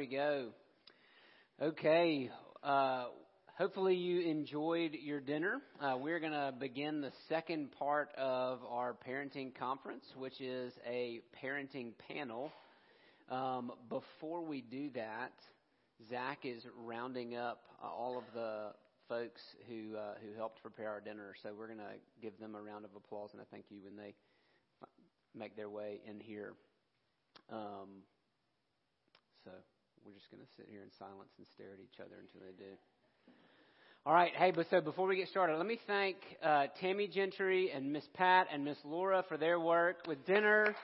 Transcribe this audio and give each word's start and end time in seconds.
we 0.00 0.06
go. 0.06 0.48
Okay. 1.60 2.30
Uh, 2.62 3.04
hopefully 3.58 3.96
you 3.96 4.20
enjoyed 4.20 4.94
your 4.94 5.20
dinner. 5.20 5.60
Uh, 5.78 5.98
we're 6.00 6.20
going 6.20 6.32
to 6.32 6.54
begin 6.58 7.02
the 7.02 7.12
second 7.28 7.70
part 7.72 8.08
of 8.16 8.60
our 8.66 8.96
parenting 9.06 9.54
conference, 9.54 10.06
which 10.16 10.40
is 10.40 10.72
a 10.88 11.20
parenting 11.44 11.92
panel. 12.08 12.50
Um, 13.30 13.72
before 13.90 14.42
we 14.42 14.62
do 14.62 14.88
that, 14.94 15.32
Zach 16.08 16.38
is 16.44 16.62
rounding 16.82 17.36
up 17.36 17.60
uh, 17.84 17.86
all 17.86 18.16
of 18.16 18.24
the 18.32 18.68
folks 19.06 19.42
who 19.68 19.98
uh, 19.98 20.14
who 20.24 20.34
helped 20.34 20.62
prepare 20.62 20.88
our 20.88 21.00
dinner. 21.02 21.34
So 21.42 21.50
we're 21.54 21.66
going 21.66 21.78
to 21.80 22.22
give 22.22 22.38
them 22.38 22.54
a 22.54 22.62
round 22.62 22.86
of 22.86 22.92
applause 22.96 23.28
and 23.34 23.42
a 23.42 23.44
thank 23.50 23.66
you 23.68 23.80
when 23.84 23.96
they 23.98 24.14
make 25.38 25.56
their 25.56 25.68
way 25.68 26.00
in 26.08 26.20
here. 26.20 26.54
Um, 27.52 28.00
so 29.44 29.50
we're 30.04 30.12
just 30.12 30.30
going 30.30 30.42
to 30.42 30.48
sit 30.56 30.66
here 30.70 30.82
in 30.82 30.90
silence 30.98 31.30
and 31.38 31.46
stare 31.54 31.72
at 31.74 31.80
each 31.80 32.00
other 32.00 32.16
until 32.20 32.40
they 32.40 32.56
do. 32.56 32.72
All 34.06 34.14
right, 34.14 34.32
hey, 34.34 34.50
but 34.50 34.66
so 34.70 34.80
before 34.80 35.06
we 35.06 35.16
get 35.16 35.28
started, 35.28 35.58
let 35.58 35.66
me 35.66 35.78
thank 35.86 36.16
uh, 36.42 36.66
Tammy 36.80 37.06
Gentry 37.06 37.70
and 37.70 37.92
Miss 37.92 38.04
Pat 38.14 38.46
and 38.52 38.64
Miss 38.64 38.78
Laura 38.84 39.24
for 39.28 39.36
their 39.36 39.60
work 39.60 40.06
with 40.08 40.24
dinner. 40.26 40.74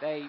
They 0.00 0.24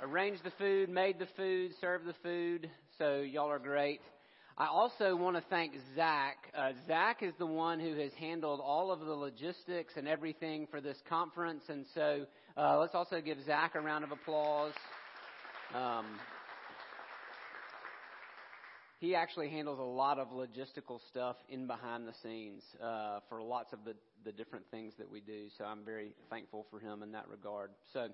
arranged 0.00 0.44
the 0.44 0.52
food, 0.58 0.88
made 0.88 1.18
the 1.18 1.26
food, 1.36 1.72
served 1.80 2.06
the 2.06 2.14
food, 2.22 2.70
so 2.98 3.20
y'all 3.20 3.50
are 3.50 3.58
great. 3.58 4.00
I 4.56 4.66
also 4.66 5.16
want 5.16 5.36
to 5.36 5.42
thank 5.50 5.72
Zach. 5.96 6.36
Uh, 6.56 6.72
Zach 6.86 7.22
is 7.22 7.32
the 7.38 7.46
one 7.46 7.80
who 7.80 7.96
has 7.96 8.12
handled 8.12 8.60
all 8.62 8.92
of 8.92 9.00
the 9.00 9.12
logistics 9.12 9.94
and 9.96 10.06
everything 10.06 10.68
for 10.70 10.80
this 10.80 10.98
conference, 11.08 11.64
and 11.68 11.84
so 11.94 12.26
uh, 12.56 12.78
let's 12.78 12.94
also 12.94 13.20
give 13.20 13.38
Zach 13.44 13.74
a 13.74 13.80
round 13.80 14.04
of 14.04 14.12
applause. 14.12 14.74
Um, 15.74 16.06
he 18.98 19.14
actually 19.14 19.48
handles 19.48 19.78
a 19.78 19.82
lot 19.82 20.18
of 20.18 20.28
logistical 20.28 21.00
stuff 21.08 21.36
in 21.48 21.66
behind 21.66 22.06
the 22.06 22.12
scenes 22.22 22.62
uh, 22.82 23.20
for 23.28 23.40
lots 23.40 23.72
of 23.72 23.78
the, 23.84 23.94
the 24.24 24.32
different 24.32 24.64
things 24.70 24.92
that 24.98 25.10
we 25.10 25.20
do. 25.20 25.46
So 25.56 25.64
I'm 25.64 25.84
very 25.84 26.14
thankful 26.28 26.66
for 26.70 26.80
him 26.80 27.02
in 27.02 27.12
that 27.12 27.28
regard. 27.28 27.70
So 27.92 28.08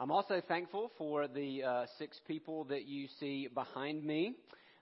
I'm 0.00 0.10
also 0.10 0.40
thankful 0.48 0.90
for 0.96 1.28
the 1.28 1.64
uh, 1.64 1.86
six 1.98 2.20
people 2.26 2.64
that 2.64 2.86
you 2.86 3.08
see 3.20 3.48
behind 3.52 4.04
me. 4.04 4.36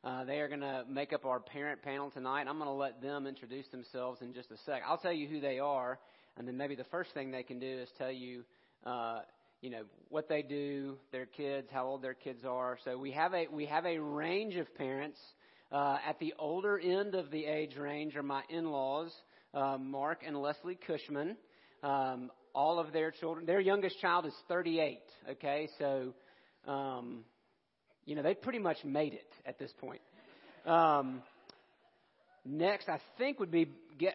Uh, 0.04 0.24
they 0.24 0.40
are 0.40 0.48
going 0.48 0.60
to 0.60 0.84
make 0.88 1.12
up 1.12 1.24
our 1.24 1.40
parent 1.40 1.82
panel 1.82 2.10
tonight. 2.10 2.46
I'm 2.48 2.58
going 2.58 2.68
to 2.68 2.72
let 2.72 3.02
them 3.02 3.26
introduce 3.26 3.66
themselves 3.68 4.20
in 4.22 4.32
just 4.32 4.50
a 4.50 4.56
sec. 4.64 4.82
I'll 4.86 4.98
tell 4.98 5.12
you 5.12 5.26
who 5.26 5.40
they 5.40 5.58
are, 5.58 5.98
and 6.36 6.46
then 6.46 6.56
maybe 6.56 6.74
the 6.74 6.84
first 6.84 7.12
thing 7.12 7.30
they 7.30 7.42
can 7.42 7.58
do 7.58 7.66
is 7.66 7.88
tell 7.98 8.12
you, 8.12 8.44
uh, 8.86 9.20
you 9.60 9.70
know, 9.70 9.82
what 10.08 10.28
they 10.28 10.42
do, 10.42 10.96
their 11.12 11.26
kids, 11.26 11.68
how 11.70 11.86
old 11.86 12.02
their 12.02 12.14
kids 12.14 12.44
are. 12.44 12.78
So 12.84 12.96
we 12.96 13.10
have 13.12 13.34
a 13.34 13.46
we 13.52 13.66
have 13.66 13.86
a 13.86 13.98
range 13.98 14.56
of 14.56 14.74
parents. 14.74 15.18
Uh, 15.70 15.98
at 16.04 16.18
the 16.18 16.34
older 16.38 16.78
end 16.78 17.14
of 17.14 17.30
the 17.30 17.44
age 17.44 17.76
range 17.76 18.16
are 18.16 18.24
my 18.24 18.42
in-laws, 18.48 19.14
uh, 19.54 19.78
Mark 19.78 20.22
and 20.26 20.36
Leslie 20.36 20.78
Cushman. 20.86 21.36
Um, 21.82 22.30
all 22.54 22.80
of 22.80 22.92
their 22.92 23.12
children, 23.12 23.46
their 23.46 23.60
youngest 23.60 24.00
child 24.00 24.26
is 24.26 24.34
38. 24.48 24.98
Okay, 25.30 25.68
so 25.78 26.12
um, 26.66 27.24
you 28.04 28.16
know, 28.16 28.22
they 28.22 28.34
pretty 28.34 28.58
much 28.58 28.78
made 28.84 29.12
it 29.12 29.32
at 29.46 29.58
this 29.58 29.72
point. 29.78 30.00
Um, 30.66 31.22
next, 32.44 32.88
I 32.88 32.98
think 33.18 33.38
would 33.40 33.50
be 33.50 33.68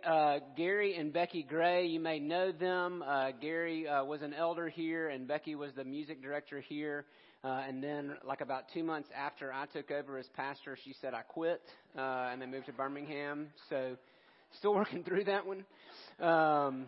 uh, 0.08 0.40
Gary 0.58 0.96
and 0.98 1.14
Becky 1.14 1.44
Gray. 1.44 1.88
You 1.88 2.00
may 2.00 2.20
know 2.20 2.52
them. 2.52 3.04
Uh, 3.06 3.32
Gary 3.40 3.88
uh, 3.88 4.04
was 4.04 4.22
an 4.22 4.34
elder 4.34 4.68
here, 4.70 5.10
and 5.10 5.28
Becky 5.28 5.56
was 5.56 5.72
the 5.76 5.84
music 5.84 6.22
director 6.22 6.60
here. 6.60 7.06
Uh, 7.44 7.64
and 7.68 7.84
then, 7.84 8.16
like 8.26 8.42
about 8.42 8.64
two 8.74 8.84
months 8.84 9.10
after 9.16 9.54
I 9.54 9.68
took 9.68 9.92
over 9.92 10.18
as 10.18 10.26
pastor, 10.36 10.78
she 10.84 10.96
said 11.00 11.14
I 11.14 11.22
quit, 11.22 11.62
uh, 11.96 12.30
and 12.32 12.42
they 12.42 12.48
moved 12.48 12.66
to 12.66 12.74
Birmingham. 12.74 13.48
So, 13.70 13.96
still 14.58 14.74
working 14.76 15.04
through 15.04 15.26
that 15.26 15.46
one. 15.46 15.64
Um, 16.20 16.88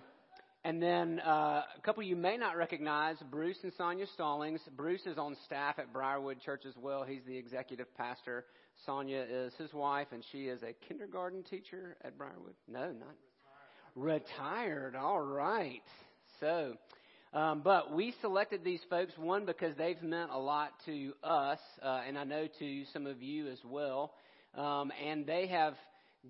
and 0.63 0.81
then 0.81 1.21
uh, 1.25 1.61
a 1.77 1.81
couple 1.83 2.03
you 2.03 2.15
may 2.15 2.35
not 2.35 2.57
recognize, 2.57 3.15
Bruce 3.29 3.57
and 3.63 3.71
Sonia 3.77 4.05
Stallings. 4.15 4.59
Bruce 4.75 5.05
is 5.05 5.17
on 5.17 5.37
staff 5.45 5.79
at 5.79 5.93
Briarwood 5.93 6.41
Church 6.41 6.63
as 6.67 6.73
well. 6.75 7.05
He's 7.07 7.21
the 7.25 7.37
executive 7.37 7.87
pastor. 7.95 8.43
Sonia 8.85 9.25
is 9.29 9.53
his 9.55 9.73
wife, 9.73 10.07
and 10.11 10.23
she 10.31 10.47
is 10.47 10.61
a 10.63 10.73
kindergarten 10.87 11.43
teacher 11.43 11.95
at 12.03 12.17
Briarwood. 12.17 12.53
No, 12.67 12.91
not 12.91 13.15
retired. 13.95 14.21
retired. 14.23 14.95
All 14.95 15.21
right. 15.21 15.81
So, 16.39 16.73
um, 17.33 17.61
but 17.63 17.93
we 17.93 18.13
selected 18.21 18.63
these 18.63 18.81
folks 18.89 19.13
one 19.17 19.45
because 19.45 19.75
they've 19.77 20.01
meant 20.01 20.31
a 20.31 20.39
lot 20.39 20.71
to 20.85 21.13
us, 21.23 21.59
uh, 21.83 22.01
and 22.07 22.17
I 22.17 22.23
know 22.23 22.47
to 22.59 22.83
some 22.93 23.05
of 23.05 23.21
you 23.21 23.47
as 23.47 23.59
well. 23.65 24.13
Um, 24.55 24.91
and 25.05 25.25
they 25.25 25.47
have 25.47 25.75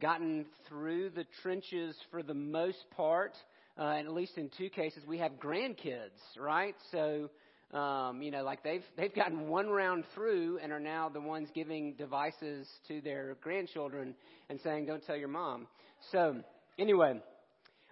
gotten 0.02 0.46
through 0.68 1.12
the 1.12 1.26
trenches 1.42 1.96
for 2.12 2.24
the 2.24 2.34
most 2.34 2.84
part 2.96 3.34
uh, 3.78 3.84
and 3.98 4.08
at 4.08 4.14
least 4.14 4.38
in 4.38 4.50
two 4.58 4.70
cases, 4.70 5.04
we 5.08 5.20
have 5.20 5.34
grandkids, 5.34 6.40
right? 6.40 6.76
So, 6.92 7.30
um, 7.74 8.22
you 8.22 8.32
know, 8.32 8.44
like 8.44 8.64
they've 8.64 8.84
they've 8.96 9.14
gotten 9.14 9.48
one 9.48 9.68
round 9.68 10.06
through 10.16 10.60
and 10.60 10.72
are 10.72 10.80
now 10.80 11.10
the 11.10 11.20
ones 11.20 11.50
giving 11.54 11.94
devices 11.94 12.68
to 12.88 13.02
their 13.02 13.36
grandchildren 13.42 14.16
and 14.50 14.60
saying, 14.62 14.86
"Don't 14.86 15.06
tell 15.06 15.18
your 15.18 15.28
mom." 15.28 15.68
So, 16.12 16.38
anyway, 16.80 17.20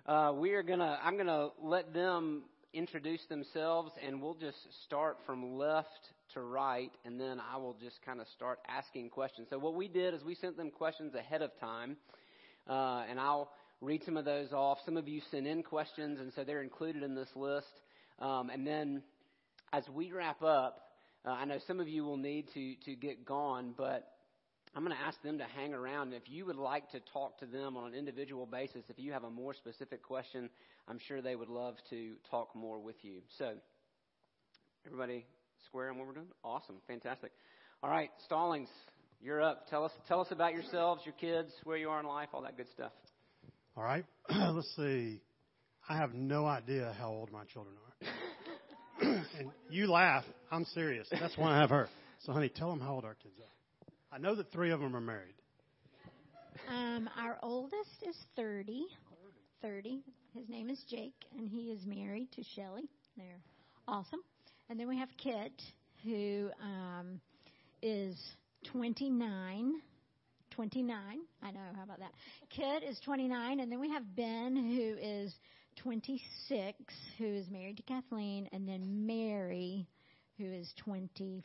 uh, 0.05 0.33
we 0.35 0.53
are 0.53 0.63
gonna 0.63 0.97
I'm 1.03 1.17
gonna 1.17 1.49
let 1.61 1.93
them 1.93 2.43
introduce 2.73 3.25
themselves, 3.25 3.91
and 4.05 4.21
we'll 4.21 4.35
just 4.35 4.57
start 4.85 5.17
from 5.25 5.57
left 5.57 5.89
to 6.33 6.41
right, 6.41 6.91
and 7.05 7.19
then 7.19 7.41
I 7.53 7.57
will 7.57 7.75
just 7.81 8.01
kind 8.05 8.21
of 8.21 8.27
start 8.29 8.59
asking 8.67 9.09
questions. 9.09 9.47
So, 9.49 9.59
what 9.59 9.75
we 9.75 9.89
did 9.89 10.13
is 10.13 10.23
we 10.23 10.35
sent 10.35 10.55
them 10.55 10.71
questions 10.71 11.15
ahead 11.15 11.41
of 11.41 11.51
time, 11.59 11.97
uh, 12.69 13.03
and 13.09 13.19
I'll 13.19 13.51
read 13.81 14.03
some 14.05 14.15
of 14.15 14.23
those 14.23 14.53
off. 14.53 14.77
Some 14.85 14.95
of 14.95 15.07
you 15.09 15.21
sent 15.31 15.47
in 15.47 15.63
questions, 15.63 16.19
and 16.21 16.31
so 16.33 16.45
they're 16.45 16.63
included 16.63 17.03
in 17.03 17.13
this 17.13 17.29
list. 17.35 17.81
Um, 18.19 18.49
and 18.49 18.65
then 18.65 19.03
as 19.75 19.83
we 19.93 20.11
wrap 20.11 20.41
up, 20.41 20.79
uh, 21.25 21.31
I 21.31 21.45
know 21.45 21.57
some 21.67 21.79
of 21.79 21.87
you 21.87 22.05
will 22.05 22.17
need 22.17 22.47
to, 22.53 22.75
to 22.85 22.95
get 22.95 23.25
gone, 23.25 23.73
but 23.77 24.07
I'm 24.75 24.83
going 24.83 24.95
to 24.95 25.03
ask 25.03 25.21
them 25.21 25.37
to 25.39 25.43
hang 25.43 25.73
around. 25.73 26.13
And 26.13 26.15
If 26.15 26.29
you 26.29 26.45
would 26.45 26.55
like 26.55 26.89
to 26.91 26.99
talk 27.11 27.39
to 27.39 27.45
them 27.45 27.75
on 27.75 27.91
an 27.91 27.93
individual 27.97 28.45
basis, 28.45 28.83
if 28.89 28.97
you 28.97 29.11
have 29.11 29.23
a 29.23 29.29
more 29.29 29.53
specific 29.53 30.01
question, 30.01 30.49
I'm 30.87 30.99
sure 31.07 31.21
they 31.21 31.35
would 31.35 31.49
love 31.49 31.75
to 31.89 32.13
talk 32.29 32.55
more 32.55 32.79
with 32.79 32.95
you. 33.01 33.19
So, 33.37 33.53
everybody 34.85 35.25
square 35.65 35.89
on 35.89 35.97
what 35.97 36.07
we're 36.07 36.13
doing? 36.13 36.27
Awesome. 36.43 36.75
Fantastic. 36.87 37.31
All 37.83 37.89
right, 37.89 38.09
Stallings, 38.25 38.69
you're 39.21 39.41
up. 39.41 39.67
Tell 39.69 39.83
us, 39.83 39.91
tell 40.07 40.21
us 40.21 40.27
about 40.31 40.53
yourselves, 40.53 41.01
your 41.05 41.15
kids, 41.15 41.51
where 41.65 41.77
you 41.77 41.89
are 41.89 41.99
in 41.99 42.05
life, 42.05 42.29
all 42.33 42.43
that 42.43 42.55
good 42.55 42.69
stuff. 42.73 42.91
All 43.75 43.83
right. 43.83 44.05
Let's 44.29 44.73
see. 44.77 45.21
I 45.89 45.97
have 45.97 46.13
no 46.13 46.45
idea 46.45 46.95
how 46.97 47.09
old 47.09 47.31
my 47.31 47.43
children 47.43 47.75
are. 47.75 48.07
and 49.37 49.51
you 49.69 49.87
laugh. 49.87 50.23
I'm 50.51 50.65
serious. 50.65 51.07
That's 51.11 51.37
why 51.37 51.55
I 51.55 51.59
have 51.59 51.69
her. 51.69 51.89
So, 52.25 52.31
honey, 52.31 52.49
tell 52.49 52.69
them 52.69 52.79
how 52.79 52.93
old 52.93 53.05
our 53.05 53.15
kids 53.15 53.35
are. 53.39 54.15
I 54.15 54.19
know 54.19 54.35
that 54.35 54.51
three 54.51 54.71
of 54.71 54.79
them 54.79 54.95
are 54.95 55.01
married. 55.01 55.35
Um, 56.69 57.09
our 57.17 57.37
oldest 57.43 58.03
is 58.07 58.15
30. 58.35 58.85
30. 59.61 60.01
His 60.33 60.47
name 60.49 60.69
is 60.69 60.81
Jake, 60.89 61.13
and 61.37 61.47
he 61.47 61.71
is 61.71 61.85
married 61.85 62.31
to 62.33 62.43
Shelly. 62.55 62.89
They're 63.17 63.41
awesome. 63.87 64.21
And 64.69 64.79
then 64.79 64.87
we 64.87 64.97
have 64.97 65.09
Kit, 65.17 65.61
who 66.03 66.49
um, 66.61 67.19
is 67.81 68.17
29. 68.71 69.73
29. 70.51 70.97
I 71.43 71.51
know. 71.51 71.59
How 71.75 71.83
about 71.83 71.99
that? 71.99 72.11
Kit 72.49 72.83
is 72.89 72.99
29, 73.03 73.59
and 73.59 73.71
then 73.71 73.79
we 73.79 73.89
have 73.91 74.03
Ben, 74.15 74.55
who 74.55 74.95
is 74.99 75.33
26, 75.77 76.77
who 77.17 77.25
is 77.25 77.49
married 77.49 77.77
to 77.77 77.83
Kathleen, 77.83 78.49
and 78.51 78.67
then 78.67 79.05
Mary, 79.05 79.87
who 80.37 80.45
is 80.45 80.71
25. 80.83 81.41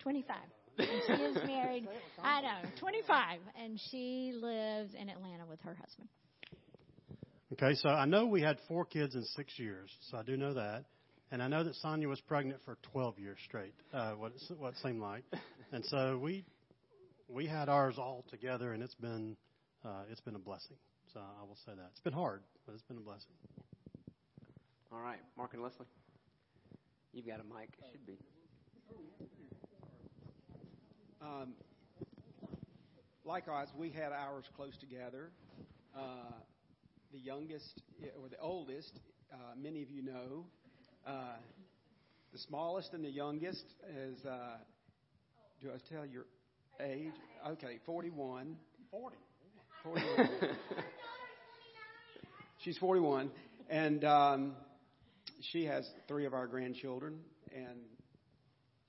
25. 0.00 0.36
And 0.78 0.88
she 1.06 1.12
is 1.12 1.36
married. 1.46 1.88
I 2.22 2.40
know, 2.40 2.68
25, 2.78 3.38
and 3.62 3.80
she 3.90 4.32
lives 4.34 4.94
in 4.94 5.08
Atlanta 5.08 5.44
with 5.48 5.60
her 5.62 5.74
husband. 5.74 6.08
Okay, 7.52 7.74
so 7.74 7.88
I 7.88 8.04
know 8.04 8.26
we 8.26 8.40
had 8.40 8.58
four 8.66 8.84
kids 8.84 9.14
in 9.14 9.22
six 9.36 9.58
years, 9.58 9.90
so 10.10 10.18
I 10.18 10.22
do 10.22 10.36
know 10.36 10.54
that. 10.54 10.84
And 11.30 11.42
I 11.42 11.48
know 11.48 11.64
that 11.64 11.74
Sonia 11.76 12.08
was 12.08 12.20
pregnant 12.20 12.60
for 12.64 12.78
12 12.92 13.18
years 13.18 13.38
straight, 13.44 13.74
uh, 13.92 14.12
what, 14.12 14.32
it, 14.32 14.58
what 14.58 14.74
it 14.74 14.78
seemed 14.82 15.00
like. 15.00 15.24
And 15.72 15.84
so 15.86 16.16
we 16.22 16.44
we 17.28 17.46
had 17.46 17.68
ours 17.68 17.96
all 17.98 18.24
together, 18.30 18.72
and 18.74 18.82
it's 18.82 18.94
been 18.94 19.36
uh, 19.84 20.02
it's 20.08 20.20
been 20.20 20.36
a 20.36 20.38
blessing. 20.38 20.76
So 21.14 21.20
I 21.20 21.44
will 21.46 21.56
say 21.64 21.70
that 21.76 21.90
it's 21.92 22.00
been 22.00 22.12
hard, 22.12 22.42
but 22.66 22.72
it's 22.74 22.82
been 22.82 22.96
a 22.96 23.00
blessing. 23.00 23.30
All 24.92 24.98
right, 24.98 25.20
Mark 25.38 25.54
and 25.54 25.62
Leslie, 25.62 25.86
you've 27.12 27.24
got 27.24 27.38
a 27.38 27.44
mic. 27.44 27.68
It 27.78 27.84
should 27.92 28.04
be. 28.04 28.18
Um, 31.22 31.52
likewise, 33.24 33.68
we 33.78 33.90
had 33.90 34.10
ours 34.10 34.44
close 34.56 34.76
together. 34.78 35.30
Uh, 35.96 36.32
the 37.12 37.20
youngest 37.20 37.80
or 38.20 38.28
the 38.28 38.38
oldest, 38.40 38.98
uh, 39.32 39.36
many 39.56 39.84
of 39.84 39.90
you 39.92 40.02
know, 40.02 40.46
uh, 41.06 41.36
the 42.32 42.38
smallest 42.40 42.92
and 42.92 43.04
the 43.04 43.10
youngest 43.10 43.64
is. 43.96 44.18
Uh, 44.26 44.56
do 45.62 45.70
I 45.70 45.94
tell 45.94 46.04
your 46.04 46.26
age? 46.80 47.12
Okay, 47.50 47.78
41. 47.86 48.56
40. 48.90 49.16
41. 49.84 50.28
She's 52.64 52.78
41, 52.78 53.30
and 53.68 54.04
um, 54.04 54.52
she 55.52 55.66
has 55.66 55.86
three 56.08 56.24
of 56.24 56.32
our 56.32 56.46
grandchildren. 56.46 57.18
And 57.54 57.76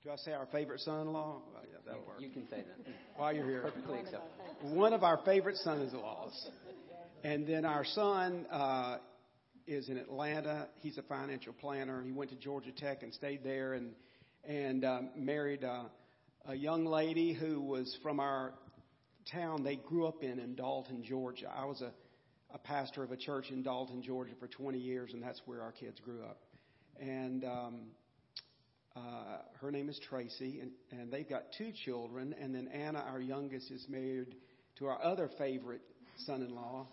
do 0.02 0.10
I 0.10 0.16
say 0.16 0.32
our 0.32 0.46
favorite 0.46 0.80
son-in-law? 0.80 1.42
Yeah, 1.70 1.76
that'll 1.84 2.06
work. 2.06 2.20
You 2.20 2.30
can 2.30 2.48
say 2.48 2.64
that. 2.66 2.92
While 3.16 3.34
you're 3.34 3.44
here, 3.46 3.60
Perfectly 3.60 3.98
acceptable. 3.98 4.74
one 4.74 4.94
of 4.94 5.02
our 5.02 5.20
favorite 5.26 5.56
sons-in-laws, 5.58 6.48
and 7.22 7.46
then 7.46 7.66
our 7.66 7.84
son 7.84 8.46
uh, 8.50 8.96
is 9.66 9.90
in 9.90 9.98
Atlanta. 9.98 10.68
He's 10.80 10.96
a 10.96 11.02
financial 11.02 11.52
planner. 11.52 12.02
He 12.02 12.12
went 12.12 12.30
to 12.30 12.36
Georgia 12.36 12.72
Tech 12.72 13.02
and 13.02 13.12
stayed 13.12 13.44
there, 13.44 13.74
and 13.74 13.92
and 14.48 14.86
um, 14.86 15.10
married 15.16 15.64
uh, 15.64 15.82
a 16.46 16.54
young 16.54 16.86
lady 16.86 17.34
who 17.34 17.60
was 17.60 17.94
from 18.02 18.20
our 18.20 18.54
town 19.30 19.64
they 19.64 19.76
grew 19.76 20.06
up 20.06 20.22
in 20.22 20.38
in 20.38 20.54
Dalton, 20.54 21.04
Georgia. 21.04 21.52
I 21.54 21.66
was 21.66 21.82
a 21.82 21.92
a 22.56 22.58
pastor 22.58 23.02
of 23.04 23.12
a 23.12 23.16
church 23.18 23.50
in 23.50 23.62
Dalton, 23.62 24.02
Georgia 24.02 24.32
for 24.40 24.48
20 24.48 24.78
years, 24.78 25.12
and 25.12 25.22
that's 25.22 25.42
where 25.44 25.60
our 25.60 25.72
kids 25.72 26.00
grew 26.00 26.22
up. 26.22 26.38
And 26.98 27.44
um, 27.44 27.80
uh, 28.96 29.42
her 29.60 29.70
name 29.70 29.90
is 29.90 30.00
Tracy, 30.08 30.60
and, 30.60 30.70
and 30.90 31.12
they've 31.12 31.28
got 31.28 31.42
two 31.58 31.70
children. 31.84 32.34
And 32.40 32.54
then 32.54 32.68
Anna, 32.68 33.04
our 33.06 33.20
youngest, 33.20 33.70
is 33.70 33.84
married 33.90 34.36
to 34.78 34.86
our 34.86 35.02
other 35.02 35.28
favorite 35.36 35.82
son 36.24 36.40
in 36.40 36.54
law, 36.54 36.86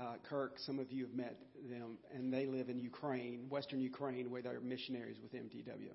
uh, 0.00 0.14
Kirk. 0.30 0.58
Some 0.60 0.78
of 0.78 0.90
you 0.90 1.04
have 1.04 1.14
met 1.14 1.36
them, 1.70 1.98
and 2.14 2.32
they 2.32 2.46
live 2.46 2.70
in 2.70 2.78
Ukraine, 2.78 3.48
Western 3.50 3.80
Ukraine, 3.80 4.30
where 4.30 4.40
they're 4.40 4.60
missionaries 4.60 5.18
with 5.22 5.34
MTW. 5.34 5.92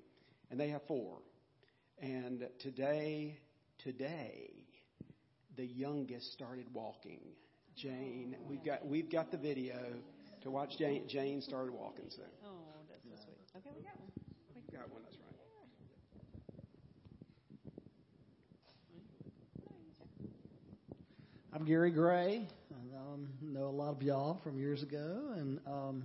And 0.52 0.60
they 0.60 0.70
have 0.70 0.82
four. 0.88 1.18
And 2.00 2.48
today, 2.60 3.40
today, 3.84 4.52
the 5.58 5.66
youngest 5.66 6.34
started 6.34 6.68
walking. 6.72 7.22
Jane. 7.82 8.36
We've 8.48 8.64
got 8.64 8.86
we've 8.86 9.10
got 9.10 9.32
the 9.32 9.38
video 9.38 9.76
to 10.44 10.52
watch 10.52 10.78
Jane. 10.78 11.08
Jane 11.08 11.42
started 11.42 11.74
walking. 11.74 12.06
So 12.10 12.22
Oh, 12.46 12.50
that's 12.88 13.02
so 13.04 13.26
sweet. 13.26 13.38
Okay, 13.58 13.70
we 13.76 13.82
got 13.82 14.00
one. 14.00 14.12
we've 14.54 14.72
got 14.72 14.92
one. 14.92 15.02
That's 15.04 15.18
right. 15.18 15.26
I'm 21.54 21.66
Gary 21.66 21.90
Gray. 21.90 22.48
I 22.72 22.96
um, 22.96 23.28
know 23.42 23.66
a 23.66 23.76
lot 23.76 23.96
of 23.96 24.04
y'all 24.04 24.40
from 24.44 24.60
years 24.60 24.84
ago, 24.84 25.34
and 25.36 25.60
um, 25.66 26.04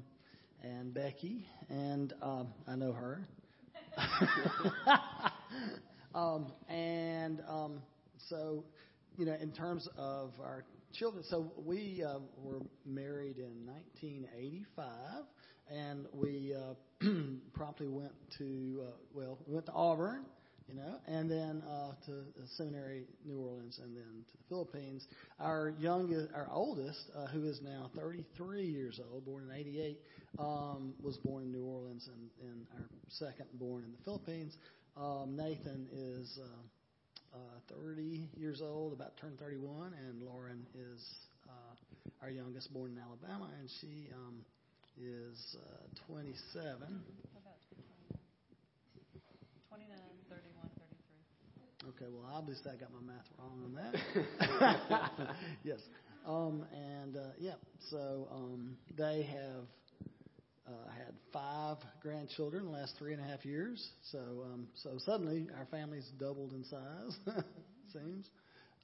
and 0.63 0.95
Becky, 0.95 1.47
and 1.69 2.15
um, 2.23 2.49
I 2.67 2.75
know 2.77 2.93
her. 2.93 3.29
um, 6.15 6.47
and 6.71 7.43
um, 7.47 7.83
so, 8.17 8.65
you 9.19 9.27
know, 9.27 9.37
in 9.41 9.53
terms 9.53 9.89
of 9.99 10.33
our 10.41 10.65
children, 10.99 11.25
so 11.29 11.53
we 11.65 12.03
uh, 12.07 12.19
were 12.39 12.61
married 12.85 13.39
in 13.39 13.67
1985, 13.67 15.25
and 15.71 16.07
we 16.13 16.55
uh, 16.55 16.75
promptly 17.55 17.89
went 17.89 18.13
to 18.39 18.85
uh, 18.87 18.91
well, 19.15 19.39
we 19.47 19.55
went 19.55 19.67
to 19.67 19.73
Auburn 19.73 20.25
you 20.69 20.75
know, 20.75 20.97
and 21.07 21.31
then 21.31 21.63
uh, 21.69 21.93
to 22.07 22.11
the 22.11 22.47
seminary, 22.57 23.05
New 23.25 23.39
Orleans, 23.39 23.79
and 23.83 23.97
then 23.97 24.25
to 24.27 24.37
the 24.37 24.45
Philippines. 24.49 25.07
Our 25.39 25.73
youngest, 25.79 26.33
our 26.35 26.49
oldest, 26.51 26.99
uh, 27.17 27.29
who 27.29 27.45
is 27.45 27.61
now 27.63 27.91
33 27.97 28.65
years 28.65 29.01
old, 29.13 29.25
born 29.25 29.45
in 29.49 29.57
'88, 29.57 30.01
um, 30.39 30.95
was 31.03 31.19
born 31.19 31.45
in 31.45 31.53
New 31.53 31.65
Orleans, 31.65 32.09
and, 32.13 32.51
and 32.51 32.67
our 32.75 32.89
second 33.09 33.47
born 33.55 33.85
in 33.85 33.93
the 33.93 34.03
Philippines. 34.05 34.57
Um, 34.97 35.37
Nathan 35.37 35.87
is 35.93 36.39
uh, 36.43 36.47
uh, 37.37 37.75
30 37.85 38.29
years 38.37 38.63
old, 38.65 38.93
about 38.93 39.17
to 39.17 39.23
turn 39.23 39.37
31, 39.39 39.93
and 40.09 40.23
Lauren 40.23 40.67
is 40.75 41.05
uh, 41.49 41.75
our 42.23 42.31
youngest, 42.31 42.73
born 42.73 42.93
in 42.93 42.99
Alabama, 42.99 43.51
and 43.61 43.69
she 43.81 44.09
um, 44.15 44.41
is 44.97 45.57
uh, 45.61 46.13
27. 46.13 46.77
About 46.81 46.97
29, 49.69 49.99
31, 50.31 50.71
33. 51.85 51.89
Okay, 51.91 52.09
well, 52.11 52.25
obviously 52.33 52.71
I 52.71 52.77
got 52.77 52.91
my 52.93 53.05
math 53.13 53.29
wrong 53.39 53.61
on 53.65 53.75
that. 53.77 53.93
yes. 55.65 55.81
Um, 56.27 56.65
and 56.73 57.17
uh, 57.17 57.21
yeah, 57.39 57.55
so 57.91 58.29
um, 58.33 58.77
they 58.97 59.23
have 59.23 59.65
uh, 60.67 60.91
had 60.91 61.15
five 61.33 61.79
grandchildren 62.03 62.67
in 62.67 62.73
the 62.73 62.79
last 62.79 62.95
three 62.99 63.13
and 63.13 63.23
a 63.23 63.25
half 63.25 63.45
years. 63.45 63.89
So 64.11 64.19
um, 64.19 64.69
so 64.75 64.99
suddenly 65.05 65.47
our 65.57 65.67
family's 65.71 66.09
doubled 66.19 66.53
in 66.53 66.65
size. 66.65 67.17
it 67.27 67.45
seems. 67.93 68.29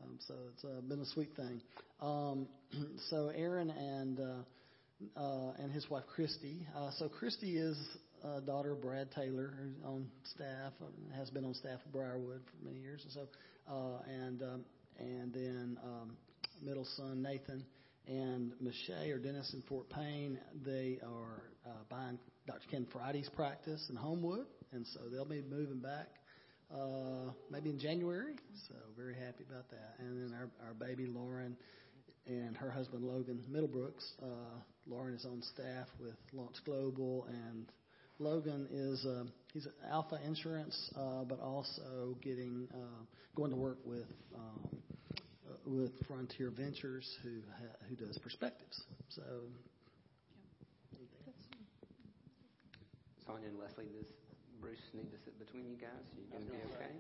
Um, 0.02 0.18
so 0.26 0.34
it's 0.52 0.64
uh, 0.64 0.80
been 0.88 1.00
a 1.00 1.06
sweet 1.06 1.34
thing. 1.36 1.60
Um, 2.00 2.48
so 3.10 3.30
Aaron 3.34 3.70
and 3.70 4.20
uh, 4.20 5.20
uh, 5.20 5.52
and 5.58 5.72
his 5.72 5.88
wife 5.90 6.04
Christy. 6.14 6.66
Uh, 6.76 6.90
so 6.98 7.08
Christy 7.08 7.56
is 7.56 7.76
uh, 8.24 8.40
daughter 8.40 8.72
of 8.72 8.82
Brad 8.82 9.10
Taylor, 9.12 9.54
who's 9.58 9.84
on 9.84 10.06
staff, 10.34 10.72
uh, 10.80 11.16
has 11.16 11.30
been 11.30 11.44
on 11.44 11.54
staff 11.54 11.80
at 11.84 11.92
Briarwood 11.92 12.42
for 12.46 12.64
many 12.64 12.80
years. 12.80 13.02
And 13.04 13.12
so, 13.12 13.28
uh, 13.68 14.02
and 14.08 14.42
um, 14.42 14.64
and 14.98 15.32
then 15.32 15.78
um, 15.82 16.16
middle 16.62 16.86
son 16.96 17.22
Nathan 17.22 17.64
and 18.06 18.52
Michelle 18.60 19.10
or 19.10 19.18
Dennis 19.18 19.52
in 19.54 19.62
Fort 19.62 19.88
Payne. 19.90 20.38
They 20.64 20.98
are 21.04 21.42
uh, 21.66 21.70
buying 21.88 22.18
Dr. 22.46 22.66
Ken 22.70 22.86
Friday's 22.92 23.28
practice 23.34 23.86
in 23.90 23.96
Homewood, 23.96 24.46
and 24.72 24.86
so 24.86 25.00
they'll 25.10 25.24
be 25.24 25.42
moving 25.42 25.78
back 25.78 26.08
uh, 26.72 27.30
maybe 27.50 27.70
in 27.70 27.78
January. 27.78 28.34
So 28.68 28.74
very 28.96 29.14
happy 29.14 29.44
about 29.48 29.68
that. 29.70 29.96
And 29.98 30.22
then 30.22 30.38
our 30.38 30.48
our 30.66 30.74
baby 30.74 31.06
Lauren 31.06 31.56
and 32.26 32.56
her 32.56 32.70
husband 32.70 33.04
Logan 33.04 33.42
Middlebrooks. 33.50 34.04
Uh, 34.22 34.60
Lauren 34.86 35.14
is 35.14 35.24
on 35.24 35.42
staff 35.54 35.86
with 36.00 36.16
Launch 36.32 36.56
Global, 36.64 37.26
and 37.28 37.66
Logan 38.18 38.68
is 38.70 39.04
uh, 39.06 39.24
he's 39.52 39.66
at 39.66 39.72
Alpha 39.90 40.18
Insurance, 40.24 40.90
uh, 40.96 41.24
but 41.24 41.40
also 41.40 42.16
getting 42.22 42.68
uh, 42.74 43.04
going 43.36 43.50
to 43.50 43.56
work 43.56 43.78
with 43.84 44.06
um, 44.34 44.78
uh, 45.48 45.54
with 45.66 45.92
Frontier 46.06 46.50
Ventures, 46.50 47.08
who 47.22 47.40
ha- 47.58 47.86
who 47.88 47.96
does 47.96 48.18
perspectives. 48.18 48.82
So. 49.10 49.22
Sonia 53.32 53.48
and 53.48 53.58
Leslie, 53.58 53.88
does 53.96 54.04
Bruce 54.60 54.92
need 54.92 55.10
to 55.10 55.16
sit 55.24 55.38
between 55.38 55.64
you 55.64 55.76
guys? 55.76 55.88
Are 55.88 56.20
You 56.20 56.28
going 56.28 56.44
to 56.44 56.52
be 56.52 56.58
okay? 56.68 56.92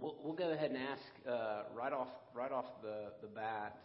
We'll, 0.00 0.16
we'll 0.24 0.34
go 0.34 0.52
ahead 0.52 0.70
and 0.70 0.78
ask 0.78 1.02
uh, 1.28 1.64
right 1.76 1.92
off 1.92 2.08
right 2.32 2.50
off 2.50 2.64
the, 2.82 3.12
the 3.20 3.26
bat 3.26 3.76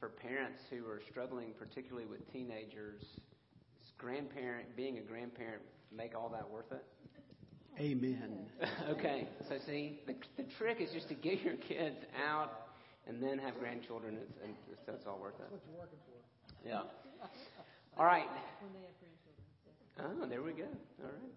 for 0.00 0.08
parents 0.08 0.58
who 0.68 0.84
are 0.88 1.00
struggling, 1.10 1.52
particularly 1.56 2.08
with 2.08 2.20
teenagers. 2.32 3.02
Is 3.02 3.92
grandparent 3.98 4.74
being 4.76 4.98
a 4.98 5.02
grandparent 5.02 5.62
make 5.96 6.16
all 6.16 6.28
that 6.30 6.50
worth 6.50 6.72
it? 6.72 6.84
Amen. 7.78 8.46
okay, 8.90 9.28
so 9.48 9.58
see, 9.64 10.00
the, 10.08 10.16
the 10.36 10.48
trick 10.58 10.80
is 10.80 10.90
just 10.92 11.08
to 11.08 11.14
get 11.14 11.40
your 11.42 11.54
kids 11.54 11.98
out 12.28 12.50
and 13.06 13.22
then 13.22 13.38
have 13.38 13.56
grandchildren, 13.60 14.18
it's, 14.20 14.32
and 14.42 14.54
it's, 14.72 14.80
so 14.86 14.92
it's 14.94 15.06
all 15.06 15.20
worth 15.22 15.34
it. 15.38 15.46
That's 15.52 15.52
what 15.52 15.62
you're 15.70 15.78
working 15.78 15.98
for. 16.04 16.68
Yeah. 16.68 16.82
All 17.98 18.06
right. 18.06 18.24
Oh, 20.00 20.26
there 20.26 20.42
we 20.42 20.52
go. 20.52 20.64
All 21.02 21.10
right. 21.10 21.32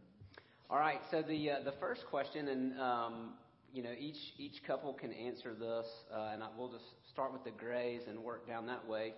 All 0.69 0.77
right. 0.77 1.01
So 1.11 1.21
the 1.21 1.51
uh, 1.51 1.55
the 1.65 1.73
first 1.73 2.05
question, 2.05 2.47
and 2.47 2.79
um, 2.79 3.33
you 3.73 3.83
know, 3.83 3.91
each 3.99 4.33
each 4.37 4.63
couple 4.65 4.93
can 4.93 5.11
answer 5.11 5.53
this, 5.53 5.85
uh, 6.13 6.29
and 6.31 6.41
I, 6.41 6.47
we'll 6.57 6.71
just 6.71 6.85
start 7.09 7.33
with 7.33 7.43
the 7.43 7.51
Grays 7.51 8.03
and 8.07 8.19
work 8.19 8.47
down 8.47 8.67
that 8.67 8.87
way. 8.87 9.13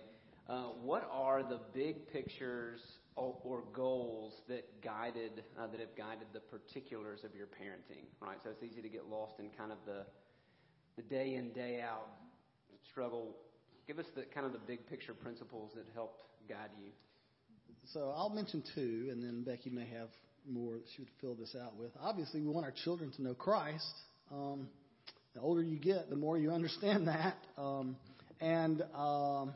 Uh, 0.48 0.70
what 0.82 1.08
are 1.12 1.44
the 1.44 1.60
big 1.72 2.08
pictures 2.12 2.80
or, 3.14 3.36
or 3.44 3.62
goals 3.72 4.34
that 4.48 4.82
guided 4.82 5.44
uh, 5.56 5.68
that 5.68 5.78
have 5.78 5.94
guided 5.96 6.26
the 6.32 6.40
particulars 6.40 7.22
of 7.22 7.36
your 7.36 7.46
parenting? 7.46 8.02
Right. 8.20 8.38
So 8.42 8.50
it's 8.50 8.64
easy 8.64 8.82
to 8.82 8.88
get 8.88 9.08
lost 9.08 9.34
in 9.38 9.50
kind 9.56 9.70
of 9.70 9.78
the 9.86 10.06
the 10.96 11.02
day 11.02 11.34
in 11.34 11.52
day 11.52 11.82
out 11.88 12.08
struggle. 12.90 13.36
Give 13.86 14.00
us 14.00 14.06
the 14.16 14.22
kind 14.22 14.44
of 14.44 14.52
the 14.52 14.58
big 14.58 14.88
picture 14.88 15.14
principles 15.14 15.70
that 15.76 15.86
helped 15.94 16.24
guide 16.48 16.70
you. 16.82 16.90
So 17.94 18.12
I'll 18.14 18.28
mention 18.28 18.62
two, 18.74 19.08
and 19.10 19.22
then 19.22 19.44
Becky 19.44 19.70
may 19.70 19.86
have 19.86 20.08
more 20.46 20.74
that 20.74 20.84
she 20.94 21.02
would 21.02 21.10
fill 21.22 21.34
this 21.34 21.56
out 21.58 21.76
with. 21.76 21.90
Obviously, 22.02 22.40
we 22.42 22.48
want 22.48 22.66
our 22.66 22.74
children 22.84 23.10
to 23.12 23.22
know 23.22 23.34
Christ. 23.34 23.90
Um, 24.30 24.68
the 25.34 25.40
older 25.40 25.62
you 25.62 25.78
get, 25.78 26.10
the 26.10 26.16
more 26.16 26.36
you 26.36 26.50
understand 26.50 27.06
that, 27.08 27.36
um, 27.56 27.96
and 28.40 28.82
um, 28.94 29.54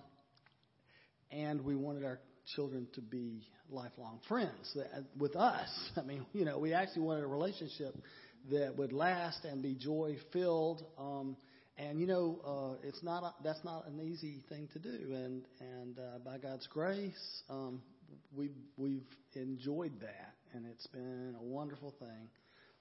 and 1.31 1.63
we 1.63 1.77
wanted 1.77 2.05
our 2.05 2.21
children 2.57 2.89
to 2.95 3.03
be 3.03 3.43
lifelong 3.71 4.21
friends 4.29 4.77
with 5.19 5.37
us. 5.37 5.69
I 5.97 6.03
mean, 6.03 6.25
you 6.33 6.47
know, 6.47 6.59
we 6.59 6.73
actually 6.73 7.03
wanted 7.03 7.25
a 7.25 7.29
relationship 7.29 7.95
that 8.51 8.77
would 8.77 8.93
last 8.93 9.45
and 9.45 9.63
be 9.63 9.75
joy 9.75 10.17
filled. 10.33 10.85
Um, 10.99 11.37
and 11.77 12.01
you 12.01 12.07
know, 12.07 12.41
uh, 12.47 12.87
it's 12.87 13.03
not 13.03 13.25
a, 13.25 13.35
that's 13.45 13.63
not 13.63 13.87
an 13.87 14.01
easy 14.01 14.43
thing 14.49 14.69
to 14.73 14.79
do. 14.79 15.13
And 15.15 15.43
and 15.61 15.99
uh, 15.99 16.19
by 16.25 16.39
God's 16.39 16.67
grace, 16.67 17.43
um, 17.51 17.83
we've 18.35 18.57
we've 18.77 19.07
enjoyed 19.35 20.01
that, 20.01 20.35
and 20.55 20.67
it's 20.67 20.87
been 20.89 21.35
a 21.39 21.43
wonderful 21.43 21.95
thing. 21.99 22.29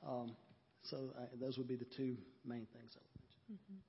Um, 0.07 0.35
so 0.83 1.13
uh, 1.17 1.21
those 1.39 1.57
would 1.57 1.67
be 1.67 1.75
the 1.75 1.85
two 1.85 2.17
main 2.45 2.67
things. 2.73 2.95
I 2.95 3.01
would 3.49 3.59
mention. 3.69 3.81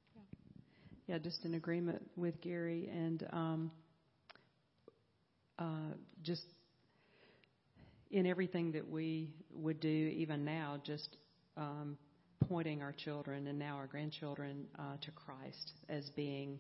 Yeah, 1.07 1.19
just 1.19 1.45
in 1.45 1.55
agreement 1.55 2.03
with 2.17 2.41
Gary 2.41 2.89
and 2.93 3.27
um, 3.33 3.71
uh, 5.59 5.95
just 6.23 6.45
in 8.11 8.27
everything 8.27 8.73
that 8.73 8.89
we 8.89 9.31
would 9.53 9.81
do, 9.81 9.89
even 9.89 10.45
now, 10.45 10.81
just 10.85 11.17
um, 11.57 11.97
pointing 12.49 12.83
our 12.83 12.93
children 12.93 13.47
and 13.47 13.59
now 13.59 13.77
our 13.77 13.87
grandchildren 13.87 14.67
uh, 14.79 14.97
to 15.01 15.11
Christ 15.11 15.73
as 15.89 16.09
being 16.11 16.59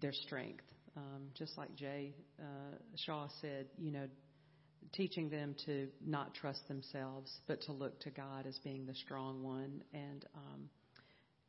their 0.00 0.12
strength. 0.12 0.64
Um, 0.96 1.28
just 1.34 1.58
like 1.58 1.74
Jay 1.76 2.14
uh, 2.40 2.76
Shaw 2.96 3.28
said, 3.42 3.66
you 3.78 3.90
know, 3.90 4.06
teaching 4.92 5.28
them 5.28 5.54
to 5.66 5.88
not 6.04 6.34
trust 6.34 6.66
themselves, 6.68 7.30
but 7.46 7.60
to 7.62 7.72
look 7.72 8.00
to 8.00 8.10
God 8.10 8.46
as 8.46 8.58
being 8.64 8.86
the 8.86 8.94
strong 8.94 9.42
one. 9.42 9.82
And 9.92 10.24
um, 10.34 10.70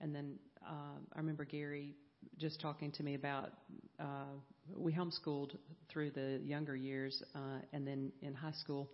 and 0.01 0.13
then 0.13 0.35
uh, 0.67 0.99
I 1.13 1.17
remember 1.17 1.45
Gary 1.45 1.95
just 2.37 2.59
talking 2.59 2.91
to 2.93 3.03
me 3.03 3.15
about 3.15 3.51
uh, 3.99 4.35
we 4.75 4.91
homeschooled 4.91 5.55
through 5.89 6.11
the 6.11 6.41
younger 6.43 6.75
years, 6.75 7.23
uh, 7.35 7.59
and 7.73 7.87
then 7.87 8.11
in 8.21 8.33
high 8.33 8.51
school 8.51 8.89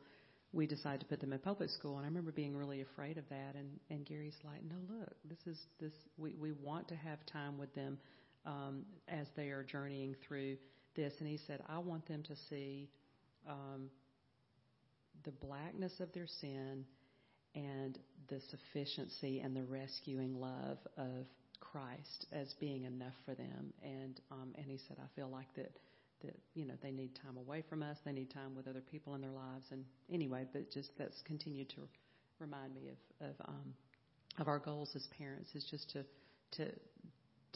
we 0.51 0.67
decided 0.67 0.99
to 0.99 1.07
put 1.07 1.19
them 1.19 1.33
in 1.33 1.39
public 1.39 1.71
school. 1.71 1.97
And 1.97 2.05
I 2.05 2.07
remember 2.09 2.31
being 2.31 2.55
really 2.55 2.81
afraid 2.81 3.17
of 3.17 3.27
that. 3.29 3.55
And 3.55 3.79
and 3.89 4.05
Gary's 4.05 4.37
like, 4.43 4.61
no, 4.63 4.75
look, 4.99 5.15
this 5.25 5.39
is 5.47 5.59
this 5.79 5.93
we 6.17 6.35
we 6.39 6.51
want 6.51 6.87
to 6.89 6.95
have 6.95 7.25
time 7.25 7.57
with 7.57 7.73
them 7.73 7.97
um, 8.45 8.83
as 9.07 9.27
they 9.35 9.49
are 9.49 9.63
journeying 9.63 10.15
through 10.27 10.57
this. 10.95 11.13
And 11.19 11.27
he 11.27 11.39
said, 11.47 11.61
I 11.67 11.79
want 11.79 12.07
them 12.07 12.23
to 12.23 12.35
see. 12.49 12.89
Um, 13.47 13.89
the 15.23 15.31
blackness 15.31 15.99
of 15.99 16.11
their 16.13 16.27
sin 16.27 16.85
and 17.55 17.97
the 18.29 18.39
sufficiency 18.49 19.39
and 19.39 19.55
the 19.55 19.63
rescuing 19.63 20.39
love 20.39 20.77
of 20.97 21.25
Christ 21.59 22.25
as 22.31 22.53
being 22.59 22.83
enough 22.83 23.13
for 23.25 23.35
them. 23.35 23.73
And 23.83 24.19
um, 24.31 24.53
and 24.55 24.65
he 24.65 24.79
said, 24.87 24.97
I 24.99 25.07
feel 25.15 25.29
like 25.29 25.53
that 25.55 25.71
that 26.23 26.35
you 26.55 26.65
know 26.65 26.73
they 26.81 26.91
need 26.91 27.11
time 27.15 27.37
away 27.37 27.63
from 27.69 27.83
us, 27.83 27.97
they 28.05 28.11
need 28.11 28.31
time 28.31 28.55
with 28.55 28.67
other 28.67 28.81
people 28.81 29.15
in 29.15 29.21
their 29.21 29.31
lives. 29.31 29.65
And 29.71 29.85
anyway, 30.11 30.45
but 30.51 30.71
just 30.71 30.89
that's 30.97 31.21
continued 31.25 31.69
to 31.69 31.81
remind 32.39 32.75
me 32.75 32.89
of 32.89 33.29
of 33.29 33.35
um, 33.47 33.73
of 34.39 34.47
our 34.47 34.59
goals 34.59 34.91
as 34.95 35.07
parents 35.17 35.49
is 35.55 35.65
just 35.69 35.89
to 35.91 36.03
to 36.57 36.71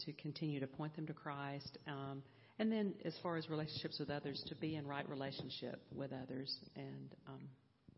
to 0.04 0.12
continue 0.14 0.60
to 0.60 0.66
point 0.66 0.94
them 0.96 1.06
to 1.06 1.12
Christ. 1.12 1.78
Um, 1.86 2.22
and 2.58 2.72
then, 2.72 2.94
as 3.04 3.14
far 3.22 3.36
as 3.36 3.48
relationships 3.48 3.98
with 3.98 4.10
others, 4.10 4.42
to 4.48 4.54
be 4.56 4.76
in 4.76 4.86
right 4.86 5.08
relationship 5.08 5.80
with 5.94 6.12
others, 6.12 6.54
and 6.76 7.14
um, 7.28 7.40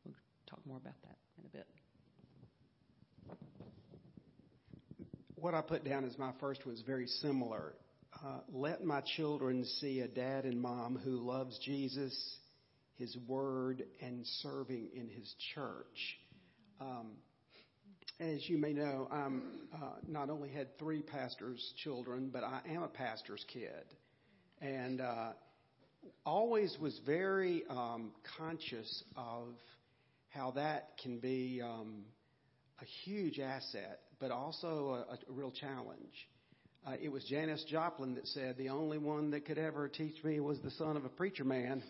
we'll 0.04 0.14
talk 0.49 0.61
more 0.66 0.76
about 0.76 1.00
that 1.02 1.16
in 1.38 1.47
a 1.47 1.49
bit. 1.49 1.66
What 5.37 5.54
I 5.54 5.62
put 5.62 5.85
down 5.85 6.04
as 6.04 6.19
my 6.19 6.33
first 6.40 6.66
was 6.66 6.83
very 6.87 7.07
similar. 7.07 7.75
Uh, 8.23 8.40
let 8.52 8.85
my 8.85 9.00
children 9.16 9.64
see 9.64 10.00
a 10.00 10.09
dad 10.09 10.45
and 10.45 10.61
mom 10.61 11.00
who 11.02 11.16
loves 11.16 11.59
Jesus, 11.64 12.37
His 12.97 13.16
Word, 13.26 13.83
and 14.02 14.26
serving 14.42 14.90
in 14.95 15.09
His 15.09 15.35
church. 15.54 16.19
Um, 16.80 17.12
as 18.21 18.49
you 18.49 18.59
may 18.59 18.73
know, 18.73 19.09
I'm 19.11 19.43
uh, 19.75 19.93
not 20.07 20.31
only 20.31 20.50
had 20.50 20.79
three 20.79 21.03
pastors' 21.03 21.73
children, 21.83 22.31
but 22.33 22.45
I 22.45 22.61
am 22.69 22.83
a 22.83 22.89
pastor's 22.89 23.45
kid 23.53 23.85
and 24.61 25.00
uh, 25.00 25.33
always 26.25 26.77
was 26.81 26.99
very 27.07 27.65
um, 27.71 28.12
conscious 28.37 29.05
of 29.17 29.49
how 30.29 30.53
that 30.53 30.91
can 31.03 31.19
be 31.19 31.61
um, 31.62 32.05
a 32.81 32.85
huge 33.05 33.39
asset, 33.41 34.00
but 34.19 34.31
also 34.31 35.05
a, 35.11 35.15
a 35.15 35.33
real 35.33 35.50
challenge. 35.50 36.29
Uh, 36.87 36.93
it 37.00 37.11
was 37.11 37.25
Janis 37.25 37.65
Joplin 37.69 38.15
that 38.15 38.27
said, 38.29 38.57
The 38.57 38.69
only 38.69 38.99
one 38.99 39.31
that 39.33 39.45
could 39.45 39.59
ever 39.59 39.89
teach 39.89 40.23
me 40.25 40.41
was 40.41 40.59
the 40.61 40.71
son 40.73 40.97
of 40.97 41.05
a 41.05 41.11
preacher 41.11 41.45
man. 41.45 41.83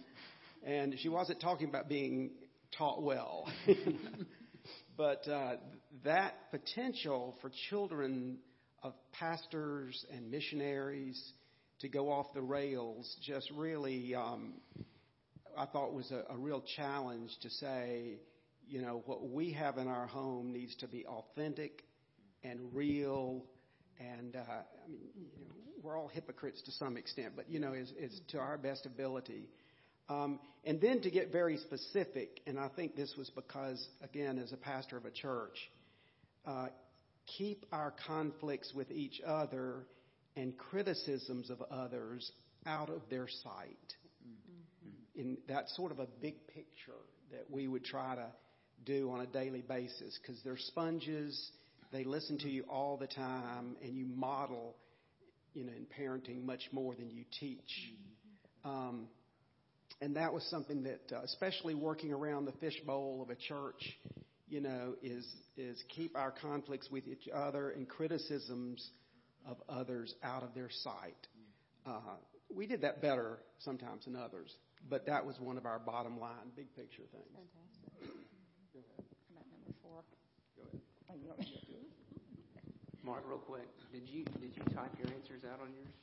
And 0.64 0.94
she 0.98 1.08
wasn't 1.08 1.40
talking 1.40 1.68
about 1.68 1.88
being 1.88 2.30
taught 2.76 3.02
well. 3.02 3.48
but 4.96 5.26
uh, 5.28 5.56
that 6.04 6.50
potential 6.50 7.36
for 7.40 7.50
children 7.68 8.38
of 8.82 8.94
pastors 9.12 10.04
and 10.12 10.30
missionaries 10.30 11.32
to 11.80 11.88
go 11.88 12.10
off 12.10 12.26
the 12.34 12.42
rails 12.42 13.16
just 13.22 13.50
really, 13.52 14.14
um, 14.14 14.54
I 15.56 15.66
thought 15.66 15.92
was 15.92 16.10
a, 16.10 16.32
a 16.32 16.36
real 16.36 16.62
challenge 16.76 17.30
to 17.42 17.50
say, 17.50 18.18
you 18.68 18.80
know, 18.80 19.02
what 19.06 19.28
we 19.28 19.52
have 19.52 19.78
in 19.78 19.88
our 19.88 20.06
home 20.06 20.52
needs 20.52 20.76
to 20.76 20.88
be 20.88 21.04
authentic 21.06 21.82
and 22.44 22.60
real. 22.72 23.44
And 23.98 24.36
uh, 24.36 24.40
I 24.40 24.88
mean, 24.88 25.00
you 25.14 25.44
know, 25.44 25.54
we're 25.82 25.98
all 25.98 26.08
hypocrites 26.08 26.62
to 26.62 26.72
some 26.72 26.96
extent, 26.96 27.32
but 27.34 27.50
you 27.50 27.58
know, 27.58 27.72
is, 27.72 27.92
to 28.28 28.38
our 28.38 28.58
best 28.58 28.86
ability. 28.86 29.48
Um, 30.08 30.40
and 30.64 30.80
then 30.80 31.00
to 31.02 31.10
get 31.10 31.32
very 31.32 31.56
specific, 31.56 32.40
and 32.46 32.58
I 32.58 32.68
think 32.68 32.96
this 32.96 33.14
was 33.16 33.30
because, 33.30 33.86
again, 34.02 34.38
as 34.38 34.52
a 34.52 34.56
pastor 34.56 34.96
of 34.96 35.04
a 35.04 35.10
church, 35.10 35.56
uh, 36.46 36.68
keep 37.38 37.66
our 37.72 37.94
conflicts 38.06 38.72
with 38.74 38.90
each 38.90 39.20
other 39.26 39.86
and 40.36 40.56
criticisms 40.56 41.50
of 41.50 41.62
others 41.70 42.30
out 42.66 42.88
of 42.88 43.02
their 43.10 43.28
sight. 43.42 43.94
Mm-hmm. 44.26 45.20
And 45.20 45.38
that's 45.48 45.74
sort 45.76 45.92
of 45.92 45.98
a 45.98 46.06
big 46.20 46.46
picture 46.48 46.92
that 47.30 47.50
we 47.50 47.68
would 47.68 47.84
try 47.84 48.14
to 48.14 48.26
do 48.84 49.10
on 49.10 49.20
a 49.20 49.26
daily 49.26 49.62
basis 49.62 50.18
because 50.20 50.40
they're 50.44 50.56
sponges. 50.56 51.50
They 51.92 52.04
listen 52.04 52.38
to 52.38 52.48
you 52.48 52.64
all 52.68 52.96
the 52.96 53.06
time, 53.06 53.76
and 53.82 53.96
you 53.96 54.06
model, 54.06 54.76
you 55.54 55.64
know, 55.64 55.72
in 55.72 55.86
parenting 55.98 56.44
much 56.44 56.62
more 56.72 56.94
than 56.94 57.10
you 57.10 57.24
teach. 57.38 57.58
Mm-hmm. 58.64 58.70
Um, 58.70 59.08
and 60.00 60.16
that 60.16 60.32
was 60.32 60.42
something 60.44 60.84
that, 60.84 61.00
uh, 61.14 61.20
especially 61.24 61.74
working 61.74 62.12
around 62.12 62.46
the 62.46 62.52
fishbowl 62.52 63.22
of 63.22 63.30
a 63.30 63.34
church, 63.34 63.98
you 64.50 64.60
know, 64.60 64.94
is 65.02 65.24
is 65.56 65.82
keep 65.88 66.16
our 66.16 66.32
conflicts 66.32 66.90
with 66.90 67.06
each 67.06 67.28
other 67.32 67.70
and 67.70 67.88
criticisms 67.88 68.90
of 69.46 69.56
others 69.68 70.14
out 70.22 70.42
of 70.42 70.52
their 70.54 70.68
sight. 70.68 71.26
Uh, 71.86 72.18
we 72.54 72.66
did 72.66 72.82
that 72.82 73.00
better 73.00 73.38
sometimes 73.60 74.04
than 74.04 74.16
others, 74.16 74.56
but 74.90 75.06
that 75.06 75.24
was 75.24 75.38
one 75.38 75.56
of 75.56 75.64
our 75.66 75.78
bottom 75.78 76.18
line, 76.18 76.50
big 76.56 76.66
picture 76.74 77.06
things. 77.12 77.30
Fantastic. 77.32 78.26
Go 78.74 78.80
ahead. 78.82 79.06
About 79.30 79.46
number 79.54 79.72
four. 79.80 80.02
Go 80.58 80.66
ahead. 80.66 80.82
You 81.22 81.28
want 81.28 81.38
me 81.38 81.46
to 81.46 81.66
do 81.70 81.78
it? 81.78 81.90
Mark, 83.06 83.22
real 83.26 83.38
quick, 83.38 83.70
did 83.92 84.02
you 84.10 84.24
did 84.42 84.50
you 84.52 84.62
type 84.74 84.90
your 84.98 85.08
answers 85.14 85.46
out 85.46 85.62
on 85.62 85.70
yours? 85.72 85.94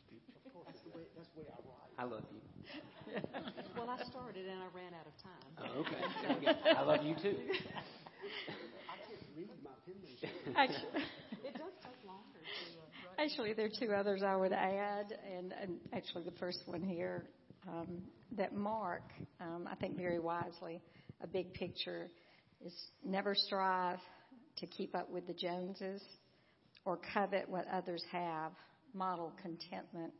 Of 0.47 0.53
course, 0.53 0.65
that's 0.71 0.81
the 0.87 0.97
way, 0.97 1.03
that's 1.15 1.29
the 1.35 1.41
way 1.43 1.47
I 1.51 1.59
write. 1.67 1.93
I 1.99 2.05
love 2.07 2.23
you. 2.31 2.41
well, 3.75 3.89
I 3.91 4.01
started 4.07 4.47
and 4.47 4.59
I 4.63 4.69
ran 4.73 4.95
out 4.95 5.05
of 5.05 5.15
time. 5.19 5.51
Oh, 5.59 5.83
okay. 5.83 6.73
I 6.75 6.81
love 6.81 7.03
you 7.03 7.15
too. 7.21 7.35
I 8.89 8.97
can't 8.97 9.21
read 9.35 9.49
my 9.63 9.71
penmanship. 9.85 10.29
Actually, 10.55 11.03
It 11.43 11.53
does 11.53 11.73
take 11.83 12.01
longer 12.05 12.39
to 12.39 13.21
actually, 13.21 13.53
there 13.53 13.65
are 13.65 13.79
two 13.79 13.93
others 13.93 14.23
I 14.23 14.35
would 14.35 14.53
add, 14.53 15.17
and, 15.35 15.53
and 15.61 15.77
actually 15.93 16.23
the 16.23 16.37
first 16.39 16.59
one 16.65 16.81
here 16.81 17.25
um, 17.67 18.03
that 18.37 18.55
Mark, 18.55 19.03
um, 19.41 19.67
I 19.69 19.75
think 19.75 19.97
very 19.97 20.19
wisely, 20.19 20.81
a 21.21 21.27
big 21.27 21.53
picture 21.53 22.09
is 22.65 22.73
never 23.05 23.35
strive 23.35 23.99
to 24.57 24.67
keep 24.67 24.95
up 24.95 25.09
with 25.11 25.27
the 25.27 25.33
Joneses 25.33 26.01
or 26.85 26.99
covet 27.13 27.47
what 27.49 27.65
others 27.71 28.03
have. 28.11 28.51
Model 28.93 29.33
contentment. 29.41 30.13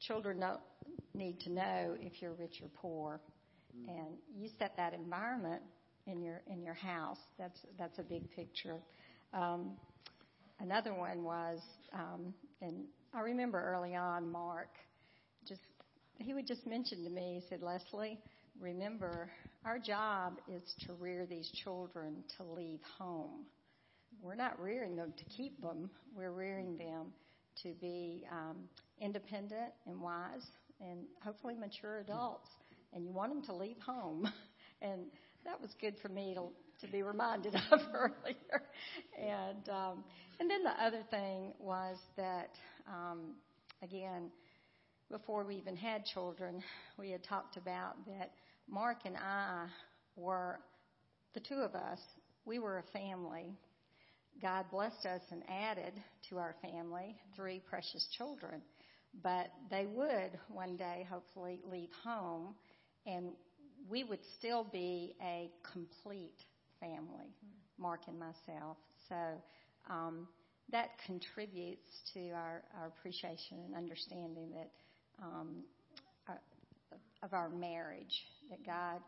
Children 0.00 0.40
don't 0.40 0.60
need 1.14 1.40
to 1.40 1.50
know 1.50 1.96
if 2.00 2.22
you're 2.22 2.34
rich 2.34 2.60
or 2.62 2.68
poor, 2.80 3.20
and 3.88 4.16
you 4.34 4.48
set 4.58 4.76
that 4.76 4.94
environment 4.94 5.62
in 6.06 6.22
your 6.22 6.42
in 6.50 6.62
your 6.62 6.74
house. 6.74 7.18
That's 7.38 7.58
that's 7.78 7.98
a 7.98 8.02
big 8.02 8.30
picture. 8.32 8.78
Um, 9.32 9.72
another 10.60 10.94
one 10.94 11.24
was, 11.24 11.60
um, 11.92 12.32
and 12.62 12.84
I 13.14 13.20
remember 13.20 13.60
early 13.60 13.94
on, 13.94 14.30
Mark, 14.30 14.70
just 15.46 15.60
he 16.18 16.34
would 16.34 16.46
just 16.46 16.66
mention 16.66 17.04
to 17.04 17.10
me, 17.10 17.40
he 17.42 17.48
said, 17.48 17.62
Leslie, 17.62 18.18
remember, 18.60 19.30
our 19.64 19.78
job 19.78 20.38
is 20.48 20.62
to 20.86 20.94
rear 20.94 21.26
these 21.26 21.50
children 21.64 22.24
to 22.36 22.44
leave 22.44 22.80
home. 22.98 23.44
We're 24.22 24.36
not 24.36 24.60
rearing 24.60 24.96
them 24.96 25.12
to 25.16 25.24
keep 25.24 25.60
them. 25.60 25.90
We're 26.16 26.32
rearing 26.32 26.78
them 26.78 27.12
to 27.62 27.74
be 27.80 28.24
um, 28.30 28.56
independent 29.00 29.72
and 29.86 30.00
wise 30.00 30.46
and 30.80 31.00
hopefully 31.22 31.54
mature 31.54 32.00
adults. 32.00 32.48
And 32.92 33.04
you 33.04 33.12
want 33.12 33.32
them 33.32 33.42
to 33.44 33.54
leave 33.54 33.78
home. 33.84 34.30
and 34.82 35.02
that 35.46 35.60
was 35.60 35.70
good 35.80 35.94
for 36.02 36.08
me 36.08 36.34
to, 36.34 36.86
to 36.86 36.92
be 36.92 37.02
reminded 37.02 37.54
of 37.70 37.80
earlier. 37.94 38.62
And 39.18 39.68
um, 39.68 40.04
and 40.38 40.50
then 40.50 40.62
the 40.62 40.84
other 40.84 41.02
thing 41.10 41.54
was 41.58 41.96
that 42.16 42.50
um, 42.88 43.36
again, 43.82 44.30
before 45.10 45.44
we 45.44 45.56
even 45.56 45.76
had 45.76 46.04
children, 46.04 46.62
we 46.98 47.10
had 47.10 47.24
talked 47.24 47.56
about 47.56 47.94
that 48.06 48.32
Mark 48.68 48.98
and 49.04 49.16
I 49.16 49.66
were, 50.16 50.58
the 51.34 51.40
two 51.40 51.56
of 51.56 51.74
us, 51.74 52.00
we 52.44 52.58
were 52.58 52.78
a 52.78 52.98
family. 52.98 53.54
God 54.42 54.66
blessed 54.70 55.06
us 55.06 55.22
and 55.30 55.42
added 55.48 55.92
to 56.28 56.38
our 56.38 56.56
family 56.60 57.16
three 57.36 57.62
precious 57.68 58.06
children. 58.18 58.60
But 59.22 59.50
they 59.70 59.86
would 59.86 60.38
one 60.48 60.76
day 60.76 61.06
hopefully 61.08 61.60
leave 61.70 61.88
home 62.04 62.54
and 63.06 63.30
we 63.88 64.04
would 64.04 64.20
still 64.38 64.64
be 64.64 65.14
a 65.22 65.50
complete 65.72 66.40
family, 66.80 67.34
Mark 67.78 68.02
and 68.08 68.18
myself. 68.18 68.76
So 69.08 69.16
um, 69.90 70.26
that 70.72 70.90
contributes 71.04 71.86
to 72.14 72.30
our, 72.30 72.62
our 72.78 72.88
appreciation 72.88 73.58
and 73.66 73.74
understanding 73.76 74.50
that 74.54 74.70
um, 75.22 75.62
our, 76.28 76.40
of 77.22 77.32
our 77.32 77.48
marriage, 77.48 78.24
that 78.50 78.64
God 78.66 79.00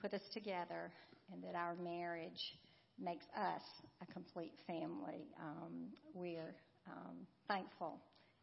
put 0.00 0.14
us 0.14 0.22
together, 0.32 0.90
and 1.32 1.42
that 1.42 1.54
our 1.54 1.74
marriage 1.82 2.56
makes 2.98 3.24
us 3.36 3.62
a 4.02 4.12
complete 4.12 4.52
family. 4.66 5.26
Um, 5.40 5.88
we're 6.14 6.54
um, 6.88 7.16
thankful, 7.48 8.00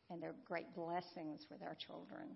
and 0.10 0.22
they're 0.22 0.36
great 0.46 0.74
blessings 0.76 1.46
with 1.50 1.62
our 1.62 1.76
children. 1.76 2.36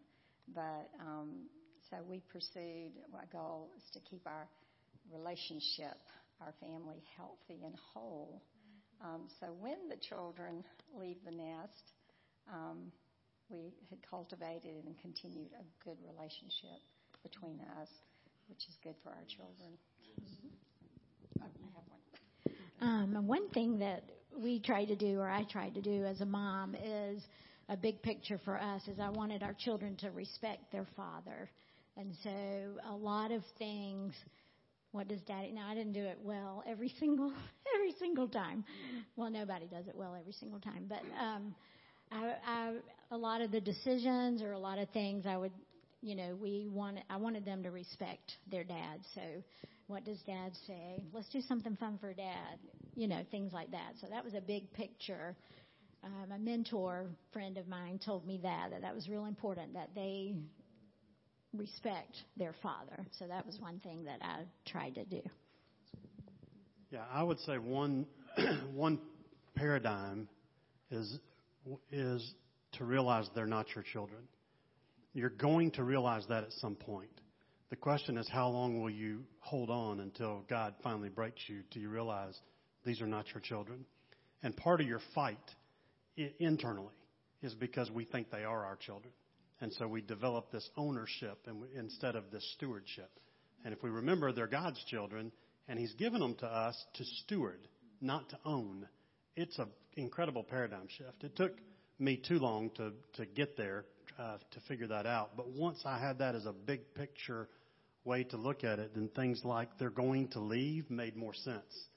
But 0.53 0.89
um, 0.99 1.47
so 1.93 2.03
we 2.09 2.21
pursued 2.31 2.91
our 3.13 3.27
goal 3.31 3.69
is 3.77 3.83
to 3.93 3.99
keep 4.09 4.25
our 4.25 4.47
relationship, 5.13 5.97
our 6.41 6.53
family 6.59 7.03
healthy 7.15 7.61
and 7.63 7.75
whole. 7.93 8.41
Um, 9.03 9.27
so 9.39 9.53
when 9.59 9.89
the 9.89 9.97
children 9.97 10.63
leave 10.97 11.17
the 11.25 11.31
nest, 11.31 11.93
um, 12.51 12.91
we 13.49 13.73
had 13.89 13.99
cultivated 14.09 14.85
and 14.85 14.95
continued 15.01 15.51
a 15.53 15.85
good 15.85 15.97
relationship 16.01 16.81
between 17.21 17.59
us, 17.79 17.89
which 18.49 18.65
is 18.67 18.75
good 18.83 18.95
for 19.03 19.09
our 19.09 19.25
children. 19.29 19.77
Mm-hmm. 20.19 21.41
Have 21.41 21.51
one. 21.85 23.17
Um, 23.17 23.27
one 23.27 23.49
thing 23.49 23.79
that 23.79 24.03
we 24.35 24.59
try 24.59 24.85
to 24.85 24.95
do, 24.95 25.19
or 25.19 25.29
I 25.29 25.43
tried 25.43 25.75
to 25.75 25.81
do 25.81 26.05
as 26.05 26.21
a 26.21 26.25
mom, 26.25 26.75
is 26.75 27.21
a 27.69 27.77
big 27.77 28.01
picture 28.01 28.39
for 28.43 28.59
us. 28.59 28.81
Is 28.87 28.99
I 28.99 29.09
wanted 29.09 29.43
our 29.43 29.53
children 29.53 29.95
to 29.97 30.09
respect 30.11 30.71
their 30.71 30.87
father, 30.95 31.49
and 31.97 32.13
so 32.23 32.29
a 32.89 32.95
lot 32.95 33.31
of 33.31 33.43
things 33.57 34.13
what 34.91 35.07
does 35.07 35.21
daddy 35.21 35.51
now 35.51 35.67
i 35.67 35.73
didn't 35.75 35.93
do 35.93 36.03
it 36.03 36.17
well 36.23 36.63
every 36.67 36.89
single 36.99 37.31
every 37.75 37.93
single 37.99 38.27
time. 38.27 38.63
Well 39.15 39.29
nobody 39.29 39.67
does 39.67 39.87
it 39.87 39.95
well 39.95 40.15
every 40.19 40.33
single 40.33 40.59
time 40.59 40.85
but 40.87 41.01
um 41.21 41.53
I, 42.11 42.33
I 42.45 42.73
a 43.11 43.17
lot 43.17 43.41
of 43.41 43.51
the 43.51 43.61
decisions 43.61 44.41
or 44.41 44.51
a 44.53 44.59
lot 44.59 44.77
of 44.79 44.89
things 44.89 45.25
i 45.27 45.37
would 45.37 45.51
you 46.01 46.15
know 46.15 46.35
we 46.35 46.67
wanted 46.69 47.03
i 47.09 47.17
wanted 47.17 47.45
them 47.45 47.63
to 47.63 47.71
respect 47.71 48.33
their 48.51 48.63
dad. 48.63 48.99
So 49.15 49.21
what 49.87 50.05
does 50.05 50.19
dad 50.25 50.53
say? 50.67 51.03
Let's 51.13 51.29
do 51.29 51.41
something 51.41 51.75
fun 51.77 51.97
for 51.99 52.13
dad 52.13 52.59
you 52.95 53.07
know 53.07 53.21
things 53.31 53.53
like 53.53 53.71
that. 53.71 53.93
So 54.01 54.07
that 54.09 54.23
was 54.23 54.33
a 54.33 54.41
big 54.41 54.71
picture. 54.73 55.35
Um, 56.03 56.33
a 56.33 56.37
mentor 56.37 57.07
friend 57.31 57.57
of 57.57 57.67
mine 57.67 57.99
told 58.03 58.27
me 58.27 58.39
that 58.43 58.71
that 58.71 58.81
that 58.81 58.93
was 58.93 59.07
real 59.07 59.25
important 59.25 59.73
that 59.73 59.89
they 59.95 60.35
respect 61.55 62.23
their 62.37 62.53
father. 62.61 63.05
So 63.17 63.27
that 63.27 63.45
was 63.45 63.59
one 63.59 63.79
thing 63.79 64.05
that 64.05 64.19
I 64.21 64.41
tried 64.65 64.95
to 64.95 65.05
do. 65.05 65.21
Yeah, 66.91 67.03
I 67.11 67.23
would 67.23 67.39
say 67.39 67.57
one 67.57 68.05
one 68.73 68.99
paradigm 69.55 70.27
is 70.91 71.19
is 71.91 72.33
to 72.73 72.85
realize 72.85 73.27
they're 73.35 73.45
not 73.45 73.67
your 73.75 73.83
children. 73.83 74.21
You're 75.13 75.29
going 75.29 75.71
to 75.71 75.83
realize 75.83 76.25
that 76.29 76.43
at 76.43 76.51
some 76.53 76.75
point. 76.75 77.09
The 77.69 77.75
question 77.75 78.17
is 78.17 78.27
how 78.29 78.49
long 78.49 78.81
will 78.81 78.89
you 78.89 79.23
hold 79.39 79.69
on 79.69 79.99
until 79.99 80.43
God 80.49 80.75
finally 80.83 81.09
breaks 81.09 81.41
you 81.47 81.61
till 81.71 81.81
you 81.81 81.89
realize 81.89 82.39
these 82.85 83.01
are 83.01 83.07
not 83.07 83.25
your 83.33 83.41
children? 83.41 83.85
And 84.43 84.55
part 84.55 84.81
of 84.81 84.87
your 84.87 84.99
fight 85.15 85.39
internally 86.39 86.93
is 87.41 87.53
because 87.55 87.89
we 87.89 88.05
think 88.05 88.29
they 88.29 88.43
are 88.43 88.65
our 88.65 88.75
children. 88.75 89.13
And 89.61 89.71
so 89.73 89.87
we 89.87 90.01
develop 90.01 90.51
this 90.51 90.67
ownership 90.75 91.47
instead 91.75 92.15
of 92.15 92.31
this 92.31 92.45
stewardship. 92.55 93.09
And 93.63 93.73
if 93.73 93.81
we 93.81 93.89
remember, 93.89 94.31
they're 94.31 94.47
God's 94.47 94.83
children, 94.85 95.31
and 95.67 95.79
He's 95.79 95.93
given 95.93 96.19
them 96.19 96.35
to 96.35 96.47
us 96.47 96.75
to 96.95 97.05
steward, 97.23 97.59
not 98.01 98.29
to 98.29 98.37
own. 98.45 98.87
It's 99.35 99.57
an 99.59 99.69
incredible 99.95 100.43
paradigm 100.43 100.87
shift. 100.97 101.23
It 101.23 101.35
took 101.35 101.53
me 101.99 102.17
too 102.17 102.39
long 102.39 102.71
to, 102.71 102.91
to 103.13 103.25
get 103.25 103.55
there 103.55 103.85
uh, 104.19 104.37
to 104.51 104.59
figure 104.67 104.87
that 104.87 105.05
out. 105.05 105.37
But 105.37 105.49
once 105.49 105.79
I 105.85 105.99
had 105.99 106.19
that 106.19 106.35
as 106.35 106.45
a 106.45 106.53
big 106.53 106.93
picture 106.93 107.47
way 108.05 108.23
to 108.25 108.37
look 108.37 108.63
at 108.63 108.79
it, 108.79 108.91
then 108.95 109.09
things 109.15 109.41
like 109.43 109.69
they're 109.79 109.89
going 109.89 110.27
to 110.29 110.39
leave 110.39 110.89
made 110.89 111.15
more 111.15 111.33
sense 111.33 111.87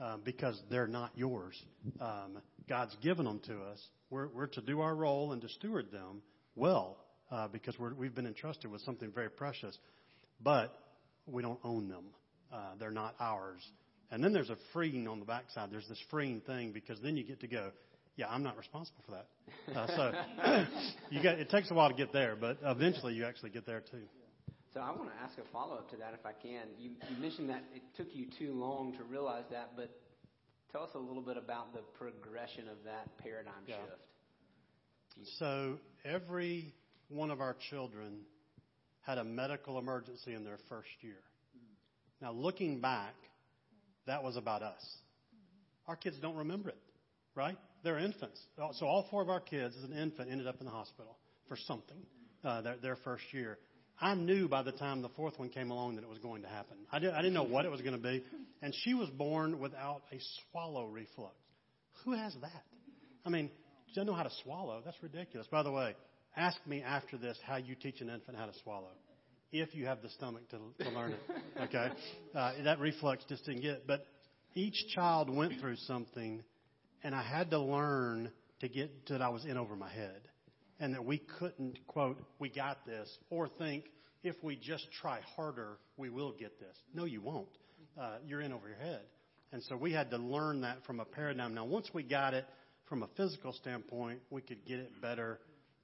uh, 0.00 0.16
because 0.24 0.60
they're 0.70 0.86
not 0.86 1.10
yours. 1.16 1.60
Um, 2.00 2.38
God's 2.68 2.96
given 3.02 3.24
them 3.24 3.40
to 3.46 3.60
us. 3.62 3.80
We're, 4.10 4.28
we're 4.28 4.46
to 4.46 4.60
do 4.60 4.80
our 4.80 4.94
role 4.94 5.32
and 5.32 5.42
to 5.42 5.48
steward 5.48 5.90
them 5.90 6.22
well 6.58 6.96
uh, 7.30 7.48
because 7.48 7.78
we're, 7.78 7.94
we've 7.94 8.14
been 8.14 8.26
entrusted 8.26 8.70
with 8.70 8.80
something 8.82 9.10
very 9.12 9.30
precious, 9.30 9.78
but 10.42 10.72
we 11.26 11.42
don't 11.42 11.60
own 11.64 11.88
them. 11.88 12.04
Uh, 12.52 12.72
they're 12.78 12.90
not 12.90 13.14
ours. 13.20 13.60
And 14.10 14.24
then 14.24 14.32
there's 14.32 14.50
a 14.50 14.56
freeing 14.72 15.06
on 15.06 15.20
the 15.20 15.26
backside. 15.26 15.70
There's 15.70 15.88
this 15.88 16.02
freeing 16.10 16.40
thing 16.40 16.72
because 16.72 16.98
then 17.02 17.16
you 17.16 17.24
get 17.24 17.40
to 17.40 17.46
go, 17.46 17.70
yeah, 18.16 18.26
I'm 18.28 18.42
not 18.42 18.56
responsible 18.56 19.04
for 19.06 19.12
that. 19.12 19.76
Uh, 19.76 19.86
so 19.96 20.66
you 21.10 21.20
get, 21.20 21.38
it 21.38 21.50
takes 21.50 21.70
a 21.70 21.74
while 21.74 21.90
to 21.90 21.94
get 21.94 22.12
there, 22.12 22.34
but 22.34 22.58
eventually 22.64 23.14
you 23.14 23.24
actually 23.24 23.50
get 23.50 23.66
there 23.66 23.80
too. 23.80 24.02
So 24.72 24.80
I 24.80 24.90
want 24.90 25.10
to 25.10 25.16
ask 25.22 25.38
a 25.38 25.52
follow 25.52 25.76
up 25.76 25.90
to 25.90 25.96
that 25.96 26.14
if 26.14 26.26
I 26.26 26.32
can. 26.32 26.68
You, 26.78 26.90
you 27.10 27.16
mentioned 27.20 27.48
that 27.50 27.64
it 27.74 27.82
took 27.96 28.08
you 28.12 28.26
too 28.38 28.52
long 28.52 28.92
to 28.98 29.04
realize 29.04 29.44
that, 29.50 29.72
but 29.76 29.90
tell 30.72 30.82
us 30.82 30.90
a 30.94 30.98
little 30.98 31.22
bit 31.22 31.36
about 31.36 31.72
the 31.72 31.80
progression 31.98 32.68
of 32.68 32.76
that 32.84 33.16
paradigm 33.18 33.64
yeah. 33.66 33.76
shift. 33.76 34.02
So 35.38 35.78
every 36.04 36.74
one 37.08 37.30
of 37.30 37.40
our 37.40 37.56
children 37.70 38.20
had 39.02 39.18
a 39.18 39.24
medical 39.24 39.78
emergency 39.78 40.34
in 40.34 40.44
their 40.44 40.58
first 40.68 40.88
year. 41.00 41.22
Now, 42.20 42.32
looking 42.32 42.80
back, 42.80 43.14
that 44.06 44.22
was 44.22 44.36
about 44.36 44.62
us. 44.62 44.84
Our 45.86 45.96
kids 45.96 46.16
don't 46.20 46.36
remember 46.36 46.68
it, 46.70 46.78
right? 47.34 47.56
They're 47.84 47.98
infants. 47.98 48.40
So 48.74 48.86
all 48.86 49.06
four 49.10 49.22
of 49.22 49.30
our 49.30 49.40
kids, 49.40 49.74
as 49.76 49.88
an 49.88 49.96
infant, 49.96 50.28
ended 50.30 50.46
up 50.46 50.56
in 50.60 50.66
the 50.66 50.72
hospital 50.72 51.16
for 51.48 51.56
something 51.56 51.96
uh, 52.44 52.60
their, 52.62 52.76
their 52.76 52.96
first 52.96 53.24
year. 53.32 53.58
I 54.00 54.14
knew 54.14 54.48
by 54.48 54.62
the 54.62 54.72
time 54.72 55.02
the 55.02 55.08
fourth 55.10 55.38
one 55.38 55.48
came 55.48 55.70
along 55.70 55.96
that 55.96 56.04
it 56.04 56.08
was 56.08 56.18
going 56.18 56.42
to 56.42 56.48
happen. 56.48 56.76
I, 56.92 56.98
did, 56.98 57.12
I 57.14 57.18
didn't 57.18 57.34
know 57.34 57.44
what 57.44 57.64
it 57.64 57.70
was 57.70 57.80
going 57.80 57.96
to 57.96 58.02
be. 58.02 58.22
And 58.62 58.74
she 58.84 58.94
was 58.94 59.08
born 59.10 59.58
without 59.58 60.02
a 60.12 60.18
swallow 60.50 60.86
reflex. 60.86 61.34
Who 62.04 62.12
has 62.12 62.34
that? 62.40 62.64
I 63.24 63.30
mean, 63.30 63.50
doesn't 63.94 64.06
know 64.06 64.14
how 64.14 64.22
to 64.22 64.32
swallow. 64.42 64.82
That's 64.84 65.02
ridiculous. 65.02 65.46
By 65.50 65.62
the 65.62 65.72
way, 65.72 65.94
Ask 66.38 66.64
me 66.66 66.82
after 66.82 67.16
this 67.16 67.36
how 67.44 67.56
you 67.56 67.74
teach 67.74 68.00
an 68.00 68.10
infant 68.10 68.36
how 68.36 68.46
to 68.46 68.52
swallow, 68.62 68.90
if 69.50 69.74
you 69.74 69.86
have 69.86 70.02
the 70.02 70.10
stomach 70.10 70.48
to, 70.50 70.84
to 70.84 70.90
learn 70.90 71.12
it. 71.12 71.20
Okay, 71.60 71.88
uh, 72.36 72.52
that 72.62 72.78
reflex 72.78 73.24
just 73.28 73.44
didn't 73.44 73.62
get 73.62 73.70
it. 73.72 73.84
But 73.86 74.06
each 74.54 74.76
child 74.94 75.28
went 75.28 75.60
through 75.60 75.74
something, 75.88 76.44
and 77.02 77.12
I 77.12 77.22
had 77.22 77.50
to 77.50 77.58
learn 77.58 78.30
to 78.60 78.68
get 78.68 79.08
that 79.08 79.20
I 79.20 79.30
was 79.30 79.44
in 79.44 79.56
over 79.56 79.74
my 79.74 79.90
head, 79.90 80.20
and 80.78 80.94
that 80.94 81.04
we 81.04 81.18
couldn't 81.18 81.84
quote 81.88 82.18
we 82.38 82.48
got 82.50 82.86
this 82.86 83.10
or 83.30 83.48
think 83.48 83.86
if 84.22 84.36
we 84.42 84.54
just 84.54 84.86
try 85.00 85.20
harder 85.34 85.78
we 85.96 86.08
will 86.10 86.32
get 86.38 86.60
this. 86.60 86.76
No, 86.94 87.04
you 87.04 87.20
won't. 87.20 87.48
Uh, 88.00 88.18
you're 88.24 88.40
in 88.40 88.52
over 88.52 88.68
your 88.68 88.78
head. 88.78 89.02
And 89.50 89.60
so 89.64 89.76
we 89.76 89.92
had 89.92 90.10
to 90.10 90.18
learn 90.18 90.60
that 90.60 90.84
from 90.86 91.00
a 91.00 91.04
paradigm. 91.04 91.54
Now, 91.54 91.64
once 91.64 91.88
we 91.92 92.04
got 92.04 92.34
it 92.34 92.44
from 92.88 93.02
a 93.02 93.08
physical 93.16 93.52
standpoint, 93.52 94.20
we 94.30 94.40
could 94.40 94.64
get 94.66 94.78
it 94.78 94.90
better 95.00 95.38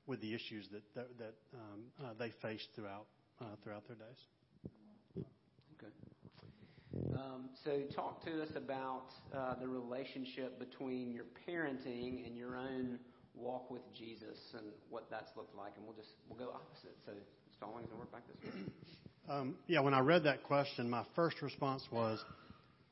with 0.06 0.20
the 0.20 0.34
issues 0.34 0.68
that 0.72 0.82
that, 0.94 1.18
that 1.18 1.34
um, 1.54 1.80
uh, 2.02 2.14
they 2.18 2.32
faced 2.42 2.68
throughout 2.74 3.06
uh, 3.40 3.44
throughout 3.62 3.86
their 3.86 3.96
days. 3.96 5.24
Okay. 5.76 5.92
Um, 7.16 7.50
so, 7.64 7.80
talk 7.94 8.24
to 8.24 8.42
us 8.42 8.50
about 8.56 9.06
uh, 9.34 9.54
the 9.60 9.66
relationship 9.66 10.58
between 10.58 11.12
your 11.12 11.24
parenting 11.48 12.26
and 12.26 12.36
your 12.36 12.56
own 12.56 12.98
walk 13.34 13.70
with 13.70 13.82
Jesus, 13.98 14.38
and 14.56 14.66
what 14.90 15.10
that's 15.10 15.30
looked 15.36 15.56
like. 15.56 15.72
And 15.76 15.84
we'll 15.84 15.96
just 15.96 16.12
we'll 16.28 16.38
go 16.38 16.52
opposite. 16.54 16.96
So, 17.04 17.12
Stallings 17.56 17.88
and 17.90 17.98
work 17.98 18.10
back 18.12 18.22
this 18.26 18.52
way. 18.52 18.60
Um, 19.26 19.54
yeah, 19.68 19.80
when 19.80 19.94
I 19.94 20.00
read 20.00 20.24
that 20.24 20.42
question, 20.42 20.90
my 20.90 21.04
first 21.16 21.40
response 21.40 21.82
was, 21.90 22.22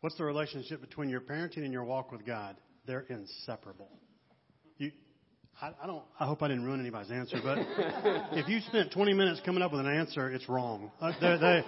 "What's 0.01 0.17
the 0.17 0.25
relationship 0.25 0.81
between 0.81 1.11
your 1.11 1.21
parenting 1.21 1.59
and 1.59 1.73
your 1.73 1.85
walk 1.85 2.11
with 2.11 2.25
God? 2.25 2.57
They're 2.87 3.05
inseparable." 3.09 3.91
You 4.79 4.93
I, 5.61 5.73
I 5.83 5.87
don't. 5.87 6.03
I 6.19 6.27
hope 6.27 6.43
I 6.43 6.49
didn't 6.49 6.65
ruin 6.65 6.81
anybody's 6.81 7.11
answer, 7.11 7.39
but 7.43 7.59
if 8.33 8.49
you 8.49 8.61
spent 8.61 8.93
20 8.93 9.13
minutes 9.13 9.41
coming 9.45 9.63
up 9.63 9.71
with 9.71 9.81
an 9.81 9.87
answer, 9.87 10.29
it's 10.31 10.49
wrong. 10.49 10.91
Uh, 11.01 11.13
they, 11.21 11.37
they, 11.37 11.63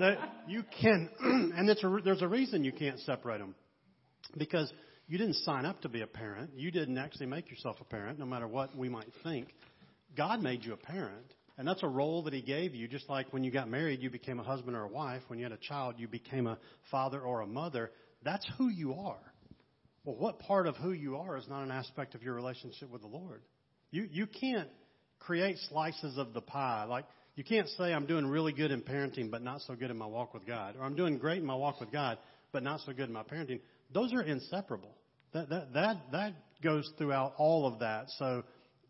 they, 0.00 0.16
you 0.48 0.64
can, 0.80 1.08
and 1.56 1.68
it's 1.70 1.84
a, 1.84 1.98
there's 2.04 2.22
a 2.22 2.28
reason 2.28 2.64
you 2.64 2.72
can't 2.72 2.98
separate 3.00 3.38
them, 3.38 3.54
because 4.36 4.72
you 5.06 5.16
didn't 5.18 5.34
sign 5.34 5.64
up 5.64 5.80
to 5.82 5.88
be 5.88 6.02
a 6.02 6.06
parent. 6.08 6.50
You 6.56 6.72
didn't 6.72 6.98
actually 6.98 7.26
make 7.26 7.48
yourself 7.48 7.76
a 7.80 7.84
parent, 7.84 8.18
no 8.18 8.26
matter 8.26 8.48
what 8.48 8.76
we 8.76 8.88
might 8.88 9.10
think. 9.22 9.48
God 10.16 10.40
made 10.40 10.64
you 10.64 10.72
a 10.72 10.78
parent, 10.78 11.26
And 11.58 11.68
that's 11.68 11.82
a 11.82 11.88
role 11.88 12.24
that 12.24 12.32
He 12.32 12.42
gave 12.42 12.74
you, 12.74 12.88
just 12.88 13.08
like 13.08 13.32
when 13.32 13.44
you 13.44 13.52
got 13.52 13.68
married, 13.68 14.02
you 14.02 14.10
became 14.10 14.40
a 14.40 14.42
husband 14.42 14.76
or 14.76 14.82
a 14.82 14.88
wife. 14.88 15.22
When 15.28 15.38
you 15.38 15.44
had 15.44 15.52
a 15.52 15.58
child, 15.58 15.94
you 15.98 16.08
became 16.08 16.48
a 16.48 16.58
father 16.90 17.20
or 17.20 17.42
a 17.42 17.46
mother. 17.46 17.92
That's 18.24 18.46
who 18.58 18.68
you 18.68 18.94
are. 18.94 19.20
Well, 20.06 20.14
what 20.14 20.38
part 20.38 20.68
of 20.68 20.76
who 20.76 20.92
you 20.92 21.16
are 21.16 21.36
is 21.36 21.48
not 21.48 21.64
an 21.64 21.72
aspect 21.72 22.14
of 22.14 22.22
your 22.22 22.34
relationship 22.34 22.88
with 22.90 23.02
the 23.02 23.08
Lord? 23.08 23.42
You, 23.90 24.06
you 24.08 24.28
can't 24.28 24.68
create 25.18 25.56
slices 25.68 26.16
of 26.16 26.32
the 26.32 26.40
pie. 26.40 26.84
Like, 26.84 27.06
you 27.34 27.42
can't 27.42 27.68
say, 27.70 27.92
I'm 27.92 28.06
doing 28.06 28.24
really 28.24 28.52
good 28.52 28.70
in 28.70 28.82
parenting, 28.82 29.32
but 29.32 29.42
not 29.42 29.62
so 29.62 29.74
good 29.74 29.90
in 29.90 29.98
my 29.98 30.06
walk 30.06 30.32
with 30.32 30.46
God. 30.46 30.76
Or 30.78 30.84
I'm 30.84 30.94
doing 30.94 31.18
great 31.18 31.38
in 31.38 31.44
my 31.44 31.56
walk 31.56 31.80
with 31.80 31.90
God, 31.90 32.18
but 32.52 32.62
not 32.62 32.80
so 32.86 32.92
good 32.92 33.08
in 33.08 33.12
my 33.12 33.24
parenting. 33.24 33.58
Those 33.92 34.12
are 34.14 34.22
inseparable. 34.22 34.94
That, 35.32 35.48
that, 35.48 35.74
that, 35.74 35.96
that 36.12 36.32
goes 36.62 36.88
throughout 36.96 37.34
all 37.36 37.66
of 37.66 37.80
that. 37.80 38.06
So, 38.16 38.44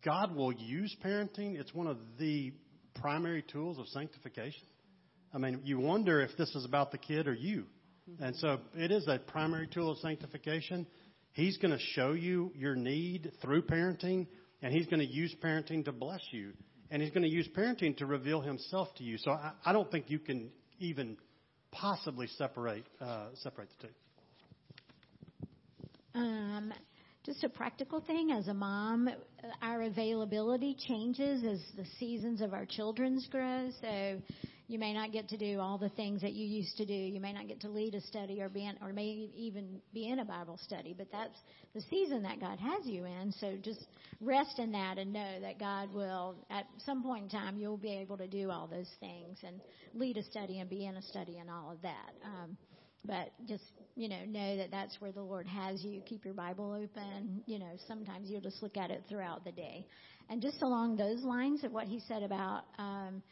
God 0.05 0.37
will 0.37 0.53
use 0.53 0.95
parenting. 1.03 1.59
It's 1.59 1.73
one 1.73 1.87
of 1.87 1.97
the 2.19 2.53
primary 2.95 3.43
tools 3.43 3.79
of 3.79 3.89
sanctification. 3.89 4.67
I 5.33 5.39
mean, 5.39 5.63
you 5.65 5.81
wonder 5.81 6.21
if 6.21 6.37
this 6.37 6.55
is 6.55 6.67
about 6.67 6.93
the 6.93 6.99
kid 6.99 7.27
or 7.27 7.35
you. 7.35 7.65
And 8.21 8.37
so 8.37 8.59
it 8.75 8.93
is 8.93 9.07
a 9.09 9.19
primary 9.19 9.67
tool 9.67 9.91
of 9.91 9.99
sanctification. 9.99 10.87
He's 11.37 11.59
going 11.59 11.73
to 11.73 11.79
show 11.93 12.13
you 12.13 12.51
your 12.57 12.75
need 12.75 13.31
through 13.43 13.61
parenting, 13.61 14.27
and 14.63 14.73
he's 14.73 14.87
going 14.87 15.01
to 15.01 15.07
use 15.07 15.37
parenting 15.45 15.85
to 15.85 15.93
bless 15.93 16.23
you. 16.31 16.55
And 16.91 17.03
he's 17.03 17.11
going 17.11 17.25
to 17.25 17.29
use 17.29 17.47
parenting 17.55 17.95
to 17.99 18.07
reveal 18.07 18.41
himself 18.41 18.89
to 18.95 19.05
you. 19.05 19.19
So 19.19 19.33
I, 19.33 19.53
I 19.63 19.75
don't 19.75 19.91
think 19.91 20.07
you 20.09 20.19
can 20.19 20.49
even 20.79 21.19
possibly 21.73 22.27
separate 22.39 22.87
uh, 23.03 23.27
separate 23.35 23.69
the 23.83 23.89
two. 23.89 23.93
Um, 26.15 26.73
just 27.27 27.45
a 27.45 27.51
practical 27.51 28.01
thing 28.01 28.31
as 28.31 28.49
a 28.49 28.55
mom, 28.55 29.11
our 29.61 29.83
availability 29.83 30.75
changes 30.89 31.45
as 31.45 31.61
the 31.77 31.85
seasons 31.99 32.41
of 32.41 32.55
our 32.55 32.65
children's 32.65 33.27
grow. 33.27 33.69
So 33.83 34.23
you 34.69 34.79
may 34.79 34.93
not 34.93 35.13
get 35.13 35.29
to 35.29 35.37
do 35.37 35.61
all 35.61 35.79
the 35.79 35.89
things 35.91 36.23
that 36.23 36.33
you 36.33 36.47
used 36.47 36.77
to 36.79 36.87
do. 36.87 36.93
You 36.93 37.21
may 37.21 37.33
not 37.33 37.47
get 37.47 37.61
to 37.61 37.69
lead 37.69 37.95
a 37.95 38.01
study 38.01 38.43
or 38.43 38.49
be 38.49 38.67
in, 38.67 38.77
or 38.83 38.93
may 38.93 39.29
even 39.37 39.81
be 39.95 40.09
in 40.09 40.19
a 40.19 40.25
Bible 40.25 40.59
study, 40.63 40.95
but 40.97 41.07
that's 41.13 41.39
the 41.75 41.81
season 41.83 42.23
that 42.25 42.41
God 42.41 42.59
has 42.59 42.85
you 42.85 43.05
in. 43.05 43.33
So 43.41 43.57
just 43.63 43.87
rest 44.21 44.59
in 44.59 44.73
that 44.73 44.99
and 44.99 45.13
know 45.13 45.41
that 45.41 45.61
God 45.61 45.93
will, 45.95 46.37
at 46.51 46.65
some 46.85 47.03
point 47.03 47.25
in 47.25 47.29
time, 47.31 47.59
you'll 47.59 47.77
be 47.77 47.95
able 47.95 48.17
to 48.19 48.27
do 48.27 48.51
all 48.51 48.67
those 48.67 48.91
things 48.99 49.39
and 49.45 49.61
lead 49.95 50.17
a 50.17 50.23
study 50.25 50.59
and 50.59 50.69
be 50.69 50.87
in 50.87 50.97
a 50.97 51.03
study 51.03 51.39
and 51.39 51.49
all 51.49 51.71
of 51.71 51.81
that. 51.83 52.13
Um, 52.25 52.57
but 53.05 53.31
just 53.47 53.63
you 53.95 54.09
know 54.09 54.25
know 54.27 54.57
that 54.57 54.71
that's 54.71 55.01
where 55.01 55.13
the 55.13 55.23
lord 55.23 55.47
has 55.47 55.83
you 55.85 56.01
keep 56.03 56.25
your 56.25 56.35
bible 56.35 56.73
open 56.73 57.41
you 57.47 57.59
know 57.59 57.71
sometimes 57.87 58.29
you'll 58.29 58.41
just 58.41 58.63
look 58.63 58.77
at 58.77 58.91
it 58.91 59.05
throughout 59.09 59.45
the 59.45 59.53
day 59.53 59.87
and 60.29 60.43
just 60.43 60.61
along 60.63 60.97
those 60.97 61.23
lines 61.23 61.63
of 61.63 61.73
what 61.73 61.87
he 61.87 62.01
said 62.09 62.23
about 62.23 62.65
um 62.79 63.23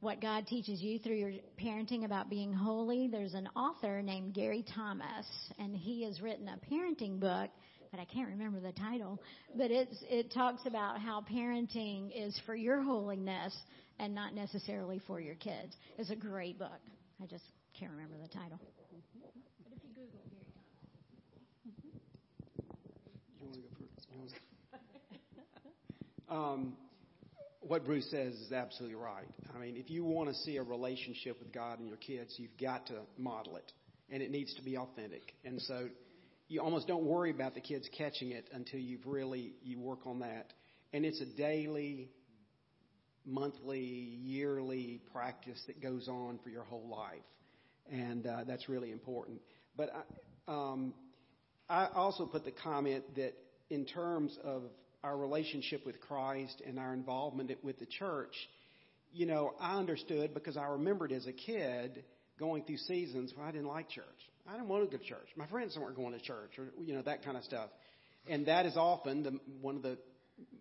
what 0.00 0.20
god 0.20 0.46
teaches 0.46 0.80
you 0.80 0.98
through 0.98 1.16
your 1.16 1.32
parenting 1.60 2.04
about 2.04 2.28
being 2.28 2.52
holy 2.52 3.08
there's 3.08 3.34
an 3.34 3.48
author 3.56 4.02
named 4.02 4.34
gary 4.34 4.64
thomas 4.74 5.26
and 5.58 5.76
he 5.76 6.04
has 6.04 6.20
written 6.20 6.48
a 6.48 6.58
parenting 6.72 7.18
book 7.18 7.50
but 7.94 8.00
I 8.00 8.06
can't 8.06 8.28
remember 8.28 8.58
the 8.58 8.72
title. 8.72 9.20
But 9.56 9.70
it's 9.70 10.02
it 10.10 10.32
talks 10.32 10.62
about 10.66 10.98
how 10.98 11.24
parenting 11.32 12.10
is 12.12 12.36
for 12.44 12.56
your 12.56 12.82
holiness 12.82 13.56
and 14.00 14.12
not 14.12 14.34
necessarily 14.34 15.00
for 15.06 15.20
your 15.20 15.36
kids. 15.36 15.76
It's 15.96 16.10
a 16.10 16.16
great 16.16 16.58
book. 16.58 16.80
I 17.22 17.26
just 17.26 17.44
can't 17.78 17.92
remember 17.92 18.16
the 18.20 18.28
title. 18.28 18.58
But 19.62 19.74
if 19.76 19.84
you 19.84 19.90
Google 19.94 20.18
Gary 23.70 23.88
Thomas. 24.10 24.32
Um, 26.30 26.74
what 27.66 27.84
Bruce 27.84 28.10
says 28.10 28.34
is 28.34 28.52
absolutely 28.52 28.96
right. 28.96 29.26
I 29.54 29.58
mean, 29.58 29.76
if 29.76 29.90
you 29.90 30.04
want 30.04 30.28
to 30.28 30.34
see 30.34 30.56
a 30.56 30.62
relationship 30.62 31.38
with 31.38 31.52
God 31.52 31.78
and 31.78 31.88
your 31.88 31.96
kids, 31.96 32.34
you've 32.38 32.56
got 32.60 32.86
to 32.88 33.00
model 33.18 33.56
it, 33.56 33.72
and 34.10 34.22
it 34.22 34.30
needs 34.30 34.54
to 34.54 34.62
be 34.62 34.76
authentic. 34.76 35.34
And 35.44 35.60
so, 35.62 35.88
you 36.48 36.60
almost 36.60 36.86
don't 36.86 37.04
worry 37.04 37.30
about 37.30 37.54
the 37.54 37.60
kids 37.60 37.88
catching 37.96 38.32
it 38.32 38.48
until 38.52 38.80
you've 38.80 39.06
really 39.06 39.54
you 39.62 39.80
work 39.80 40.06
on 40.06 40.20
that. 40.20 40.52
And 40.92 41.04
it's 41.04 41.20
a 41.20 41.26
daily, 41.36 42.10
monthly, 43.24 43.80
yearly 43.80 45.00
practice 45.12 45.60
that 45.66 45.82
goes 45.82 46.06
on 46.06 46.38
for 46.44 46.50
your 46.50 46.64
whole 46.64 46.88
life, 46.88 47.24
and 47.90 48.26
uh, 48.26 48.44
that's 48.46 48.68
really 48.68 48.92
important. 48.92 49.40
But 49.76 49.90
I, 49.92 50.52
um, 50.52 50.94
I 51.68 51.88
also 51.94 52.26
put 52.26 52.44
the 52.44 52.52
comment 52.52 53.04
that 53.16 53.34
in 53.70 53.86
terms 53.86 54.38
of 54.44 54.64
our 55.04 55.16
relationship 55.16 55.84
with 55.86 56.00
Christ 56.00 56.62
and 56.66 56.78
our 56.78 56.92
involvement 56.94 57.52
with 57.62 57.78
the 57.78 57.86
church, 57.86 58.34
you 59.12 59.26
know, 59.26 59.52
I 59.60 59.76
understood 59.76 60.34
because 60.34 60.56
I 60.56 60.66
remembered 60.66 61.12
as 61.12 61.26
a 61.26 61.32
kid 61.32 62.02
going 62.38 62.64
through 62.64 62.78
seasons 62.78 63.32
where 63.36 63.46
I 63.46 63.52
didn't 63.52 63.68
like 63.68 63.88
church. 63.90 64.04
I 64.48 64.52
didn't 64.52 64.68
want 64.68 64.90
to 64.90 64.96
go 64.96 65.02
to 65.02 65.08
church. 65.08 65.28
My 65.36 65.46
friends 65.46 65.76
weren't 65.80 65.96
going 65.96 66.12
to 66.12 66.20
church, 66.20 66.58
or 66.58 66.66
you 66.82 66.94
know 66.94 67.02
that 67.02 67.24
kind 67.24 67.36
of 67.36 67.44
stuff. 67.44 67.70
And 68.28 68.46
that 68.46 68.66
is 68.66 68.76
often 68.76 69.22
the, 69.22 69.38
one 69.60 69.76
of 69.76 69.82
the 69.82 69.98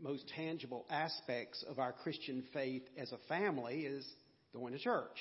most 0.02 0.30
tangible 0.36 0.86
aspects 0.90 1.64
of 1.68 1.80
our 1.80 1.92
Christian 1.92 2.44
faith 2.54 2.84
as 2.98 3.12
a 3.12 3.18
family 3.28 3.82
is 3.82 4.06
going 4.54 4.74
to 4.74 4.80
church. 4.80 5.18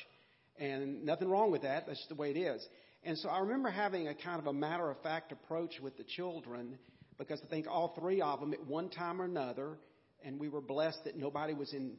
And 0.58 1.04
nothing 1.04 1.30
wrong 1.30 1.50
with 1.50 1.62
that. 1.62 1.86
That's 1.86 1.98
just 1.98 2.08
the 2.08 2.14
way 2.14 2.30
it 2.30 2.36
is. 2.36 2.66
And 3.04 3.16
so 3.18 3.28
I 3.28 3.40
remember 3.40 3.70
having 3.70 4.08
a 4.08 4.14
kind 4.14 4.38
of 4.38 4.46
a 4.46 4.52
matter 4.52 4.90
of 4.90 5.00
fact 5.02 5.32
approach 5.32 5.80
with 5.82 5.96
the 5.96 6.04
children 6.04 6.78
because 7.22 7.40
I 7.44 7.48
think 7.48 7.66
all 7.68 7.94
three 7.98 8.20
of 8.20 8.40
them 8.40 8.52
at 8.52 8.66
one 8.66 8.88
time 8.88 9.20
or 9.20 9.24
another, 9.24 9.78
and 10.24 10.40
we 10.40 10.48
were 10.48 10.60
blessed 10.60 11.04
that 11.04 11.16
nobody 11.16 11.54
was 11.54 11.72
in 11.72 11.96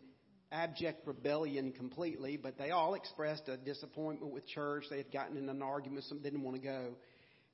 abject 0.52 1.08
rebellion 1.08 1.72
completely, 1.72 2.38
but 2.38 2.58
they 2.58 2.72
all 2.72 2.94
expressed 2.94 3.48
a 3.48 3.58
disappointment 3.58 4.34
with 4.34 4.46
church. 4.48 4.86
They 4.90 4.98
had 4.98 5.12
gotten 5.12 5.38
in 5.38 5.50
an 5.50 5.62
argument, 5.62 6.04
some 6.06 6.22
didn't 6.22 6.44
want 6.44 6.58
to 6.58 6.62
go. 6.62 6.90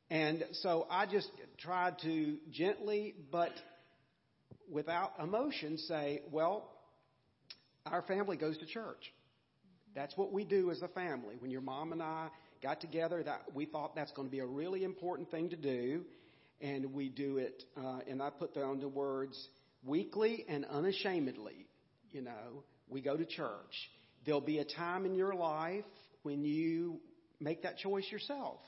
And 0.10 0.44
so 0.64 0.88
I 0.90 1.06
just 1.06 1.30
tried 1.60 2.00
to 2.00 2.38
gently, 2.52 3.14
but 3.32 3.52
without 4.70 5.14
emotion, 5.22 5.78
say, 5.78 6.24
well, 6.32 6.72
our 7.86 8.02
family 8.02 8.36
goes 8.36 8.58
to 8.58 8.66
church. 8.66 9.14
That's 9.96 10.16
what 10.18 10.34
we 10.34 10.44
do 10.44 10.72
as 10.72 10.82
a 10.82 10.88
family. 10.88 11.36
When 11.38 11.52
your 11.52 11.62
mom 11.62 11.92
and 11.92 12.02
I 12.02 12.30
got 12.62 12.82
together, 12.82 13.22
that 13.24 13.44
we 13.54 13.66
thought 13.66 13.96
that's 13.96 14.12
going 14.12 14.28
to 14.28 14.32
be 14.32 14.40
a 14.40 14.46
really 14.46 14.84
important 14.84 15.30
thing 15.32 15.50
to 15.52 15.56
do 15.56 16.04
and 16.62 16.94
we 16.94 17.10
do 17.10 17.38
it, 17.38 17.64
uh, 17.78 18.00
and 18.08 18.22
I 18.22 18.30
put 18.30 18.54
down 18.54 18.80
the 18.80 18.88
words 18.88 19.48
weekly 19.84 20.46
and 20.48 20.66
unashamedly. 20.66 21.68
You 22.12 22.22
know, 22.22 22.64
we 22.88 23.02
go 23.02 23.16
to 23.16 23.26
church. 23.26 23.90
There'll 24.26 24.42
be 24.42 24.60
a 24.60 24.66
time 24.66 25.06
in 25.06 25.16
your 25.16 25.34
life 25.34 25.86
when 26.24 26.44
you 26.44 27.00
make 27.40 27.64
that 27.64 27.78
choice 27.78 28.06
yourself. 28.12 28.60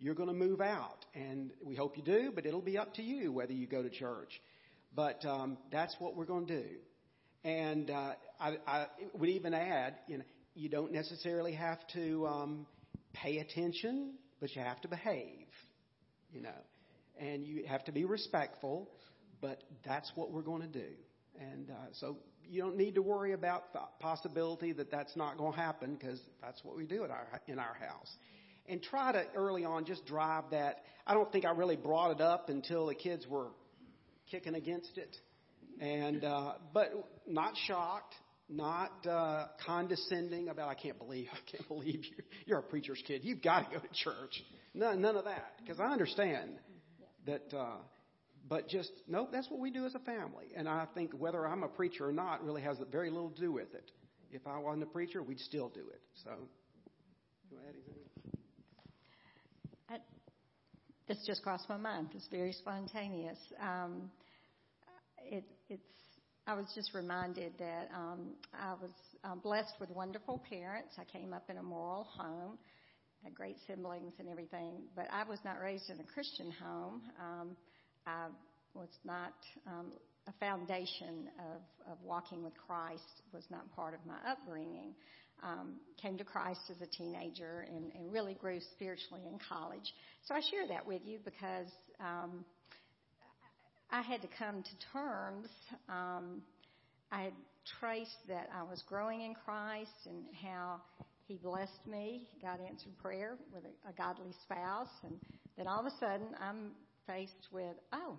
You're 0.00 0.14
going 0.14 0.28
to 0.28 0.34
move 0.34 0.60
out, 0.60 1.04
and 1.14 1.50
we 1.64 1.74
hope 1.74 1.96
you 1.96 2.02
do, 2.02 2.32
but 2.34 2.46
it'll 2.46 2.60
be 2.60 2.78
up 2.78 2.94
to 2.94 3.02
you 3.02 3.32
whether 3.32 3.52
you 3.52 3.66
go 3.66 3.82
to 3.82 3.90
church. 3.90 4.30
But 4.94 5.24
um, 5.24 5.58
that's 5.70 5.94
what 5.98 6.16
we're 6.16 6.24
going 6.24 6.46
to 6.46 6.62
do. 6.62 6.68
And 7.44 7.90
uh, 7.90 8.12
I, 8.40 8.56
I 8.66 8.86
would 9.14 9.28
even 9.28 9.54
add, 9.54 9.94
you 10.06 10.18
know, 10.18 10.24
you 10.54 10.68
don't 10.68 10.92
necessarily 10.92 11.52
have 11.52 11.78
to 11.94 12.26
um, 12.26 12.66
pay 13.12 13.38
attention, 13.38 14.14
but 14.40 14.54
you 14.54 14.62
have 14.62 14.80
to 14.82 14.88
behave. 14.88 15.46
You 16.32 16.42
know, 16.42 16.50
and 17.18 17.46
you 17.46 17.64
have 17.66 17.84
to 17.84 17.92
be 17.92 18.04
respectful, 18.04 18.90
but 19.40 19.62
that's 19.84 20.10
what 20.14 20.30
we're 20.30 20.42
going 20.42 20.62
to 20.62 20.68
do. 20.68 20.90
And 21.40 21.70
uh, 21.70 21.74
so 21.92 22.16
you 22.48 22.62
don't 22.62 22.76
need 22.76 22.94
to 22.94 23.02
worry 23.02 23.32
about 23.32 23.72
the 23.72 23.80
possibility 24.00 24.72
that 24.72 24.90
that's 24.90 25.14
not 25.16 25.36
going 25.38 25.52
to 25.52 25.58
happen 25.58 25.96
because 25.96 26.20
that's 26.42 26.62
what 26.64 26.76
we 26.76 26.84
do 26.84 27.04
at 27.04 27.10
our, 27.10 27.26
in 27.46 27.58
our 27.58 27.74
house. 27.74 28.10
And 28.68 28.82
try 28.82 29.12
to 29.12 29.24
early 29.34 29.64
on 29.64 29.84
just 29.84 30.04
drive 30.06 30.44
that. 30.50 30.82
I 31.06 31.14
don't 31.14 31.30
think 31.32 31.44
I 31.44 31.50
really 31.50 31.76
brought 31.76 32.10
it 32.10 32.20
up 32.20 32.48
until 32.48 32.86
the 32.86 32.94
kids 32.94 33.26
were 33.26 33.48
kicking 34.30 34.54
against 34.54 34.98
it, 34.98 35.16
and 35.80 36.22
uh, 36.22 36.52
but 36.74 36.92
not 37.26 37.54
shocked, 37.66 38.14
not 38.50 39.06
uh, 39.06 39.46
condescending 39.64 40.50
about. 40.50 40.68
I 40.68 40.74
can't 40.74 40.98
believe 40.98 41.28
I 41.32 41.50
can't 41.50 41.66
believe 41.66 42.04
you. 42.04 42.24
You're 42.44 42.58
a 42.58 42.62
preacher's 42.62 43.02
kid. 43.06 43.22
You've 43.24 43.40
got 43.40 43.70
to 43.70 43.76
go 43.76 43.80
to 43.80 43.88
church. 43.94 44.42
None, 44.74 45.00
none 45.00 45.16
of 45.16 45.24
that 45.24 45.54
because 45.62 45.80
I 45.80 45.86
understand 45.86 46.50
that, 47.28 47.56
uh, 47.56 47.76
but 48.48 48.68
just, 48.68 48.90
nope, 49.06 49.28
that's 49.30 49.50
what 49.50 49.60
we 49.60 49.70
do 49.70 49.84
as 49.84 49.94
a 49.94 49.98
family. 50.00 50.46
And 50.56 50.68
I 50.68 50.86
think 50.94 51.12
whether 51.12 51.46
I'm 51.46 51.62
a 51.62 51.68
preacher 51.68 52.08
or 52.08 52.12
not 52.12 52.44
really 52.44 52.62
has 52.62 52.78
very 52.90 53.10
little 53.10 53.30
to 53.30 53.40
do 53.40 53.52
with 53.52 53.74
it. 53.74 53.90
If 54.30 54.46
I 54.46 54.58
wasn't 54.58 54.82
a 54.82 54.86
preacher, 54.86 55.22
we'd 55.22 55.40
still 55.40 55.68
do 55.68 55.80
it. 55.80 56.00
So, 56.24 56.30
anything? 57.52 57.94
I, 59.88 59.96
this 61.06 61.18
just 61.26 61.42
crossed 61.42 61.68
my 61.68 61.76
mind. 61.76 62.08
It's 62.14 62.28
very 62.30 62.52
spontaneous. 62.52 63.38
Um, 63.62 64.10
it, 65.24 65.44
it's. 65.70 65.82
I 66.46 66.54
was 66.54 66.66
just 66.74 66.94
reminded 66.94 67.52
that 67.58 67.88
um, 67.94 68.34
I 68.54 68.72
was 68.72 68.90
um, 69.24 69.40
blessed 69.40 69.74
with 69.80 69.90
wonderful 69.90 70.42
parents. 70.48 70.94
I 70.98 71.04
came 71.04 71.32
up 71.32 71.44
in 71.50 71.58
a 71.58 71.62
moral 71.62 72.04
home 72.04 72.58
great 73.34 73.56
siblings 73.66 74.14
and 74.18 74.28
everything, 74.28 74.82
but 74.96 75.06
I 75.12 75.24
was 75.28 75.38
not 75.44 75.60
raised 75.60 75.90
in 75.90 76.00
a 76.00 76.04
Christian 76.04 76.50
home. 76.50 77.02
Um, 77.20 77.56
I 78.06 78.26
was 78.74 78.88
not 79.04 79.34
um, 79.66 79.92
a 80.26 80.32
foundation 80.40 81.28
of, 81.38 81.92
of 81.92 81.98
walking 82.04 82.42
with 82.42 82.52
Christ 82.66 83.22
was 83.32 83.44
not 83.50 83.70
part 83.74 83.94
of 83.94 84.00
my 84.06 84.16
upbringing. 84.30 84.94
Um, 85.42 85.74
came 86.02 86.18
to 86.18 86.24
Christ 86.24 86.60
as 86.68 86.80
a 86.80 86.86
teenager 86.86 87.64
and, 87.68 87.92
and 87.94 88.12
really 88.12 88.34
grew 88.34 88.58
spiritually 88.72 89.22
in 89.30 89.38
college. 89.48 89.94
So 90.26 90.34
I 90.34 90.40
share 90.50 90.66
that 90.68 90.84
with 90.84 91.02
you 91.04 91.20
because 91.24 91.68
um, 92.00 92.44
I 93.90 94.02
had 94.02 94.20
to 94.22 94.28
come 94.36 94.64
to 94.64 94.70
terms. 94.92 95.48
Um, 95.88 96.42
I 97.12 97.22
had 97.22 97.32
traced 97.78 98.18
that 98.28 98.48
I 98.52 98.64
was 98.64 98.82
growing 98.88 99.20
in 99.22 99.34
Christ 99.34 99.90
and 100.06 100.24
how 100.42 100.80
He 101.28 101.36
blessed 101.36 101.86
me. 101.86 102.26
God 102.40 102.58
answered 102.66 102.96
prayer 103.02 103.36
with 103.52 103.62
a, 103.64 103.90
a 103.90 103.92
godly 103.92 104.32
spouse, 104.42 104.88
and 105.04 105.12
then 105.58 105.66
all 105.66 105.78
of 105.78 105.84
a 105.84 105.92
sudden 106.00 106.28
I'm 106.40 106.72
faced 107.06 107.48
with, 107.52 107.76
oh, 107.92 108.16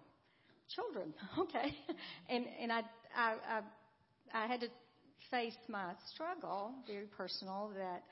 children, 0.75 1.15
okay, 1.39 1.75
and 2.29 2.45
and 2.61 2.71
I 2.71 2.81
I 3.17 3.33
I, 4.33 4.43
I 4.43 4.47
had 4.47 4.61
to 4.61 4.67
face 5.31 5.57
my 5.67 5.93
struggle, 6.13 6.71
very 6.85 7.07
personal, 7.07 7.71
that 7.75 8.03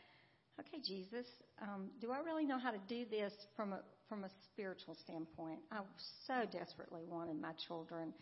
okay, 0.60 0.82
Jesus, 0.84 1.28
um, 1.62 1.92
do 2.02 2.12
I 2.12 2.18
really 2.18 2.46
know 2.46 2.58
how 2.58 2.72
to 2.72 2.80
do 2.90 3.06
this 3.10 3.34
from 3.56 3.74
a 3.74 3.82
from 4.10 4.24
a 4.24 4.30
spiritual 4.52 4.98
standpoint? 5.04 5.60
I 5.72 5.82
so 6.26 6.46
desperately 6.52 7.04
wanted 7.08 7.40
my 7.40 7.52
children 7.68 8.16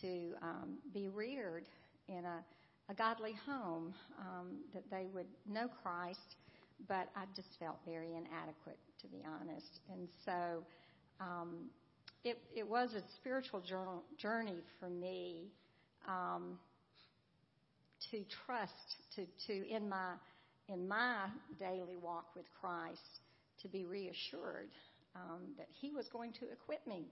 to 0.00 0.32
um, 0.40 0.78
be 0.94 1.08
reared 1.08 1.68
in 2.08 2.24
a, 2.24 2.42
a 2.88 2.94
godly 2.94 3.34
home, 3.46 3.94
um, 4.18 4.58
that 4.74 4.84
they 4.90 5.06
would 5.12 5.26
know 5.48 5.68
Christ, 5.82 6.36
but 6.88 7.08
I 7.16 7.24
just 7.34 7.48
felt 7.58 7.76
very 7.86 8.08
inadequate, 8.08 8.78
to 9.00 9.06
be 9.06 9.22
honest. 9.24 9.80
And 9.92 10.08
so 10.24 10.64
um, 11.20 11.70
it, 12.24 12.38
it 12.54 12.68
was 12.68 12.94
a 12.94 13.02
spiritual 13.16 13.62
journey 14.18 14.62
for 14.78 14.88
me 14.88 15.52
um, 16.08 16.58
to 18.10 18.24
trust, 18.46 18.72
to, 19.16 19.26
to 19.46 19.68
in 19.68 19.88
my 19.88 20.14
in 20.68 20.88
my 20.88 21.26
daily 21.58 21.96
walk 21.96 22.26
with 22.36 22.46
Christ, 22.60 23.20
to 23.60 23.68
be 23.68 23.84
reassured 23.84 24.70
um, 25.14 25.40
that 25.58 25.66
He 25.80 25.90
was 25.90 26.08
going 26.08 26.32
to 26.34 26.46
equip 26.52 26.86
me. 26.86 27.06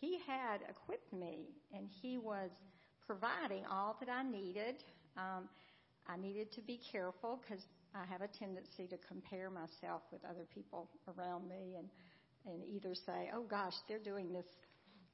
He 0.00 0.18
had 0.26 0.60
equipped 0.68 1.12
me, 1.12 1.48
and 1.72 1.88
He 2.02 2.18
was 2.18 2.50
providing 3.06 3.64
all 3.66 3.96
that 4.00 4.08
I 4.08 4.22
needed. 4.22 4.82
Um, 5.20 5.48
I 6.08 6.16
needed 6.16 6.50
to 6.52 6.62
be 6.62 6.80
careful 6.90 7.40
because 7.42 7.62
I 7.94 8.04
have 8.06 8.22
a 8.22 8.28
tendency 8.28 8.86
to 8.88 8.96
compare 9.08 9.50
myself 9.50 10.02
with 10.10 10.22
other 10.24 10.46
people 10.54 10.88
around 11.08 11.48
me 11.48 11.76
and 11.78 11.88
and 12.46 12.64
either 12.64 12.94
say, 12.94 13.30
"Oh 13.34 13.42
gosh, 13.42 13.74
they're 13.86 13.98
doing 14.02 14.32
this, 14.32 14.46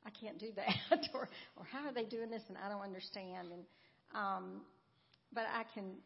I 0.05 0.11
can't 0.11 0.39
do 0.39 0.53
that," 0.55 1.09
or 1.15 1.29
or 1.57 1.65
how 1.65 1.87
are 1.87 1.93
they 1.93 2.05
doing 2.05 2.31
this 2.31 2.43
and 2.49 2.57
I 2.57 2.69
don't 2.69 2.83
understand. 2.83 3.49
And 3.53 3.65
um, 4.15 4.61
but 5.33 5.45
I 5.53 5.65
can, 5.75 5.97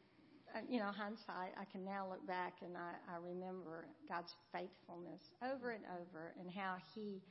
uh, 0.57 0.61
you 0.69 0.81
know, 0.81 0.91
hindsight, 0.91 1.53
I 1.61 1.65
can 1.71 1.85
now 1.85 2.09
look 2.09 2.27
back 2.27 2.55
and 2.65 2.77
I, 2.77 2.95
I 3.13 3.17
remember 3.23 3.85
God's 4.09 4.33
faithfulness 4.53 5.21
over 5.45 5.71
and 5.71 5.85
over 6.01 6.33
and 6.41 6.51
how 6.51 6.77
He 6.95 7.23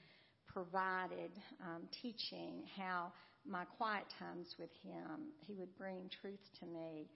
provided 0.47 1.31
um, 1.65 1.89
teaching, 2.01 2.63
how 2.77 3.11
my 3.47 3.65
quiet 3.65 4.05
times 4.19 4.55
with 4.59 4.69
Him, 4.83 5.31
He 5.45 5.53
would 5.53 5.75
bring 5.77 6.09
truth 6.21 6.43
to 6.59 6.65
me 6.65 7.07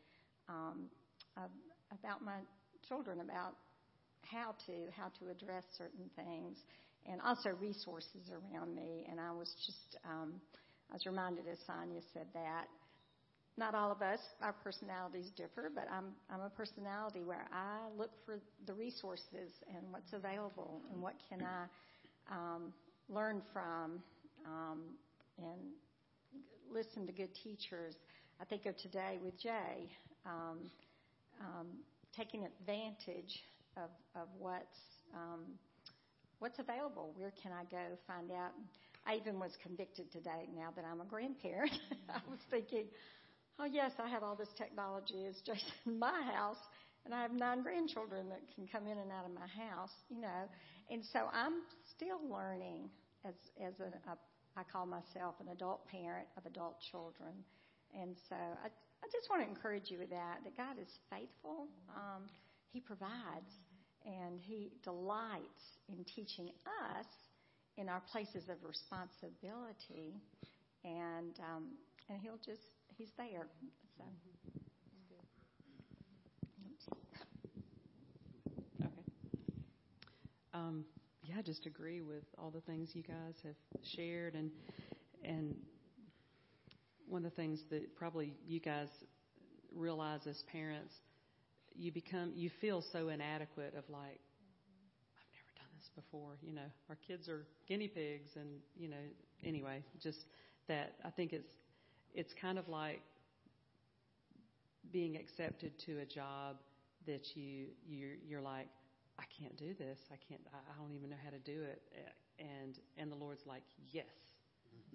um, 0.49 0.89
about 1.91 2.23
my 2.23 2.39
children, 2.87 3.19
about 3.21 3.55
how 4.21 4.55
to 4.65 4.73
how 4.95 5.11
to 5.19 5.31
address 5.31 5.63
certain 5.77 6.09
things, 6.15 6.57
and 7.05 7.21
also 7.21 7.49
resources 7.59 8.31
around 8.31 8.75
me. 8.75 9.05
And 9.09 9.19
I 9.19 9.31
was 9.31 9.53
just 9.65 9.97
um, 10.05 10.33
I 10.89 10.93
was 10.93 11.05
reminded 11.05 11.45
as 11.51 11.59
Sonia 11.65 12.01
said 12.13 12.27
that 12.33 12.67
not 13.57 13.75
all 13.75 13.91
of 13.91 14.01
us 14.01 14.19
our 14.41 14.53
personalities 14.53 15.29
differ, 15.35 15.71
but 15.73 15.85
I'm 15.91 16.13
I'm 16.29 16.41
a 16.41 16.49
personality 16.49 17.23
where 17.23 17.47
I 17.53 17.87
look 17.97 18.11
for 18.25 18.39
the 18.65 18.73
resources 18.73 19.51
and 19.69 19.83
what's 19.91 20.13
available 20.13 20.81
and 20.91 21.01
what 21.01 21.15
can 21.29 21.43
I 21.43 21.65
um, 22.33 22.73
learn 23.09 23.41
from 23.51 24.01
um, 24.45 24.81
and 25.37 25.59
listen 26.73 27.05
to 27.05 27.13
good 27.13 27.29
teachers. 27.43 27.95
I 28.41 28.45
think 28.45 28.65
of 28.65 28.75
today 28.77 29.19
with 29.23 29.39
Jay. 29.39 29.89
Um, 30.25 30.71
um, 31.39 31.67
taking 32.15 32.45
advantage 32.45 33.41
of, 33.77 33.89
of 34.15 34.27
what's 34.37 34.79
um, 35.13 35.41
what's 36.39 36.57
available. 36.59 37.13
Where 37.15 37.33
can 37.41 37.51
I 37.51 37.63
go 37.69 37.97
find 38.07 38.31
out? 38.31 38.51
I 39.05 39.15
even 39.15 39.39
was 39.39 39.51
convicted 39.61 40.11
today. 40.11 40.47
Now 40.55 40.69
that 40.75 40.85
I'm 40.85 41.01
a 41.01 41.05
grandparent, 41.05 41.73
I 42.09 42.19
was 42.29 42.39
thinking, 42.49 42.85
oh 43.59 43.65
yes, 43.65 43.91
I 44.03 44.09
have 44.09 44.23
all 44.23 44.35
this 44.35 44.49
technology. 44.57 45.25
It's 45.25 45.41
just 45.41 45.63
in 45.85 45.99
my 45.99 46.21
house, 46.33 46.61
and 47.05 47.13
I 47.13 47.21
have 47.21 47.31
nine 47.31 47.61
grandchildren 47.61 48.29
that 48.29 48.41
can 48.55 48.67
come 48.67 48.87
in 48.87 48.97
and 48.97 49.11
out 49.11 49.25
of 49.25 49.33
my 49.33 49.47
house. 49.47 49.93
You 50.09 50.21
know, 50.21 50.49
and 50.89 51.03
so 51.13 51.29
I'm 51.33 51.61
still 51.95 52.19
learning 52.29 52.89
as 53.25 53.35
as 53.61 53.73
a, 53.79 53.93
a 54.09 54.17
I 54.55 54.63
call 54.63 54.85
myself 54.85 55.35
an 55.39 55.49
adult 55.49 55.87
parent 55.87 56.27
of 56.37 56.45
adult 56.45 56.77
children, 56.91 57.33
and 57.93 58.15
so 58.29 58.35
I 58.35 58.67
I 59.03 59.07
just 59.11 59.29
want 59.29 59.43
to 59.43 59.49
encourage 59.49 59.91
you 59.91 59.99
with 59.99 60.11
that. 60.11 60.39
That 60.43 60.55
God 60.55 60.79
is 60.79 60.87
faithful. 61.09 61.67
Um, 61.95 62.23
he 62.73 62.79
provides, 62.79 63.53
and 64.05 64.39
He 64.41 64.71
delights 64.83 65.77
in 65.87 66.03
teaching 66.15 66.49
us 66.89 67.05
in 67.77 67.87
our 67.87 68.01
places 68.11 68.49
of 68.49 68.57
responsibility, 68.67 70.15
and 70.83 71.37
um, 71.39 71.65
and 72.09 72.19
He'll 72.19 72.39
just 72.43 72.61
He's 72.97 73.11
there. 73.17 73.47
So. 76.87 76.93
Um, 80.53 80.85
yeah, 81.33 81.39
I 81.39 81.41
just 81.41 81.65
agree 81.65 82.01
with 82.01 82.23
all 82.37 82.51
the 82.51 82.61
things 82.61 82.89
you 82.93 83.03
guys 83.03 83.35
have 83.43 83.55
shared, 83.83 84.35
and 84.35 84.51
and 85.23 85.55
one 87.07 87.25
of 87.25 87.31
the 87.31 87.35
things 87.35 87.61
that 87.69 87.95
probably 87.95 88.33
you 88.47 88.59
guys 88.59 88.87
realize 89.75 90.21
as 90.27 90.43
parents 90.51 90.93
you 91.75 91.91
become 91.91 92.31
you 92.35 92.49
feel 92.61 92.83
so 92.91 93.09
inadequate 93.09 93.73
of 93.75 93.83
like 93.89 94.19
I've 95.17 95.31
never 95.33 95.53
done 95.55 95.67
this 95.77 95.89
before. 95.95 96.37
You 96.43 96.53
know, 96.53 96.69
our 96.89 96.97
kids 97.07 97.27
are 97.27 97.45
guinea 97.67 97.87
pigs, 97.87 98.31
and 98.35 98.47
you 98.77 98.89
know, 98.89 99.03
anyway, 99.43 99.83
just 100.01 100.25
that 100.67 100.95
I 101.03 101.09
think 101.09 101.33
it's 101.33 101.53
it's 102.13 102.33
kind 102.39 102.59
of 102.59 102.67
like 102.67 103.01
being 104.91 105.17
accepted 105.17 105.71
to 105.85 105.99
a 105.99 106.05
job 106.05 106.57
that 107.07 107.35
you 107.35 107.67
you're, 107.87 108.15
you're 108.27 108.41
like 108.41 108.67
I 109.19 109.23
can't 109.39 109.55
do 109.57 109.73
this. 109.73 109.99
I 110.11 110.17
can't. 110.27 110.41
I 110.53 110.81
don't 110.81 110.93
even 110.93 111.09
know 111.09 111.21
how 111.23 111.29
to 111.29 111.39
do 111.39 111.63
it. 111.63 111.81
And 112.39 112.79
and 112.97 113.11
the 113.11 113.15
Lord's 113.15 113.45
like, 113.45 113.63
yes, 113.91 114.05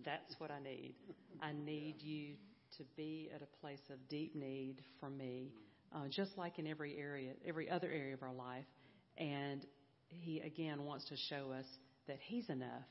that's 0.05 0.35
what 0.39 0.51
I 0.51 0.61
need. 0.61 0.95
I 1.41 1.53
need 1.65 2.03
you 2.03 2.35
to 2.77 2.85
be 2.97 3.31
at 3.35 3.43
a 3.43 3.61
place 3.61 3.81
of 3.91 3.97
deep 4.09 4.35
need 4.35 4.83
for 5.01 5.09
me 5.09 5.53
uh, 5.95 6.09
just 6.11 6.37
like 6.37 6.59
in 6.59 6.67
every 6.67 6.97
area, 6.99 7.33
every 7.47 7.71
other 7.71 7.89
area 7.91 8.15
of 8.15 8.23
our 8.23 8.33
life. 8.33 8.67
And 9.17 9.65
He 10.09 10.41
again 10.41 10.85
wants 10.85 11.07
to 11.07 11.17
show 11.17 11.53
us 11.53 11.67
that 12.07 12.19
He's 12.21 12.49
enough 12.49 12.87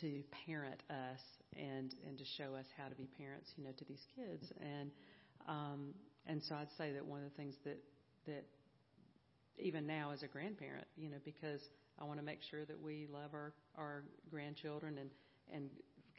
to 0.00 0.22
parent 0.46 0.82
us 0.88 1.20
and 1.56 1.94
and 2.06 2.18
to 2.18 2.24
show 2.36 2.54
us 2.54 2.66
how 2.76 2.88
to 2.88 2.94
be 2.94 3.08
parents, 3.18 3.50
you 3.56 3.64
know, 3.64 3.70
to 3.76 3.84
these 3.84 4.04
kids. 4.14 4.52
And 4.60 4.90
um, 5.48 5.94
and 6.26 6.42
so 6.42 6.54
I'd 6.54 6.70
say 6.76 6.92
that 6.92 7.04
one 7.04 7.24
of 7.24 7.30
the 7.30 7.36
things 7.36 7.54
that 7.64 7.78
that 8.26 8.44
even 9.60 9.86
now 9.86 10.10
as 10.12 10.22
a 10.22 10.28
grandparent, 10.28 10.86
you 10.96 11.10
know, 11.10 11.18
because 11.24 11.68
I 12.00 12.04
want 12.04 12.18
to 12.18 12.24
make 12.24 12.42
sure 12.42 12.64
that 12.64 12.80
we 12.80 13.06
love 13.12 13.34
our 13.34 13.52
our 13.76 14.04
grandchildren 14.30 14.98
and 14.98 15.10
and 15.52 15.70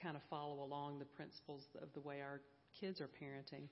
kind 0.02 0.16
of 0.16 0.22
follow 0.30 0.64
along 0.64 1.00
the 1.00 1.06
principles 1.06 1.68
of 1.82 1.94
the 1.94 2.00
way 2.02 2.22
our 2.22 2.42
kids 2.80 3.02
are 3.02 3.10
parenting. 3.22 3.68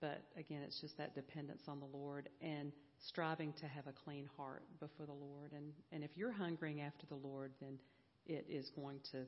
But 0.00 0.22
again, 0.36 0.62
it's 0.62 0.80
just 0.80 0.96
that 0.98 1.14
dependence 1.14 1.62
on 1.68 1.78
the 1.78 1.86
Lord 1.86 2.28
and 2.40 2.72
striving 2.98 3.52
to 3.54 3.66
have 3.66 3.86
a 3.86 3.92
clean 3.92 4.28
heart 4.36 4.64
before 4.80 5.06
the 5.06 5.12
Lord. 5.12 5.52
And, 5.52 5.72
and 5.92 6.02
if 6.02 6.10
you're 6.16 6.32
hungering 6.32 6.80
after 6.80 7.06
the 7.06 7.14
Lord, 7.14 7.52
then 7.60 7.78
it 8.26 8.46
is 8.48 8.70
going 8.70 8.98
to, 9.12 9.18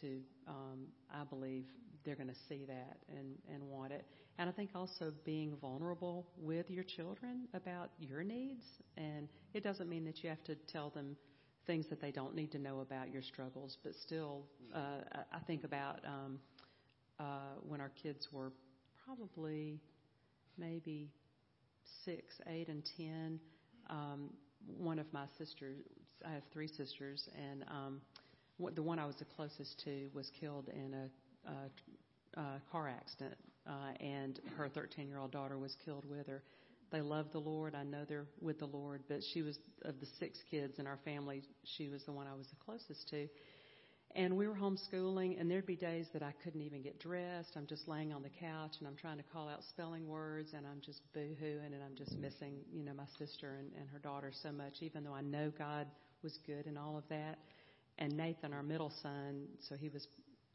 to 0.00 0.20
um, 0.48 0.86
I 1.12 1.24
believe, 1.24 1.64
they're 2.04 2.16
going 2.16 2.28
to 2.28 2.40
see 2.48 2.64
that 2.66 2.98
and, 3.08 3.36
and 3.52 3.62
want 3.62 3.92
it. 3.92 4.06
And 4.38 4.48
I 4.48 4.52
think 4.52 4.70
also 4.74 5.12
being 5.24 5.56
vulnerable 5.60 6.26
with 6.38 6.70
your 6.70 6.84
children 6.84 7.48
about 7.54 7.90
your 7.98 8.22
needs. 8.22 8.64
And 8.96 9.28
it 9.54 9.62
doesn't 9.62 9.88
mean 9.88 10.04
that 10.06 10.22
you 10.22 10.30
have 10.30 10.42
to 10.44 10.54
tell 10.72 10.90
them 10.90 11.16
things 11.66 11.86
that 11.90 12.00
they 12.00 12.10
don't 12.10 12.34
need 12.34 12.50
to 12.52 12.58
know 12.58 12.80
about 12.80 13.12
your 13.12 13.22
struggles, 13.22 13.76
but 13.84 13.94
still, 13.94 14.42
uh, 14.74 15.00
I 15.32 15.38
think 15.46 15.64
about 15.64 16.00
um, 16.04 16.38
uh, 17.20 17.54
when 17.68 17.80
our 17.80 17.92
kids 18.02 18.28
were 18.32 18.52
probably 19.04 19.80
maybe 20.58 21.10
six, 22.04 22.34
eight, 22.48 22.68
and 22.68 22.82
ten. 22.96 23.38
Um, 23.90 24.30
one 24.78 24.98
of 24.98 25.06
my 25.12 25.26
sisters, 25.38 25.76
I 26.26 26.32
have 26.32 26.42
three 26.52 26.68
sisters, 26.68 27.28
and 27.36 27.64
um, 27.68 28.00
the 28.74 28.82
one 28.82 28.98
I 28.98 29.06
was 29.06 29.16
the 29.16 29.24
closest 29.24 29.80
to 29.84 30.08
was 30.14 30.30
killed 30.38 30.68
in 30.68 30.94
a, 30.94 31.50
a 31.50 32.40
uh, 32.40 32.58
car 32.70 32.88
accident, 32.88 33.34
uh, 33.66 33.92
and 34.00 34.40
her 34.56 34.68
13 34.68 35.08
year 35.08 35.18
old 35.18 35.32
daughter 35.32 35.58
was 35.58 35.76
killed 35.84 36.04
with 36.08 36.26
her. 36.26 36.42
They 36.90 37.00
love 37.00 37.26
the 37.32 37.38
Lord. 37.38 37.74
I 37.74 37.84
know 37.84 38.04
they're 38.06 38.26
with 38.40 38.58
the 38.58 38.66
Lord, 38.66 39.02
but 39.08 39.20
she 39.32 39.40
was 39.40 39.58
of 39.82 39.98
the 39.98 40.06
six 40.18 40.38
kids 40.50 40.78
in 40.78 40.86
our 40.86 40.98
family. 41.04 41.42
She 41.64 41.88
was 41.88 42.04
the 42.04 42.12
one 42.12 42.26
I 42.26 42.34
was 42.34 42.46
the 42.48 42.64
closest 42.64 43.08
to. 43.10 43.28
And 44.14 44.36
we 44.36 44.46
were 44.46 44.54
homeschooling, 44.54 45.40
and 45.40 45.50
there'd 45.50 45.64
be 45.64 45.74
days 45.74 46.06
that 46.12 46.22
I 46.22 46.34
couldn't 46.44 46.60
even 46.60 46.82
get 46.82 47.00
dressed. 47.00 47.52
I'm 47.56 47.66
just 47.66 47.88
laying 47.88 48.12
on 48.12 48.22
the 48.22 48.28
couch, 48.28 48.72
and 48.78 48.86
I'm 48.86 48.96
trying 48.96 49.16
to 49.16 49.22
call 49.32 49.48
out 49.48 49.60
spelling 49.70 50.06
words, 50.06 50.50
and 50.54 50.66
I'm 50.66 50.82
just 50.84 51.00
boo-hooing, 51.14 51.72
and 51.72 51.82
I'm 51.82 51.96
just 51.96 52.18
missing, 52.18 52.56
you 52.70 52.84
know, 52.84 52.92
my 52.92 53.06
sister 53.18 53.56
and, 53.58 53.70
and 53.78 53.88
her 53.88 53.98
daughter 53.98 54.30
so 54.42 54.52
much, 54.52 54.74
even 54.82 55.02
though 55.02 55.14
I 55.14 55.22
know 55.22 55.50
God 55.56 55.86
was 56.22 56.38
good 56.46 56.66
and 56.66 56.76
all 56.76 56.98
of 56.98 57.04
that. 57.08 57.38
And 57.98 58.14
Nathan, 58.14 58.52
our 58.52 58.62
middle 58.62 58.92
son, 59.02 59.46
so 59.66 59.76
he 59.76 59.88
was 59.88 60.06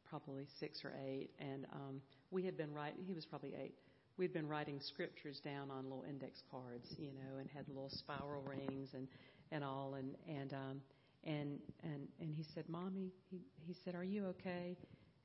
probably 0.08 0.46
six 0.60 0.86
or 0.86 0.93
eight, 1.08 1.32
and 1.39 1.65
um, 1.74 2.02
we 2.32 2.44
had 2.44 2.58
been 2.58 2.74
writing. 2.74 3.04
He 3.06 3.13
was 3.13 3.26
probably 3.26 3.54
eight. 3.62 3.76
We'd 4.18 4.34
been 4.34 4.48
writing 4.48 4.80
scriptures 4.80 5.40
down 5.40 5.70
on 5.70 5.84
little 5.84 6.06
index 6.10 6.42
cards, 6.50 6.88
you 6.98 7.13
know, 7.13 7.38
and 7.40 7.50
had 7.50 7.68
little 7.68 7.90
spiral 7.90 8.42
rings 8.42 8.90
and 8.94 9.08
and 9.52 9.63
all, 9.63 9.94
and 9.96 10.16
and 10.28 10.54
um, 10.54 10.82
and 11.24 11.60
and 11.84 12.08
and 12.20 12.34
he 12.34 12.44
said, 12.54 12.68
"Mommy," 12.68 13.12
he 13.30 13.42
he 13.66 13.76
said, 13.86 13.96
"Are 13.96 14.04
you 14.04 14.26
okay?" 14.28 14.76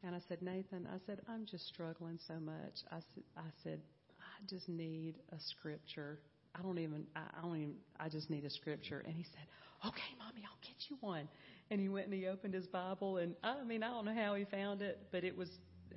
And 0.05 0.15
I 0.15 0.21
said, 0.29 0.43
"Nathan," 0.43 0.87
I 0.93 0.99
said, 1.07 1.21
"I'm 1.29 1.47
just 1.47 1.67
struggling 1.67 2.19
so 2.27 2.35
much." 2.39 2.85
I 2.91 2.97
said, 3.15 3.25
"I 3.37 3.49
said 3.63 3.81
I 4.21 4.47
just 4.49 4.69
need 4.69 5.15
a 5.33 5.41
scripture. 5.41 6.19
I 6.55 6.63
don't 6.63 6.79
even 6.79 7.07
I 7.17 7.41
don't 7.43 7.57
even 7.57 7.75
I 7.99 8.09
just 8.09 8.31
need 8.31 8.45
a 8.45 8.51
scripture." 8.51 9.03
And 9.07 9.15
he 9.15 9.25
said, 9.25 9.47
"Okay, 9.89 10.15
mommy, 10.19 10.45
I'll 10.45 10.59
get 10.61 10.91
you 10.91 10.97
one." 11.01 11.29
And 11.71 11.81
he 11.81 11.89
went 11.89 12.07
and 12.07 12.15
he 12.15 12.27
opened 12.27 12.55
his 12.55 12.67
Bible, 12.67 13.17
and 13.19 13.35
I 13.43 13.63
mean 13.65 13.83
I 13.83 13.89
don't 13.89 14.05
know 14.05 14.15
how 14.15 14.35
he 14.35 14.45
found 14.45 14.83
it, 14.83 14.99
but 15.11 15.25
it 15.25 15.37
was, 15.37 15.49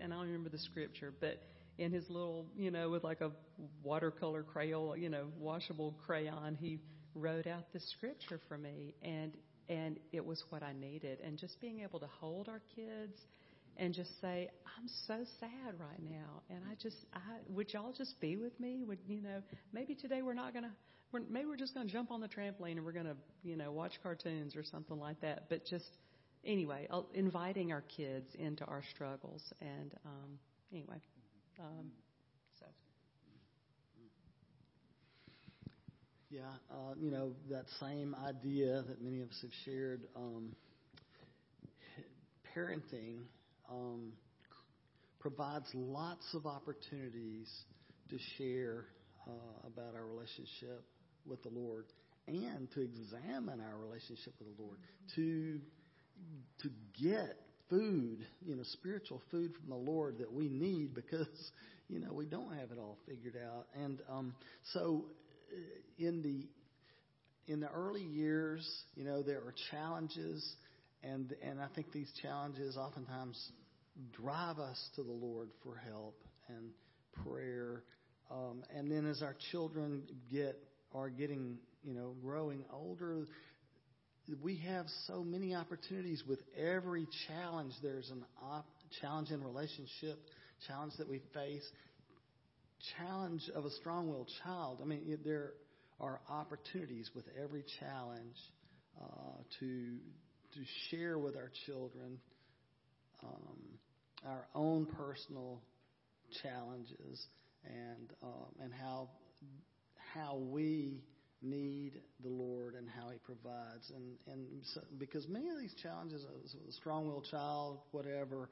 and 0.02 0.14
I 0.14 0.18
don't 0.18 0.26
remember 0.26 0.50
the 0.50 0.60
scripture, 0.60 1.14
but 1.20 1.42
in 1.78 1.92
his 1.92 2.10
little, 2.10 2.46
you 2.56 2.72
know, 2.72 2.90
with 2.90 3.04
like 3.04 3.22
a 3.22 3.32
watercolor 3.84 4.44
crayon, 4.44 5.02
you 5.02 5.10
know, 5.10 5.26
washable 5.38 5.96
crayon, 6.06 6.56
he 6.56 6.80
wrote 7.14 7.48
out 7.48 7.72
the 7.74 7.80
scripture 7.80 8.40
for 8.48 8.58
me, 8.58 8.94
and 9.04 9.34
and 9.68 10.00
it 10.12 10.24
was 10.24 10.44
what 10.50 10.64
I 10.64 10.74
needed. 10.74 11.20
And 11.26 11.38
just 11.38 11.60
being 11.60 11.82
able 11.82 12.00
to 12.00 12.08
hold 12.20 12.48
our 12.48 12.62
kids 12.76 13.20
and 13.78 13.94
just 13.94 14.22
say, 14.22 14.50
I'm 14.78 14.88
so 15.08 15.26
sad 15.40 15.74
right 15.80 16.02
now, 16.10 16.44
and 16.50 16.60
I 16.72 16.76
just, 16.82 16.98
I 17.14 17.20
would 17.50 17.74
y'all 17.74 17.94
just 17.98 18.20
be 18.22 18.38
with 18.38 18.58
me? 18.60 18.84
Would 18.86 19.00
you 19.08 19.22
know? 19.22 19.42
Maybe 19.74 19.96
today 19.96 20.22
we're 20.22 20.34
not 20.34 20.54
gonna, 20.54 20.72
we're, 21.12 21.22
maybe 21.30 21.48
we're 21.48 21.58
just 21.58 21.74
gonna 21.74 21.90
jump 21.90 22.12
on 22.12 22.22
the 22.22 22.28
trampoline 22.28 22.74
and 22.74 22.86
we're 22.86 22.94
gonna, 22.94 23.16
you 23.44 23.58
know, 23.58 23.72
watch 23.72 23.94
cartoons 24.02 24.56
or 24.56 24.64
something 24.64 25.00
like 25.00 25.20
that. 25.22 25.50
But 25.50 25.66
just 25.66 25.90
anyway, 26.46 26.88
uh, 26.90 27.02
inviting 27.14 27.72
our 27.72 27.84
kids 27.98 28.28
into 28.38 28.64
our 28.66 28.84
struggles, 28.94 29.42
and 29.62 29.94
um, 30.06 30.40
anyway, 30.72 31.02
um, 31.60 31.92
so. 32.60 32.66
Yeah, 36.30 36.42
uh, 36.72 36.94
you 37.00 37.12
know, 37.12 37.32
that 37.50 37.66
same 37.80 38.16
idea 38.26 38.84
that 38.88 39.02
many 39.02 39.22
of 39.22 39.30
us 39.30 39.40
have 39.42 39.52
shared, 39.64 40.02
um, 40.16 40.52
parenting 42.56 43.20
um, 43.70 44.14
provides 45.20 45.66
lots 45.74 46.26
of 46.34 46.46
opportunities 46.46 47.50
to 48.10 48.18
share 48.38 48.86
uh, 49.28 49.32
about 49.68 49.96
our 49.96 50.06
relationship 50.06 50.84
with 51.26 51.42
the 51.44 51.50
Lord 51.50 51.86
and 52.28 52.70
to 52.72 52.82
examine 52.82 53.62
our 53.62 53.78
relationship 53.78 54.34
with 54.40 54.56
the 54.56 54.64
Lord, 54.64 54.78
to 55.16 55.60
to 56.62 56.70
get 57.02 57.38
food, 57.70 58.26
you 58.46 58.56
know, 58.56 58.64
spiritual 58.64 59.22
food 59.32 59.54
from 59.56 59.70
the 59.70 59.92
Lord 59.92 60.20
that 60.20 60.32
we 60.32 60.50
need 60.50 60.94
because 60.94 61.28
you 61.88 62.00
know 62.00 62.14
we 62.14 62.26
don't 62.26 62.54
have 62.54 62.72
it 62.72 62.78
all 62.80 62.98
figured 63.08 63.36
out, 63.38 63.68
and 63.76 64.02
um, 64.10 64.34
so 64.74 65.06
in 65.98 66.22
the 66.22 66.48
in 67.48 67.60
the 67.60 67.70
early 67.70 68.02
years, 68.02 68.68
you 68.96 69.04
know, 69.04 69.22
there 69.22 69.38
are 69.38 69.54
challenges, 69.72 70.56
and 71.04 71.36
and 71.44 71.60
I 71.62 71.68
think 71.76 71.92
these 71.92 72.12
challenges 72.22 72.78
oftentimes 72.78 73.52
drive 74.12 74.60
us 74.60 74.90
to 74.96 75.04
the 75.04 75.12
Lord 75.12 75.50
for 75.64 75.76
help 75.76 76.20
and 76.50 76.72
prayer. 77.24 77.84
Um, 78.32 78.64
and 78.76 78.92
then 78.92 79.06
as 79.06 79.22
our 79.22 79.36
children 79.52 80.04
get 80.32 80.58
are 80.94 81.10
getting, 81.10 81.58
you 81.84 81.94
know, 81.94 82.16
growing 82.24 82.66
older, 82.74 83.28
we 84.44 84.58
have 84.68 84.86
so 85.08 85.24
many 85.24 85.56
opportunities 85.56 86.24
with 86.28 86.40
every 86.58 87.08
challenge. 87.28 87.74
There's 87.82 88.10
an 88.10 88.26
op- 88.42 88.66
challenge 89.02 89.30
in 89.30 89.44
relationship, 89.44 90.20
challenge 90.68 90.94
that 90.98 91.08
we 91.08 91.22
face, 91.34 91.66
challenge 92.98 93.44
of 93.56 93.66
a 93.66 93.70
strong-willed 93.72 94.30
child. 94.44 94.80
I 94.82 94.86
mean, 94.86 95.18
there 95.24 95.52
are 96.00 96.20
opportunities 96.30 97.10
with 97.16 97.26
every 97.42 97.64
challenge 97.80 98.36
uh, 99.02 99.42
to 99.60 99.98
to 100.54 100.62
share 100.90 101.18
with 101.20 101.36
our 101.36 101.52
children 101.66 102.18
um, 103.24 103.58
our 104.26 104.48
own 104.56 104.86
personal 104.86 105.62
challenges 106.42 107.28
and 107.66 108.12
um, 108.24 108.64
and 108.64 108.74
how 108.74 109.10
how 110.14 110.38
we 110.38 111.04
need 111.42 112.02
the 112.22 112.30
Lord 112.30 112.76
and 112.76 112.88
how 112.90 113.10
He 113.10 113.20
provides 113.20 113.92
and 113.96 114.18
and 114.32 114.48
so, 114.74 114.82
because 114.98 115.28
many 115.28 115.50
of 115.50 115.58
these 115.60 115.76
challenges, 115.82 116.26
a 116.68 116.72
strong-willed 116.72 117.28
child, 117.30 117.80
whatever, 117.92 118.50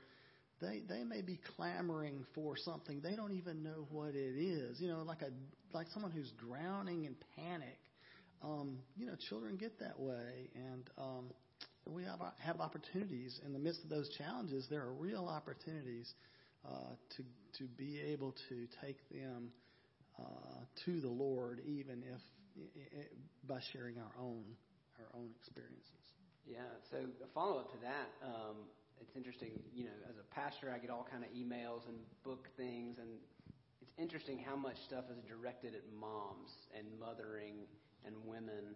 they 0.62 0.82
they 0.88 1.04
may 1.04 1.22
be 1.22 1.40
clamoring 1.56 2.26
for 2.36 2.56
something 2.58 3.02
they 3.02 3.16
don't 3.16 3.34
even 3.34 3.64
know 3.64 3.88
what 3.90 4.16
it 4.16 4.38
is. 4.38 4.80
You 4.80 4.90
know, 4.90 5.04
like 5.04 5.22
a 5.22 5.32
like 5.76 5.88
someone 5.94 6.12
who's 6.12 6.32
drowning 6.40 7.06
in 7.06 7.16
panic. 7.36 7.78
Um, 8.44 8.80
you 8.98 9.06
know, 9.06 9.14
children 9.30 9.56
get 9.56 9.80
that 9.80 9.98
way, 9.98 10.50
and 10.56 10.90
um, 10.98 11.30
we 11.90 12.04
have 12.04 12.20
have 12.40 12.60
opportunities 12.60 13.40
in 13.46 13.54
the 13.54 13.60
midst 13.60 13.84
of 13.84 13.90
those 13.90 14.10
challenges. 14.18 14.68
There 14.70 14.82
are 14.82 14.94
real 14.94 15.28
opportunities 15.28 16.14
uh, 16.66 16.96
to 17.18 17.24
to 17.60 17.64
be 17.78 18.02
able 18.02 18.36
to 18.50 18.68
take 18.82 18.98
them 19.10 19.52
uh, 20.20 20.24
to 20.86 21.00
the 21.02 21.10
Lord, 21.10 21.62
even 21.66 22.04
if 22.04 22.22
by 23.48 23.60
sharing 23.72 23.98
our 23.98 24.14
own 24.20 24.44
our 25.00 25.10
own 25.20 25.30
experiences. 25.42 26.04
Yeah. 26.46 26.70
So 26.92 26.98
a 26.98 27.28
follow 27.34 27.60
up 27.60 27.72
to 27.72 27.80
that. 27.82 28.08
Um, 28.24 28.68
it's 29.02 29.16
interesting, 29.16 29.52
you 29.74 29.86
know, 29.86 29.98
as 30.10 30.16
a 30.18 30.28
pastor, 30.34 30.72
I 30.74 30.78
get 30.78 30.90
all 30.90 31.08
kind 31.10 31.24
of 31.24 31.30
emails 31.32 31.88
and 31.88 31.98
book 32.24 32.48
things, 32.56 32.98
and 33.00 33.10
it's 33.82 33.92
interesting 33.98 34.40
how 34.40 34.56
much 34.56 34.78
stuff 34.88 35.06
is 35.12 35.18
directed 35.28 35.76
at 35.76 35.82
moms 36.00 36.52
and 36.78 36.88
mothering 37.00 37.68
and 38.06 38.16
women. 38.26 38.76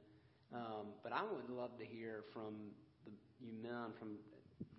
Um, 0.53 0.95
but 1.03 1.11
I 1.13 1.21
would 1.23 1.49
love 1.49 1.77
to 1.79 1.85
hear 1.85 2.23
from 2.33 2.71
the, 3.05 3.11
you 3.39 3.53
men 3.61 3.93
from 3.99 4.17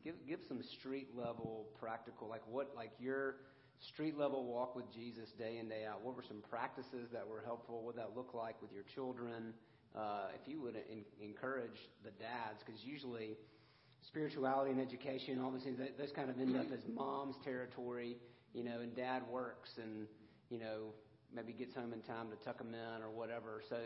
give 0.02 0.14
give 0.26 0.40
some 0.48 0.62
street 0.78 1.08
level 1.14 1.68
practical, 1.78 2.28
like 2.28 2.42
what 2.48 2.72
like 2.74 2.92
your 2.98 3.37
street 3.80 4.18
level 4.18 4.44
walk 4.44 4.74
with 4.74 4.92
Jesus 4.92 5.30
day 5.38 5.58
in 5.58 5.68
day 5.68 5.84
out. 5.88 6.04
What 6.04 6.16
were 6.16 6.24
some 6.26 6.42
practices 6.50 7.10
that 7.12 7.26
were 7.26 7.42
helpful? 7.44 7.82
What 7.82 7.96
that 7.96 8.10
look 8.16 8.34
like 8.34 8.60
with 8.60 8.72
your 8.72 8.84
children? 8.94 9.54
Uh, 9.96 10.28
if 10.34 10.46
you 10.46 10.60
would 10.60 10.76
in, 10.76 11.04
encourage 11.22 11.88
the 12.04 12.10
dads, 12.10 12.62
because 12.64 12.84
usually 12.84 13.36
spirituality 14.06 14.70
and 14.70 14.80
education, 14.80 15.40
all 15.40 15.50
those 15.50 15.62
things, 15.62 15.78
those 15.98 16.12
kind 16.12 16.30
of 16.30 16.38
end 16.38 16.56
up 16.56 16.66
as 16.72 16.80
mom's 16.94 17.36
territory, 17.42 18.16
you 18.52 18.62
know, 18.62 18.80
and 18.80 18.94
dad 18.94 19.22
works 19.30 19.70
and, 19.82 20.06
you 20.50 20.58
know, 20.58 20.92
maybe 21.34 21.52
gets 21.52 21.74
home 21.74 21.92
in 21.92 22.00
time 22.02 22.28
to 22.30 22.36
tuck 22.44 22.58
them 22.58 22.74
in 22.74 23.02
or 23.02 23.10
whatever. 23.10 23.62
So 23.68 23.76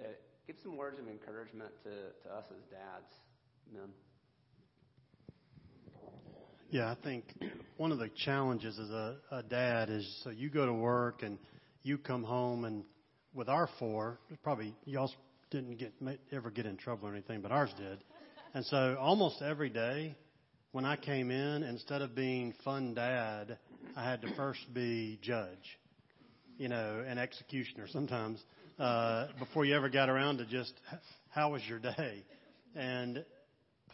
uh, 0.00 0.08
give 0.46 0.56
some 0.62 0.76
words 0.76 0.98
of 0.98 1.08
encouragement 1.08 1.70
to, 1.84 1.90
to 2.28 2.34
us 2.34 2.46
as 2.50 2.62
dads, 2.70 3.14
men. 3.72 3.90
Yeah, 6.74 6.90
I 6.90 6.96
think 7.04 7.32
one 7.76 7.92
of 7.92 8.00
the 8.00 8.08
challenges 8.24 8.80
as 8.80 8.90
a, 8.90 9.16
a 9.30 9.44
dad 9.44 9.90
is 9.90 10.20
so 10.24 10.30
you 10.30 10.50
go 10.50 10.66
to 10.66 10.72
work 10.72 11.22
and 11.22 11.38
you 11.84 11.98
come 11.98 12.24
home 12.24 12.64
and 12.64 12.82
with 13.32 13.48
our 13.48 13.68
four, 13.78 14.18
probably 14.42 14.74
y'all 14.84 15.12
didn't 15.52 15.76
get 15.76 15.92
ever 16.32 16.50
get 16.50 16.66
in 16.66 16.76
trouble 16.76 17.06
or 17.06 17.12
anything, 17.12 17.42
but 17.42 17.52
ours 17.52 17.70
did. 17.78 18.02
And 18.54 18.66
so 18.66 18.96
almost 18.98 19.40
every 19.40 19.70
day 19.70 20.16
when 20.72 20.84
I 20.84 20.96
came 20.96 21.30
in, 21.30 21.62
instead 21.62 22.02
of 22.02 22.16
being 22.16 22.52
fun 22.64 22.94
dad, 22.94 23.56
I 23.94 24.02
had 24.02 24.20
to 24.22 24.34
first 24.34 24.58
be 24.74 25.20
judge, 25.22 25.78
you 26.58 26.68
know, 26.68 27.04
and 27.06 27.20
executioner 27.20 27.86
sometimes, 27.86 28.42
uh, 28.80 29.28
before 29.38 29.64
you 29.64 29.76
ever 29.76 29.90
got 29.90 30.08
around 30.08 30.38
to 30.38 30.44
just, 30.44 30.72
how 31.30 31.52
was 31.52 31.62
your 31.68 31.78
day? 31.78 32.24
And 32.74 33.24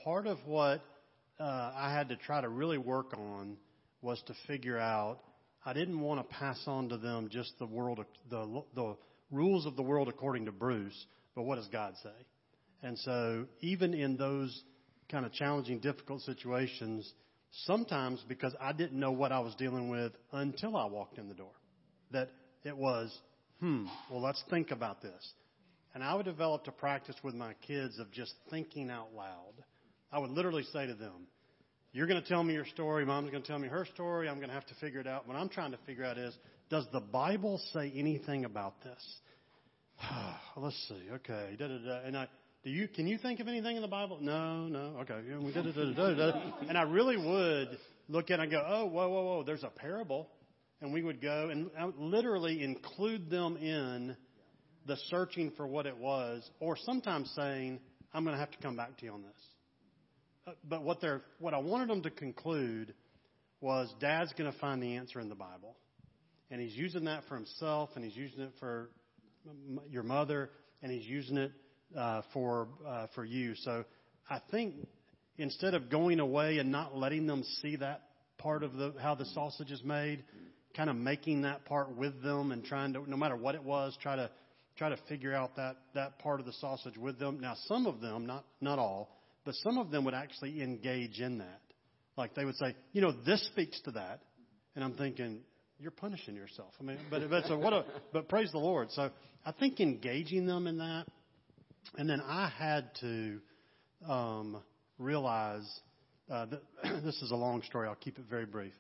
part 0.03 0.27
of 0.27 0.39
what 0.47 0.81
uh, 1.41 1.73
I 1.75 1.93
had 1.93 2.11
to 2.11 2.17
try 2.17 2.41
to 2.41 2.49
really 2.49 2.79
work 2.79 3.15
on 3.17 3.57
was 4.03 4.23
to 4.27 4.35
figure 4.47 4.79
out 4.79 5.19
I 5.65 5.73
didn't 5.73 6.01
want 6.01 6.21
to 6.27 6.37
pass 6.37 6.61
on 6.67 6.89
to 6.91 6.97
them 6.97 7.29
just 7.31 7.59
the 7.59 7.67
world, 7.67 8.05
the 8.29 8.63
the 8.75 8.97
rules 9.31 9.67
of 9.67 9.77
the 9.77 9.83
world 9.83 10.09
according 10.09 10.47
to 10.47 10.53
Bruce, 10.53 11.07
but 11.35 11.43
what 11.43 11.57
does 11.57 11.69
God 11.69 11.95
say? 12.03 12.09
And 12.83 12.99
so, 12.99 13.47
even 13.61 13.93
in 13.93 14.17
those 14.17 14.63
kind 15.11 15.27
of 15.27 15.33
challenging, 15.33 15.81
difficult 15.81 16.23
situations, 16.23 17.13
Sometimes 17.53 18.25
because 18.29 18.55
I 18.61 18.73
didn't 18.73 18.99
know 18.99 19.11
what 19.11 19.33
I 19.33 19.41
was 19.41 19.55
dealing 19.57 19.91
with 19.91 20.13
until 20.33 20.77
I 20.77 20.87
walked 20.87 21.19
in 21.19 21.29
the 21.29 21.35
door. 21.35 21.53
That 22.13 22.29
it 22.65 22.77
was, 22.77 23.17
hmm, 23.59 23.87
well, 24.11 24.23
let's 24.23 24.43
think 24.51 24.71
about 24.71 25.03
this. 25.03 25.33
And 25.93 26.05
I 26.05 26.15
would 26.15 26.27
develop 26.27 26.63
a 26.69 26.71
practice 26.71 27.17
with 27.25 27.35
my 27.35 27.55
kids 27.67 27.99
of 27.99 28.13
just 28.13 28.35
thinking 28.51 28.89
out 28.91 29.09
loud. 29.17 29.55
I 30.13 30.19
would 30.19 30.31
literally 30.31 30.65
say 30.73 30.87
to 30.87 30.95
them, 30.95 31.27
You're 31.93 32.07
going 32.07 32.21
to 32.21 32.29
tell 32.29 32.43
me 32.43 32.55
your 32.55 32.67
story. 32.67 33.05
Mom's 33.05 33.31
going 33.31 33.43
to 33.43 33.49
tell 33.49 33.59
me 33.59 33.69
her 33.69 33.87
story. 33.95 34.29
I'm 34.29 34.37
going 34.37 34.49
to 34.49 34.55
have 34.55 34.67
to 34.67 34.75
figure 34.77 35.01
it 35.01 35.07
out. 35.07 35.27
What 35.27 35.37
I'm 35.37 35.49
trying 35.49 35.73
to 35.73 35.79
figure 35.87 36.05
out 36.05 36.19
is, 36.19 36.37
does 36.69 36.87
the 36.93 37.01
Bible 37.01 37.61
say 37.73 37.93
anything 37.95 38.45
about 38.45 38.83
this? 38.83 39.21
Let's 40.57 40.77
see. 40.89 41.11
Okay. 41.13 41.57
Da, 41.59 41.69
da, 41.69 41.79
da. 41.79 42.01
And 42.05 42.17
I, 42.17 42.27
do 42.65 42.71
you, 42.71 42.89
can 42.89 43.07
you 43.07 43.19
think 43.19 43.41
of 43.41 43.49
anything 43.49 43.77
in 43.77 43.83
the 43.83 43.89
Bible? 43.89 44.19
No, 44.21 44.67
no. 44.67 44.99
Okay. 45.01 45.21
Da, 45.55 45.63
da, 45.63 45.73
da, 45.73 45.93
da, 45.93 46.15
da. 46.15 46.41
And 46.69 46.77
I 46.77 46.83
really 46.83 47.17
would 47.17 47.79
look 48.09 48.31
at 48.31 48.41
it 48.41 48.43
and 48.43 48.51
go, 48.51 48.63
oh, 48.67 48.87
whoa, 48.87 49.09
whoa, 49.09 49.23
whoa. 49.23 49.43
There's 49.45 49.65
a 49.65 49.71
parable. 49.71 50.29
And 50.81 50.93
we 50.93 51.03
would 51.03 51.21
go 51.21 51.51
and 51.51 51.71
literally 51.99 52.63
include 52.63 53.31
them 53.31 53.57
in 53.59 54.17
the 54.87 54.97
searching 55.09 55.53
for 55.57 55.67
what 55.67 55.87
it 55.87 55.97
was, 55.97 56.49
or 56.59 56.77
sometimes 56.77 57.31
saying, 57.37 57.81
I'm 58.15 58.25
going 58.25 58.35
to 58.35 58.41
have 58.41 58.51
to 58.51 58.59
come 58.59 58.77
back 58.77 58.97
to 58.99 59.05
you 59.05 59.13
on 59.13 59.23
this. 59.23 59.50
But 60.69 60.83
what 60.83 61.01
they're, 61.01 61.23
what 61.39 61.55
I 61.55 61.59
wanted 61.59 61.89
them 61.89 62.03
to 62.03 62.11
conclude 62.11 62.95
was 63.61 63.93
Dad's 64.01 64.33
going 64.33 64.51
to 64.51 64.59
find 64.59 64.83
the 64.83 64.97
answer 64.97 65.21
in 65.21 65.29
the 65.29 65.35
Bible. 65.35 65.77
And 66.51 66.61
he's 66.61 66.75
using 66.75 67.05
that 67.05 67.25
for 67.29 67.37
himself, 67.37 67.91
and 67.95 68.05
he's 68.05 68.17
using 68.17 68.41
it 68.41 68.53
for 68.59 68.91
your 69.89 70.03
mother, 70.03 70.51
and 70.83 70.91
he's 70.91 71.07
using 71.07 71.37
it 71.37 71.53
uh, 71.97 72.23
for 72.33 72.69
uh, 72.87 73.07
for 73.15 73.25
you. 73.25 73.55
So 73.57 73.85
I 74.29 74.41
think 74.51 74.75
instead 75.39 75.75
of 75.75 75.91
going 75.91 76.21
away 76.21 76.59
and 76.59 76.73
not 76.73 76.97
letting 76.97 77.27
them 77.27 77.45
see 77.63 77.77
that 77.77 78.03
part 78.39 78.63
of 78.63 78.75
the 78.75 78.95
how 79.01 79.15
the 79.15 79.27
sausage 79.27 79.71
is 79.71 79.83
made, 79.85 80.25
kind 80.77 80.91
of 80.91 80.97
making 80.97 81.43
that 81.43 81.65
part 81.65 81.97
with 81.97 82.23
them 82.23 82.53
and 82.53 82.65
trying 82.65 82.93
to, 82.95 83.09
no 83.09 83.17
matter 83.17 83.37
what 83.37 83.55
it 83.55 83.63
was, 83.63 83.97
try 84.03 84.17
to 84.17 84.31
try 84.77 84.89
to 84.89 84.99
figure 85.09 85.35
out 85.35 85.57
that 85.57 85.77
that 85.95 86.19
part 86.19 86.41
of 86.41 86.47
the 86.47 86.53
sausage 86.55 86.97
with 86.97 87.19
them. 87.19 87.41
Now, 87.41 87.55
some 87.67 87.87
of 87.87 88.01
them, 88.01 88.27
not 88.27 88.45
not 88.61 88.79
all, 88.79 89.20
but 89.45 89.55
some 89.57 89.79
of 89.79 89.91
them 89.91 90.05
would 90.05 90.15
actually 90.15 90.63
engage 90.63 91.21
in 91.21 91.39
that. 91.39 91.61
Like 92.17 92.35
they 92.35 92.45
would 92.45 92.57
say, 92.57 92.75
you 92.93 93.01
know, 93.01 93.13
this 93.13 93.45
speaks 93.47 93.81
to 93.83 93.93
that, 93.93 94.21
and 94.75 94.85
I'm 94.85 94.95
thinking, 94.95 95.41
you're 95.79 95.91
punishing 95.91 96.35
yourself. 96.35 96.73
I 96.79 96.85
mean, 96.85 96.99
but 97.11 97.29
but 97.31 97.47
so 97.47 97.59
what? 97.59 97.73
A, 97.73 97.85
but 98.13 98.29
praise 98.29 98.53
the 98.53 98.59
Lord. 98.59 98.91
So 98.91 99.11
I 99.45 99.53
think 99.53 99.81
engaging 99.81 100.47
them 100.47 100.67
in 100.67 100.79
that, 100.79 101.07
and 101.97 102.09
then 102.09 102.21
I 102.21 102.49
had 102.49 102.91
to 103.01 103.41
um, 104.07 104.63
realize 104.99 105.67
uh, 106.31 106.47
that 106.47 106.63
this 107.03 107.21
is 107.23 107.31
a 107.31 107.37
long 107.37 107.63
story. 107.63 107.89
I'll 107.89 107.95
keep 107.95 108.19
it 108.19 108.25
very 108.29 108.47
brief. 108.47 108.75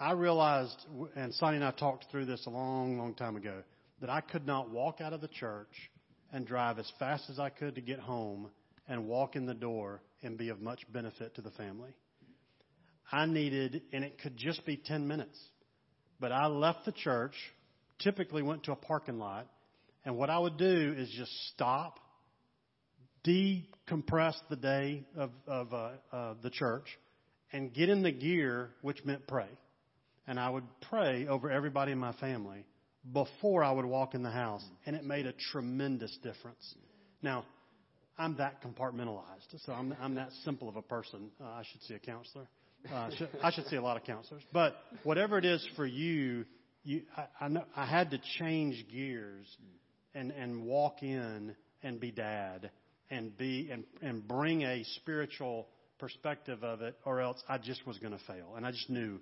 I 0.00 0.12
realized, 0.12 0.76
and 1.14 1.32
Sonny 1.34 1.56
and 1.56 1.64
I 1.64 1.70
talked 1.70 2.06
through 2.10 2.24
this 2.24 2.44
a 2.46 2.50
long, 2.50 2.98
long 2.98 3.14
time 3.14 3.36
ago 3.36 3.62
that 4.00 4.10
I 4.10 4.20
could 4.20 4.44
not 4.46 4.70
walk 4.70 5.00
out 5.00 5.12
of 5.12 5.20
the 5.20 5.28
church 5.28 5.68
and 6.32 6.44
drive 6.46 6.80
as 6.80 6.90
fast 6.98 7.30
as 7.30 7.38
I 7.38 7.48
could 7.48 7.76
to 7.76 7.80
get 7.80 8.00
home 8.00 8.50
and 8.88 9.06
walk 9.06 9.36
in 9.36 9.46
the 9.46 9.54
door 9.54 10.02
and 10.22 10.36
be 10.36 10.48
of 10.48 10.60
much 10.60 10.80
benefit 10.92 11.34
to 11.36 11.42
the 11.42 11.50
family. 11.52 11.94
I 13.10 13.26
needed, 13.26 13.82
and 13.92 14.04
it 14.04 14.18
could 14.20 14.36
just 14.36 14.64
be 14.66 14.76
10 14.76 15.06
minutes, 15.06 15.38
but 16.20 16.32
I 16.32 16.46
left 16.46 16.84
the 16.84 16.92
church, 16.92 17.34
typically 18.00 18.42
went 18.42 18.64
to 18.64 18.72
a 18.72 18.76
parking 18.76 19.18
lot, 19.18 19.46
and 20.04 20.16
what 20.16 20.30
I 20.30 20.38
would 20.38 20.56
do 20.56 20.94
is 20.96 21.10
just 21.16 21.32
stop, 21.52 21.98
decompress 23.26 24.34
the 24.50 24.56
day 24.56 25.04
of, 25.16 25.30
of 25.46 25.72
uh, 25.72 25.90
uh, 26.12 26.34
the 26.42 26.50
church, 26.50 26.86
and 27.52 27.72
get 27.72 27.88
in 27.88 28.02
the 28.02 28.12
gear, 28.12 28.70
which 28.82 29.04
meant 29.04 29.26
pray. 29.26 29.48
And 30.26 30.40
I 30.40 30.48
would 30.48 30.64
pray 30.88 31.26
over 31.26 31.50
everybody 31.50 31.92
in 31.92 31.98
my 31.98 32.12
family 32.14 32.64
before 33.12 33.62
I 33.62 33.70
would 33.70 33.84
walk 33.84 34.14
in 34.14 34.22
the 34.22 34.30
house, 34.30 34.64
and 34.86 34.96
it 34.96 35.04
made 35.04 35.26
a 35.26 35.32
tremendous 35.52 36.16
difference. 36.22 36.74
Now, 37.22 37.44
I'm 38.16 38.36
that 38.36 38.62
compartmentalized, 38.62 39.64
so 39.64 39.72
I'm, 39.72 39.94
I'm 40.00 40.14
that 40.14 40.30
simple 40.44 40.68
of 40.68 40.76
a 40.76 40.82
person. 40.82 41.30
Uh, 41.40 41.44
I 41.44 41.62
should 41.70 41.82
see 41.82 41.94
a 41.94 41.98
counselor. 41.98 42.46
Uh, 42.90 42.94
I, 42.94 43.10
should, 43.16 43.28
I 43.42 43.50
should 43.50 43.66
see 43.66 43.76
a 43.76 43.82
lot 43.82 43.96
of 43.96 44.04
counselors. 44.04 44.42
But 44.52 44.76
whatever 45.02 45.38
it 45.38 45.44
is 45.44 45.66
for 45.74 45.86
you, 45.86 46.44
you 46.84 47.02
I, 47.16 47.26
I, 47.40 47.48
know, 47.48 47.64
I 47.74 47.86
had 47.86 48.10
to 48.12 48.20
change 48.38 48.86
gears 48.92 49.46
and, 50.14 50.30
and 50.30 50.64
walk 50.64 51.02
in 51.02 51.56
and 51.82 51.98
be 51.98 52.12
dad 52.12 52.70
and 53.10 53.36
be 53.36 53.70
and, 53.72 53.84
and 54.00 54.26
bring 54.26 54.62
a 54.62 54.84
spiritual 54.96 55.66
perspective 55.98 56.62
of 56.62 56.82
it, 56.82 56.96
or 57.04 57.20
else 57.20 57.42
I 57.48 57.58
just 57.58 57.86
was 57.86 57.98
going 57.98 58.12
to 58.12 58.24
fail. 58.26 58.54
And 58.56 58.66
I 58.66 58.70
just 58.70 58.90
knew 58.90 59.20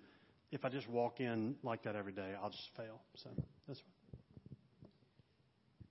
if 0.51 0.64
I 0.64 0.68
just 0.68 0.88
walk 0.88 1.20
in 1.20 1.57
like 1.62 1.84
that 1.84 1.97
every 1.97 2.12
day, 2.12 2.32
I'll 2.43 2.51
just 2.51 2.68
fail. 2.76 3.01
So 3.16 3.30
that's. 3.66 3.80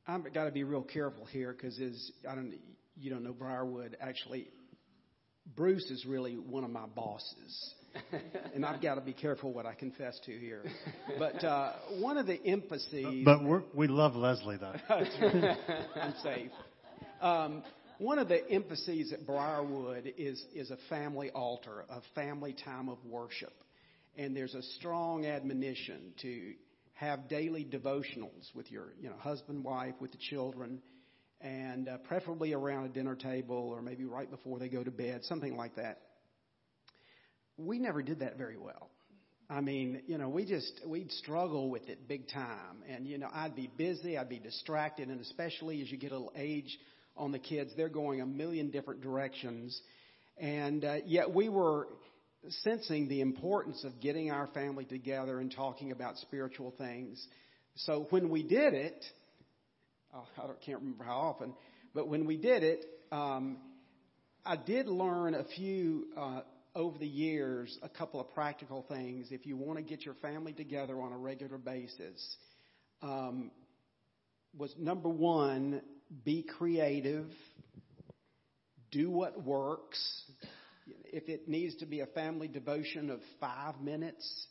I've 0.08 0.34
got 0.34 0.46
to 0.46 0.52
be 0.52 0.64
real 0.64 0.82
careful 0.82 1.26
here 1.26 1.54
because 1.54 1.78
is 1.80 2.12
I 2.30 2.36
don't 2.36 2.54
you 3.02 3.10
don't 3.10 3.24
know 3.24 3.34
Briarwood 3.34 3.98
actually. 4.00 4.48
Bruce 5.56 5.90
is 5.90 6.06
really 6.06 6.36
one 6.36 6.64
of 6.64 6.70
my 6.70 6.86
bosses, 6.86 7.74
and 8.54 8.64
I've 8.64 8.82
got 8.82 8.96
to 8.96 9.02
be 9.02 9.12
careful 9.12 9.52
what 9.52 9.66
I 9.66 9.74
confess 9.74 10.20
to 10.26 10.32
here. 10.32 10.64
But 11.18 11.44
uh, 11.44 11.74
one 12.00 12.18
of 12.18 12.28
the 12.28 12.42
emphases. 12.46 13.26
But 13.26 13.44
we 13.44 13.58
we 13.74 13.88
love 13.88 14.16
Leslie 14.16 14.58
though. 14.58 14.76
I'm 15.96 16.14
safe. 16.24 16.52
Um, 17.22 17.64
one 17.98 18.20
of 18.20 18.28
the 18.28 18.48
emphases 18.50 19.12
at 19.14 19.26
Briarwood 19.26 20.14
is 20.18 20.44
is 20.54 20.70
a 20.72 20.78
family 20.90 21.32
altar, 21.32 21.86
a 21.90 22.02
family 22.16 22.56
time 22.64 22.88
of 22.88 22.98
worship 23.04 23.54
and 24.18 24.36
there's 24.36 24.56
a 24.56 24.62
strong 24.78 25.26
admonition 25.26 26.14
to 26.22 26.54
have 26.94 27.28
daily 27.28 27.66
devotionals 27.66 28.54
with 28.54 28.72
your 28.72 28.94
you 29.00 29.10
know 29.10 29.16
husband 29.18 29.64
wife 29.64 29.96
with 30.00 30.12
the 30.12 30.18
children 30.30 30.82
and 31.44 31.88
uh, 31.88 31.98
preferably 31.98 32.54
around 32.54 32.86
a 32.86 32.90
dinner 32.90 33.16
table 33.16 33.56
or 33.56 33.82
maybe 33.82 34.06
right 34.06 34.30
before 34.30 34.60
they 34.60 34.70
go 34.70 34.84
to 34.84 34.92
bed 34.92 35.22
something 35.24 35.56
like 35.56 35.76
that. 35.76 36.00
We 37.58 37.80
never 37.80 38.02
did 38.02 38.20
that 38.20 38.38
very 38.38 38.58
well. 38.58 38.90
I 39.50 39.62
mean 39.62 40.04
you 40.08 40.18
know 40.18 40.30
we 40.30 40.46
just 40.46 40.82
we'd 40.86 41.12
struggle 41.12 41.70
with 41.70 41.90
it 41.90 42.08
big 42.08 42.30
time. 42.30 42.84
And 42.88 43.08
you 43.08 43.18
know 43.18 43.30
i'd 43.34 43.56
be 43.56 43.70
busy 43.78 44.18
i'd 44.18 44.30
be 44.30 44.40
distracted 44.40 45.10
and 45.10 45.22
especially 45.22 45.82
as 45.82 45.92
you 45.92 45.98
get 45.98 46.12
a 46.12 46.16
little 46.16 46.34
age 46.36 46.78
on 47.18 47.32
the 47.32 47.40
kids 47.40 47.72
they're 47.76 47.90
going 47.90 48.22
a 48.22 48.26
million 48.26 48.72
different 48.72 49.02
directions. 49.02 49.80
And 50.38 50.86
uh, 50.86 50.96
yet 51.06 51.34
we 51.34 51.50
were 51.50 51.88
sensing 52.64 53.08
the 53.08 53.22
importance 53.22 53.84
of 53.84 54.00
getting 54.02 54.32
our 54.32 54.48
family 54.48 54.86
together 54.86 55.40
and 55.40 55.54
talking 55.54 55.92
about 55.92 56.18
spiritual 56.18 56.74
things. 56.78 57.24
So 57.76 58.08
when 58.10 58.30
we 58.30 58.44
did 58.44 58.74
it, 58.74 59.04
I 60.14 60.48
can't 60.66 60.80
remember 60.80 61.04
how 61.04 61.18
often, 61.18 61.54
but 61.94 62.08
when 62.08 62.26
we 62.26 62.38
did 62.38 62.64
it, 62.64 62.86
um, 63.12 63.58
I 64.46 64.56
did 64.56 64.88
learn 64.88 65.36
a 65.36 65.44
few 65.56 66.08
uh, 66.18 66.42
over 66.76 66.98
the 66.98 67.08
years, 67.08 67.78
a 67.82 67.90
couple 67.90 68.20
of 68.20 68.30
practical 68.34 68.86
things. 68.88 69.28
If 69.32 69.46
you 69.46 69.58
want 69.58 69.78
to 69.78 69.84
get 69.84 70.06
your 70.06 70.16
family 70.16 70.54
together 70.54 71.00
on 71.02 71.12
a 71.12 71.18
regular 71.18 71.58
basis, 71.58 72.36
um, 73.02 73.52
was 74.58 74.74
number 74.78 75.10
one, 75.10 75.82
be 76.26 76.44
creative, 76.44 77.28
do 78.92 79.10
what 79.10 79.44
works 79.44 80.24
if 81.06 81.30
it 81.30 81.48
needs 81.48 81.76
to 81.78 81.86
be 81.86 82.00
a 82.00 82.06
family 82.08 82.48
devotion 82.48 83.10
of 83.10 83.20
five 83.40 83.80
minutes 83.82 84.48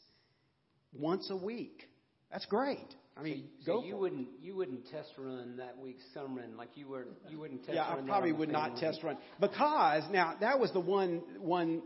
once 0.92 1.30
a 1.30 1.36
week, 1.36 1.88
that's 2.30 2.46
great. 2.46 2.94
I 3.16 3.22
mean, 3.22 3.48
so. 3.64 3.80
So 3.80 3.84
you 3.84 3.96
wouldn't 3.96 4.28
you 4.40 4.56
wouldn't 4.56 4.88
test 4.90 5.11
run 5.18 5.56
that 5.58 5.78
week's 5.78 6.04
sermon 6.14 6.56
like 6.56 6.70
you 6.74 6.88
were 6.88 7.06
you 7.28 7.38
wouldn't 7.38 7.64
test. 7.64 7.74
Yeah, 7.74 7.84
I 7.84 8.00
probably 8.06 8.32
would 8.32 8.48
not 8.48 8.76
test 8.76 9.02
run 9.02 9.18
because 9.40 10.04
now 10.11 10.34
that 10.40 10.58
was 10.58 10.72
the 10.72 10.80
one 10.80 11.22
one 11.38 11.82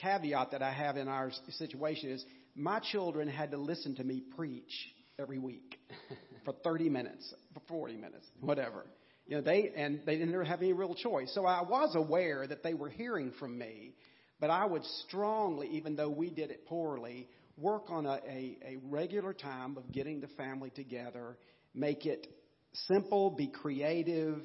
caveat 0.00 0.52
that 0.52 0.62
I 0.62 0.72
have 0.72 0.96
in 0.96 1.08
our 1.08 1.30
situation 1.50 2.10
is 2.10 2.24
my 2.54 2.80
children 2.80 3.28
had 3.28 3.50
to 3.50 3.58
listen 3.58 3.96
to 3.96 4.04
me 4.04 4.22
preach 4.36 4.72
every 5.18 5.38
week 5.38 5.78
for 6.44 6.54
30 6.64 6.88
minutes, 6.88 7.34
for 7.54 7.60
40 7.68 7.96
minutes, 7.96 8.26
whatever. 8.40 8.86
You 9.26 9.36
know, 9.36 9.42
they 9.42 9.70
and 9.76 10.00
they 10.06 10.16
didn't 10.16 10.44
have 10.46 10.60
any 10.60 10.72
real 10.72 10.94
choice. 10.94 11.30
So 11.34 11.46
I 11.46 11.62
was 11.62 11.94
aware 11.94 12.46
that 12.46 12.62
they 12.62 12.74
were 12.74 12.88
hearing 12.88 13.32
from 13.38 13.56
me, 13.56 13.94
but 14.40 14.50
I 14.50 14.64
would 14.64 14.84
strongly, 15.06 15.68
even 15.72 15.94
though 15.94 16.10
we 16.10 16.30
did 16.30 16.50
it 16.50 16.66
poorly, 16.66 17.28
work 17.60 17.90
on 17.90 18.06
a, 18.06 18.18
a, 18.26 18.58
a 18.64 18.76
regular 18.82 19.32
time 19.32 19.76
of 19.76 19.92
getting 19.92 20.20
the 20.20 20.28
family 20.28 20.70
together, 20.70 21.36
make 21.74 22.06
it 22.06 22.26
simple, 22.72 23.30
be 23.30 23.48
creative, 23.48 24.42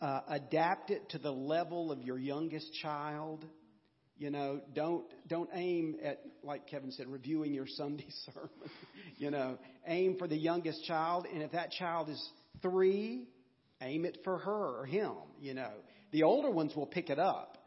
uh, 0.00 0.20
adapt 0.28 0.90
it 0.90 1.08
to 1.10 1.18
the 1.18 1.30
level 1.30 1.90
of 1.90 2.02
your 2.02 2.18
youngest 2.18 2.72
child. 2.82 3.44
You 4.16 4.30
know, 4.30 4.60
don't 4.74 5.06
don't 5.26 5.50
aim 5.54 5.96
at 6.02 6.20
like 6.42 6.68
Kevin 6.68 6.92
said, 6.92 7.08
reviewing 7.08 7.52
your 7.52 7.66
Sunday 7.66 8.06
sermon. 8.32 8.50
you 9.16 9.30
know, 9.30 9.58
aim 9.86 10.16
for 10.18 10.28
the 10.28 10.36
youngest 10.36 10.84
child, 10.84 11.26
and 11.32 11.42
if 11.42 11.52
that 11.52 11.72
child 11.72 12.08
is 12.08 12.28
three, 12.62 13.28
aim 13.80 14.04
it 14.04 14.18
for 14.22 14.38
her 14.38 14.80
or 14.80 14.86
him, 14.86 15.14
you 15.40 15.54
know. 15.54 15.72
The 16.12 16.22
older 16.22 16.50
ones 16.50 16.76
will 16.76 16.86
pick 16.86 17.10
it 17.10 17.18
up, 17.18 17.58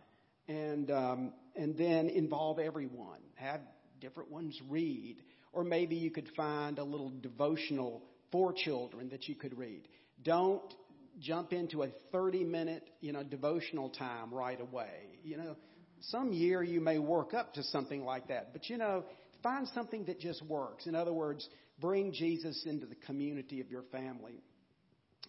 and 0.48 0.90
um, 0.90 1.34
and 1.56 1.78
then 1.78 2.08
involve 2.08 2.60
everyone. 2.60 3.20
Have 3.36 3.60
different 4.00 4.32
ones 4.32 4.60
read, 4.70 5.18
or 5.54 5.64
maybe 5.64 5.96
you 5.96 6.12
could 6.12 6.30
find 6.36 6.80
a 6.80 6.84
little 6.84 7.12
devotional 7.22 8.04
for 8.32 8.54
children 8.54 9.10
that 9.10 9.28
you 9.28 9.36
could 9.36 9.58
read. 9.58 9.88
Don't 10.24 10.74
jump 11.20 11.54
into 11.54 11.84
a 11.84 11.90
30 12.12 12.44
minute, 12.44 12.90
you 13.02 13.12
know, 13.12 13.24
devotional 13.24 13.90
time 13.90 14.34
right 14.34 14.60
away. 14.60 15.20
You 15.24 15.38
know, 15.38 15.56
some 16.02 16.32
year 16.32 16.62
you 16.64 16.82
may 16.82 17.00
work 17.00 17.34
up 17.34 17.54
to 17.56 17.64
something 17.64 18.04
like 18.04 18.28
that, 18.28 18.54
but 18.54 18.70
you 18.70 18.78
know, 18.78 19.04
find 19.42 19.68
something 19.70 20.06
that 20.06 20.20
just 20.20 20.44
works. 20.46 20.88
In 20.88 20.96
other 20.96 21.14
words, 21.14 21.48
bring 21.80 22.12
Jesus 22.12 22.64
into 22.66 22.86
the 22.86 22.96
community 22.96 23.62
of 23.62 23.70
your 23.70 23.84
family. 23.92 24.42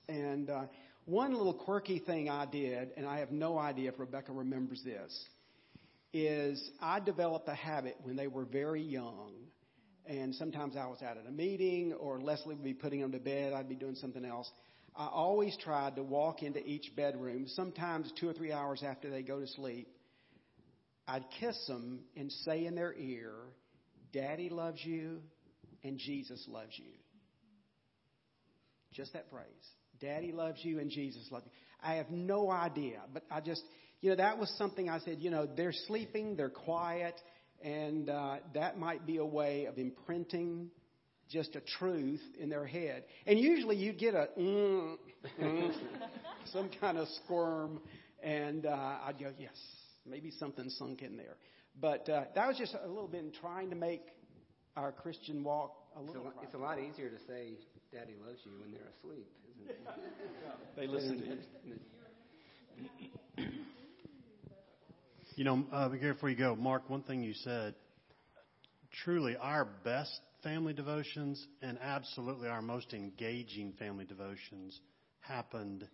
And 0.09 0.51
uh, 0.51 0.62
one 1.05 1.33
little 1.33 1.55
quirky 1.55 1.99
thing 1.99 2.29
I 2.29 2.47
did, 2.47 2.91
and 2.97 3.07
I 3.07 3.21
have 3.21 3.31
no 3.31 3.59
idea 3.59 3.91
if 3.91 3.99
Rebecca 3.99 4.33
remembers 4.33 4.83
this, 4.85 5.25
is 6.13 6.71
I 6.81 7.01
developed 7.01 7.49
a 7.49 7.55
habit 7.55 7.97
when 8.03 8.17
they 8.17 8.27
were 8.27 8.45
very 8.45 8.83
young. 8.83 9.33
And 10.07 10.35
sometimes 10.35 10.75
I 10.75 10.87
was 10.87 11.03
out 11.03 11.19
at 11.19 11.27
a 11.27 11.31
meeting, 11.31 11.93
or 11.93 12.21
Leslie 12.21 12.55
would 12.55 12.65
be 12.65 12.73
putting 12.73 13.01
them 13.01 13.13
to 13.13 13.19
bed. 13.19 13.53
I'd 13.53 13.69
be 13.69 13.75
doing 13.75 13.95
something 13.95 14.25
else. 14.25 14.51
I 14.97 15.07
always 15.07 15.57
tried 15.59 15.97
to 15.97 16.03
walk 16.03 16.43
into 16.43 16.67
each 16.67 16.97
bedroom, 16.97 17.47
sometimes 17.47 18.11
two 18.19 18.29
or 18.29 18.33
three 18.33 18.53
hours 18.53 18.83
after 18.83 19.11
they 19.11 19.23
go 19.23 19.39
to 19.39 19.47
sleep. 19.47 19.87
I'd 21.07 21.25
kiss 21.39 21.57
them 21.67 22.01
and 22.17 22.33
say 22.33 22.67
in 22.67 22.75
their 22.75 22.95
ear, 22.95 23.33
Daddy 24.13 24.49
loves 24.49 24.85
you 24.85 25.21
and 25.85 25.99
Jesus 25.99 26.45
loves 26.49 26.73
you. 26.77 26.93
Just 28.93 29.13
that 29.13 29.31
phrase. 29.31 29.47
Daddy 30.01 30.33
loves 30.33 30.65
you 30.65 30.79
and 30.79 30.91
Jesus 30.91 31.29
loves 31.31 31.45
you. 31.47 31.53
I 31.83 31.95
have 31.95 32.11
no 32.11 32.51
idea, 32.51 33.01
but 33.13 33.23
I 33.31 33.41
just, 33.41 33.63
you 34.01 34.11
know, 34.11 34.17
that 34.17 34.39
was 34.39 34.53
something 34.57 34.89
I 34.89 35.01
said, 35.01 35.19
you 35.21 35.31
know, 35.31 35.49
they're 35.57 35.73
sleeping, 35.73 36.37
they're 36.37 36.49
quiet, 36.49 37.21
and 37.63 38.09
uh, 38.09 38.37
that 38.55 38.79
might 38.79 39.07
be 39.07 39.17
a 39.17 39.25
way 39.25 39.65
of 39.67 39.79
imprinting 39.79 40.71
just 41.29 41.57
a 41.57 41.61
truth 41.79 42.23
in 42.39 42.49
their 42.49 42.67
head. 42.67 43.05
And 43.27 43.39
usually 43.39 43.77
you 43.77 43.93
get 43.93 44.15
a, 44.15 44.29
mm, 44.39 44.97
mm, 45.41 45.73
some 46.53 46.71
kind 46.81 46.97
of 46.97 47.09
squirm, 47.25 47.81
and 48.23 48.67
uh, 48.67 48.99
I'd 49.07 49.19
go, 49.19 49.33
yes, 49.39 49.57
maybe 50.07 50.31
something 50.31 50.71
sunk 50.71 51.03
in 51.03 51.17
there. 51.17 51.37
But 51.81 52.09
uh, 52.09 52.25
that 52.35 52.49
was 52.49 52.57
just 52.57 52.75
a 52.75 52.89
little 52.89 53.09
bit 53.09 53.25
in 53.25 53.33
trying 53.33 53.71
to 53.71 53.77
make 53.77 54.03
our 54.77 54.93
Christian 54.93 55.45
walk 55.45 55.75
a 55.97 56.01
little. 56.01 56.27
It's 56.29 56.37
a, 56.37 56.43
it's 56.45 56.55
a 56.55 56.59
lot 56.59 56.79
easier 56.79 57.09
to 57.09 57.19
say 57.27 57.53
"Daddy 57.93 58.15
loves 58.25 58.39
you" 58.45 58.53
when 58.61 58.73
they're 58.73 58.91
asleep, 58.99 59.29
isn't 59.55 59.71
it? 59.71 59.81
they 60.77 60.87
listen. 60.87 61.39
You 65.39 65.45
know, 65.45 65.64
uh, 65.70 65.89
before 65.89 66.30
you 66.30 66.34
go, 66.34 66.57
Mark, 66.57 66.91
one 66.91 67.05
thing 67.05 67.22
you 67.22 67.32
said, 67.32 67.76
truly 69.05 69.36
our 69.36 69.68
best 69.84 70.11
family 70.43 70.72
devotions 70.72 71.47
and 71.62 71.78
absolutely 71.80 72.49
our 72.49 72.61
most 72.61 72.93
engaging 72.93 73.72
family 73.78 74.05
devotions 74.05 74.80
happened 75.20 75.86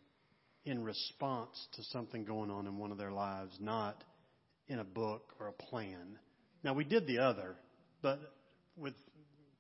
in 0.65 0.83
response 0.83 1.69
to 1.75 1.83
something 1.83 2.25
going 2.25 2.51
on 2.51 2.67
in 2.67 2.79
one 2.79 2.91
of 2.91 2.97
their 2.97 3.13
lives, 3.13 3.55
not 3.61 4.03
in 4.69 4.79
a 4.79 4.85
book 4.85 5.35
or 5.39 5.49
a 5.49 5.53
plan. 5.53 6.19
Now, 6.63 6.73
we 6.73 6.85
did 6.85 7.07
the 7.07 7.19
other, 7.19 7.55
but 8.01 8.21
with 8.79 8.95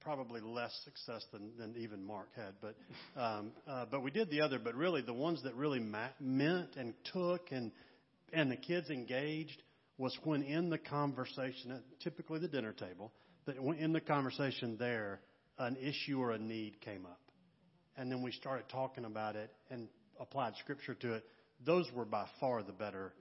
probably 0.00 0.40
less 0.40 0.72
success 0.86 1.26
than, 1.30 1.50
than 1.58 1.74
even 1.76 2.02
Mark 2.02 2.28
had. 2.34 2.54
But 2.62 2.74
um, 3.20 3.52
uh, 3.68 3.84
but 3.90 4.02
we 4.02 4.10
did 4.10 4.30
the 4.30 4.40
other. 4.40 4.58
But 4.58 4.76
really, 4.76 5.02
the 5.02 5.12
ones 5.12 5.42
that 5.42 5.54
really 5.56 5.80
ma- 5.80 6.08
meant 6.18 6.76
and 6.76 6.94
took 7.12 7.52
and 7.52 7.70
and 8.32 8.50
the 8.50 8.56
kids 8.56 8.88
engaged 8.88 9.62
was 9.98 10.16
when 10.24 10.42
in 10.42 10.70
the 10.70 10.78
conversation, 10.78 11.70
at 11.70 11.82
typically 12.00 12.38
the 12.38 12.48
dinner 12.48 12.72
table, 12.72 13.12
that 13.46 13.56
in 13.56 13.92
the 13.92 14.00
conversation 14.00 14.76
there, 14.78 15.20
an 15.58 15.76
issue 15.76 16.20
or 16.20 16.32
a 16.32 16.38
need 16.38 16.80
came 16.80 17.06
up, 17.06 17.20
and 17.96 18.10
then 18.10 18.22
we 18.22 18.32
started 18.32 18.68
talking 18.68 19.04
about 19.04 19.36
it 19.36 19.50
and 19.70 19.88
applied 20.18 20.54
scripture 20.56 20.94
to 20.94 21.14
it. 21.14 21.24
Those 21.64 21.86
were 21.94 22.04
by 22.04 22.26
far 22.40 22.62
the 22.62 22.72
better 22.72 23.12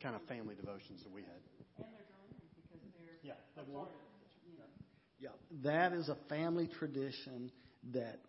kind 0.00 0.14
of 0.14 0.22
family 0.22 0.54
devotions 0.54 1.02
that 1.02 1.12
we 1.12 1.22
had. 1.22 1.30
And 1.78 1.86
they're 1.92 2.06
because 2.56 2.80
they're 2.94 3.18
Yeah, 3.22 3.32
a 3.56 3.64
part 3.64 3.88
of 3.88 3.94
Yeah, 5.18 5.30
that 5.62 5.92
is 5.92 6.08
a 6.08 6.16
family 6.28 6.68
tradition 6.78 7.50
that 7.92 8.20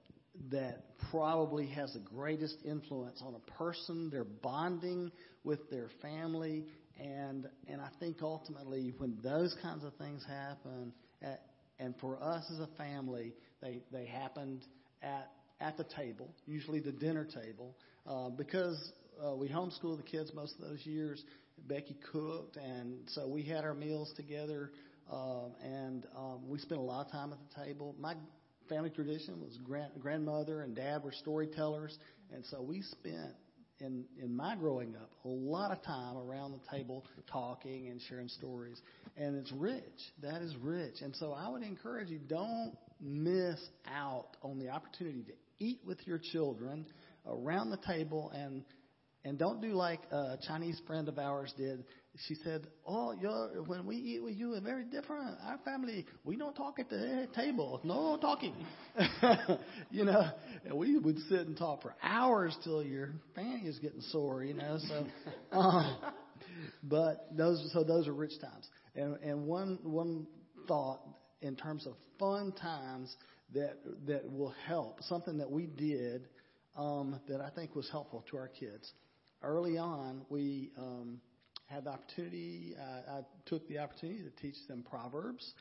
that 0.50 0.98
probably 1.12 1.68
has 1.68 1.94
the 1.94 2.00
greatest 2.00 2.58
influence 2.66 3.22
on 3.22 3.36
a 3.36 3.52
person. 3.52 4.10
They're 4.10 4.24
bonding 4.24 5.12
with 5.44 5.70
their 5.70 5.90
family, 6.02 6.66
and 7.02 7.48
and 7.68 7.82
I 7.82 7.90
think 8.00 8.18
ultimately 8.22 8.94
when 8.98 9.18
those 9.24 9.56
kinds 9.62 9.84
of 9.84 9.94
things 9.96 10.26
happen, 10.28 10.94
at, 11.22 11.42
and 11.80 11.96
for 12.00 12.22
us 12.22 12.46
as 12.52 12.60
a 12.60 12.70
family, 12.78 13.34
they 13.62 13.82
they 13.92 14.06
happened 14.06 14.66
at 15.02 15.32
at 15.60 15.78
the 15.78 15.84
table, 15.84 16.34
usually 16.46 16.80
the 16.80 16.92
dinner 16.92 17.26
table, 17.26 17.76
uh, 18.08 18.30
because 18.30 18.94
uh, 19.24 19.36
we 19.36 19.48
homeschooled 19.48 19.98
the 19.98 20.04
kids 20.04 20.32
most 20.34 20.56
of 20.60 20.70
those 20.70 20.86
years. 20.86 21.24
Becky 21.68 21.96
cooked, 22.12 22.58
and 22.58 22.98
so 23.10 23.28
we 23.28 23.44
had 23.44 23.64
our 23.64 23.76
meals 23.76 24.12
together, 24.16 24.72
uh, 25.12 25.46
and 25.64 26.08
um, 26.18 26.50
we 26.50 26.58
spent 26.58 26.80
a 26.80 26.84
lot 26.84 27.06
of 27.06 27.12
time 27.12 27.32
at 27.32 27.38
the 27.38 27.64
table. 27.64 27.96
My 28.00 28.16
family 28.68 28.90
tradition 28.90 29.40
was 29.40 29.60
grand, 29.64 29.92
grandmother 30.00 30.62
and 30.62 30.76
dad 30.76 31.04
were 31.04 31.12
storytellers, 31.12 31.96
and 32.34 32.44
so 32.46 32.64
we 32.64 32.82
spent 32.82 33.34
in 33.82 34.06
in 34.22 34.36
my 34.36 34.56
growing 34.56 34.96
up 34.96 35.12
a 35.26 35.28
lot 35.28 35.72
of 35.72 35.82
time 35.84 36.18
around 36.18 36.52
the 36.52 36.78
table 36.78 37.06
talking 37.32 37.88
and 37.88 38.02
sharing 38.08 38.28
stories, 38.30 38.80
and 39.18 39.36
it's 39.36 39.52
rich. 39.52 39.84
That 40.22 40.42
is 40.42 40.56
rich, 40.62 40.96
and 41.02 41.16
so 41.16 41.34
I 41.34 41.50
would 41.50 41.64
encourage 41.64 42.10
you 42.10 42.20
don't 42.20 42.74
miss 43.02 43.60
out 43.88 44.38
on 44.44 44.60
the 44.60 44.70
opportunity 44.70 45.24
to 45.24 45.66
eat 45.66 45.82
with 45.86 46.06
your 46.06 46.20
children 46.32 46.86
around 47.28 47.70
the 47.72 47.80
table 47.88 48.32
and 48.34 48.64
and 49.24 49.38
don't 49.38 49.62
do 49.62 49.74
like 49.74 50.02
a 50.12 50.38
Chinese 50.48 50.82
friend 50.88 51.08
of 51.08 51.20
ours 51.20 51.54
did. 51.58 51.84
She 52.28 52.36
said, 52.44 52.68
"Oh, 52.86 53.14
you're, 53.14 53.64
when 53.68 53.86
we 53.86 53.96
eat 53.96 54.22
with 54.22 54.36
you, 54.36 54.50
we're 54.50 54.62
very 54.62 54.84
different. 54.84 55.38
Our 55.46 55.58
family, 55.64 56.06
we 56.26 56.36
don't 56.36 56.54
talk 56.54 56.78
at 56.78 56.90
the 56.90 57.28
table. 57.34 57.80
No 57.86 58.18
talking. 58.18 58.54
you 59.92 60.04
know, 60.04 60.30
and 60.66 60.74
we 60.74 60.98
would 60.98 61.18
sit 61.30 61.48
and 61.48 61.58
talk 61.58 61.82
for 61.82 61.96
hours 62.04 62.56
till 62.66 62.84
your 62.84 63.14
fanny 63.34 63.62
is 63.62 63.80
getting 63.80 64.02
sore. 64.02 64.44
You 64.44 64.56
know, 64.56 64.78
so. 64.88 65.06
Um, 65.52 65.98
but 66.84 67.28
those, 67.36 67.70
so 67.74 67.84
those 67.84 68.08
are 68.08 68.14
rich 68.14 68.40
times. 68.42 68.68
And 68.96 69.18
and 69.18 69.46
one 69.46 69.80
one 69.84 70.28
thought 70.68 71.02
in 71.42 71.56
terms 71.56 71.86
of 71.86 71.94
fun 72.20 72.52
times 72.54 73.16
that 73.54 73.78
that 74.08 74.30
will 74.32 74.54
help. 74.68 75.02
Something 75.04 75.38
that 75.38 75.50
we 75.52 75.68
did 75.68 76.28
um, 76.78 77.20
that 77.28 77.42
I 77.42 77.50
think 77.50 77.76
was 77.76 77.90
helpful 77.90 78.26
to 78.32 78.38
our 78.38 78.48
kids 78.48 78.92
early 79.44 79.78
on, 79.78 80.22
we 80.30 80.72
um, 80.78 81.20
had 81.72 81.86
the 81.86 81.92
opportunity, 81.92 82.76
uh, 82.80 83.20
I 83.20 83.22
took 83.46 83.68
the 83.68 83.80
opportunity 83.80 84.24
to 84.24 84.42
teach 84.42 84.56
them 84.68 84.84
Proverbs. 84.90 85.54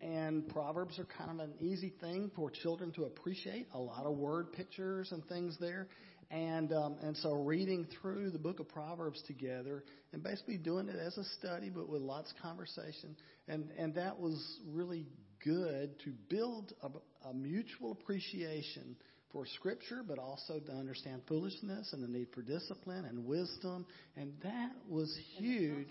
And 0.00 0.46
Proverbs 0.48 0.98
are 0.98 1.06
kind 1.06 1.30
of 1.30 1.38
an 1.38 1.54
easy 1.60 1.94
thing 2.00 2.30
for 2.36 2.50
children 2.50 2.92
to 2.92 3.04
appreciate. 3.04 3.68
A 3.72 3.78
lot 3.78 4.04
of 4.04 4.16
word 4.16 4.52
pictures 4.52 5.12
and 5.12 5.24
things 5.26 5.56
there. 5.58 5.88
And, 6.30 6.72
um, 6.72 6.96
and 7.02 7.16
so 7.16 7.32
reading 7.32 7.86
through 8.00 8.30
the 8.30 8.38
book 8.38 8.60
of 8.60 8.68
Proverbs 8.68 9.22
together 9.26 9.84
and 10.12 10.22
basically 10.22 10.58
doing 10.58 10.88
it 10.88 10.96
as 10.96 11.16
a 11.16 11.24
study, 11.38 11.70
but 11.70 11.88
with 11.88 12.02
lots 12.02 12.30
of 12.32 12.42
conversation. 12.42 13.16
And, 13.48 13.70
and 13.78 13.94
that 13.94 14.18
was 14.18 14.58
really 14.68 15.06
good 15.42 15.98
to 16.04 16.12
build 16.28 16.72
a, 16.82 17.28
a 17.28 17.34
mutual 17.34 17.92
appreciation 17.92 18.96
for 19.34 19.44
Scripture, 19.46 20.02
but 20.06 20.18
also 20.18 20.60
to 20.60 20.72
understand 20.72 21.20
foolishness 21.28 21.92
and 21.92 22.02
the 22.02 22.08
need 22.08 22.28
for 22.32 22.40
discipline 22.40 23.04
and 23.04 23.26
wisdom. 23.26 23.84
And 24.16 24.32
that 24.44 24.70
was 24.88 25.14
huge. 25.36 25.88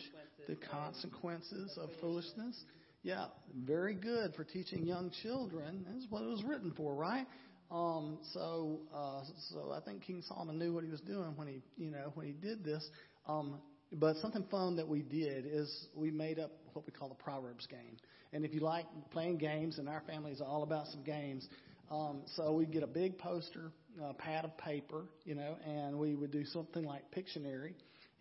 The 0.48 0.56
consequences 0.56 1.78
of 1.78 1.90
foolishness. 2.02 2.60
Yeah, 3.04 3.26
very 3.66 3.96
good 3.96 4.34
for 4.34 4.46
teaching 4.46 4.86
young 4.86 5.12
children. 5.22 5.86
That's 5.92 6.06
what 6.10 6.24
it 6.24 6.30
was 6.30 6.44
written 6.44 6.72
for, 6.76 6.96
right? 6.96 7.28
Um, 7.70 8.20
so, 8.32 8.80
uh, 8.96 9.24
so 9.50 9.74
I 9.74 9.82
think 9.82 10.04
King 10.04 10.24
Solomon 10.26 10.58
knew 10.58 10.74
what 10.74 10.86
he 10.86 10.90
was 10.90 11.02
doing 11.02 11.34
when 11.36 11.48
he, 11.48 11.62
you 11.78 11.92
know, 11.92 12.12
when 12.14 12.26
he 12.26 12.32
did 12.34 12.64
this. 12.64 12.88
Um, 13.28 13.60
but 13.92 14.16
something 14.18 14.46
fun 14.50 14.78
that 14.78 14.88
we 14.88 15.02
did 15.02 15.46
is 15.46 15.88
we 15.96 16.12
made 16.12 16.40
up 16.40 16.52
what 16.72 16.86
we 16.86 16.94
call 16.94 17.10
the 17.10 17.16
Proverbs 17.16 17.68
game. 17.68 17.98
And 18.32 18.46
if 18.46 18.54
you 18.54 18.62
like 18.62 18.86
playing 19.12 19.38
games, 19.38 19.78
and 19.80 19.88
our 19.88 20.02
family 20.08 20.32
is 20.32 20.42
all 20.42 20.64
about 20.64 20.88
some 20.88 21.04
games, 21.04 21.48
um, 21.92 22.22
so 22.36 22.54
we'd 22.54 22.72
get 22.72 22.84
a 22.84 22.88
big 22.88 23.18
poster, 23.18 23.72
a 24.02 24.14
pad 24.14 24.46
of 24.46 24.58
paper, 24.58 25.06
you 25.26 25.36
know, 25.36 25.56
and 25.66 25.98
we 25.98 26.16
would 26.16 26.32
do 26.32 26.46
something 26.46 26.84
like 26.84 27.04
Pictionary. 27.12 27.74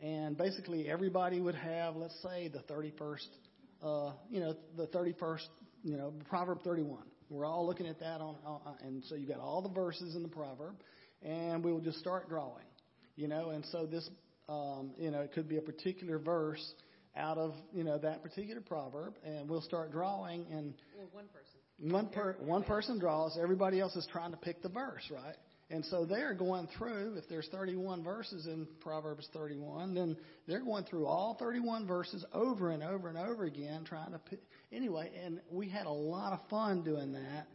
And 0.03 0.37
basically 0.37 0.89
everybody 0.89 1.41
would 1.41 1.55
have, 1.55 1.97
let's 1.97 2.21
say, 2.23 2.49
the 2.49 2.61
31st, 2.73 3.27
uh, 3.83 4.13
you 4.31 4.41
know, 4.41 4.57
the 4.77 4.87
31st, 4.89 5.47
you 5.83 5.97
know, 5.97 6.13
Proverb 6.29 6.63
31. 6.63 7.03
We're 7.31 7.47
all 7.47 7.67
looking 7.67 7.87
at 7.87 7.99
that 8.01 8.21
on, 8.21 8.37
on 8.45 8.61
and 8.83 9.03
so 9.09 9.15
you've 9.15 9.31
got 9.31 9.41
all 9.41 9.63
the 9.63 9.71
verses 9.71 10.15
in 10.15 10.23
the 10.23 10.29
proverb, 10.29 10.75
and 11.23 11.65
we 11.65 11.73
will 11.73 11.81
just 11.81 11.99
start 11.99 12.29
drawing, 12.29 12.67
you 13.17 13.27
know. 13.27 13.51
And 13.51 13.65
so 13.73 13.87
this, 13.87 14.07
um, 14.51 14.91
you 14.99 15.11
know, 15.11 15.21
it 15.21 15.33
could 15.33 15.49
be 15.49 15.57
a 15.57 15.63
particular 15.63 16.19
verse 16.19 16.75
out 17.17 17.39
of 17.39 17.55
you 17.73 17.85
know 17.85 17.97
that 17.99 18.23
particular 18.23 18.61
proverb, 18.61 19.15
and 19.25 19.49
we'll 19.49 19.63
start 19.63 19.93
drawing. 19.93 20.45
And 20.51 20.75
Well, 20.99 21.09
one 21.13 21.29
person. 21.29 21.62
One 21.79 22.09
per 22.09 22.37
one 22.41 22.63
person 22.63 22.99
draws, 22.99 23.39
everybody 23.41 23.81
else 23.81 23.97
is 23.97 24.07
trying 24.11 24.31
to 24.33 24.37
pick 24.37 24.63
the 24.63 24.69
verse, 24.69 25.03
right? 25.11 25.37
And 25.71 25.85
so 25.87 26.05
they're 26.05 26.35
going 26.35 26.69
through. 26.77 27.15
If 27.17 27.25
there's 27.31 27.49
31 27.51 28.05
verses 28.05 28.47
in 28.47 28.69
Proverbs 28.81 29.27
31, 29.33 29.95
then 29.95 30.17
they're 30.47 30.61
going 30.61 30.85
through 30.85 31.07
all 31.07 31.37
31 31.39 31.87
verses 31.87 32.25
over 32.35 32.71
and 32.71 32.83
over 32.83 33.09
and 33.09 33.17
over 33.17 33.45
again, 33.45 33.85
trying 33.85 34.13
to 34.13 34.19
pick. 34.19 34.41
Anyway, 34.71 35.11
and 35.25 35.41
we 35.51 35.69
had 35.69 35.87
a 35.87 35.91
lot 35.91 36.35
of 36.35 36.41
fun 36.51 36.83
doing 36.83 37.13
that. 37.13 37.47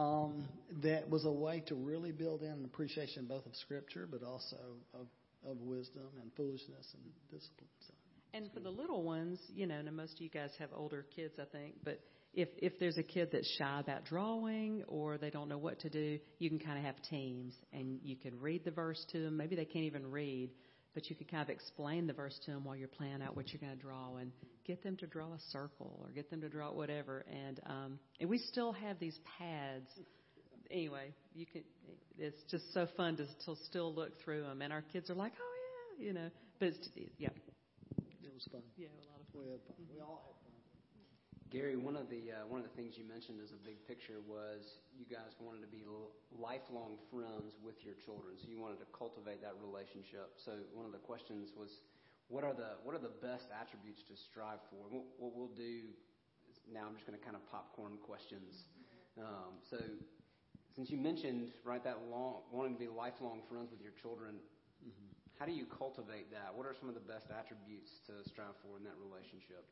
Um, 0.00 0.48
that 0.82 1.08
was 1.08 1.24
a 1.24 1.32
way 1.32 1.62
to 1.68 1.74
really 1.74 2.12
build 2.12 2.42
in 2.42 2.50
an 2.50 2.64
appreciation 2.64 3.26
both 3.26 3.46
of 3.46 3.54
Scripture, 3.56 4.08
but 4.10 4.22
also 4.22 4.56
of 4.92 5.06
of 5.48 5.60
wisdom 5.60 6.08
and 6.20 6.30
foolishness 6.36 6.94
and 6.94 7.02
discipline. 7.30 7.68
So. 7.86 7.94
And 8.32 8.50
for 8.52 8.60
the 8.60 8.70
little 8.70 9.02
ones, 9.02 9.38
you 9.54 9.66
know, 9.66 9.76
and 9.76 9.96
most 9.96 10.14
of 10.14 10.20
you 10.20 10.28
guys 10.28 10.50
have 10.58 10.70
older 10.74 11.06
kids, 11.14 11.34
I 11.38 11.44
think, 11.44 11.74
but 11.84 12.00
if 12.34 12.48
if 12.58 12.78
there's 12.78 12.98
a 12.98 13.02
kid 13.02 13.28
that's 13.32 13.48
shy 13.58 13.80
about 13.80 14.04
drawing 14.04 14.82
or 14.88 15.18
they 15.18 15.30
don't 15.30 15.48
know 15.48 15.58
what 15.58 15.80
to 15.80 15.88
do, 15.90 16.18
you 16.38 16.48
can 16.50 16.58
kind 16.58 16.78
of 16.78 16.84
have 16.84 16.96
teams 17.08 17.54
and 17.72 17.98
you 18.02 18.16
can 18.16 18.38
read 18.40 18.64
the 18.64 18.70
verse 18.70 19.04
to 19.12 19.18
them. 19.22 19.36
Maybe 19.36 19.56
they 19.56 19.64
can't 19.64 19.84
even 19.84 20.10
read, 20.10 20.50
but 20.94 21.08
you 21.10 21.16
can 21.16 21.26
kind 21.26 21.42
of 21.42 21.48
explain 21.50 22.06
the 22.06 22.12
verse 22.12 22.38
to 22.46 22.52
them 22.52 22.64
while 22.64 22.76
you're 22.76 22.88
planning 22.88 23.22
out 23.22 23.36
what 23.36 23.52
you're 23.52 23.60
going 23.60 23.76
to 23.76 23.80
draw 23.82 24.16
and 24.16 24.32
get 24.66 24.82
them 24.82 24.96
to 24.98 25.06
draw 25.06 25.26
a 25.32 25.40
circle 25.50 25.98
or 26.02 26.10
get 26.12 26.30
them 26.30 26.40
to 26.40 26.48
draw 26.48 26.72
whatever. 26.72 27.24
And 27.30 27.60
um, 27.66 27.98
and 28.20 28.28
we 28.28 28.38
still 28.38 28.72
have 28.72 28.98
these 28.98 29.18
pads. 29.38 29.88
Anyway, 30.70 31.12
you 31.34 31.46
can. 31.46 31.62
It's 32.18 32.42
just 32.50 32.72
so 32.72 32.86
fun 32.96 33.16
to, 33.16 33.24
to 33.26 33.56
still 33.64 33.92
look 33.94 34.12
through 34.24 34.42
them, 34.42 34.62
and 34.62 34.72
our 34.72 34.82
kids 34.92 35.10
are 35.10 35.14
like, 35.14 35.32
"Oh 35.38 35.98
yeah," 35.98 36.06
you 36.06 36.12
know. 36.14 36.30
But 36.58 36.68
it's, 36.68 36.88
yeah, 37.18 37.28
It 38.22 38.32
was 38.32 38.46
fun. 38.50 38.62
yeah, 38.76 38.86
a 38.86 39.10
lot 39.10 39.20
of 39.20 39.26
fun. 39.32 39.42
We 39.44 39.50
had 39.50 39.60
fun. 39.66 39.76
We 39.92 40.00
all 40.00 40.22
had 40.26 40.34
fun. 40.42 40.43
Gary, 41.54 41.78
one 41.78 41.94
of 41.94 42.10
the 42.10 42.34
uh, 42.34 42.42
one 42.50 42.58
of 42.58 42.66
the 42.66 42.74
things 42.74 42.98
you 42.98 43.06
mentioned 43.06 43.38
as 43.38 43.54
a 43.54 43.60
big 43.62 43.78
picture 43.86 44.18
was 44.26 44.82
you 44.90 45.06
guys 45.06 45.38
wanted 45.38 45.62
to 45.62 45.70
be 45.70 45.86
lifelong 46.34 46.98
friends 47.14 47.54
with 47.62 47.78
your 47.86 47.94
children. 48.02 48.34
So 48.34 48.50
you 48.50 48.58
wanted 48.58 48.82
to 48.82 48.90
cultivate 48.90 49.38
that 49.46 49.54
relationship. 49.62 50.34
So 50.34 50.58
one 50.74 50.82
of 50.82 50.90
the 50.90 50.98
questions 50.98 51.54
was, 51.54 51.78
what 52.26 52.42
are 52.42 52.58
the 52.58 52.82
what 52.82 52.98
are 52.98 52.98
the 52.98 53.14
best 53.22 53.54
attributes 53.54 54.02
to 54.10 54.18
strive 54.18 54.66
for? 54.66 54.82
What, 54.90 55.06
what 55.22 55.30
we'll 55.30 55.54
do 55.54 55.94
is 56.50 56.58
now, 56.66 56.90
I'm 56.90 56.98
just 56.98 57.06
going 57.06 57.14
to 57.14 57.22
kind 57.22 57.38
of 57.38 57.46
popcorn 57.46 58.02
questions. 58.02 58.66
Um, 59.14 59.62
so 59.62 59.78
since 60.74 60.90
you 60.90 60.98
mentioned 60.98 61.54
right 61.62 61.86
that 61.86 62.02
long 62.10 62.42
wanting 62.50 62.74
to 62.74 62.82
be 62.82 62.90
lifelong 62.90 63.46
friends 63.46 63.70
with 63.70 63.78
your 63.78 63.94
children, 63.94 64.42
how 65.38 65.46
do 65.46 65.54
you 65.54 65.70
cultivate 65.70 66.34
that? 66.34 66.50
What 66.50 66.66
are 66.66 66.74
some 66.74 66.90
of 66.90 66.98
the 66.98 67.06
best 67.06 67.30
attributes 67.30 68.02
to 68.10 68.26
strive 68.26 68.58
for 68.58 68.74
in 68.74 68.82
that 68.90 68.98
relationship? 68.98 69.62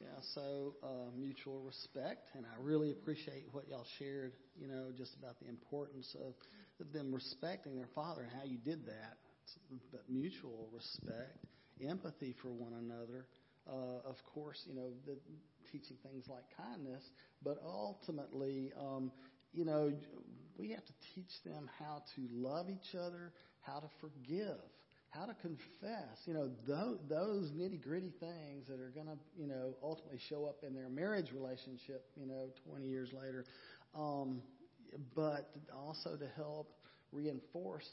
Yeah, 0.00 0.08
so 0.34 0.74
uh, 0.82 1.10
mutual 1.16 1.60
respect, 1.60 2.28
and 2.34 2.44
I 2.44 2.60
really 2.60 2.90
appreciate 2.90 3.46
what 3.52 3.68
y'all 3.68 3.86
shared. 3.98 4.32
You 4.60 4.68
know, 4.68 4.90
just 4.96 5.14
about 5.16 5.38
the 5.40 5.48
importance 5.48 6.14
of 6.20 6.34
them 6.92 7.14
respecting 7.14 7.76
their 7.76 7.88
father 7.94 8.22
and 8.22 8.30
how 8.32 8.44
you 8.44 8.58
did 8.58 8.86
that. 8.86 9.16
But 9.92 10.02
mutual 10.08 10.68
respect, 10.72 11.38
empathy 11.86 12.34
for 12.42 12.48
one 12.50 12.72
another. 12.72 13.26
Uh, 13.68 14.08
of 14.08 14.16
course, 14.34 14.60
you 14.66 14.74
know, 14.74 14.90
the, 15.06 15.16
teaching 15.72 15.96
things 16.02 16.24
like 16.28 16.44
kindness, 16.56 17.02
but 17.42 17.58
ultimately, 17.64 18.72
um, 18.78 19.10
you 19.52 19.64
know, 19.64 19.92
we 20.58 20.70
have 20.70 20.84
to 20.84 20.92
teach 21.14 21.30
them 21.44 21.70
how 21.78 22.02
to 22.14 22.28
love 22.32 22.66
each 22.68 22.94
other, 22.94 23.32
how 23.62 23.80
to 23.80 23.86
forgive, 24.00 24.60
how 25.14 25.26
to 25.26 25.34
confess. 25.34 26.18
You 26.26 26.34
know, 26.34 26.50
those, 26.66 26.98
those 27.08 27.50
nitty 27.52 27.82
gritty 27.82 28.12
things 28.18 28.66
that 28.68 28.80
are 28.80 28.90
going 28.94 29.06
to, 29.06 29.18
you 29.38 29.46
know, 29.46 29.74
ultimately 29.82 30.18
show 30.28 30.46
up 30.46 30.56
in 30.66 30.74
their 30.74 30.88
marriage 30.88 31.30
relationship, 31.32 32.04
you 32.16 32.26
know, 32.26 32.48
20 32.68 32.86
years 32.86 33.10
later. 33.12 33.44
Um, 33.94 34.42
but 35.14 35.50
also 35.74 36.16
to 36.16 36.26
help 36.36 36.72
reinforce 37.12 37.88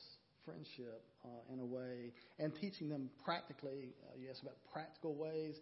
friendship 0.45 1.03
uh, 1.23 1.53
in 1.53 1.59
a 1.59 1.65
way 1.65 2.11
and 2.39 2.53
teaching 2.59 2.89
them 2.89 3.09
practically, 3.23 3.93
uh, 4.07 4.29
asked 4.29 4.41
about 4.41 4.55
practical 4.73 5.15
ways. 5.15 5.55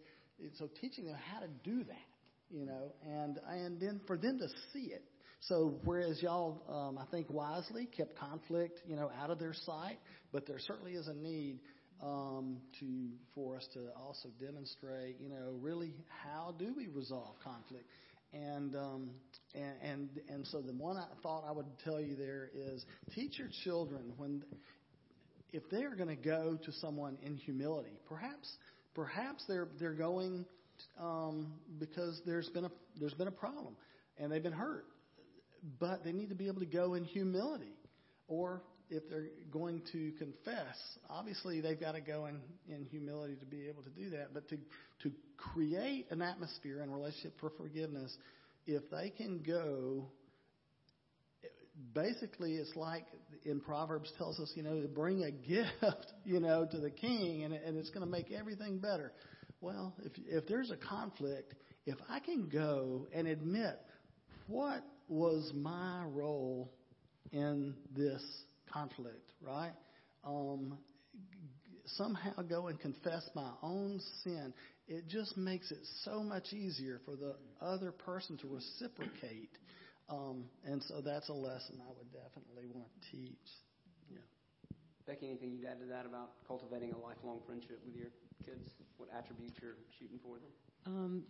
So 0.58 0.68
teaching 0.80 1.06
them 1.06 1.16
how 1.32 1.40
to 1.40 1.48
do 1.64 1.84
that, 1.84 2.08
you 2.50 2.64
know, 2.64 2.92
and, 3.06 3.38
and 3.48 3.78
then 3.78 4.00
for 4.06 4.16
them 4.16 4.38
to 4.38 4.48
see 4.72 4.92
it. 4.92 5.04
So 5.48 5.78
whereas 5.84 6.22
y'all, 6.22 6.62
um, 6.68 6.98
I 6.98 7.06
think 7.10 7.30
wisely 7.30 7.86
kept 7.86 8.18
conflict, 8.18 8.80
you 8.86 8.96
know, 8.96 9.10
out 9.20 9.30
of 9.30 9.38
their 9.38 9.54
sight, 9.54 9.98
but 10.32 10.46
there 10.46 10.58
certainly 10.58 10.92
is 10.92 11.08
a 11.08 11.14
need 11.14 11.60
um, 12.02 12.58
to 12.80 13.08
for 13.34 13.56
us 13.56 13.66
to 13.74 13.88
also 13.98 14.28
demonstrate, 14.38 15.16
you 15.20 15.28
know, 15.28 15.54
really 15.60 15.94
how 16.08 16.54
do 16.58 16.74
we 16.76 16.88
resolve 16.88 17.36
conflict, 17.42 17.84
and 18.32 18.74
um, 18.76 19.10
and 19.54 19.74
and 19.82 20.08
and 20.28 20.46
so 20.46 20.60
the 20.60 20.72
one 20.72 20.96
I 20.96 21.06
thought 21.22 21.44
I 21.46 21.52
would 21.52 21.66
tell 21.84 22.00
you 22.00 22.16
there 22.16 22.50
is 22.54 22.84
teach 23.14 23.38
your 23.38 23.48
children 23.64 24.12
when 24.16 24.42
if 25.52 25.68
they 25.70 25.82
are 25.82 25.94
going 25.94 26.08
to 26.08 26.22
go 26.22 26.58
to 26.64 26.72
someone 26.72 27.16
in 27.22 27.36
humility, 27.36 27.98
perhaps 28.08 28.48
perhaps 28.94 29.44
they're 29.48 29.68
they're 29.78 29.94
going 29.94 30.44
um, 31.00 31.54
because 31.78 32.20
there's 32.26 32.48
been 32.50 32.64
a 32.66 32.70
there's 32.98 33.14
been 33.14 33.28
a 33.28 33.32
problem 33.32 33.76
and 34.18 34.30
they've 34.30 34.42
been 34.42 34.52
hurt 34.52 34.84
but 35.78 36.04
they 36.04 36.12
need 36.12 36.28
to 36.30 36.34
be 36.34 36.46
able 36.46 36.60
to 36.60 36.66
go 36.66 36.94
in 36.94 37.04
humility. 37.04 37.74
Or 38.28 38.62
if 38.90 39.08
they're 39.08 39.26
going 39.52 39.82
to 39.92 40.12
confess, 40.18 40.76
obviously 41.08 41.60
they've 41.60 41.78
got 41.78 41.92
to 41.92 42.00
go 42.00 42.26
in, 42.26 42.40
in 42.68 42.84
humility 42.86 43.36
to 43.36 43.46
be 43.46 43.68
able 43.68 43.82
to 43.82 43.90
do 43.90 44.10
that. 44.10 44.34
But 44.34 44.48
to, 44.48 44.58
to 45.02 45.12
create 45.36 46.06
an 46.10 46.22
atmosphere 46.22 46.80
and 46.80 46.92
relationship 46.92 47.34
for 47.40 47.50
forgiveness, 47.50 48.14
if 48.66 48.82
they 48.90 49.10
can 49.10 49.42
go, 49.46 50.06
basically 51.94 52.54
it's 52.54 52.74
like 52.76 53.06
in 53.44 53.60
Proverbs 53.60 54.12
tells 54.18 54.38
us, 54.40 54.52
you 54.54 54.62
know, 54.62 54.80
to 54.80 54.88
bring 54.88 55.22
a 55.22 55.30
gift, 55.48 56.12
you 56.24 56.40
know, 56.40 56.66
to 56.70 56.78
the 56.78 56.90
king 56.90 57.44
and, 57.44 57.54
and 57.54 57.76
it's 57.76 57.90
going 57.90 58.04
to 58.04 58.10
make 58.10 58.32
everything 58.32 58.78
better. 58.78 59.12
Well, 59.60 59.94
if, 60.04 60.12
if 60.26 60.46
there's 60.48 60.70
a 60.70 60.76
conflict, 60.76 61.54
if 61.86 61.98
I 62.08 62.18
can 62.20 62.48
go 62.48 63.06
and 63.12 63.26
admit 63.26 63.78
what 64.46 64.82
was 65.10 65.52
my 65.54 66.04
role 66.04 66.70
in 67.32 67.74
this 67.94 68.22
conflict, 68.72 69.32
right? 69.42 69.72
Um, 70.24 70.78
somehow 71.84 72.42
go 72.48 72.68
and 72.68 72.78
confess 72.78 73.28
my 73.34 73.50
own 73.62 74.00
sin. 74.22 74.54
It 74.86 75.08
just 75.08 75.36
makes 75.36 75.70
it 75.72 75.80
so 76.04 76.22
much 76.22 76.52
easier 76.52 77.00
for 77.04 77.16
the 77.16 77.34
other 77.60 77.90
person 77.90 78.38
to 78.38 78.46
reciprocate. 78.48 79.50
Um, 80.08 80.44
and 80.64 80.82
so 80.84 81.00
that's 81.00 81.28
a 81.28 81.34
lesson 81.34 81.80
I 81.80 81.92
would 81.98 82.12
definitely 82.12 82.68
want 82.72 82.88
to 82.94 83.10
teach. 83.10 83.48
Yeah. 84.10 84.18
Becky, 85.06 85.26
anything 85.28 85.52
you'd 85.52 85.66
add 85.66 85.80
to 85.80 85.86
that 85.86 86.06
about 86.06 86.30
cultivating 86.46 86.92
a 86.92 86.98
lifelong 86.98 87.40
friendship 87.46 87.80
with 87.84 87.96
your 87.96 88.10
kids? 88.44 88.62
What 88.96 89.08
attributes 89.16 89.54
you're 89.60 89.76
shooting 89.98 90.18
for 90.22 90.36
them? 90.36 90.50
Um, 90.86 91.22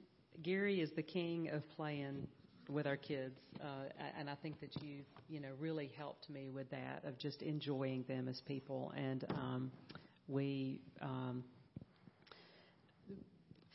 Gary 0.43 0.81
is 0.81 0.91
the 0.97 1.03
king 1.03 1.49
of 1.49 1.62
playing 1.76 2.26
with 2.71 2.87
our 2.87 2.97
kids, 2.97 3.39
uh, 3.61 3.89
and 4.18 4.31
I 4.31 4.35
think 4.43 4.61
that 4.61 4.83
you, 4.83 5.03
you 5.29 5.41
know, 5.41 5.51
really 5.59 5.91
helped 5.97 6.31
me 6.31 6.51
with 6.51 6.71
that 6.71 7.05
of 7.05 7.18
just 7.18 7.43
enjoying 7.43 8.05
them 8.09 8.29
as 8.29 8.41
people, 8.47 8.93
and 8.97 9.25
um, 9.31 9.73
we. 10.29 10.81
Um, 11.01 11.45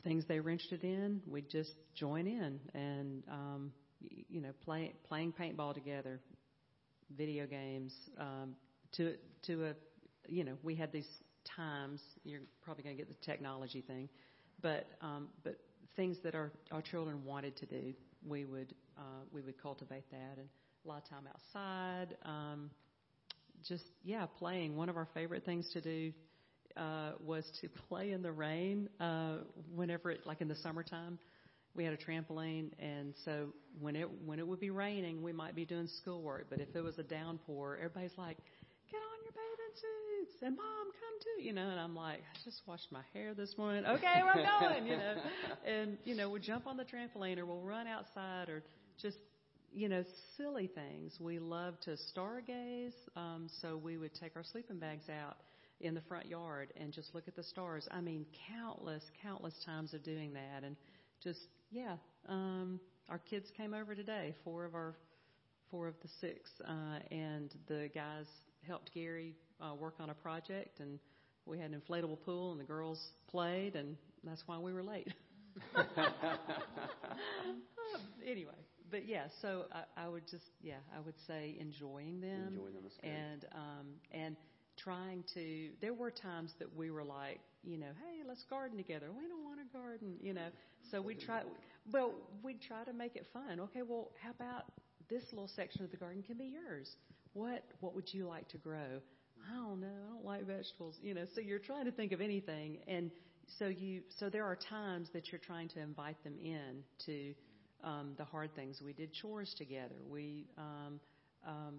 things 0.05 0.23
they 0.27 0.39
were 0.39 0.51
interested 0.51 0.83
in, 0.83 1.19
we'd 1.27 1.49
just 1.49 1.71
join 1.95 2.27
in 2.27 2.59
and 2.75 3.23
um, 3.27 3.71
you 4.29 4.39
know 4.39 4.51
play, 4.63 4.93
playing 5.07 5.33
paintball 5.33 5.73
together, 5.73 6.19
video 7.17 7.45
games. 7.47 7.93
Um, 8.19 8.55
to 8.93 9.15
to 9.47 9.65
a 9.65 9.73
you 10.27 10.43
know 10.43 10.53
we 10.63 10.75
had 10.75 10.91
these 10.91 11.09
times. 11.55 12.01
You're 12.23 12.41
probably 12.63 12.83
going 12.83 12.95
to 12.95 13.01
get 13.03 13.09
the 13.09 13.25
technology 13.25 13.81
thing, 13.81 14.09
but 14.61 14.87
um, 15.01 15.27
but 15.43 15.59
things 15.95 16.17
that 16.23 16.35
our 16.35 16.51
our 16.71 16.81
children 16.81 17.25
wanted 17.25 17.57
to 17.57 17.65
do, 17.65 17.93
we 18.25 18.45
would 18.45 18.73
uh, 18.97 19.01
we 19.31 19.41
would 19.41 19.61
cultivate 19.61 20.09
that, 20.11 20.37
and 20.37 20.47
a 20.83 20.87
lot 20.87 21.03
of 21.03 21.09
time 21.09 21.27
outside. 21.27 22.15
Um, 22.23 22.69
just 23.67 23.83
yeah, 24.03 24.25
playing. 24.37 24.75
One 24.75 24.89
of 24.89 24.97
our 24.97 25.07
favorite 25.13 25.43
things 25.45 25.69
to 25.73 25.81
do 25.81 26.13
uh, 26.77 27.11
was 27.23 27.45
to 27.61 27.69
play 27.89 28.11
in 28.11 28.21
the 28.21 28.31
rain 28.31 28.89
uh, 28.99 29.37
whenever 29.73 30.11
it, 30.11 30.25
like 30.25 30.41
in 30.41 30.47
the 30.47 30.55
summertime. 30.55 31.19
We 31.75 31.83
had 31.83 31.93
a 31.93 31.97
trampoline, 31.97 32.71
and 32.79 33.13
so 33.25 33.49
when 33.81 33.97
it 33.97 34.07
when 34.25 34.39
it 34.39 34.47
would 34.47 34.61
be 34.61 34.69
raining, 34.69 35.21
we 35.21 35.33
might 35.33 35.55
be 35.55 35.65
doing 35.65 35.87
schoolwork. 35.87 36.45
But 36.49 36.61
if 36.61 36.73
it 36.73 36.81
was 36.81 36.97
a 36.99 37.03
downpour, 37.03 37.75
everybody's 37.77 38.17
like, 38.17 38.37
"Get 38.89 38.97
on 38.97 39.23
your 39.25 39.33
bathing 39.33 39.75
suits!" 39.75 40.41
and 40.41 40.55
"Mom, 40.55 40.85
come 40.85 41.19
too!" 41.19 41.43
You 41.43 41.51
know, 41.51 41.69
and 41.69 41.77
I'm 41.77 41.93
like, 41.93 42.19
"I 42.19 42.37
just 42.45 42.61
washed 42.65 42.89
my 42.93 43.01
hair 43.13 43.33
this 43.33 43.57
morning. 43.57 43.85
Okay, 43.85 44.21
we're 44.23 44.41
going." 44.41 44.87
You 44.87 44.95
know, 44.95 45.15
and 45.65 45.97
you 46.05 46.15
know, 46.15 46.29
we'll 46.29 46.41
jump 46.41 46.65
on 46.65 46.77
the 46.77 46.85
trampoline, 46.85 47.37
or 47.39 47.45
we'll 47.45 47.59
run 47.59 47.87
outside, 47.87 48.47
or 48.47 48.63
just 49.01 49.17
you 49.75 49.89
know, 49.89 50.05
silly 50.37 50.67
things. 50.67 51.17
We 51.19 51.37
love 51.37 51.75
to 51.81 51.97
stargaze, 52.15 52.93
um, 53.17 53.49
so 53.61 53.75
we 53.75 53.97
would 53.97 54.15
take 54.15 54.37
our 54.37 54.43
sleeping 54.43 54.79
bags 54.79 55.09
out 55.09 55.35
in 55.81 55.93
the 55.93 56.01
front 56.07 56.27
yard 56.27 56.71
and 56.79 56.93
just 56.93 57.13
look 57.13 57.27
at 57.27 57.35
the 57.35 57.43
stars. 57.43 57.85
I 57.91 57.99
mean, 57.99 58.25
countless, 58.49 59.03
countless 59.21 59.53
times 59.65 59.93
of 59.93 60.01
doing 60.03 60.33
that, 60.33 60.63
and 60.63 60.77
just 61.21 61.41
yeah. 61.71 61.97
Um, 62.29 62.79
our 63.09 63.19
kids 63.19 63.47
came 63.57 63.73
over 63.73 63.93
today, 63.93 64.33
four 64.45 64.63
of 64.63 64.73
our 64.73 64.95
four 65.69 65.87
of 65.87 65.95
the 66.01 66.09
six, 66.21 66.49
uh, 66.65 66.99
and 67.11 67.53
the 67.67 67.89
guys 67.93 68.25
helped 68.65 68.93
Gary 68.93 69.35
uh, 69.59 69.75
work 69.75 69.95
on 69.99 70.09
a 70.09 70.13
project, 70.13 70.79
and 70.79 70.99
we 71.45 71.59
had 71.59 71.71
an 71.71 71.81
inflatable 71.81 72.21
pool, 72.21 72.51
and 72.51 72.59
the 72.59 72.65
girls 72.65 73.03
played, 73.27 73.75
and 73.75 73.97
that's 74.23 74.43
why 74.45 74.57
we 74.57 74.71
were 74.71 74.83
late. 74.83 75.13
anyway, 78.25 78.53
but 78.95 79.09
yeah, 79.09 79.25
so 79.41 79.65
I, 79.73 80.05
I 80.05 80.07
would 80.07 80.23
just 80.31 80.45
yeah, 80.63 80.79
I 80.95 81.01
would 81.01 81.19
say 81.27 81.57
enjoying 81.59 82.21
them, 82.21 82.53
Enjoy 82.53 82.71
them 82.71 82.89
and 83.03 83.45
um, 83.51 83.87
and 84.13 84.37
trying 84.81 85.25
to. 85.33 85.67
There 85.81 85.93
were 85.93 86.11
times 86.11 86.53
that 86.59 86.73
we 86.73 86.91
were 86.91 87.03
like, 87.03 87.41
you 87.61 87.77
know, 87.77 87.91
hey, 87.99 88.23
let's 88.25 88.45
garden 88.49 88.77
together. 88.77 89.07
We 89.11 89.27
don't 89.27 89.43
want 89.43 89.59
to 89.59 89.77
garden, 89.77 90.15
you 90.21 90.33
know. 90.33 90.47
So 90.91 91.01
we 91.01 91.15
try. 91.15 91.41
Well, 91.91 92.13
we 92.41 92.53
try 92.53 92.85
to 92.85 92.93
make 92.93 93.17
it 93.17 93.25
fun. 93.33 93.59
Okay, 93.59 93.81
well, 93.81 94.11
how 94.23 94.31
about 94.31 94.63
this 95.09 95.23
little 95.33 95.49
section 95.53 95.83
of 95.83 95.91
the 95.91 95.97
garden 95.97 96.23
can 96.23 96.37
be 96.37 96.45
yours? 96.45 96.89
What 97.33 97.63
What 97.81 97.95
would 97.95 98.13
you 98.13 98.27
like 98.27 98.47
to 98.49 98.57
grow? 98.57 99.01
I 99.51 99.55
don't 99.55 99.81
know. 99.81 99.87
I 99.87 100.13
don't 100.13 100.25
like 100.25 100.47
vegetables, 100.47 100.95
you 101.01 101.13
know. 101.13 101.25
So 101.35 101.41
you're 101.41 101.59
trying 101.59 101.83
to 101.83 101.91
think 101.91 102.13
of 102.13 102.21
anything, 102.21 102.77
and 102.87 103.11
so 103.59 103.67
you. 103.67 104.03
So 104.19 104.29
there 104.29 104.45
are 104.45 104.55
times 104.55 105.09
that 105.11 105.33
you're 105.33 105.41
trying 105.45 105.67
to 105.69 105.81
invite 105.81 106.23
them 106.23 106.35
in 106.41 106.83
to 107.07 107.33
um, 107.85 108.15
the 108.17 108.25
hard 108.25 108.53
things. 108.55 108.81
We 108.83 108.93
did 108.93 109.13
chores 109.13 109.53
together. 109.57 109.95
We 110.09 110.47
um, 110.57 110.99
um, 111.47 111.75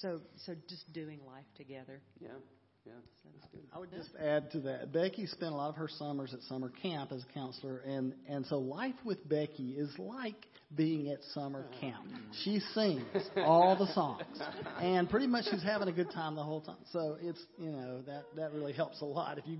so 0.00 0.20
so 0.46 0.54
just 0.68 0.90
doing 0.92 1.20
life 1.26 1.44
together. 1.56 2.00
Yeah, 2.20 2.30
yeah, 2.86 2.92
that's 3.24 3.52
good. 3.52 3.60
I 3.74 3.78
would 3.78 3.90
just 3.90 4.10
add 4.18 4.50
to 4.52 4.60
that. 4.60 4.92
Becky 4.92 5.26
spent 5.26 5.52
a 5.52 5.56
lot 5.56 5.68
of 5.68 5.76
her 5.76 5.88
summers 5.88 6.34
at 6.34 6.40
summer 6.42 6.72
camp 6.82 7.12
as 7.12 7.22
a 7.22 7.32
counselor, 7.34 7.78
and 7.80 8.14
and 8.28 8.46
so 8.46 8.58
life 8.58 8.94
with 9.04 9.28
Becky 9.28 9.72
is 9.72 9.90
like 9.98 10.46
being 10.74 11.10
at 11.10 11.22
summer 11.34 11.66
camp. 11.80 12.02
She 12.42 12.60
sings 12.74 13.04
all 13.36 13.76
the 13.76 13.92
songs, 13.92 14.24
and 14.80 15.08
pretty 15.10 15.26
much 15.26 15.44
she's 15.50 15.62
having 15.62 15.88
a 15.88 15.92
good 15.92 16.10
time 16.10 16.34
the 16.34 16.42
whole 16.42 16.62
time. 16.62 16.76
So 16.92 17.18
it's 17.20 17.44
you 17.58 17.70
know 17.70 18.00
that 18.06 18.24
that 18.36 18.52
really 18.52 18.72
helps 18.72 19.02
a 19.02 19.04
lot. 19.04 19.36
If 19.36 19.46
you, 19.46 19.58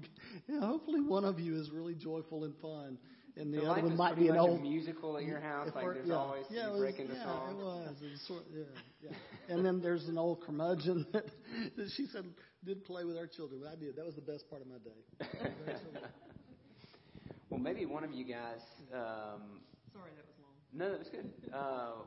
you 0.48 0.58
know, 0.58 0.66
hopefully 0.66 1.00
one 1.02 1.26
of 1.26 1.38
you 1.38 1.60
is 1.60 1.70
really 1.70 1.94
joyful 1.94 2.44
and 2.44 2.54
fun, 2.62 2.96
and 3.36 3.52
the 3.52 3.60
So 3.60 3.66
other 3.66 3.82
one 3.82 3.96
might 3.96 4.16
be 4.16 4.28
an 4.28 4.36
old 4.36 4.60
a 4.60 4.62
musical 4.62 5.16
at 5.16 5.24
your 5.24 5.40
house. 5.40 5.70
Like 5.74 5.84
there's 5.84 6.08
yeah, 6.08 6.14
always 6.14 6.44
yeah, 6.50 6.62
you 6.62 6.68
it 6.68 6.72
was, 6.72 6.80
break 6.80 6.98
into 6.98 7.14
yeah, 7.14 7.24
song. 7.24 7.50
it 7.50 7.64
was. 7.64 7.96
It 8.02 8.10
was 8.10 8.20
sort, 8.26 8.42
yeah, 8.54 8.62
yeah. 9.02 9.54
And 9.54 9.64
then 9.64 9.80
there's 9.80 10.08
an 10.08 10.18
old 10.18 10.42
curmudgeon 10.42 11.06
that, 11.12 11.24
that 11.76 11.90
she 11.96 12.06
said 12.06 12.24
did 12.64 12.84
play 12.84 13.04
with 13.04 13.16
our 13.16 13.26
children. 13.26 13.60
But 13.64 13.72
I 13.72 13.76
did. 13.76 13.96
That 13.96 14.04
was 14.04 14.14
the 14.14 14.20
best 14.22 14.48
part 14.50 14.62
of 14.62 14.68
my 14.68 14.78
day. 14.78 15.50
Well, 17.50 17.60
maybe 17.60 17.84
one 17.84 18.02
of 18.02 18.12
you 18.12 18.24
guys. 18.24 18.62
Um, 18.94 19.60
Sorry, 19.92 20.10
that 20.16 20.24
was 20.24 20.36
long. 20.40 20.56
no, 20.72 20.88
that 20.90 20.98
was 20.98 21.08
good. 21.10 21.30
Uh, 21.52 22.00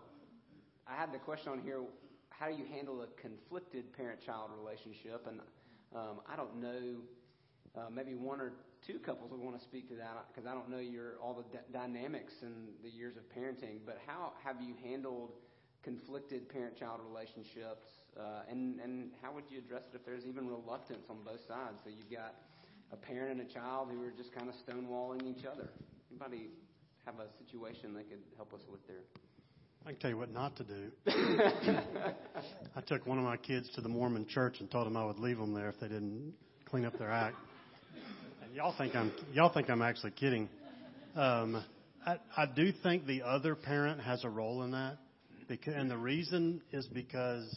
I 0.88 0.95
had 0.95 1.13
the 1.13 1.19
question 1.19 1.49
on 1.51 1.61
here: 1.61 1.82
How 2.30 2.47
do 2.49 2.55
you 2.55 2.65
handle 2.65 3.03
a 3.03 3.21
conflicted 3.21 3.93
parent-child 3.93 4.49
relationship? 4.57 5.28
And 5.28 5.39
um, 5.95 6.21
I 6.28 6.36
don't 6.36 6.59
know. 6.59 6.95
Uh, 7.78 7.89
maybe 7.91 8.15
one 8.15 8.41
or 8.41 8.53
two 8.86 8.99
couples 8.99 9.31
would 9.31 9.39
want 9.39 9.57
to 9.57 9.63
speak 9.63 9.89
to 9.89 9.95
that 9.95 10.27
because 10.29 10.47
I 10.47 10.53
don't 10.53 10.69
know 10.69 10.79
your 10.79 11.17
all 11.21 11.33
the 11.33 11.57
d- 11.57 11.63
dynamics 11.73 12.33
and 12.41 12.69
the 12.83 12.89
years 12.89 13.15
of 13.17 13.23
parenting. 13.36 13.79
But 13.86 13.99
how 14.05 14.33
have 14.43 14.61
you 14.61 14.75
handled 14.83 15.31
conflicted 15.83 16.49
parent-child 16.49 16.99
relationships? 17.07 17.88
Uh, 18.17 18.49
and 18.49 18.79
and 18.79 19.11
how 19.21 19.33
would 19.33 19.45
you 19.49 19.59
address 19.59 19.83
it 19.91 19.95
if 19.95 20.05
there's 20.05 20.25
even 20.25 20.47
reluctance 20.47 21.05
on 21.09 21.17
both 21.25 21.41
sides? 21.47 21.77
So 21.83 21.89
you've 21.89 22.11
got 22.11 22.36
a 22.91 22.95
parent 22.97 23.39
and 23.39 23.49
a 23.49 23.53
child 23.53 23.89
who 23.91 24.03
are 24.03 24.13
just 24.15 24.33
kind 24.33 24.49
of 24.49 24.55
stonewalling 24.67 25.25
each 25.25 25.45
other. 25.45 25.69
Anybody 26.11 26.49
have 27.05 27.15
a 27.19 27.27
situation 27.43 27.93
they 27.93 28.03
could 28.03 28.23
help 28.38 28.53
us 28.53 28.61
with 28.69 28.86
there? 28.88 29.03
I 29.86 29.91
can 29.91 29.99
tell 29.99 30.09
you 30.09 30.17
what 30.17 30.33
not 30.33 30.55
to 30.57 30.63
do. 30.63 30.91
I 32.75 32.81
took 32.88 33.05
one 33.05 33.19
of 33.19 33.23
my 33.23 33.38
kids 33.38 33.69
to 33.75 33.81
the 33.81 33.89
Mormon 33.89 34.25
church 34.27 34.59
and 34.59 34.71
told 34.71 34.88
them 34.88 34.97
I 34.97 35.05
would 35.05 35.19
leave 35.19 35.38
them 35.38 35.53
there 35.53 35.69
if 35.69 35.79
they 35.79 35.88
didn't 35.88 36.33
clean 36.65 36.86
up 36.86 36.97
their 36.97 37.11
act. 37.11 37.36
Y'all 38.56 38.74
think 38.78 38.95
I'm 38.95 39.12
y'all 39.34 39.51
think 39.51 39.70
I'm 39.70 39.82
actually 39.82 40.12
kidding. 40.12 40.47
Um, 41.14 41.62
I, 42.08 42.20
I 42.38 42.45
do 42.45 42.72
think 42.72 43.06
the 43.06 43.24
other 43.24 43.53
parent 43.53 43.99
has 43.99 44.24
a 44.24 44.30
role 44.30 44.64
in 44.64 44.72
that, 44.72 44.95
because, 45.49 45.74
and 45.76 45.91
the 45.91 45.97
reason 45.97 46.62
is 46.72 46.88
because 46.88 47.53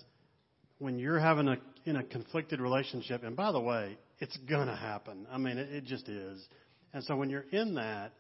when 0.81 0.99
you're 0.99 1.21
having 1.21 1.47
a 1.47 1.57
in 1.85 1.95
a 1.95 2.03
conflicted 2.03 2.61
relationship, 2.61 3.23
and 3.23 3.37
by 3.37 3.53
the 3.53 3.61
way, 3.61 3.97
it's 4.19 4.37
gonna 4.51 4.75
happen. 4.75 5.29
I 5.31 5.39
mean, 5.39 5.57
it, 5.57 5.73
it 5.73 5.85
just 5.85 6.09
is. 6.09 6.45
And 6.93 7.05
so 7.05 7.15
when 7.15 7.31
you're 7.31 7.47
in 7.53 7.75
that, 7.75 8.13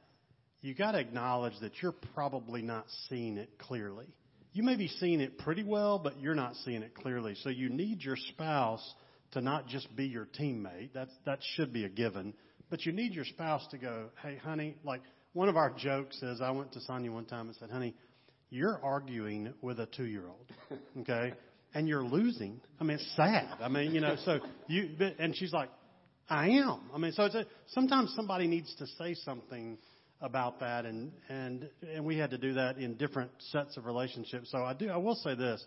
you 0.60 0.72
got 0.72 0.92
to 0.92 1.00
acknowledge 1.00 1.54
that 1.62 1.72
you're 1.82 1.96
probably 2.14 2.62
not 2.62 2.84
seeing 3.08 3.38
it 3.38 3.58
clearly. 3.58 4.06
You 4.52 4.62
may 4.62 4.76
be 4.76 4.86
seeing 4.86 5.20
it 5.20 5.36
pretty 5.38 5.64
well, 5.64 5.98
but 5.98 6.20
you're 6.20 6.36
not 6.36 6.54
seeing 6.64 6.82
it 6.82 6.94
clearly. 6.94 7.34
So 7.42 7.48
you 7.48 7.70
need 7.70 8.02
your 8.02 8.16
spouse 8.16 8.94
to 9.32 9.40
not 9.40 9.66
just 9.66 9.94
be 9.96 10.06
your 10.06 10.28
teammate. 10.40 10.90
That's 10.94 11.12
that 11.26 11.40
should 11.56 11.72
be 11.72 11.84
a 11.84 11.88
given. 11.88 12.34
But 12.70 12.84
you 12.84 12.92
need 12.92 13.14
your 13.14 13.24
spouse 13.24 13.66
to 13.68 13.78
go, 13.78 14.10
"Hey, 14.22 14.36
honey," 14.36 14.76
like 14.84 15.02
one 15.32 15.48
of 15.48 15.56
our 15.56 15.70
jokes 15.70 16.22
is 16.22 16.40
I 16.40 16.50
went 16.50 16.72
to 16.72 16.80
Sonia 16.80 17.10
one 17.12 17.24
time 17.24 17.48
and 17.48 17.56
said, 17.56 17.70
"Honey, 17.70 17.94
you're 18.50 18.80
arguing 18.82 19.54
with 19.62 19.80
a 19.80 19.86
2-year-old." 19.86 20.52
Okay? 21.00 21.32
And 21.74 21.86
you're 21.86 22.02
losing. 22.02 22.60
I 22.80 22.84
mean, 22.84 22.96
it's 22.96 23.14
sad. 23.14 23.58
I 23.60 23.68
mean, 23.68 23.94
you 23.94 24.00
know, 24.00 24.16
so 24.24 24.40
you 24.68 24.90
but- 24.98 25.16
and 25.18 25.36
she's 25.36 25.52
like, 25.52 25.68
I 26.28 26.48
am. 26.48 26.80
I 26.94 26.98
mean, 26.98 27.12
so 27.12 27.24
it's 27.24 27.34
a, 27.34 27.46
sometimes 27.68 28.12
somebody 28.16 28.46
needs 28.46 28.74
to 28.76 28.86
say 28.98 29.14
something 29.14 29.78
about 30.20 30.60
that, 30.60 30.84
and 30.84 31.12
and 31.28 31.68
and 31.94 32.04
we 32.04 32.18
had 32.18 32.30
to 32.30 32.38
do 32.38 32.54
that 32.54 32.78
in 32.78 32.94
different 32.94 33.30
sets 33.50 33.76
of 33.76 33.86
relationships. 33.86 34.50
So 34.50 34.58
I 34.58 34.74
do. 34.74 34.88
I 34.88 34.96
will 34.96 35.14
say 35.14 35.34
this: 35.34 35.64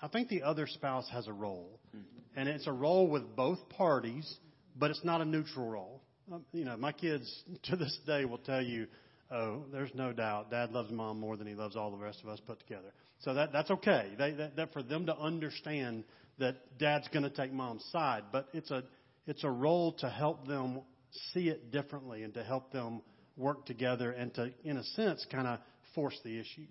I 0.00 0.08
think 0.08 0.28
the 0.28 0.42
other 0.42 0.66
spouse 0.66 1.08
has 1.10 1.26
a 1.26 1.32
role, 1.32 1.80
mm-hmm. 1.94 2.38
and 2.38 2.48
it's 2.48 2.66
a 2.66 2.72
role 2.72 3.08
with 3.08 3.36
both 3.36 3.68
parties, 3.70 4.38
but 4.76 4.90
it's 4.90 5.04
not 5.04 5.20
a 5.20 5.24
neutral 5.24 5.66
role. 5.66 5.97
Um, 6.32 6.44
you 6.52 6.64
know, 6.64 6.76
my 6.76 6.92
kids 6.92 7.44
to 7.64 7.76
this 7.76 7.98
day 8.06 8.24
will 8.24 8.38
tell 8.38 8.62
you, 8.62 8.86
"Oh, 9.30 9.64
there's 9.72 9.94
no 9.94 10.12
doubt, 10.12 10.50
Dad 10.50 10.72
loves 10.72 10.90
Mom 10.90 11.20
more 11.20 11.36
than 11.36 11.46
he 11.46 11.54
loves 11.54 11.76
all 11.76 11.90
the 11.90 11.96
rest 11.96 12.20
of 12.22 12.28
us 12.28 12.40
put 12.46 12.60
together." 12.60 12.92
So 13.20 13.34
that 13.34 13.52
that's 13.52 13.70
okay. 13.70 14.12
They, 14.18 14.32
that, 14.32 14.56
that 14.56 14.72
for 14.72 14.82
them 14.82 15.06
to 15.06 15.16
understand 15.16 16.04
that 16.38 16.78
Dad's 16.78 17.08
going 17.08 17.24
to 17.24 17.30
take 17.30 17.52
Mom's 17.52 17.84
side, 17.92 18.24
but 18.32 18.48
it's 18.52 18.70
a 18.70 18.84
it's 19.26 19.44
a 19.44 19.50
role 19.50 19.92
to 19.94 20.08
help 20.08 20.46
them 20.46 20.80
see 21.32 21.48
it 21.48 21.70
differently 21.70 22.22
and 22.22 22.34
to 22.34 22.44
help 22.44 22.72
them 22.72 23.02
work 23.36 23.66
together 23.66 24.10
and 24.10 24.34
to, 24.34 24.50
in 24.64 24.76
a 24.76 24.84
sense, 24.84 25.24
kind 25.30 25.46
of 25.46 25.58
force 25.94 26.18
the 26.24 26.38
issue 26.38 26.66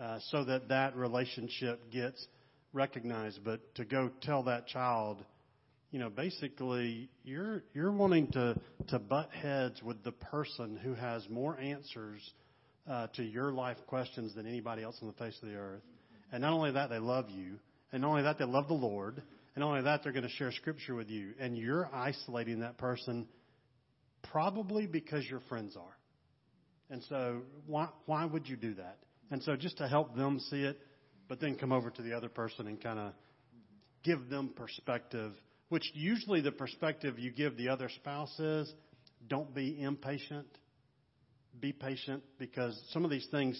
uh, 0.00 0.18
so 0.30 0.44
that 0.44 0.68
that 0.68 0.96
relationship 0.96 1.90
gets 1.90 2.26
recognized. 2.72 3.40
But 3.44 3.74
to 3.76 3.84
go 3.84 4.10
tell 4.20 4.44
that 4.44 4.66
child, 4.66 5.24
you 5.92 5.98
know, 5.98 6.10
basically 6.10 7.10
you're 7.22 7.62
you're 7.74 7.92
wanting 7.92 8.26
to 8.32 8.58
to 8.88 8.98
butt 8.98 9.30
heads 9.30 9.80
with 9.82 10.02
the 10.02 10.10
person 10.10 10.76
who 10.76 10.94
has 10.94 11.28
more 11.28 11.58
answers 11.60 12.20
uh, 12.90 13.06
to 13.14 13.22
your 13.22 13.52
life 13.52 13.76
questions 13.86 14.34
than 14.34 14.46
anybody 14.46 14.82
else 14.82 14.98
on 15.02 15.08
the 15.08 15.14
face 15.14 15.38
of 15.42 15.48
the 15.48 15.54
earth. 15.54 15.82
And 16.32 16.42
not 16.42 16.54
only 16.54 16.72
that, 16.72 16.88
they 16.88 16.98
love 16.98 17.28
you, 17.28 17.58
and 17.92 18.02
not 18.02 18.08
only 18.08 18.22
that, 18.22 18.38
they 18.38 18.46
love 18.46 18.68
the 18.68 18.74
Lord, 18.74 19.22
and 19.54 19.60
not 19.60 19.68
only 19.68 19.82
that, 19.82 20.02
they're 20.02 20.12
going 20.12 20.24
to 20.24 20.30
share 20.30 20.50
Scripture 20.50 20.94
with 20.94 21.10
you, 21.10 21.34
and 21.38 21.58
you're 21.58 21.88
isolating 21.94 22.60
that 22.60 22.78
person 22.78 23.28
probably 24.30 24.86
because 24.86 25.24
your 25.28 25.40
friends 25.48 25.76
are. 25.76 25.96
And 26.88 27.02
so, 27.08 27.42
why 27.66 27.88
why 28.06 28.24
would 28.24 28.48
you 28.48 28.56
do 28.56 28.74
that? 28.74 28.96
And 29.30 29.42
so, 29.42 29.56
just 29.56 29.76
to 29.78 29.88
help 29.88 30.16
them 30.16 30.40
see 30.50 30.62
it, 30.62 30.78
but 31.28 31.38
then 31.38 31.56
come 31.56 31.70
over 31.70 31.90
to 31.90 32.02
the 32.02 32.14
other 32.14 32.30
person 32.30 32.66
and 32.66 32.82
kind 32.82 32.98
of 32.98 33.12
give 34.02 34.30
them 34.30 34.54
perspective, 34.56 35.32
which 35.72 35.90
usually 35.94 36.42
the 36.42 36.52
perspective 36.52 37.18
you 37.18 37.30
give 37.30 37.56
the 37.56 37.70
other 37.70 37.88
spouse 37.88 38.38
is, 38.38 38.70
don't 39.26 39.54
be 39.54 39.80
impatient, 39.80 40.46
be 41.60 41.72
patient, 41.72 42.22
because 42.38 42.78
some 42.90 43.06
of 43.06 43.10
these 43.10 43.26
things, 43.30 43.58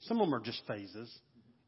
some 0.00 0.22
of 0.22 0.26
them 0.26 0.34
are 0.34 0.40
just 0.40 0.62
phases, 0.66 1.14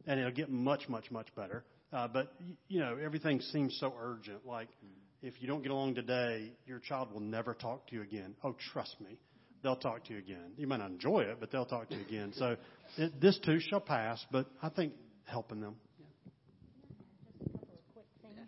and 0.07 0.19
it'll 0.19 0.33
get 0.33 0.49
much, 0.49 0.89
much, 0.89 1.11
much 1.11 1.27
better. 1.37 1.63
Uh, 1.93 2.09
but 2.09 2.33
you 2.69 2.81
know, 2.81 2.97
everything 3.05 3.39
seems 3.43 3.77
so 3.81 3.93
urgent. 4.01 4.47
Like, 4.47 4.69
if 5.21 5.35
you 5.43 5.47
don't 5.47 5.61
get 5.61 5.71
along 5.71 5.97
today, 5.97 6.53
your 6.67 6.79
child 6.79 7.13
will 7.13 7.21
never 7.21 7.53
talk 7.53 7.87
to 7.89 7.95
you 7.95 8.01
again. 8.01 8.35
Oh, 8.43 8.57
trust 8.73 8.99
me, 8.99 9.19
they'll 9.63 9.77
talk 9.77 10.07
to 10.07 10.15
you 10.15 10.21
again. 10.21 10.53
You 10.57 10.67
might 10.69 10.79
not 10.79 10.89
enjoy 10.89 11.21
it, 11.21 11.37
but 11.39 11.53
they'll 11.53 11.67
talk 11.67 11.91
to 11.91 11.97
you 11.97 12.01
again. 12.01 12.33
So, 12.35 12.57
it, 12.97 13.21
this 13.21 13.39
too 13.45 13.61
shall 13.61 13.81
pass. 13.81 14.25
But 14.31 14.47
I 14.63 14.71
think 14.71 14.95
helping 15.27 15.61
them. 15.61 15.77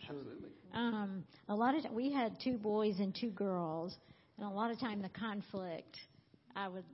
Absolutely. 0.09 0.44
Um, 0.75 1.25
a 1.49 1.55
lot 1.55 1.77
of 1.77 1.83
t- 1.83 1.89
we 1.93 2.13
had 2.13 2.37
two 2.43 2.59
boys 2.59 2.99
and 2.99 3.15
two 3.19 3.31
girls, 3.31 3.97
and 4.39 4.47
a 4.47 4.51
lot 4.51 4.71
of 4.71 4.81
time 4.81 5.01
the 5.03 5.09
conflict, 5.09 5.97
I 6.57 6.69
would 6.69 6.85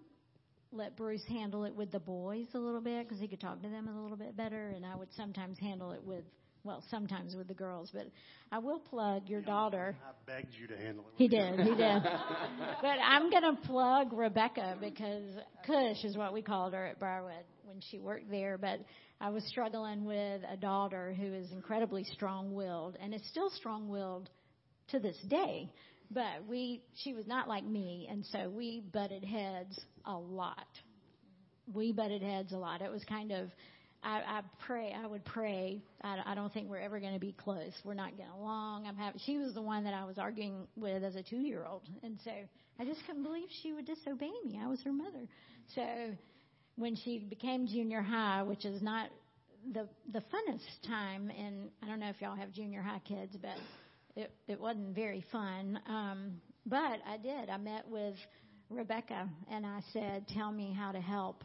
let 0.72 0.96
Bruce 0.96 1.24
handle 1.28 1.64
it 1.64 1.74
with 1.74 1.90
the 1.90 1.98
boys 1.98 2.46
a 2.54 2.58
little 2.58 2.80
bit 2.80 3.08
because 3.08 3.20
he 3.20 3.26
could 3.26 3.40
talk 3.40 3.62
to 3.62 3.68
them 3.68 3.88
a 3.88 4.02
little 4.02 4.16
bit 4.16 4.36
better, 4.36 4.72
and 4.76 4.84
I 4.84 4.96
would 4.96 5.12
sometimes 5.16 5.58
handle 5.58 5.92
it 5.92 6.04
with 6.04 6.24
well, 6.62 6.84
sometimes 6.90 7.34
with 7.34 7.48
the 7.48 7.54
girls, 7.54 7.90
but 7.92 8.06
I 8.52 8.58
will 8.58 8.80
plug 8.80 9.28
your 9.28 9.40
daughter. 9.40 9.96
I 10.04 10.12
begged 10.30 10.54
you 10.60 10.66
to 10.66 10.76
handle 10.76 11.04
it. 11.08 11.14
He 11.16 11.26
did, 11.26 11.58
he 11.58 11.70
did. 11.70 12.02
but 12.82 12.98
I'm 13.02 13.30
going 13.30 13.56
to 13.56 13.62
plug 13.66 14.12
Rebecca 14.12 14.76
because 14.80 15.24
Cush 15.66 16.04
is 16.04 16.16
what 16.16 16.32
we 16.34 16.42
called 16.42 16.74
her 16.74 16.84
at 16.84 16.98
Briarwood 16.98 17.44
when 17.64 17.80
she 17.90 17.98
worked 17.98 18.30
there. 18.30 18.58
But 18.58 18.80
I 19.20 19.30
was 19.30 19.44
struggling 19.44 20.04
with 20.04 20.42
a 20.50 20.56
daughter 20.56 21.14
who 21.18 21.26
is 21.34 21.52
incredibly 21.52 22.04
strong-willed 22.04 22.96
and 23.00 23.14
is 23.14 23.22
still 23.30 23.50
strong-willed 23.50 24.30
to 24.88 24.98
this 24.98 25.16
day. 25.28 25.70
But 26.10 26.46
we, 26.48 26.82
she 27.02 27.12
was 27.12 27.26
not 27.26 27.46
like 27.46 27.64
me, 27.64 28.08
and 28.10 28.24
so 28.26 28.48
we 28.48 28.82
butted 28.92 29.24
heads 29.24 29.78
a 30.04 30.14
lot. 30.14 30.66
We 31.72 31.92
butted 31.92 32.22
heads 32.22 32.52
a 32.52 32.56
lot. 32.56 32.82
It 32.82 32.90
was 32.90 33.04
kind 33.04 33.30
of 33.30 33.50
I, 34.02 34.22
I 34.26 34.40
pray, 34.66 34.94
I 34.96 35.06
would 35.06 35.24
pray. 35.24 35.82
I, 36.02 36.18
I 36.24 36.34
don't 36.34 36.52
think 36.52 36.70
we're 36.70 36.78
ever 36.78 37.00
going 37.00 37.12
to 37.12 37.20
be 37.20 37.32
close. 37.32 37.72
We're 37.84 37.94
not 37.94 38.16
getting 38.16 38.32
along. 38.32 38.86
I'm 38.86 38.96
having. 38.96 39.20
She 39.26 39.36
was 39.36 39.52
the 39.52 39.62
one 39.62 39.84
that 39.84 39.94
I 39.94 40.04
was 40.04 40.16
arguing 40.18 40.66
with 40.76 41.04
as 41.04 41.16
a 41.16 41.22
two-year-old, 41.22 41.82
and 42.02 42.18
so 42.24 42.30
I 42.78 42.84
just 42.84 43.04
couldn't 43.06 43.24
believe 43.24 43.48
she 43.62 43.72
would 43.72 43.86
disobey 43.86 44.32
me. 44.44 44.58
I 44.62 44.66
was 44.68 44.80
her 44.82 44.92
mother. 44.92 45.28
So 45.74 45.82
when 46.76 46.96
she 46.96 47.18
became 47.18 47.66
junior 47.66 48.02
high, 48.02 48.42
which 48.42 48.64
is 48.64 48.82
not 48.82 49.08
the 49.72 49.88
the 50.12 50.20
funnest 50.20 50.86
time, 50.86 51.30
and 51.30 51.70
I 51.82 51.86
don't 51.86 52.00
know 52.00 52.08
if 52.08 52.20
y'all 52.20 52.36
have 52.36 52.52
junior 52.52 52.82
high 52.82 53.02
kids, 53.06 53.36
but 53.40 53.56
it 54.16 54.32
it 54.48 54.60
wasn't 54.60 54.94
very 54.94 55.24
fun. 55.30 55.78
Um, 55.88 56.40
but 56.66 57.00
I 57.06 57.16
did. 57.22 57.50
I 57.50 57.56
met 57.56 57.88
with 57.88 58.14
Rebecca, 58.68 59.28
and 59.50 59.66
I 59.66 59.80
said, 59.92 60.26
"Tell 60.28 60.52
me 60.52 60.72
how 60.72 60.92
to 60.92 61.00
help." 61.00 61.44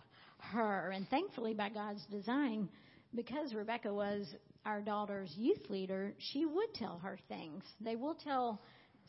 her. 0.51 0.91
And 0.91 1.07
thankfully, 1.09 1.53
by 1.53 1.69
God's 1.69 2.05
design, 2.11 2.69
because 3.13 3.53
Rebecca 3.53 3.93
was 3.93 4.27
our 4.65 4.81
daughter's 4.81 5.33
youth 5.37 5.69
leader, 5.69 6.13
she 6.17 6.45
would 6.45 6.73
tell 6.73 6.99
her 6.99 7.19
things. 7.27 7.63
They 7.81 7.95
will 7.95 8.15
tell. 8.15 8.61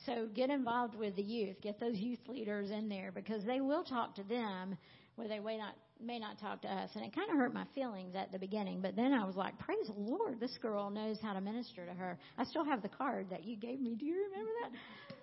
So 0.05 0.29
get 0.35 0.51
involved 0.51 0.95
with 0.95 1.17
the 1.17 1.23
youth. 1.23 1.57
Get 1.62 1.81
those 1.81 1.97
youth 1.97 2.21
leaders 2.29 2.71
in 2.71 2.89
there 2.89 3.12
because 3.12 3.45
they 3.45 3.61
will 3.61 3.83
talk 3.83 4.14
to 4.17 4.23
them 4.25 4.77
where 5.14 5.29
they 5.29 5.39
may 5.39 5.57
not 5.57 5.75
may 6.05 6.19
not 6.19 6.39
talk 6.39 6.63
to 6.63 6.69
us. 6.69 6.91
And 6.95 7.05
it 7.05 7.15
kind 7.15 7.31
of 7.31 7.37
hurt 7.37 7.55
my 7.55 7.65
feelings 7.75 8.15
at 8.15 8.33
the 8.33 8.39
beginning, 8.39 8.81
but 8.81 8.97
then 8.97 9.13
I 9.13 9.25
was 9.25 9.37
like, 9.37 9.59
praise 9.59 9.87
the 9.87 10.01
Lord, 10.01 10.41
this 10.41 10.57
girl 10.61 10.91
knows 10.91 11.19
how 11.23 11.33
to 11.33 11.41
minister 11.41 11.87
to 11.87 11.93
her. 11.93 12.19
I 12.39 12.45
still 12.45 12.65
have 12.65 12.83
the 12.83 12.89
card 12.89 13.29
that 13.31 13.45
you 13.45 13.57
gave 13.57 13.81
me. 13.81 13.95
Do 13.95 14.07
you 14.07 14.29
remember 14.31 14.51
that? 14.63 14.71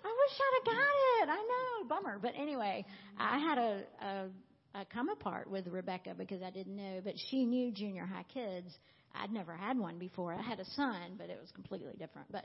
I 0.04 0.08
wish 0.08 0.40
I'd 0.40 0.58
have 0.58 0.64
got 0.64 0.94
it. 1.22 1.28
I 1.30 1.36
know, 1.36 1.88
bummer. 1.88 2.18
But 2.20 2.32
anyway, 2.36 2.84
I 3.18 3.38
had 3.38 3.58
a, 3.58 3.82
a 4.02 4.28
uh, 4.74 4.84
come 4.92 5.08
apart 5.08 5.48
with 5.48 5.66
Rebecca 5.68 6.14
because 6.16 6.42
I 6.42 6.50
didn't 6.50 6.76
know, 6.76 7.00
but 7.04 7.14
she 7.30 7.46
knew 7.46 7.70
junior 7.70 8.04
high 8.04 8.24
kids. 8.32 8.66
I'd 9.14 9.32
never 9.32 9.54
had 9.54 9.78
one 9.78 9.98
before. 9.98 10.34
I 10.34 10.42
had 10.42 10.58
a 10.58 10.64
son, 10.72 11.14
but 11.16 11.30
it 11.30 11.38
was 11.40 11.50
completely 11.52 11.92
different. 11.98 12.26
But 12.32 12.44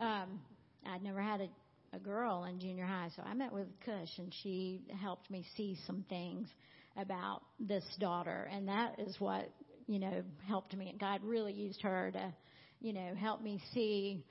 um, 0.00 0.40
I'd 0.86 1.02
never 1.02 1.20
had 1.20 1.40
a, 1.40 1.48
a 1.96 1.98
girl 1.98 2.44
in 2.44 2.60
junior 2.60 2.86
high, 2.86 3.08
so 3.16 3.22
I 3.22 3.34
met 3.34 3.52
with 3.52 3.66
Cush, 3.84 4.18
and 4.18 4.32
she 4.42 4.82
helped 5.00 5.30
me 5.30 5.44
see 5.56 5.76
some 5.86 6.04
things 6.08 6.48
about 6.96 7.42
this 7.58 7.84
daughter, 7.98 8.48
and 8.52 8.68
that 8.68 8.98
is 8.98 9.16
what 9.18 9.50
you 9.86 9.98
know 9.98 10.22
helped 10.46 10.74
me. 10.76 10.88
And 10.90 10.98
God 10.98 11.20
really 11.24 11.52
used 11.52 11.82
her 11.82 12.10
to, 12.12 12.32
you 12.80 12.92
know, 12.92 13.14
help 13.14 13.42
me 13.42 13.60
see 13.72 14.24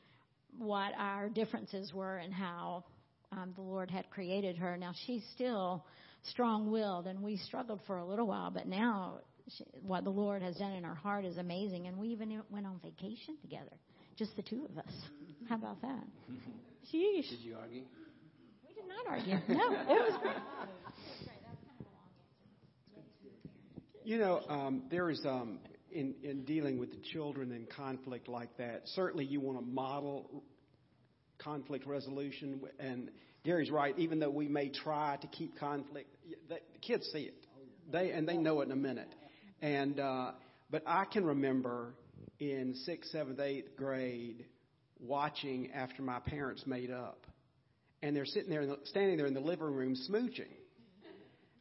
what 0.57 0.91
our 0.97 1.30
differences 1.30 1.91
were 1.93 2.18
and 2.18 2.34
how 2.34 2.84
um, 3.32 3.53
the 3.55 3.61
Lord 3.61 3.89
had 3.89 4.09
created 4.09 4.57
her. 4.57 4.78
Now 4.78 4.93
she's 5.05 5.24
still 5.36 5.86
strong 6.30 6.72
willed, 6.72 7.07
and 7.07 7.22
we 7.22 7.38
struggled 7.38 7.82
for 7.86 7.97
a 7.97 8.05
little 8.05 8.28
while, 8.28 8.51
but 8.51 8.68
now 8.68 9.20
she, 9.57 9.66
what 9.82 10.03
the 10.03 10.09
Lord 10.09 10.41
has 10.41 10.55
done 10.55 10.72
in 10.72 10.84
her 10.84 10.95
heart 10.95 11.26
is 11.26 11.38
amazing, 11.38 11.88
and 11.88 11.97
we 11.97 12.09
even 12.09 12.41
went 12.49 12.66
on 12.66 12.80
vacation 12.84 13.38
together, 13.41 13.76
just 14.18 14.36
the 14.36 14.43
two 14.43 14.66
of 14.70 14.78
us. 14.78 14.93
How 15.49 15.55
about 15.55 15.82
that? 15.82 16.03
Sheesh. 16.93 17.30
Did 17.30 17.39
you 17.41 17.55
argue? 17.59 17.84
We 18.68 18.74
did 18.74 18.88
not 18.88 19.07
argue. 19.09 19.36
No, 19.49 19.72
it 19.74 19.88
was 19.88 20.20
great. 20.22 20.36
You 24.06 24.18
know, 24.18 24.41
um, 24.49 24.84
there 24.91 25.10
is 25.10 25.22
um, 25.26 25.60
in 25.91 26.16
in 26.24 26.43
dealing 26.43 26.78
with 26.78 26.91
the 26.91 26.99
children 27.14 27.51
in 27.51 27.66
conflict 27.66 28.28
like 28.28 28.58
that. 28.58 28.82
Certainly, 28.95 29.26
you 29.26 29.39
want 29.39 29.60
to 29.60 29.66
model 29.66 30.43
conflict 31.38 31.88
resolution, 31.88 32.62
and 32.80 33.10
Gary's 33.45 33.72
right. 33.72 33.97
Even 33.97 34.20
though 34.20 34.30
we 34.30 34.49
may 34.49 34.70
try 34.70 35.18
to 35.22 35.28
keep 35.28 35.58
conflict, 35.58 36.10
the 36.49 36.58
kids 36.82 37.08
see 37.14 37.24
it. 37.24 37.45
They 37.91 38.12
and 38.12 38.28
they 38.28 38.36
know 38.36 38.60
it 38.62 38.66
in 38.66 38.72
a 38.72 38.76
minute. 38.78 39.14
And 39.62 39.99
uh, 39.99 40.32
but 40.70 40.84
I 40.86 41.06
can 41.06 41.24
remember 41.26 41.93
in 42.39 42.76
sixth, 42.86 43.12
seventh, 43.12 43.39
eighth 43.39 43.78
grade 43.78 44.45
watching 44.99 45.72
after 45.72 46.01
my 46.01 46.20
parents 46.20 46.64
made 46.66 46.91
up, 46.91 47.26
and 48.01 48.14
they're 48.16 48.26
sitting 48.26 48.49
there, 48.49 48.66
the, 48.66 48.80
standing 48.86 49.16
there 49.16 49.28
in 49.28 49.34
the 49.34 49.39
living 49.39 49.74
room 49.74 49.95
smooching. 50.10 50.51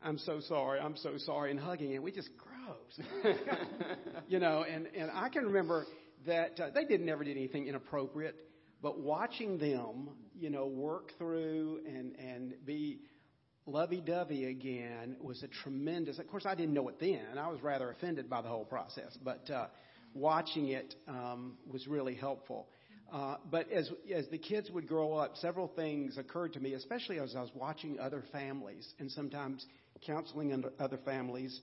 I'm 0.05 0.19
so 0.19 0.41
sorry, 0.41 0.81
I'm 0.81 0.97
so 0.97 1.17
sorry, 1.19 1.51
and 1.51 1.61
hugging, 1.61 1.95
and 1.95 2.03
we 2.03 2.13
just 2.13 2.31
gross, 2.37 3.09
you 4.29 4.39
know. 4.39 4.65
And 4.65 4.87
and 4.97 5.11
I 5.13 5.29
can 5.29 5.45
remember 5.45 5.87
that 6.27 6.59
uh, 6.61 6.71
they 6.75 6.85
didn't 6.85 7.07
never 7.07 7.25
did 7.25 7.37
anything 7.37 7.67
inappropriate, 7.67 8.35
but 8.83 9.01
watching 9.01 9.59
them, 9.59 10.11
you 10.39 10.51
know, 10.51 10.67
work 10.67 11.13
through 11.19 11.81
and 11.87 12.17
and 12.17 12.55
be 12.65 13.01
lovey-dovey 13.67 14.47
again 14.47 15.17
was 15.21 15.43
a 15.45 15.49
tremendous. 15.49 16.19
Of 16.19 16.27
course, 16.29 16.47
I 16.47 16.55
didn't 16.55 16.75
know 16.75 16.89
it 16.89 16.99
then. 16.99 17.39
I 17.39 17.49
was 17.49 17.63
rather 17.63 17.91
offended 17.91 18.29
by 18.29 18.43
the 18.43 18.49
whole 18.49 18.65
process, 18.65 19.17
but 19.23 19.49
uh, 19.51 19.67
watching 20.15 20.69
it 20.69 20.95
um, 21.07 21.55
was 21.71 21.87
really 21.87 22.15
helpful. 22.15 22.69
Uh, 23.13 23.37
but 23.51 23.71
as 23.71 23.91
as 24.15 24.27
the 24.31 24.39
kids 24.39 24.71
would 24.71 24.89
grow 24.89 25.15
up, 25.15 25.37
several 25.37 25.69
things 25.69 26.17
occurred 26.17 26.55
to 26.55 26.61
me, 26.61 26.73
especially 26.73 27.21
as 27.21 27.37
I 27.37 27.43
was 27.43 27.51
watching 27.55 28.01
other 28.01 28.25
families 28.33 28.91
and 28.99 29.11
sometimes 29.11 29.65
counseling 30.01 30.53
and 30.53 30.67
other 30.79 30.99
families. 31.05 31.61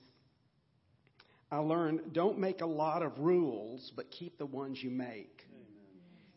I 1.50 1.58
learned 1.58 2.12
don't 2.12 2.38
make 2.38 2.60
a 2.60 2.66
lot 2.66 3.02
of 3.02 3.18
rules, 3.18 3.92
but 3.96 4.10
keep 4.10 4.38
the 4.38 4.46
ones 4.46 4.78
you 4.82 4.90
make. 4.90 5.46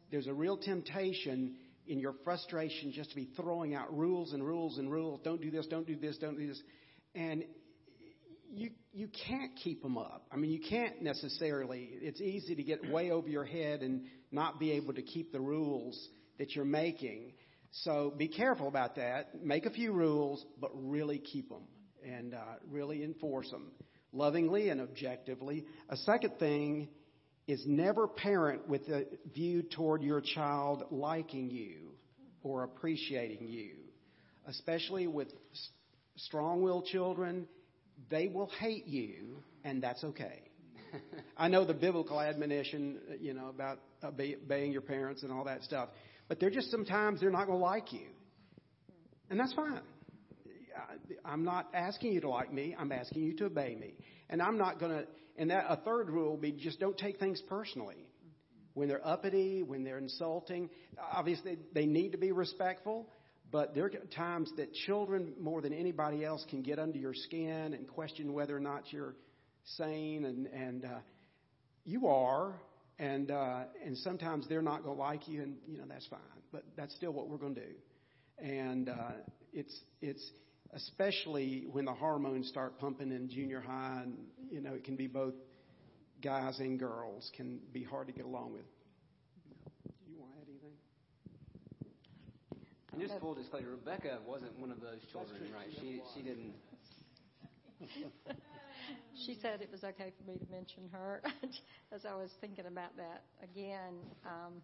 There's 0.10 0.28
a 0.28 0.34
real 0.34 0.58
temptation 0.58 1.56
in 1.88 2.00
your 2.00 2.14
frustration 2.24 2.92
just 2.92 3.10
to 3.12 3.16
be 3.16 3.30
throwing 3.36 3.76
out 3.76 3.96
rules 3.96 4.34
and 4.34 4.44
rules 4.44 4.78
and 4.78 4.92
rules. 4.92 5.20
Don't 5.24 5.42
do 5.42 5.52
this, 5.52 5.68
don't 5.68 5.86
do 5.86 5.96
this, 5.96 6.18
don't 6.18 6.38
do 6.38 6.48
this. 6.48 6.62
And 7.14 7.44
you 8.52 8.72
you 8.92 9.08
can't 9.28 9.56
keep 9.56 9.82
them 9.82 9.98
up. 9.98 10.26
I 10.32 10.38
mean, 10.38 10.52
you 10.52 10.62
can't 10.68 11.02
necessarily. 11.02 11.90
It's 11.94 12.22
easy 12.22 12.56
to 12.56 12.64
get 12.64 12.90
way 12.90 13.12
over 13.12 13.28
your 13.28 13.46
head 13.46 13.82
and 13.82 14.04
not 14.32 14.60
be 14.60 14.72
able 14.74 14.94
to 14.94 15.02
keep 15.02 15.32
the 15.32 15.42
rules 15.42 16.10
that 16.38 16.56
you're 16.56 16.66
making. 16.66 17.34
So 17.72 18.14
be 18.16 18.28
careful 18.28 18.68
about 18.68 18.96
that. 18.96 19.44
Make 19.44 19.66
a 19.66 19.72
few 19.72 19.94
rules, 19.94 20.46
but 20.60 20.72
really 20.74 21.18
keep 21.18 21.50
them 21.50 21.64
and 22.06 22.34
uh, 22.34 22.40
really 22.70 23.04
enforce 23.04 23.50
them 23.50 23.72
lovingly 24.14 24.70
and 24.70 24.80
objectively. 24.80 25.66
A 25.90 25.98
second 25.98 26.38
thing 26.40 26.88
is 27.48 27.64
never 27.66 28.08
parent 28.08 28.68
with 28.68 28.88
a 28.90 29.06
view 29.34 29.64
toward 29.64 30.02
your 30.02 30.22
child 30.22 30.84
liking 30.92 31.50
you 31.50 31.92
or 32.44 32.64
appreciating 32.64 33.48
you. 33.48 33.76
Especially 34.46 35.08
with 35.08 35.30
strong 36.16 36.62
willed 36.62 36.86
children, 36.86 37.48
they 38.10 38.28
will 38.28 38.50
hate 38.60 38.86
you, 38.86 39.38
and 39.64 39.82
that's 39.82 40.04
okay. 40.04 40.42
I 41.38 41.48
know 41.48 41.66
the 41.66 41.74
biblical 41.74 42.20
admonition, 42.20 43.00
you 43.20 43.34
know, 43.34 43.50
about 43.50 43.80
obeying 44.04 44.72
your 44.72 44.82
parents 44.82 45.24
and 45.24 45.32
all 45.32 45.46
that 45.46 45.64
stuff, 45.64 45.90
but 46.28 46.40
they're 46.40 46.50
just 46.50 46.70
sometimes 46.72 47.20
they're 47.20 47.32
not 47.32 47.48
going 47.48 47.60
to 47.60 47.64
like 47.66 47.94
you. 47.94 48.08
And 49.30 49.40
that's 49.40 49.54
fine. 49.54 49.82
I'm 51.24 51.44
not 51.44 51.70
asking 51.74 52.14
you 52.14 52.22
to 52.22 52.30
like 52.30 52.54
me, 52.54 52.76
I'm 52.78 52.92
asking 52.92 53.24
you 53.24 53.36
to 53.38 53.46
obey 53.46 53.76
me. 53.76 53.96
And 54.30 54.42
I'm 54.42 54.58
not 54.58 54.80
going 54.80 54.92
to 54.92 55.06
and 55.38 55.50
that 55.50 55.66
a 55.68 55.78
third 55.78 56.10
rule 56.10 56.32
would 56.32 56.42
be 56.42 56.52
just 56.52 56.80
don't 56.80 56.98
take 56.98 57.20
things 57.20 57.42
personally. 57.48 58.08
When 58.76 58.88
they're 58.88 59.06
uppity, 59.06 59.62
when 59.62 59.84
they're 59.84 60.00
insulting, 60.00 60.70
obviously 61.12 61.58
they 61.74 61.86
need 61.86 62.14
to 62.14 62.18
be 62.18 62.32
respectful, 62.32 63.08
but 63.52 63.76
there 63.76 63.86
are 63.86 63.92
times 64.16 64.52
that 64.58 64.74
children, 64.74 65.34
more 65.40 65.62
than 65.62 65.74
anybody 65.74 66.26
else, 66.26 66.44
can 66.50 66.64
get 66.64 66.80
under 66.80 66.98
your 66.98 67.14
skin 67.14 67.74
and 67.74 67.88
question 67.88 68.34
whether 68.34 68.56
or 68.56 68.60
not 68.60 68.92
you're 68.92 69.14
sane, 69.78 70.26
and 70.26 70.48
and 70.48 70.86
uh, 70.86 71.00
you 71.86 72.08
are, 72.08 72.56
and 72.98 73.30
uh, 73.30 73.66
and 73.86 73.96
sometimes 74.00 74.48
they're 74.50 74.64
not 74.64 74.84
going 74.84 74.96
to 74.96 75.02
like 75.02 75.28
you, 75.28 75.44
and 75.44 75.58
you 75.68 75.78
know 75.78 75.86
that's 75.88 76.08
fine, 76.08 76.20
but 76.52 76.64
that's 76.76 76.96
still 76.96 77.12
what 77.12 77.30
we're 77.30 77.38
going 77.38 77.54
to 77.54 77.62
do, 77.62 77.74
and 78.40 78.90
uh, 78.90 79.12
it's 79.54 79.80
it's 80.02 80.32
especially 80.76 81.66
when 81.72 81.86
the 81.86 81.94
hormones 81.94 82.48
start 82.48 82.80
pumping 82.80 83.12
in 83.12 83.30
junior 83.30 83.62
high, 83.62 84.02
and 84.04 84.18
you 84.52 84.62
know 84.62 84.74
it 84.74 84.84
can 84.84 84.96
be 84.96 85.08
both 85.08 85.34
guys 86.22 86.60
and 86.60 86.80
girls 86.80 87.30
can 87.36 87.60
be 87.74 87.84
hard 87.84 88.08
to 88.08 88.14
get 88.14 88.26
along 88.26 88.54
with. 88.54 88.66
Do 90.06 90.12
you 90.12 90.20
want 90.20 90.32
to 90.34 90.40
add 90.40 90.48
anything? 90.50 90.76
And 92.94 93.02
just 93.02 93.20
full 93.20 93.34
disclosure, 93.34 93.72
Rebecca 93.72 94.20
wasn't 94.26 94.58
one 94.60 94.72
of 94.72 94.80
those 94.82 95.00
children, 95.12 95.42
right? 95.56 95.68
She 95.80 96.02
she 96.16 96.22
didn't. 96.22 96.54
she 99.26 99.38
said 99.42 99.62
it 99.62 99.70
was 99.72 99.84
okay 99.84 100.12
for 100.18 100.32
me 100.32 100.38
to 100.38 100.52
mention 100.52 100.90
her 100.92 101.22
as 101.92 102.06
I 102.06 102.16
was 102.16 102.30
thinking 102.42 102.66
about 102.66 102.96
that 102.98 103.24
again. 103.44 103.96
Um, 104.26 104.62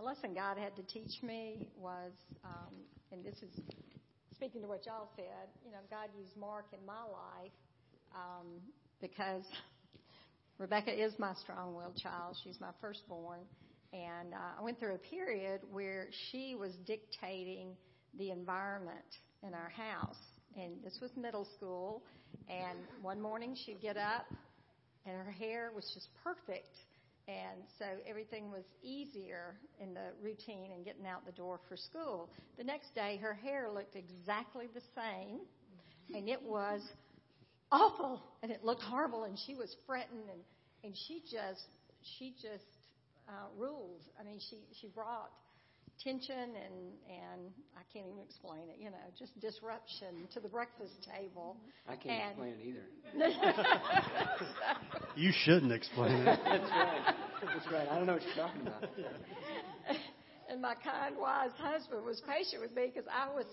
a 0.00 0.02
lesson 0.02 0.32
God 0.34 0.58
had 0.58 0.76
to 0.76 0.82
teach 0.82 1.22
me 1.22 1.68
was, 1.76 2.12
um, 2.44 2.72
and 3.10 3.24
this 3.24 3.34
is 3.42 3.50
speaking 4.38 4.62
to 4.62 4.68
what 4.68 4.86
y'all 4.86 5.08
said, 5.16 5.50
you 5.64 5.72
know, 5.72 5.78
God 5.90 6.10
used 6.16 6.36
Mark 6.36 6.66
in 6.72 6.78
my 6.86 7.02
life 7.02 7.50
um, 8.14 8.46
because 9.00 9.42
Rebecca 10.58 10.92
is 10.92 11.12
my 11.18 11.34
strong-willed 11.42 11.96
child. 11.96 12.36
She's 12.44 12.60
my 12.60 12.70
firstborn, 12.80 13.40
and 13.92 14.32
uh, 14.32 14.60
I 14.60 14.62
went 14.62 14.78
through 14.78 14.94
a 14.94 14.98
period 14.98 15.62
where 15.72 16.06
she 16.30 16.54
was 16.54 16.70
dictating 16.86 17.70
the 18.16 18.30
environment 18.30 19.16
in 19.42 19.54
our 19.54 19.70
house. 19.70 20.18
And 20.56 20.74
this 20.84 20.98
was 21.02 21.10
middle 21.16 21.46
school. 21.56 22.04
And 22.48 22.78
one 23.02 23.20
morning 23.20 23.56
she'd 23.66 23.80
get 23.80 23.96
up, 23.96 24.26
and 25.04 25.16
her 25.16 25.32
hair 25.32 25.72
was 25.74 25.90
just 25.94 26.08
perfect. 26.22 26.76
And 27.28 27.60
so 27.78 27.84
everything 28.08 28.50
was 28.50 28.64
easier 28.82 29.56
in 29.78 29.92
the 29.92 30.12
routine 30.22 30.72
and 30.74 30.82
getting 30.84 31.06
out 31.06 31.26
the 31.26 31.32
door 31.32 31.60
for 31.68 31.76
school. 31.76 32.30
The 32.56 32.64
next 32.64 32.94
day, 32.94 33.18
her 33.20 33.34
hair 33.34 33.68
looked 33.70 33.96
exactly 33.96 34.66
the 34.72 34.80
same, 34.94 35.40
and 36.14 36.26
it 36.26 36.42
was 36.42 36.80
awful, 37.70 38.22
and 38.42 38.50
it 38.50 38.64
looked 38.64 38.82
horrible, 38.82 39.24
and 39.24 39.38
she 39.46 39.54
was 39.54 39.74
fretting, 39.86 40.24
and 40.32 40.40
and 40.84 40.94
she 41.06 41.22
just 41.30 41.66
she 42.16 42.34
just 42.40 42.64
uh, 43.28 43.48
ruled. 43.58 44.00
I 44.18 44.24
mean, 44.24 44.40
she 44.48 44.56
she 44.80 44.88
brought 44.88 45.30
tension 46.02 46.54
and 46.54 46.94
and 47.08 47.50
I 47.76 47.82
can't 47.92 48.06
even 48.06 48.22
explain 48.22 48.68
it. 48.70 48.78
You 48.78 48.90
know, 48.90 49.04
just 49.18 49.38
disruption 49.40 50.28
to 50.32 50.40
the 50.40 50.48
breakfast 50.48 50.94
table. 51.04 51.56
I 51.88 51.96
can't 51.96 52.08
and, 52.10 52.30
explain 52.30 52.54
it 52.54 52.64
either. 52.66 52.86
You 55.18 55.32
shouldn't 55.34 55.72
explain 55.72 56.14
it. 56.22 56.38
That's 56.44 56.70
right. 56.70 57.14
That's 57.42 57.66
right. 57.72 57.88
I 57.90 57.96
don't 57.98 58.06
know 58.06 58.14
what 58.14 58.22
you're 58.22 58.46
talking 58.46 58.62
about. 58.62 58.86
and 60.48 60.62
my 60.62 60.74
kind, 60.78 61.16
wise 61.18 61.50
husband 61.58 62.06
was 62.06 62.22
patient 62.22 62.62
with 62.62 62.70
me 62.70 62.86
because 62.86 63.10
I 63.10 63.26
was, 63.34 63.46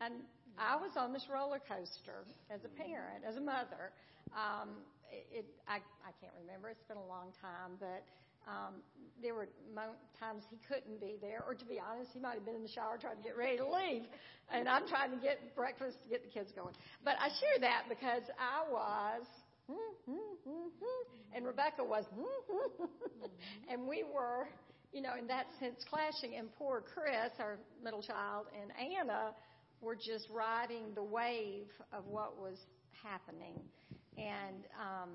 and 0.00 0.14
I 0.58 0.74
was 0.74 0.90
on 0.98 1.12
this 1.12 1.26
roller 1.30 1.62
coaster 1.62 2.26
as 2.50 2.58
a 2.66 2.72
parent, 2.74 3.22
as 3.22 3.36
a 3.36 3.40
mother. 3.40 3.94
Um, 4.34 4.82
it, 5.12 5.46
I, 5.68 5.78
I 6.02 6.10
can't 6.18 6.34
remember. 6.42 6.70
It's 6.70 6.82
been 6.90 6.98
a 6.98 7.06
long 7.06 7.30
time, 7.38 7.78
but 7.78 8.02
um, 8.48 8.74
there 9.22 9.34
were 9.34 9.48
times 10.18 10.42
he 10.50 10.58
couldn't 10.66 11.00
be 11.00 11.16
there, 11.20 11.44
or 11.46 11.54
to 11.54 11.64
be 11.64 11.78
honest, 11.78 12.10
he 12.12 12.20
might 12.20 12.34
have 12.34 12.44
been 12.44 12.56
in 12.56 12.62
the 12.62 12.68
shower 12.68 12.98
trying 13.00 13.16
to 13.16 13.22
get 13.22 13.36
ready 13.36 13.56
to 13.56 13.66
leave, 13.66 14.02
and 14.52 14.68
I'm 14.68 14.86
trying 14.88 15.10
to 15.10 15.16
get 15.16 15.54
breakfast 15.54 16.02
to 16.02 16.08
get 16.08 16.24
the 16.24 16.30
kids 16.30 16.50
going. 16.54 16.74
But 17.04 17.14
I 17.20 17.28
share 17.28 17.58
that 17.60 17.84
because 17.88 18.22
I 18.38 18.70
was, 18.70 19.22
and 21.34 21.46
Rebecca 21.46 21.84
was, 21.84 22.04
and 23.70 23.86
we 23.86 24.02
were, 24.02 24.48
you 24.92 25.02
know, 25.02 25.14
in 25.18 25.26
that 25.28 25.46
sense 25.60 25.84
clashing. 25.88 26.36
And 26.36 26.48
poor 26.58 26.82
Chris, 26.82 27.30
our 27.38 27.58
middle 27.82 28.02
child, 28.02 28.46
and 28.60 28.72
Anna 28.76 29.34
were 29.80 29.96
just 29.96 30.26
riding 30.30 30.94
the 30.94 31.02
wave 31.02 31.68
of 31.92 32.06
what 32.06 32.40
was 32.40 32.58
happening, 33.02 33.60
and. 34.18 34.66
Um, 34.74 35.10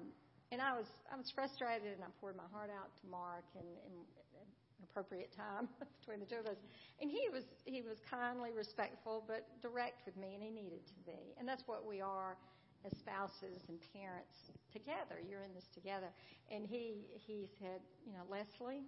and 0.51 0.61
I 0.61 0.73
was 0.73 0.87
I 1.11 1.17
was 1.17 1.31
frustrated, 1.35 1.93
and 1.93 2.03
I 2.03 2.11
poured 2.19 2.37
my 2.37 2.47
heart 2.51 2.69
out 2.71 2.91
to 3.01 3.03
Mark 3.09 3.43
in, 3.55 3.67
in 3.67 3.93
an 3.99 4.83
appropriate 4.83 5.31
time 5.35 5.67
between 5.99 6.19
the 6.19 6.25
two 6.25 6.39
of 6.39 6.47
us. 6.47 6.59
And 7.01 7.11
he 7.11 7.27
was 7.31 7.43
he 7.65 7.81
was 7.81 7.97
kindly 8.09 8.51
respectful, 8.55 9.23
but 9.27 9.47
direct 9.61 10.05
with 10.05 10.15
me, 10.15 10.33
and 10.35 10.43
he 10.43 10.51
needed 10.51 10.85
to 10.87 10.97
be. 11.05 11.35
And 11.39 11.47
that's 11.47 11.63
what 11.65 11.85
we 11.85 11.99
are 12.01 12.37
as 12.85 12.91
spouses 12.99 13.59
and 13.67 13.77
parents 13.91 14.35
together. 14.71 15.19
You're 15.27 15.43
in 15.43 15.53
this 15.53 15.67
together. 15.73 16.07
And 16.51 16.65
he 16.65 17.07
he 17.27 17.49
said, 17.59 17.81
you 18.05 18.13
know, 18.13 18.23
Leslie, 18.29 18.87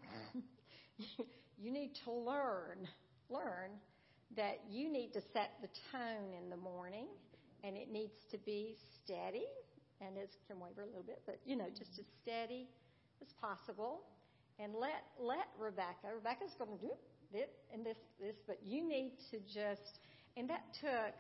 you 1.60 1.72
need 1.72 1.92
to 2.06 2.12
learn 2.12 2.88
learn 3.30 3.76
that 4.38 4.62
you 4.70 4.92
need 4.92 5.12
to 5.14 5.22
set 5.34 5.58
the 5.62 5.70
tone 5.92 6.34
in 6.42 6.50
the 6.50 6.58
morning, 6.58 7.08
and 7.64 7.76
it 7.76 7.92
needs 7.92 8.16
to 8.32 8.38
be 8.38 8.76
steady 9.04 9.46
and 10.02 10.18
it 10.18 10.36
can 10.48 10.60
waver 10.60 10.84
a 10.84 10.86
little 10.86 11.04
bit, 11.04 11.22
but 11.26 11.40
you 11.46 11.56
know, 11.56 11.68
just 11.70 12.00
as 12.00 12.06
steady 12.22 12.68
as 13.22 13.28
possible. 13.40 14.02
And 14.60 14.74
let 14.76 15.04
let 15.20 15.48
Rebecca. 15.58 16.12
Rebecca's 16.14 16.56
going 16.58 16.78
to 16.78 16.86
do 16.86 16.92
it 17.34 17.52
and 17.74 17.86
this 17.86 17.98
this, 18.20 18.36
but 18.48 18.60
you 18.66 18.88
need 18.88 19.14
to 19.32 19.40
just. 19.40 20.00
And 20.38 20.50
that 20.50 20.64
took 20.80 21.16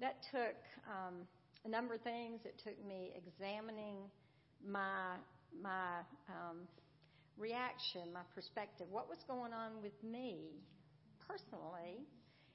that 0.00 0.16
took 0.30 0.58
um, 0.88 1.26
a 1.64 1.68
number 1.68 1.94
of 1.94 2.02
things. 2.02 2.40
It 2.44 2.60
took 2.62 2.78
me 2.86 3.12
examining 3.14 3.96
my 4.66 5.16
my 5.62 6.02
um, 6.28 6.66
reaction, 7.38 8.12
my 8.12 8.26
perspective, 8.34 8.86
what 8.90 9.08
was 9.08 9.18
going 9.26 9.52
on 9.52 9.82
with 9.82 9.96
me 10.02 10.62
personally. 11.26 12.06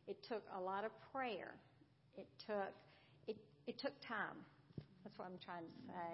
It 0.08 0.18
took 0.28 0.44
a 0.56 0.60
lot 0.60 0.86
of 0.86 0.92
prayer. 1.14 1.56
It 2.18 2.28
took 2.46 2.74
it 3.28 3.38
it 3.68 3.80
took 3.80 3.94
time 4.06 4.44
that's 5.06 5.14
what 5.22 5.30
I'm 5.30 5.38
trying 5.38 5.70
to 5.70 5.78
say. 5.86 6.12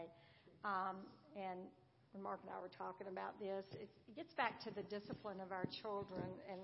Um, 0.67 1.07
and 1.39 1.63
when 2.11 2.19
Mark 2.21 2.43
and 2.43 2.51
I 2.51 2.59
were 2.59 2.75
talking 2.75 3.07
about 3.07 3.39
this, 3.39 3.63
it, 3.79 3.87
it 3.87 4.13
gets 4.19 4.35
back 4.35 4.59
to 4.67 4.69
the 4.75 4.83
discipline 4.91 5.39
of 5.39 5.55
our 5.55 5.63
children. 5.79 6.27
And 6.51 6.59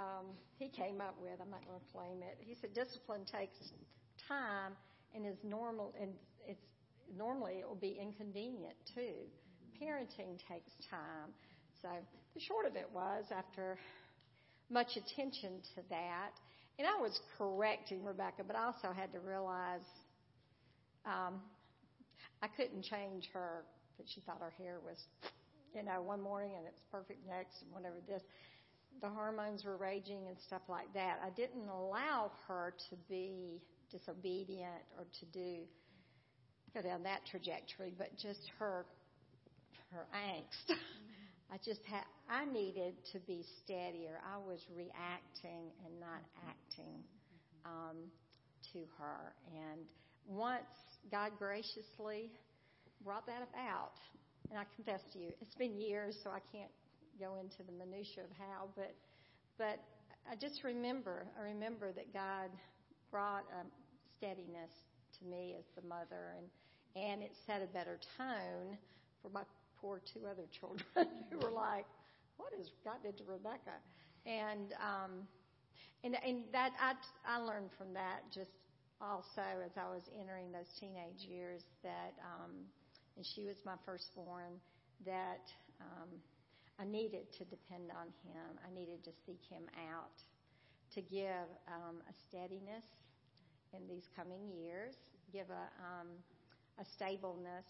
um, 0.00 0.26
he 0.56 0.72
came 0.72 1.04
up 1.04 1.20
with, 1.20 1.36
I'm 1.36 1.52
not 1.52 1.60
going 1.68 1.76
to 1.76 1.90
claim 1.92 2.24
it. 2.24 2.40
He 2.40 2.56
said 2.56 2.72
discipline 2.72 3.28
takes 3.28 3.60
time 4.24 4.72
and 5.12 5.28
is 5.28 5.36
normal, 5.44 5.92
and 6.00 6.16
it's 6.48 6.64
normally 7.12 7.60
it 7.60 7.68
will 7.68 7.76
be 7.76 8.00
inconvenient 8.00 8.80
too. 8.96 9.28
Parenting 9.76 10.40
takes 10.48 10.72
time. 10.88 11.28
So 11.82 11.88
the 12.32 12.40
short 12.40 12.64
of 12.64 12.72
it 12.76 12.88
was, 12.88 13.24
after 13.36 13.76
much 14.70 14.96
attention 14.96 15.60
to 15.76 15.82
that, 15.90 16.32
and 16.78 16.88
I 16.88 16.96
was 17.02 17.20
correcting 17.36 18.04
Rebecca, 18.04 18.44
but 18.46 18.56
I 18.56 18.64
also 18.64 18.96
had 18.96 19.12
to 19.12 19.20
realize 19.20 19.84
um, 21.06 21.40
I 22.42 22.48
couldn't 22.48 22.82
change 22.82 23.28
her 23.32 23.64
that 23.98 24.06
she 24.12 24.20
thought 24.22 24.38
her 24.40 24.52
hair 24.58 24.78
was, 24.84 24.96
you 25.74 25.82
know, 25.82 26.02
one 26.02 26.20
morning 26.20 26.52
and 26.56 26.66
it's 26.66 26.80
perfect 26.90 27.26
next 27.28 27.62
and 27.62 27.72
whatever 27.72 27.96
this. 28.06 28.22
The 29.02 29.08
hormones 29.08 29.64
were 29.64 29.76
raging 29.76 30.26
and 30.28 30.36
stuff 30.46 30.62
like 30.68 30.92
that. 30.94 31.20
I 31.24 31.30
didn't 31.30 31.68
allow 31.68 32.32
her 32.48 32.74
to 32.90 32.96
be 33.08 33.60
disobedient 33.90 34.82
or 34.98 35.04
to 35.20 35.26
do 35.26 35.64
go 36.74 36.82
down 36.82 37.02
that 37.02 37.20
trajectory, 37.30 37.92
but 37.96 38.16
just 38.16 38.40
her 38.58 38.86
her 39.92 40.06
angst. 40.14 40.76
I 41.52 41.56
just 41.64 41.80
had 41.84 42.04
I 42.30 42.44
needed 42.44 42.94
to 43.12 43.18
be 43.20 43.44
steadier. 43.64 44.20
I 44.24 44.38
was 44.38 44.60
reacting 44.76 45.72
and 45.84 45.98
not 45.98 46.22
acting 46.48 47.02
um, 47.64 47.96
to 48.72 48.78
her, 48.98 49.34
and 49.50 49.80
once 50.28 50.62
God 51.10 51.32
graciously 51.38 52.30
brought 53.04 53.26
that 53.26 53.42
about. 53.52 53.92
And 54.50 54.58
I 54.58 54.64
confess 54.74 55.00
to 55.12 55.18
you, 55.18 55.30
it's 55.40 55.54
been 55.54 55.80
years, 55.80 56.16
so 56.22 56.30
I 56.30 56.40
can't 56.52 56.70
go 57.18 57.36
into 57.40 57.62
the 57.62 57.72
minutia 57.72 58.24
of 58.24 58.30
how, 58.38 58.68
but 58.74 58.94
but 59.58 59.78
I 60.30 60.36
just 60.36 60.64
remember, 60.64 61.26
I 61.38 61.44
remember 61.44 61.92
that 61.92 62.12
God 62.12 62.50
brought 63.10 63.44
a 63.52 63.66
steadiness 64.16 64.70
to 65.18 65.24
me 65.26 65.54
as 65.58 65.64
the 65.76 65.86
mother, 65.86 66.34
and 66.36 66.46
and 66.96 67.22
it 67.22 67.32
set 67.46 67.62
a 67.62 67.66
better 67.66 67.98
tone 68.16 68.76
for 69.22 69.28
my 69.28 69.42
poor 69.80 70.00
two 70.12 70.26
other 70.26 70.44
children 70.58 70.84
who 71.30 71.38
were 71.38 71.52
like, 71.52 71.86
"What 72.36 72.52
is 72.58 72.70
God 72.84 72.96
did 73.02 73.18
to 73.18 73.24
Rebecca?" 73.24 73.76
And 74.26 74.72
um, 74.80 75.28
and 76.04 76.16
and 76.26 76.44
that 76.52 76.72
I 76.80 76.94
I 77.26 77.38
learned 77.38 77.70
from 77.76 77.92
that 77.94 78.22
just 78.32 78.50
also 79.00 79.44
as 79.64 79.72
I 79.76 79.88
was 79.88 80.04
entering 80.18 80.52
those 80.52 80.68
teenage 80.78 81.24
years 81.24 81.64
that, 81.82 82.14
um, 82.20 82.52
and 83.16 83.24
she 83.24 83.44
was 83.44 83.56
my 83.64 83.76
firstborn, 83.84 84.60
that 85.04 85.44
um, 85.80 86.08
I 86.78 86.84
needed 86.84 87.32
to 87.38 87.44
depend 87.44 87.90
on 87.90 88.12
Him. 88.24 88.60
I 88.60 88.72
needed 88.72 89.04
to 89.04 89.12
seek 89.26 89.40
Him 89.48 89.64
out 89.90 90.16
to 90.94 91.00
give 91.00 91.48
um, 91.68 92.02
a 92.08 92.14
steadiness 92.28 92.84
in 93.72 93.86
these 93.88 94.04
coming 94.16 94.50
years, 94.50 94.94
give 95.32 95.46
a, 95.48 95.66
um, 95.80 96.08
a 96.80 96.84
stableness, 96.96 97.68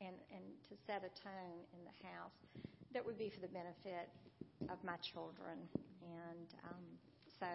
and, 0.00 0.16
and 0.32 0.44
to 0.68 0.74
set 0.86 1.04
a 1.06 1.12
tone 1.22 1.58
in 1.72 1.80
the 1.84 1.96
house 2.08 2.34
that 2.92 3.04
would 3.04 3.18
be 3.18 3.30
for 3.30 3.40
the 3.40 3.52
benefit 3.52 4.08
of 4.70 4.78
my 4.82 4.96
children. 5.12 5.58
And 6.02 6.48
um, 6.64 6.84
so, 7.38 7.50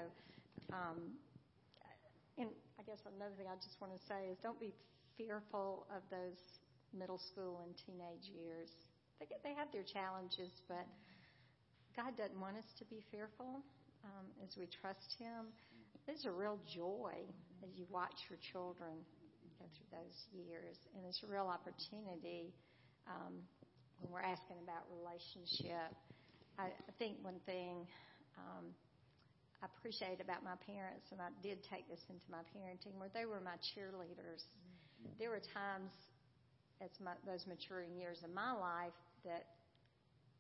um, 0.71 1.15
and 2.39 2.49
I 2.79 2.83
guess 2.87 3.03
another 3.03 3.35
thing 3.35 3.51
I 3.51 3.59
just 3.59 3.75
want 3.83 3.91
to 3.91 4.01
say 4.07 4.31
is 4.31 4.39
don't 4.39 4.59
be 4.59 4.71
fearful 5.19 5.85
of 5.91 6.01
those 6.07 6.39
middle 6.95 7.19
school 7.19 7.61
and 7.67 7.75
teenage 7.75 8.31
years. 8.31 8.71
They 9.19 9.27
get, 9.27 9.43
they 9.43 9.53
have 9.53 9.67
their 9.75 9.83
challenges, 9.83 10.63
but 10.71 10.87
God 11.99 12.15
doesn't 12.15 12.39
want 12.39 12.55
us 12.55 12.71
to 12.79 12.87
be 12.87 13.03
fearful 13.11 13.59
um, 14.07 14.25
as 14.39 14.55
we 14.55 14.71
trust 14.71 15.19
Him. 15.19 15.51
There's 16.07 16.23
a 16.23 16.31
real 16.31 16.57
joy 16.63 17.27
as 17.59 17.75
you 17.75 17.83
watch 17.91 18.31
your 18.31 18.39
children 18.39 19.03
go 19.59 19.67
through 19.75 19.91
those 19.91 20.17
years. 20.31 20.79
And 20.95 21.03
it's 21.03 21.19
a 21.21 21.27
real 21.27 21.51
opportunity 21.51 22.55
um, 23.03 23.43
when 23.99 24.15
we're 24.15 24.23
asking 24.23 24.63
about 24.63 24.87
relationship. 24.87 25.91
I, 26.55 26.71
I 26.71 26.91
think 26.95 27.19
one 27.21 27.43
thing 27.45 27.83
um, 28.39 28.71
I 29.61 29.67
appreciate 29.67 30.23
about 30.23 30.43
my 30.43 30.55
parents, 30.63 31.11
and 31.11 31.19
I 31.19 31.27
did 31.43 31.59
take 31.67 31.87
this 31.91 31.99
into 32.07 32.23
my 32.31 32.43
parenting, 32.55 32.95
where 32.95 33.11
they 33.11 33.27
were 33.27 33.43
my 33.43 33.59
cheerleaders. 33.59 34.47
Mm-hmm. 34.47 35.19
There 35.19 35.29
were 35.35 35.43
times, 35.51 35.91
as 36.79 36.91
my, 37.03 37.11
those 37.27 37.43
maturing 37.43 37.91
years 37.99 38.23
of 38.23 38.31
my 38.31 38.55
life, 38.55 38.95
that 39.27 39.59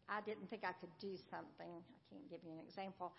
I 0.07 0.23
didn't 0.23 0.47
think 0.47 0.63
I 0.63 0.71
could 0.79 0.93
do 1.03 1.19
something. 1.27 1.67
I 1.67 2.01
can't 2.07 2.27
give 2.31 2.39
you 2.47 2.55
an 2.55 2.63
example. 2.63 3.11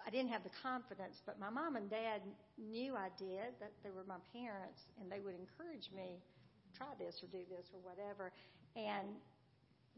I 0.00 0.08
didn't 0.08 0.32
have 0.32 0.42
the 0.42 0.54
confidence, 0.64 1.20
but 1.28 1.38
my 1.38 1.52
mom 1.52 1.76
and 1.76 1.92
dad 1.92 2.24
knew 2.56 2.96
I 2.96 3.12
did, 3.20 3.52
that 3.60 3.76
they 3.84 3.92
were 3.92 4.08
my 4.08 4.18
parents, 4.32 4.80
and 4.96 5.12
they 5.12 5.20
would 5.20 5.36
encourage 5.36 5.92
me, 5.94 6.24
try 6.72 6.88
this 6.98 7.20
or 7.20 7.28
do 7.28 7.44
this 7.52 7.68
or 7.76 7.84
whatever. 7.84 8.32
And 8.74 9.12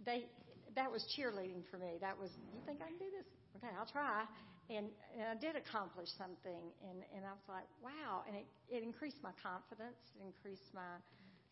they 0.05 0.27
that 0.75 0.91
was 0.91 1.07
cheerleading 1.15 1.63
for 1.71 1.79
me. 1.79 1.99
That 2.01 2.19
was, 2.19 2.31
you 2.53 2.61
think 2.67 2.81
I 2.83 2.91
can 2.91 2.99
do 2.99 3.11
this? 3.15 3.27
Okay, 3.57 3.71
I'll 3.79 3.87
try. 3.87 4.25
And, 4.71 4.89
and 5.13 5.29
I 5.29 5.37
did 5.37 5.57
accomplish 5.57 6.09
something, 6.17 6.73
and, 6.89 7.05
and 7.13 7.23
I 7.27 7.37
was 7.37 7.47
like, 7.49 7.69
wow. 7.85 8.25
And 8.27 8.37
it, 8.37 8.47
it 8.73 8.83
increased 8.83 9.21
my 9.23 9.33
confidence, 9.43 10.01
it 10.17 10.25
increased 10.25 10.73
my 10.73 10.97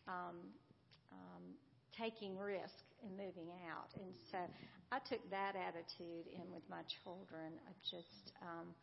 um, 0.07 0.41
um, 1.13 1.43
taking 1.93 2.37
risk 2.37 2.83
and 3.05 3.11
moving 3.11 3.53
out. 3.69 3.93
And 4.01 4.13
so 4.31 4.39
I 4.91 4.97
took 5.07 5.21
that 5.29 5.53
attitude 5.55 6.25
in 6.33 6.49
with 6.49 6.63
my 6.69 6.81
children 7.03 7.53
of 7.69 7.75
just, 7.85 8.33
um, 8.41 8.73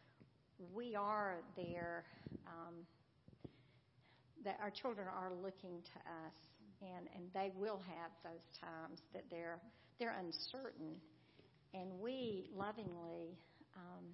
we 0.72 0.94
are 0.94 1.42
there, 1.56 2.04
um, 2.46 2.86
that 4.44 4.58
our 4.62 4.70
children 4.70 5.08
are 5.08 5.32
looking 5.42 5.82
to 5.82 5.98
us, 6.22 6.38
and, 6.80 7.08
and 7.14 7.24
they 7.34 7.50
will 7.58 7.82
have 7.86 8.10
those 8.22 8.46
times 8.60 9.00
that 9.12 9.24
they're, 9.28 9.58
they're 9.98 10.16
uncertain. 10.18 10.96
And 11.74 12.00
we 12.00 12.48
lovingly 12.56 13.36
um, 13.76 14.04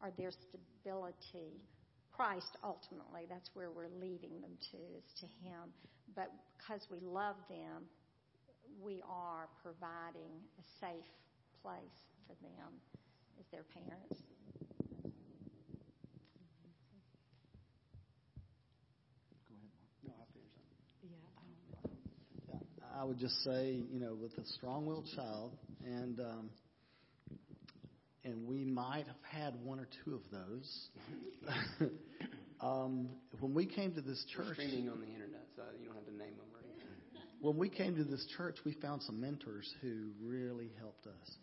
are 0.00 0.12
their 0.16 0.30
stability. 0.30 1.60
Christ, 2.12 2.56
ultimately, 2.64 3.26
that's 3.28 3.50
where 3.54 3.70
we're 3.70 3.88
leading 4.00 4.40
them 4.40 4.56
to, 4.72 4.78
is 4.96 5.04
to 5.20 5.26
Him. 5.26 5.72
But 6.16 6.32
because 6.56 6.86
we 6.90 6.98
love 7.00 7.36
them, 7.48 7.86
we 8.82 9.02
are 9.08 9.48
providing 9.62 10.42
a 10.58 10.62
safe 10.80 11.10
place 11.62 11.98
for 12.26 12.34
them 12.42 12.72
as 13.38 13.46
their 13.52 13.64
parents. 13.74 14.18
Go 19.42 19.54
ahead, 19.54 19.72
Mark. 20.04 20.18
No, 22.80 22.86
I 23.00 23.04
would 23.04 23.18
just 23.18 23.42
say, 23.44 23.80
you 23.92 24.00
know, 24.00 24.14
with 24.14 24.36
a 24.38 24.44
strong-willed 24.44 25.08
child, 25.14 25.52
and 25.84 26.18
um, 26.18 26.50
and 28.28 28.46
we 28.46 28.64
might 28.64 29.06
have 29.06 29.22
had 29.30 29.54
one 29.64 29.80
or 29.80 29.88
two 30.04 30.14
of 30.14 30.20
those. 30.30 30.88
um, 32.60 33.08
when 33.40 33.54
we 33.54 33.66
came 33.66 33.92
to 33.94 34.02
this 34.02 34.24
church, 34.36 34.54
streaming 34.54 34.88
on 34.88 35.00
the 35.00 35.06
internet, 35.06 35.46
so 35.56 35.62
you 35.80 35.86
don't 35.86 35.96
have 35.96 36.04
to 36.04 36.12
name 36.12 36.36
them 36.36 36.48
or 36.52 36.60
anything. 36.64 36.86
When 37.40 37.56
we 37.56 37.68
came 37.68 37.94
to 37.94 38.04
this 38.04 38.26
church, 38.36 38.56
we 38.64 38.72
found 38.82 39.00
some 39.02 39.20
mentors 39.20 39.72
who 39.80 40.10
really 40.20 40.72
helped 40.80 41.06
us. 41.06 41.36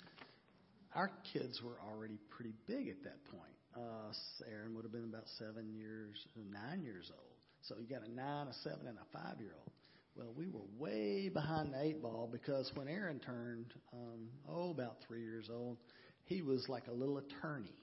Our 0.94 1.10
kids 1.32 1.62
were 1.64 1.78
already 1.90 2.20
pretty 2.30 2.54
big 2.68 2.90
at 2.90 3.02
that 3.04 3.24
point. 3.32 3.56
Uh, 3.76 4.12
Aaron 4.52 4.76
would 4.76 4.84
have 4.84 4.92
been 4.92 5.06
about 5.06 5.24
seven 5.40 5.74
years, 5.74 6.18
nine 6.36 6.84
years 6.84 7.10
old. 7.14 7.36
So 7.62 7.76
you 7.80 7.88
got 7.88 8.06
a 8.06 8.12
nine, 8.12 8.48
a 8.48 8.54
seven, 8.64 8.88
and 8.88 8.98
a 8.98 9.18
five 9.18 9.40
year 9.40 9.56
old. 9.58 9.72
Well, 10.16 10.34
we 10.36 10.48
were 10.48 10.64
way 10.78 11.30
behind 11.30 11.74
the 11.74 11.82
eight 11.82 12.02
ball 12.02 12.30
because 12.32 12.72
when 12.76 12.88
Aaron 12.88 13.20
turned, 13.20 13.74
um, 13.94 14.30
oh, 14.50 14.72
about 14.72 14.98
three 15.08 15.22
years 15.22 15.50
old, 15.52 15.78
he 16.26 16.42
was 16.42 16.68
like 16.68 16.88
a 16.88 16.92
little 16.92 17.18
attorney, 17.20 17.76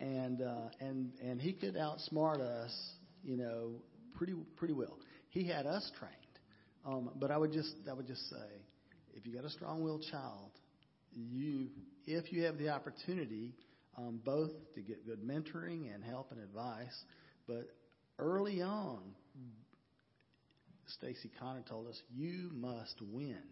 and 0.00 0.42
uh, 0.42 0.68
and 0.80 1.12
and 1.22 1.40
he 1.40 1.52
could 1.52 1.74
outsmart 1.74 2.40
us, 2.40 2.72
you 3.22 3.36
know, 3.36 3.72
pretty 4.16 4.34
pretty 4.56 4.74
well. 4.74 4.98
He 5.30 5.46
had 5.46 5.66
us 5.66 5.90
trained, 5.98 6.14
um, 6.86 7.10
but 7.16 7.30
I 7.30 7.36
would 7.36 7.52
just 7.52 7.74
I 7.90 7.92
would 7.92 8.06
just 8.06 8.28
say, 8.30 8.46
if 9.14 9.26
you 9.26 9.34
got 9.34 9.44
a 9.44 9.50
strong-willed 9.50 10.04
child, 10.10 10.50
you 11.14 11.68
if 12.06 12.32
you 12.32 12.44
have 12.44 12.58
the 12.58 12.68
opportunity, 12.68 13.54
um, 13.98 14.20
both 14.24 14.52
to 14.74 14.80
get 14.80 15.04
good 15.04 15.20
mentoring 15.20 15.92
and 15.92 16.04
help 16.04 16.30
and 16.30 16.40
advice, 16.40 16.96
but 17.48 17.68
early 18.20 18.62
on, 18.62 19.00
Stacy 20.98 21.30
Connor 21.40 21.64
told 21.68 21.88
us 21.88 22.00
you 22.14 22.50
must 22.54 22.94
win, 23.02 23.42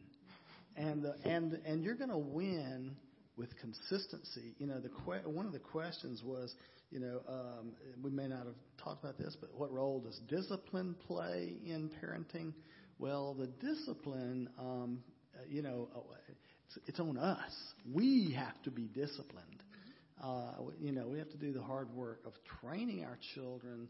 and 0.76 1.02
the, 1.02 1.16
and 1.24 1.54
and 1.66 1.82
you're 1.82 1.96
going 1.96 2.10
to 2.10 2.18
win 2.18 2.94
with 3.36 3.56
consistency. 3.58 4.54
You 4.58 4.66
know, 4.66 4.80
the 4.80 4.90
que- 4.90 5.28
one 5.28 5.46
of 5.46 5.52
the 5.52 5.58
questions 5.58 6.22
was, 6.22 6.54
you 6.90 7.00
know, 7.00 7.20
um, 7.28 7.72
we 8.02 8.10
may 8.10 8.28
not 8.28 8.46
have 8.46 8.54
talked 8.82 9.02
about 9.02 9.18
this, 9.18 9.36
but 9.40 9.50
what 9.56 9.72
role 9.72 10.00
does 10.00 10.18
discipline 10.28 10.94
play 11.06 11.54
in 11.64 11.90
parenting? 12.02 12.52
Well, 12.98 13.34
the 13.34 13.46
discipline, 13.46 14.48
um, 14.58 15.02
you 15.48 15.62
know, 15.62 15.88
uh, 15.94 16.00
it's, 16.68 16.78
it's 16.88 17.00
on 17.00 17.18
us. 17.18 17.52
We 17.92 18.32
have 18.36 18.62
to 18.62 18.70
be 18.70 18.88
disciplined. 18.94 19.62
Uh, 20.22 20.52
you 20.80 20.92
know, 20.92 21.08
we 21.08 21.18
have 21.18 21.30
to 21.30 21.36
do 21.36 21.52
the 21.52 21.62
hard 21.62 21.92
work 21.94 22.20
of 22.24 22.32
training 22.60 23.04
our 23.04 23.18
children 23.34 23.88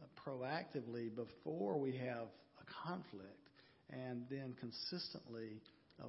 uh, 0.00 0.06
proactively 0.28 1.14
before 1.14 1.78
we 1.78 1.92
have 1.92 2.28
a 2.60 2.86
conflict, 2.88 3.50
and 3.90 4.24
then 4.30 4.54
consistently 4.58 5.60
uh, 6.02 6.06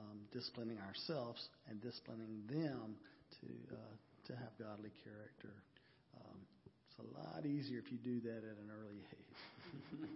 um, 0.00 0.24
disciplining 0.32 0.78
ourselves 0.88 1.48
and 1.68 1.80
disciplining 1.80 2.42
them 2.48 2.96
to 3.40 3.52
uh, 3.76 3.94
to 4.26 4.32
have 4.36 4.52
godly 4.58 4.92
character. 5.04 5.52
Um, 6.16 6.38
it's 6.88 6.98
a 6.98 7.08
lot 7.18 7.44
easier 7.46 7.78
if 7.78 7.92
you 7.92 7.98
do 7.98 8.20
that 8.20 8.42
at 8.44 8.56
an 8.56 8.70
early 8.72 9.00
age. 9.12 9.36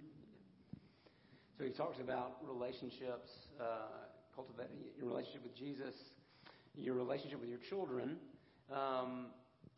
so 1.59 1.65
he 1.65 1.71
talks 1.71 1.99
about 2.01 2.39
relationships, 2.47 3.31
uh, 3.61 4.09
cultivating 4.35 4.77
your 4.97 5.09
relationship 5.09 5.43
with 5.43 5.57
Jesus, 5.57 5.95
your 6.77 6.95
relationship 6.95 7.41
with 7.41 7.51
your 7.51 7.63
children. 7.69 8.17
Um, 8.73 9.27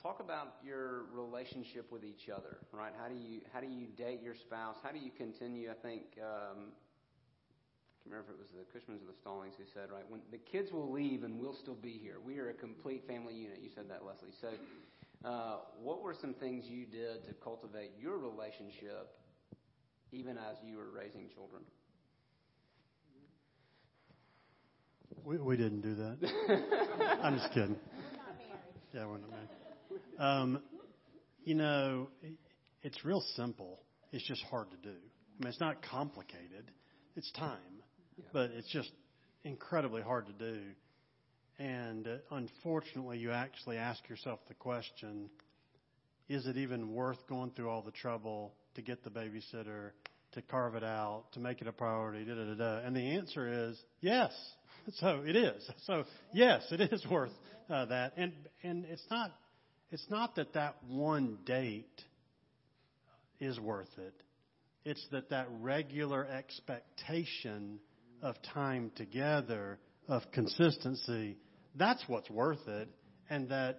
talk 0.03 0.21
about 0.21 0.57
your 0.65 1.05
relationship 1.13 1.91
with 1.91 2.05
each 2.05 2.29
other, 2.29 2.59
right? 2.73 2.93
How 3.01 3.09
do 3.09 3.15
you 3.15 3.41
how 3.53 3.61
do 3.61 3.67
you 3.67 3.87
date 3.97 4.21
your 4.23 4.35
spouse? 4.35 4.77
How 4.83 4.91
do 4.91 4.99
you 4.99 5.11
continue? 5.11 5.71
I 5.71 5.75
think 5.75 6.03
um, 6.21 6.73
remember 8.09 8.33
if 8.33 8.39
it 8.39 8.39
was 8.39 8.51
the 8.55 8.67
Cushmans 8.71 9.03
or 9.03 9.07
the 9.07 9.19
Stallings 9.21 9.55
who 9.59 9.65
said, 9.75 9.91
right, 9.91 10.05
when 10.09 10.21
the 10.31 10.39
kids 10.39 10.73
will 10.73 10.91
leave 10.91 11.25
and 11.25 11.39
we'll 11.39 11.57
still 11.61 11.75
be 11.75 11.93
here. 11.93 12.17
We 12.25 12.39
are 12.39 12.51
a 12.51 12.55
complete 12.55 13.07
family 13.07 13.35
unit. 13.35 13.59
You 13.61 13.71
said 13.75 13.91
that, 13.91 14.05
Leslie. 14.05 14.31
So, 14.41 14.51
uh, 15.29 15.59
what 15.83 16.03
were 16.03 16.15
some 16.21 16.35
things 16.35 16.65
you 16.67 16.87
did 16.87 17.25
to 17.27 17.35
cultivate 17.43 17.93
your 18.01 18.19
relationship 18.19 19.09
even 20.13 20.39
as 20.39 20.57
you 20.65 20.77
were 20.77 20.91
raising 20.91 21.29
children? 21.35 21.63
We, 25.25 25.39
we 25.39 25.57
didn't 25.57 25.81
do 25.81 25.95
that. 25.97 27.19
I'm 27.23 27.37
just 27.39 27.53
kidding. 27.53 27.77
Yeah, 28.95 29.07
we're 29.07 29.19
not 29.19 29.31
married. 29.31 29.49
Um, 30.19 30.63
you 31.45 31.55
know, 31.55 32.09
it's 32.83 33.05
real 33.05 33.23
simple. 33.35 33.81
It's 34.13 34.27
just 34.27 34.43
hard 34.45 34.71
to 34.71 34.77
do. 34.77 34.95
I 34.95 35.45
mean, 35.45 35.49
it's 35.49 35.61
not 35.61 35.83
complicated. 35.83 36.71
It's 37.17 37.31
time 37.33 37.83
but 38.33 38.51
it's 38.51 38.71
just 38.73 38.91
incredibly 39.45 40.03
hard 40.03 40.27
to 40.27 40.33
do. 40.33 40.61
And 41.59 42.07
uh, 42.07 42.17
unfortunately, 42.31 43.19
you 43.19 43.33
actually 43.33 43.77
ask 43.77 44.07
yourself 44.09 44.41
the 44.49 44.55
question 44.55 45.31
is 46.29 46.47
it 46.47 46.57
even 46.57 46.93
worth 46.93 47.19
going 47.29 47.53
through 47.53 47.71
all 47.71 47.83
the 47.83 47.93
trouble 47.93 48.53
to 48.75 48.83
get 48.83 49.05
the 49.05 49.11
babysitter, 49.11 49.91
to 50.33 50.43
carve 50.43 50.75
it 50.75 50.83
out, 50.83 51.25
to 51.33 51.41
make 51.41 51.63
it 51.63 51.69
a 51.69 51.73
priority? 51.73 52.25
Da, 52.25 52.35
da, 52.35 52.45
da, 52.47 52.55
da. 52.55 52.79
And 52.85 52.97
the 52.97 53.13
answer 53.17 53.69
is 53.69 53.81
yes. 54.01 54.33
So 55.01 55.25
it 55.27 55.35
is. 55.35 55.69
So 55.85 56.05
yes, 56.33 56.63
it 56.71 56.81
is 56.81 57.05
worth 57.11 57.33
uh, 57.69 57.87
that. 57.87 58.13
And 58.17 58.33
and 58.63 58.85
it's 58.85 59.03
not 59.11 59.33
it's 59.91 60.07
not 60.09 60.37
that 60.37 60.53
that 60.55 60.77
one 60.87 61.39
date 61.45 62.03
is 63.41 63.59
worth 63.59 63.91
it. 63.99 64.15
It's 64.85 65.05
that 65.11 65.31
that 65.31 65.49
regular 65.61 66.25
expectation 66.25 67.81
of 68.27 68.35
time 68.55 68.91
together, 68.97 69.79
of 70.09 70.23
consistency, 70.33 71.37
that's 71.77 72.03
what's 72.09 72.29
worth 72.29 72.67
it. 72.67 72.89
And 73.31 73.49
that, 73.51 73.79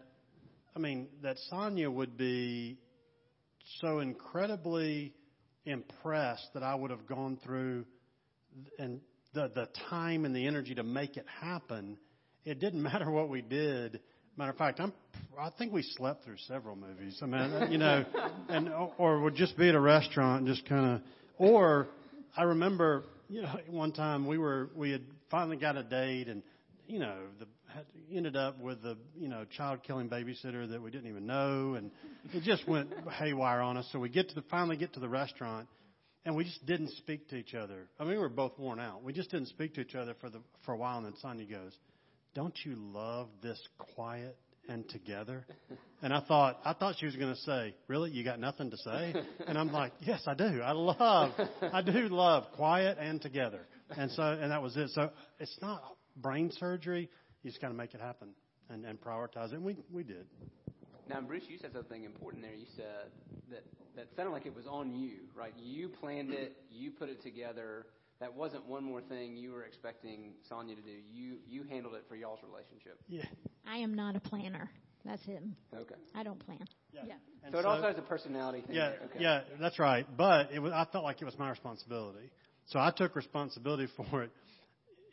I 0.76 0.80
mean, 0.80 1.08
that 1.22 1.38
Sonia 1.50 1.92
would 1.92 2.18
be 2.18 2.80
so 3.82 4.00
incredibly 4.00 5.14
impressed 5.66 6.48
that 6.54 6.64
I 6.64 6.76
would 6.76 6.92
have 6.92 7.06
gone 7.06 7.38
through 7.44 7.86
and 8.80 9.02
the, 9.34 9.52
the 9.54 9.68
time 9.90 10.24
and 10.24 10.34
the 10.34 10.48
energy 10.48 10.76
to 10.76 10.84
make 10.84 11.18
it 11.18 11.26
happen. 11.42 11.98
It 12.46 12.60
didn't 12.60 12.82
matter 12.92 13.12
what 13.12 13.30
we 13.30 13.42
did. 13.42 14.00
Matter 14.38 14.52
of 14.52 14.58
fact, 14.58 14.80
I'm 14.80 14.94
I 15.40 15.50
think 15.58 15.74
we 15.74 15.84
slept 15.84 16.24
through 16.24 16.38
several 16.48 16.76
movies. 16.76 17.20
I 17.22 17.26
mean, 17.26 17.42
uh, 17.42 17.68
you 17.70 17.78
know, 17.78 18.06
and 18.50 18.70
or 18.98 19.20
would 19.20 19.36
just 19.36 19.58
be 19.58 19.68
at 19.68 19.76
a 19.76 19.80
restaurant 19.80 20.46
and 20.46 20.56
just 20.56 20.68
kind 20.70 20.96
of. 20.96 21.02
Or 21.38 21.88
I 22.36 22.44
remember, 22.44 23.04
you 23.30 23.42
know, 23.42 23.60
one 23.70 23.92
time 23.92 24.28
we 24.28 24.38
were 24.38 24.70
we 24.76 24.92
had 24.92 25.04
finally 25.30 25.58
got 25.58 25.78
a 25.78 25.84
date 25.84 26.28
and 26.28 26.42
you 26.88 27.00
know 27.00 27.16
the 27.40 27.46
had, 27.74 27.86
ended 28.12 28.36
up 28.36 28.60
with 28.60 28.82
the 28.82 28.98
you 29.18 29.28
know 29.28 29.46
child 29.58 29.84
killing 29.84 30.10
babysitter 30.10 30.70
that 30.70 30.82
we 30.82 30.92
didn't 30.92 31.10
even 31.10 31.26
know 31.26 31.76
and 31.76 31.92
it 32.34 32.44
just 32.44 32.68
went 32.68 32.90
haywire 33.20 33.62
on 33.62 33.78
us. 33.78 33.88
So 33.92 34.00
we 34.00 34.10
get 34.10 34.30
to 34.30 34.36
the 34.36 34.44
finally 34.44 34.78
get 34.78 34.94
to 34.94 35.00
the 35.00 35.10
restaurant 35.10 35.68
and 36.26 36.36
we 36.36 36.44
just 36.44 36.66
didn't 36.66 36.92
speak 36.92 37.30
to 37.30 37.36
each 37.36 37.54
other. 37.54 37.88
I 38.00 38.04
mean, 38.04 38.14
we 38.14 38.20
were 38.20 38.30
both 38.30 38.58
worn 38.58 38.80
out. 38.80 39.04
We 39.04 39.14
just 39.14 39.32
didn't 39.32 39.48
speak 39.48 39.76
to 39.76 39.82
each 39.82 39.96
other 39.96 40.14
for 40.20 40.30
the 40.30 40.40
for 40.66 40.74
a 40.74 40.78
while. 40.78 40.98
And 40.98 41.06
then 41.06 41.14
Sonia 41.22 41.46
goes, 41.46 41.74
"Don't 42.34 42.56
you 42.64 42.76
love 42.76 43.28
this 43.42 43.60
quiet 43.96 44.38
and 44.68 44.88
together. 44.90 45.46
And 46.02 46.14
I 46.14 46.22
thought, 46.22 46.60
I 46.64 46.74
thought 46.74 46.96
she 47.00 47.06
was 47.06 47.16
going 47.16 47.34
to 47.34 47.42
say, 47.42 47.74
really, 47.88 48.12
you 48.12 48.24
got 48.24 48.40
nothing 48.40 48.70
to 48.70 48.78
say? 48.78 49.16
And 49.48 49.58
I'm 49.58 49.72
like, 49.72 49.94
yes, 50.02 50.22
I 50.28 50.34
do. 50.34 50.62
I 50.62 50.72
love, 50.72 51.32
I 51.62 51.82
do 51.82 52.08
love 52.10 52.46
quiet 52.56 52.98
and 53.00 53.22
together. 53.22 53.66
And 53.90 54.12
so, 54.12 54.24
and 54.24 54.52
that 54.52 54.62
was 54.62 54.78
it. 54.78 54.90
So 54.92 55.10
it's 55.40 55.58
not 55.62 55.82
brain 56.16 56.52
surgery. 56.60 57.10
You 57.44 57.50
just 57.50 57.62
got 57.62 57.70
to 57.70 57.74
make 57.74 57.94
it 57.94 58.02
happen 58.02 58.30
and, 58.70 58.86
and 58.86 59.00
prioritize 59.00 59.52
it. 59.52 59.56
And 59.56 59.64
we, 59.64 59.78
we 59.92 60.04
did. 60.04 60.26
Now, 61.10 61.22
Bruce, 61.22 61.44
you 61.48 61.58
said 61.58 61.72
something 61.74 62.04
important 62.04 62.44
there. 62.44 62.54
You 62.54 62.66
said 62.76 63.12
that 63.50 63.64
that 63.96 64.08
sounded 64.16 64.32
like 64.32 64.46
it 64.46 64.56
was 64.56 64.68
on 64.68 64.94
you, 64.94 65.22
right? 65.36 65.54
You 65.58 65.90
planned 65.90 66.32
it, 66.32 66.56
you 66.70 66.92
put 66.92 67.10
it 67.10 67.24
together. 67.24 67.88
That 68.20 68.36
wasn't 68.36 68.66
one 68.66 68.84
more 68.84 69.02
thing 69.02 69.38
you 69.38 69.52
were 69.52 69.64
expecting 69.64 70.34
Sonia 70.50 70.76
to 70.76 70.82
do. 70.82 70.92
You 71.12 71.38
you 71.48 71.64
handled 71.64 71.94
it 71.96 72.06
for 72.10 72.16
y'all's 72.16 72.40
relationship. 72.44 73.00
Yeah. 73.08 73.24
I 73.68 73.78
am 73.78 73.94
not 73.94 74.16
a 74.16 74.20
planner. 74.20 74.72
That's 75.06 75.24
him. 75.24 75.56
Okay. 75.74 75.96
I 76.16 76.24
don't 76.24 76.40
plan. 76.40 76.66
Yeah. 76.92 77.02
Yeah. 77.08 77.14
And 77.44 77.54
So 77.54 77.60
it 77.60 77.66
also 77.66 77.84
has 77.84 77.98
a 77.98 78.02
personality 78.02 78.62
thing. 78.62 78.76
Yeah. 78.76 78.94
Okay. 79.06 79.20
yeah, 79.20 79.42
that's 79.60 79.80
right. 79.80 80.06
But 80.18 80.52
it 80.52 80.60
was, 80.60 80.74
I 80.74 80.86
felt 80.92 81.04
like 81.04 81.22
it 81.22 81.26
was 81.26 81.38
my 81.38 81.50
responsibility, 81.50 82.32
so 82.66 82.80
I 82.80 82.92
took 82.96 83.16
responsibility 83.16 83.88
for 84.12 84.24
it. 84.24 84.32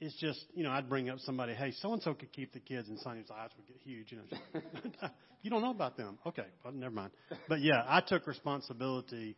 It's 0.01 0.17
just, 0.17 0.45
you 0.55 0.65
know, 0.65 0.71
I'd 0.71 0.89
bring 0.89 1.09
up 1.09 1.21
somebody, 1.21 1.55
hey, 1.55 1.73
so 1.81 1.93
and 1.93 2.03
so 2.03 2.13
could 2.15 2.33
keep 2.33 2.53
the 2.53 2.59
kids, 2.59 2.89
and 2.89 2.99
Sonia's 2.99 3.31
eyes 3.31 3.51
would 3.57 3.67
get 3.67 3.77
huge. 3.83 4.11
You 4.11 4.19
know, 4.19 4.61
you 5.43 5.51
don't 5.51 5.63
know 5.63 5.71
about 5.71 5.97
them. 5.97 6.19
Okay, 6.27 6.47
well, 6.65 6.73
never 6.73 6.95
mind. 6.95 7.13
But 7.49 7.61
yeah, 7.61 7.85
I 7.87 8.01
took 8.01 8.27
responsibility 8.27 9.37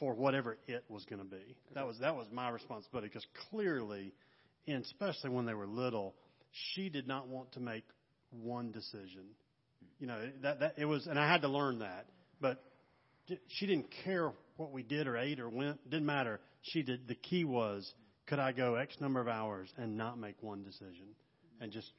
for 0.00 0.14
whatever 0.14 0.58
it 0.66 0.84
was 0.88 1.04
going 1.04 1.20
to 1.20 1.28
be. 1.28 1.56
That 1.74 1.86
was 1.86 1.98
that 2.00 2.16
was 2.16 2.26
my 2.32 2.48
responsibility 2.48 3.08
because 3.08 3.26
clearly, 3.50 4.12
and 4.66 4.82
especially 4.82 5.30
when 5.30 5.46
they 5.46 5.54
were 5.54 5.66
little, 5.66 6.14
she 6.74 6.88
did 6.88 7.06
not 7.06 7.28
want 7.28 7.52
to 7.52 7.60
make 7.60 7.84
one 8.30 8.72
decision. 8.72 9.26
You 9.98 10.06
know 10.08 10.18
that 10.42 10.60
that 10.60 10.74
it 10.78 10.86
was, 10.86 11.06
and 11.06 11.18
I 11.18 11.30
had 11.30 11.42
to 11.42 11.48
learn 11.48 11.80
that. 11.80 12.06
But 12.40 12.64
she 13.48 13.66
didn't 13.66 13.88
care 14.04 14.32
what 14.56 14.72
we 14.72 14.82
did 14.82 15.06
or 15.06 15.16
ate 15.16 15.38
or 15.38 15.48
went. 15.48 15.88
Didn't 15.88 16.06
matter. 16.06 16.40
She 16.62 16.82
did. 16.82 17.06
The 17.06 17.14
key 17.14 17.44
was, 17.44 17.92
could 18.26 18.38
I 18.38 18.52
go 18.52 18.74
X 18.74 18.96
number 19.00 19.20
of 19.20 19.28
hours 19.28 19.70
and 19.76 19.96
not 19.96 20.18
make 20.18 20.36
one 20.42 20.64
decision, 20.64 21.14
and 21.60 21.70
just 21.70 21.92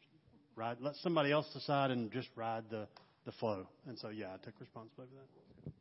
ride, 0.56 0.78
let 0.82 0.96
somebody 0.98 1.32
else 1.32 1.48
decide 1.54 1.92
and 1.92 2.12
just 2.12 2.30
ride 2.36 2.64
the 2.70 2.88
the 3.26 3.32
flow. 3.34 3.68
And 3.88 3.98
so 4.00 4.10
yeah, 4.10 4.28
I 4.34 4.44
took 4.44 4.60
responsibility 4.60 5.14
for 5.16 5.70
that. 5.70 5.74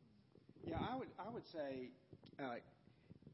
Yeah, 0.69 0.77
I 0.79 0.95
would 0.95 1.07
I 1.19 1.29
would 1.29 1.45
say 1.51 1.89
uh, 2.41 2.55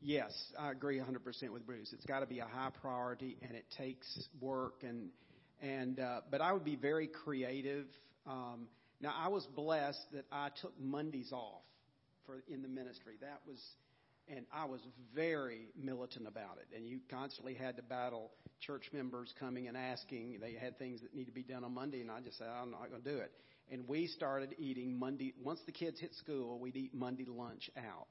yes, 0.01 0.31
I 0.59 0.71
agree 0.71 0.99
100% 0.99 1.49
with 1.51 1.65
Bruce. 1.65 1.93
It's 1.93 2.05
got 2.05 2.19
to 2.19 2.25
be 2.25 2.39
a 2.39 2.45
high 2.45 2.69
priority, 2.81 3.37
and 3.41 3.55
it 3.55 3.65
takes 3.77 4.27
work 4.39 4.83
and 4.83 5.09
and 5.59 5.99
uh, 5.99 6.21
but 6.29 6.39
I 6.39 6.53
would 6.53 6.65
be 6.65 6.75
very 6.75 7.07
creative. 7.07 7.87
Um, 8.27 8.67
now 9.01 9.13
I 9.17 9.27
was 9.29 9.47
blessed 9.55 10.05
that 10.13 10.25
I 10.31 10.49
took 10.61 10.73
Mondays 10.79 11.31
off 11.31 11.63
for 12.25 12.43
in 12.47 12.61
the 12.61 12.67
ministry. 12.67 13.15
That 13.21 13.39
was 13.47 13.59
and 14.29 14.45
I 14.51 14.65
was 14.65 14.81
very 15.15 15.67
militant 15.81 16.27
about 16.27 16.57
it. 16.59 16.75
And 16.75 16.85
you 16.85 16.99
constantly 17.09 17.53
had 17.53 17.77
to 17.77 17.81
battle 17.83 18.31
church 18.59 18.89
members 18.91 19.33
coming 19.39 19.67
and 19.67 19.77
asking. 19.77 20.39
They 20.41 20.53
had 20.53 20.77
things 20.77 21.01
that 21.01 21.15
need 21.15 21.25
to 21.25 21.31
be 21.31 21.43
done 21.43 21.63
on 21.63 21.73
Monday, 21.73 22.01
and 22.01 22.11
I 22.11 22.19
just 22.19 22.37
said, 22.37 22.47
I'm 22.47 22.71
not 22.71 22.89
going 22.89 23.01
to 23.01 23.09
do 23.09 23.17
it. 23.17 23.31
And 23.71 23.87
we 23.87 24.07
started 24.07 24.55
eating 24.57 24.97
Monday. 24.99 25.33
Once 25.41 25.59
the 25.65 25.71
kids 25.71 25.99
hit 25.99 26.13
school, 26.15 26.59
we'd 26.59 26.75
eat 26.75 26.93
Monday 26.93 27.25
lunch 27.25 27.69
out. 27.77 28.07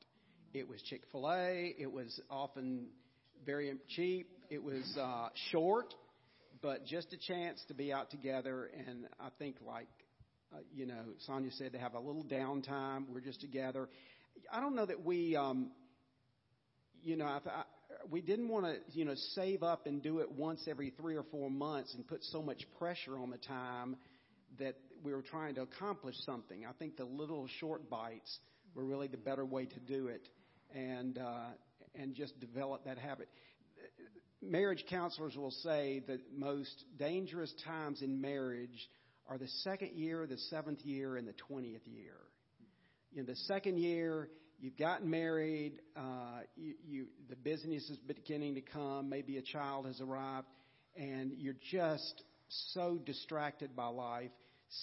It 0.59 0.67
was 0.67 0.81
Chick 0.89 1.03
fil 1.13 1.29
A. 1.31 1.75
It 1.79 1.93
was 1.93 2.19
often 2.31 2.87
very 3.45 3.75
cheap. 3.95 4.31
It 4.49 4.63
was 4.63 4.97
uh, 4.99 5.29
short, 5.51 5.93
but 6.63 6.87
just 6.87 7.13
a 7.13 7.19
chance 7.19 7.63
to 7.69 7.75
be 7.75 7.93
out 7.93 8.11
together. 8.11 8.71
And 8.89 9.07
I 9.21 9.29
think, 9.39 9.57
like, 9.67 9.89
uh, 10.55 10.61
you 10.75 10.87
know, 10.87 11.03
Sonia 11.27 11.51
said, 11.53 11.73
to 11.73 11.79
have 11.79 11.93
a 11.93 12.01
little 12.01 12.25
downtime. 12.25 13.05
We're 13.13 13.21
just 13.21 13.43
together. 13.43 13.91
I 14.51 14.61
don't 14.61 14.75
know 14.75 14.87
that 14.87 15.05
we. 15.05 15.37
Um, 15.37 15.73
you 17.03 17.17
know, 17.17 17.27
I, 17.27 17.41
I, 17.47 17.65
we 18.11 18.23
didn't 18.23 18.49
want 18.49 18.65
to, 18.65 18.77
you 18.99 19.05
know, 19.05 19.15
save 19.35 19.63
up 19.63 19.87
and 19.87 20.03
do 20.03 20.21
it 20.21 20.33
once 20.33 20.67
every 20.67 20.89
three 20.89 21.17
or 21.17 21.25
four 21.25 21.51
months 21.51 21.95
and 21.95 22.09
put 22.09 22.25
so 22.25 22.41
much 22.41 22.63
pressure 22.79 23.19
on 23.19 23.29
the 23.29 23.37
time 23.37 23.97
that 24.59 24.77
we 25.05 25.13
were 25.13 25.23
trying 25.23 25.55
to 25.57 25.61
accomplish 25.61 26.17
something. 26.25 26.65
I 26.65 26.73
think 26.79 26.97
the 26.97 27.05
little 27.05 27.47
short 27.61 27.91
bites 27.91 28.39
were 28.75 28.85
really 28.85 29.09
the 29.09 29.17
better 29.17 29.45
way 29.45 29.67
to 29.67 29.81
do 29.81 30.09
it, 30.09 30.29
and 30.75 31.19
uh, 31.19 31.49
and 31.95 32.15
just 32.15 32.39
develop 32.41 32.85
that 32.85 32.99
habit. 32.99 33.29
Marriage 34.43 34.85
counselors 34.89 35.37
will 35.37 35.51
say 35.51 36.03
that 36.07 36.21
most 36.37 36.85
dangerous 36.99 37.53
times 37.65 38.03
in 38.03 38.21
marriage 38.21 38.91
are 39.29 39.39
the 39.39 39.49
second 39.63 39.93
year, 39.95 40.27
the 40.27 40.39
seventh 40.51 40.85
year, 40.85 41.17
and 41.17 41.27
the 41.27 41.35
twentieth 41.49 41.87
year. 41.87 42.17
In 43.15 43.27
the 43.27 43.37
second 43.47 43.79
year, 43.79 44.29
you've 44.61 44.77
gotten 44.77 45.09
married, 45.11 45.81
uh, 45.97 46.41
you, 46.55 46.75
you, 46.87 47.07
the 47.29 47.37
business 47.37 47.89
is 47.89 47.97
beginning 47.99 48.55
to 48.57 48.61
come, 48.61 49.09
maybe 49.09 49.39
a 49.39 49.43
child 49.43 49.87
has 49.87 50.01
arrived, 50.01 50.47
and 50.97 51.33
you're 51.37 51.57
just 51.71 52.23
so 52.73 52.99
distracted 53.05 53.75
by 53.75 53.87
life. 53.87 54.31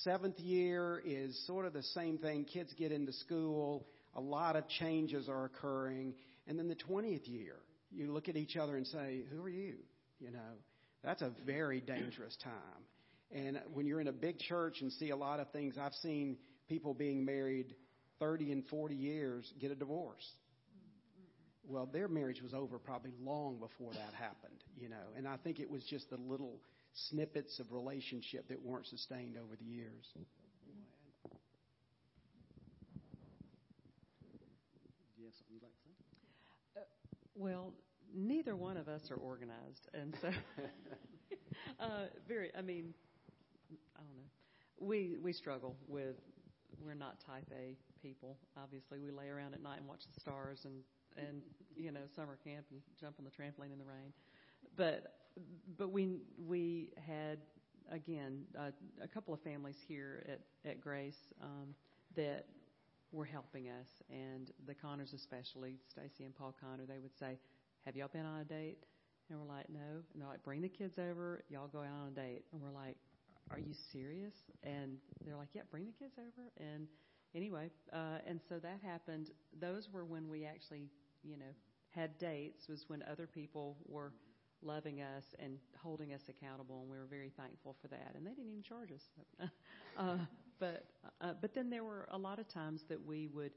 Seventh 0.04 0.40
year 0.40 1.02
is 1.06 1.46
sort 1.46 1.66
of 1.66 1.74
the 1.74 1.84
same 1.84 2.18
thing. 2.18 2.46
Kids 2.46 2.74
get 2.78 2.92
into 2.92 3.14
school, 3.14 3.86
a 4.16 4.22
lot 4.22 4.56
of 4.56 4.68
changes 4.68 5.30
are 5.30 5.46
occurring. 5.46 6.14
And 6.48 6.58
then 6.58 6.68
the 6.68 6.76
20th 6.76 7.28
year, 7.28 7.56
you 7.92 8.12
look 8.12 8.30
at 8.30 8.36
each 8.36 8.56
other 8.56 8.76
and 8.76 8.86
say, 8.88 9.24
Who 9.32 9.44
are 9.44 9.50
you? 9.50 9.76
You 10.20 10.32
know, 10.32 10.58
that's 11.04 11.22
a 11.22 11.32
very 11.46 11.82
dangerous 11.82 12.38
time. 12.44 12.54
And 13.32 13.60
when 13.74 13.86
you're 13.86 14.02
in 14.02 14.08
a 14.08 14.14
big 14.14 14.40
church 14.40 14.82
and 14.82 14.92
see 14.92 15.10
a 15.10 15.16
lot 15.16 15.40
of 15.40 15.52
things, 15.52 15.76
I've 15.80 15.94
seen 15.96 16.38
people 16.70 16.94
being 16.94 17.26
married 17.26 17.76
30 18.20 18.52
and 18.52 18.66
40 18.68 18.96
years 18.96 19.52
get 19.60 19.72
a 19.72 19.76
divorce. 19.76 20.26
Well, 21.66 21.88
their 21.92 22.08
marriage 22.08 22.42
was 22.42 22.54
over 22.54 22.78
probably 22.78 23.12
long 23.22 23.58
before 23.60 23.92
that 23.94 24.14
happened, 24.14 24.64
you 24.78 24.90
know. 24.90 25.08
And 25.18 25.28
I 25.28 25.38
think 25.38 25.60
it 25.60 25.70
was 25.70 25.84
just 25.84 26.10
the 26.10 26.18
little 26.18 26.60
snippets 27.10 27.60
of 27.60 27.72
relationship 27.72 28.48
that 28.50 28.62
weren't 28.62 28.86
sustained 28.88 29.38
over 29.38 29.56
the 29.56 29.66
years. 29.66 30.06
Do 35.16 35.22
you 35.22 35.26
have 35.26 35.34
something 35.36 35.54
you'd 35.56 35.64
like 35.64 35.72
to 35.74 35.80
say? 35.86 37.33
Well, 37.44 37.74
neither 38.16 38.56
one 38.56 38.78
of 38.78 38.88
us 38.88 39.12
are 39.12 39.18
organized, 39.18 39.90
and 39.94 40.16
so 40.22 40.30
uh, 41.82 42.06
very. 42.26 42.52
I 42.58 42.62
mean, 42.62 42.94
I 43.98 44.00
don't 44.00 44.16
know. 44.16 44.30
We 44.80 45.18
we 45.22 45.34
struggle 45.34 45.76
with. 45.90 46.16
We're 46.82 46.94
not 46.94 47.20
Type 47.20 47.52
A 47.52 47.76
people. 48.02 48.38
Obviously, 48.58 48.98
we 49.00 49.12
lay 49.12 49.28
around 49.28 49.54
at 49.54 49.62
night 49.62 49.80
and 49.80 49.88
watch 49.90 50.04
the 50.14 50.18
stars 50.22 50.64
and 50.64 50.76
and 51.18 51.42
you 51.76 51.92
know 51.92 52.00
summer 52.16 52.38
camp 52.46 52.66
and 52.72 52.80
jump 52.98 53.16
on 53.20 53.26
the 53.26 53.32
trampoline 53.32 53.74
in 53.74 53.78
the 53.78 53.84
rain. 53.84 54.14
But 54.78 55.16
but 55.78 55.92
we 55.92 56.20
we 56.48 56.92
had 57.06 57.40
again 57.92 58.44
uh, 58.58 58.72
a 59.02 59.08
couple 59.10 59.34
of 59.34 59.42
families 59.42 59.80
here 59.86 60.26
at 60.32 60.40
at 60.70 60.80
Grace 60.80 61.34
um, 61.42 61.76
that 62.16 62.46
were 63.14 63.26
helping 63.26 63.70
us, 63.70 63.88
and 64.10 64.52
the 64.66 64.74
Connors 64.74 65.14
especially, 65.14 65.78
Stacy 65.88 66.26
and 66.26 66.36
Paul 66.36 66.54
Connor. 66.60 66.86
They 66.86 67.00
would 67.00 67.16
say, 67.18 67.40
"Have 67.86 67.96
y'all 67.96 68.10
been 68.10 68.26
on 68.26 68.42
a 68.42 68.44
date?" 68.44 68.80
And 69.30 69.40
we're 69.40 69.46
like, 69.46 69.70
"No." 69.70 70.04
And 70.12 70.22
they're 70.22 70.28
like, 70.28 70.44
"Bring 70.44 70.62
the 70.62 70.70
kids 70.70 70.98
over. 70.98 71.46
Y'all 71.48 71.68
go 71.68 71.80
out 71.80 71.94
on 72.02 72.08
a 72.10 72.16
date." 72.16 72.44
And 72.52 72.62
we're 72.62 72.72
like, 72.72 72.98
"Are 73.52 73.60
you 73.60 73.74
serious?" 73.74 74.34
And 74.64 74.98
they're 75.24 75.38
like, 75.38 75.54
"Yeah, 75.54 75.62
bring 75.70 75.86
the 75.86 75.92
kids 75.92 76.18
over." 76.18 76.52
And 76.58 76.88
anyway, 77.36 77.70
uh, 77.94 78.18
and 78.26 78.42
so 78.50 78.60
that 78.60 78.80
happened. 78.82 79.30
Those 79.60 79.90
were 79.92 80.06
when 80.06 80.28
we 80.28 80.44
actually, 80.44 80.90
you 81.24 81.38
know, 81.38 81.54
had 81.92 82.18
dates. 82.18 82.68
Was 82.68 82.90
when 82.90 83.04
other 83.04 83.28
people 83.28 83.78
were 83.86 84.12
loving 84.64 85.02
us 85.02 85.36
and 85.40 85.60
holding 85.78 86.14
us 86.14 86.22
accountable, 86.30 86.82
and 86.82 86.90
we 86.90 86.98
were 86.98 87.06
very 87.06 87.30
thankful 87.38 87.76
for 87.82 87.88
that. 87.90 88.14
And 88.16 88.26
they 88.26 88.32
didn't 88.32 88.50
even 88.50 88.64
charge 88.64 88.92
us. 88.92 89.04
uh, 89.98 90.18
but 90.60 90.86
uh, 91.34 91.38
but 91.42 91.54
then 91.54 91.70
there 91.70 91.84
were 91.84 92.08
a 92.12 92.18
lot 92.18 92.40
of 92.40 92.48
times 92.48 92.84
that 92.90 93.04
we 93.06 93.28
would 93.28 93.52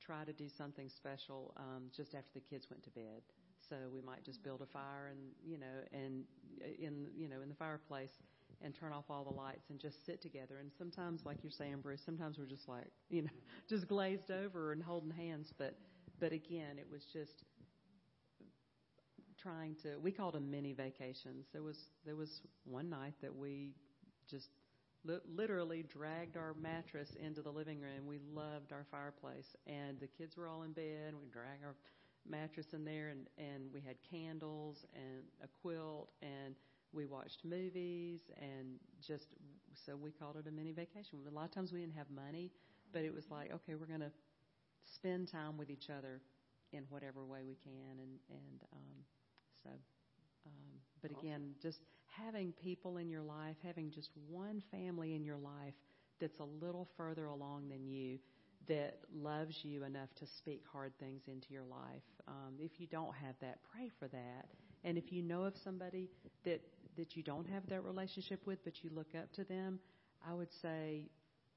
try 0.00 0.24
to 0.24 0.32
do 0.32 0.48
something 0.48 0.88
special 0.88 1.54
um, 1.56 1.84
just 1.96 2.14
after 2.14 2.30
the 2.34 2.40
kids 2.40 2.66
went 2.70 2.82
to 2.84 2.90
bed. 2.90 3.22
So 3.68 3.76
we 3.92 4.00
might 4.02 4.24
just 4.24 4.42
build 4.42 4.60
a 4.60 4.66
fire 4.66 5.08
and 5.12 5.20
you 5.44 5.58
know 5.58 5.66
and 5.92 6.24
in 6.80 7.06
you 7.16 7.28
know 7.28 7.42
in 7.42 7.48
the 7.48 7.54
fireplace 7.54 8.10
and 8.60 8.74
turn 8.74 8.92
off 8.92 9.04
all 9.10 9.24
the 9.24 9.34
lights 9.34 9.70
and 9.70 9.78
just 9.78 10.04
sit 10.06 10.20
together. 10.22 10.58
And 10.60 10.70
sometimes, 10.76 11.22
like 11.24 11.38
you're 11.42 11.50
saying, 11.50 11.76
Bruce, 11.82 12.02
sometimes 12.04 12.38
we're 12.38 12.46
just 12.46 12.68
like, 12.68 12.86
you 13.10 13.22
know, 13.22 13.30
just 13.68 13.88
glazed 13.88 14.30
over 14.30 14.72
and 14.72 14.82
holding 14.82 15.10
hands. 15.10 15.52
But, 15.56 15.76
but 16.20 16.32
again, 16.32 16.78
it 16.78 16.86
was 16.90 17.04
just 17.12 17.44
trying 19.40 19.74
to. 19.82 19.98
We 20.00 20.12
called 20.12 20.34
them 20.34 20.50
mini 20.50 20.72
vacations. 20.72 21.46
There 21.52 21.62
was 21.62 21.78
there 22.04 22.16
was 22.16 22.42
one 22.64 22.88
night 22.88 23.14
that 23.20 23.34
we 23.34 23.74
just 24.30 24.48
li- 25.04 25.20
literally 25.26 25.82
dragged 25.82 26.36
our 26.36 26.54
mattress 26.54 27.16
into 27.22 27.42
the 27.42 27.50
living 27.50 27.80
room. 27.80 28.06
We 28.06 28.18
loved 28.34 28.72
our 28.72 28.84
fireplace, 28.90 29.56
and 29.66 29.98
the 30.00 30.06
kids 30.06 30.36
were 30.36 30.48
all 30.48 30.62
in 30.62 30.72
bed. 30.72 31.14
We 31.20 31.28
dragged 31.28 31.64
our 31.64 31.74
mattress 32.28 32.72
in 32.72 32.84
there, 32.84 33.08
and 33.08 33.26
and 33.38 33.72
we 33.72 33.80
had 33.80 33.96
candles 34.08 34.84
and 34.94 35.22
a 35.42 35.48
quilt, 35.62 36.10
and 36.22 36.54
we 36.92 37.06
watched 37.06 37.44
movies, 37.44 38.30
and 38.40 38.78
just 39.00 39.28
so 39.74 39.96
we 39.96 40.10
called 40.10 40.36
it 40.36 40.46
a 40.46 40.50
mini 40.50 40.72
vacation. 40.72 41.20
A 41.26 41.30
lot 41.34 41.44
of 41.44 41.50
times 41.50 41.72
we 41.72 41.80
didn't 41.80 41.96
have 41.96 42.10
money, 42.10 42.50
but 42.92 43.02
it 43.02 43.14
was 43.14 43.30
like, 43.30 43.52
okay, 43.52 43.74
we're 43.74 43.86
going 43.86 44.00
to 44.00 44.12
spend 44.84 45.28
time 45.28 45.56
with 45.56 45.70
each 45.70 45.90
other 45.90 46.20
in 46.72 46.84
whatever 46.88 47.24
way 47.24 47.40
we 47.46 47.54
can, 47.54 47.98
and 48.00 48.18
and 48.30 48.62
um, 48.72 49.04
so. 49.62 49.70
Um, 50.46 50.80
but 51.00 51.10
again, 51.10 51.54
just 51.62 51.80
having 52.12 52.52
people 52.62 52.98
in 52.98 53.08
your 53.08 53.22
life, 53.22 53.56
having 53.64 53.90
just 53.90 54.10
one 54.28 54.62
family 54.70 55.14
in 55.14 55.24
your 55.24 55.36
life 55.38 55.74
that's 56.20 56.38
a 56.40 56.64
little 56.64 56.88
further 56.96 57.26
along 57.26 57.68
than 57.68 57.86
you, 57.86 58.18
that 58.68 58.98
loves 59.14 59.56
you 59.64 59.84
enough 59.84 60.08
to 60.16 60.26
speak 60.26 60.62
hard 60.72 60.92
things 61.00 61.22
into 61.26 61.52
your 61.52 61.64
life. 61.64 62.02
Um, 62.28 62.54
if 62.60 62.78
you 62.78 62.86
don't 62.86 63.14
have 63.14 63.34
that, 63.40 63.58
pray 63.74 63.90
for 63.98 64.08
that. 64.08 64.46
And 64.84 64.96
if 64.96 65.12
you 65.12 65.22
know 65.22 65.44
of 65.44 65.54
somebody 65.64 66.08
that 66.44 66.60
that 66.96 67.16
you 67.16 67.22
don't 67.22 67.48
have 67.48 67.66
that 67.70 67.82
relationship 67.84 68.46
with, 68.46 68.62
but 68.64 68.84
you 68.84 68.90
look 68.94 69.14
up 69.18 69.32
to 69.32 69.44
them, 69.44 69.80
I 70.28 70.34
would 70.34 70.52
say 70.60 71.08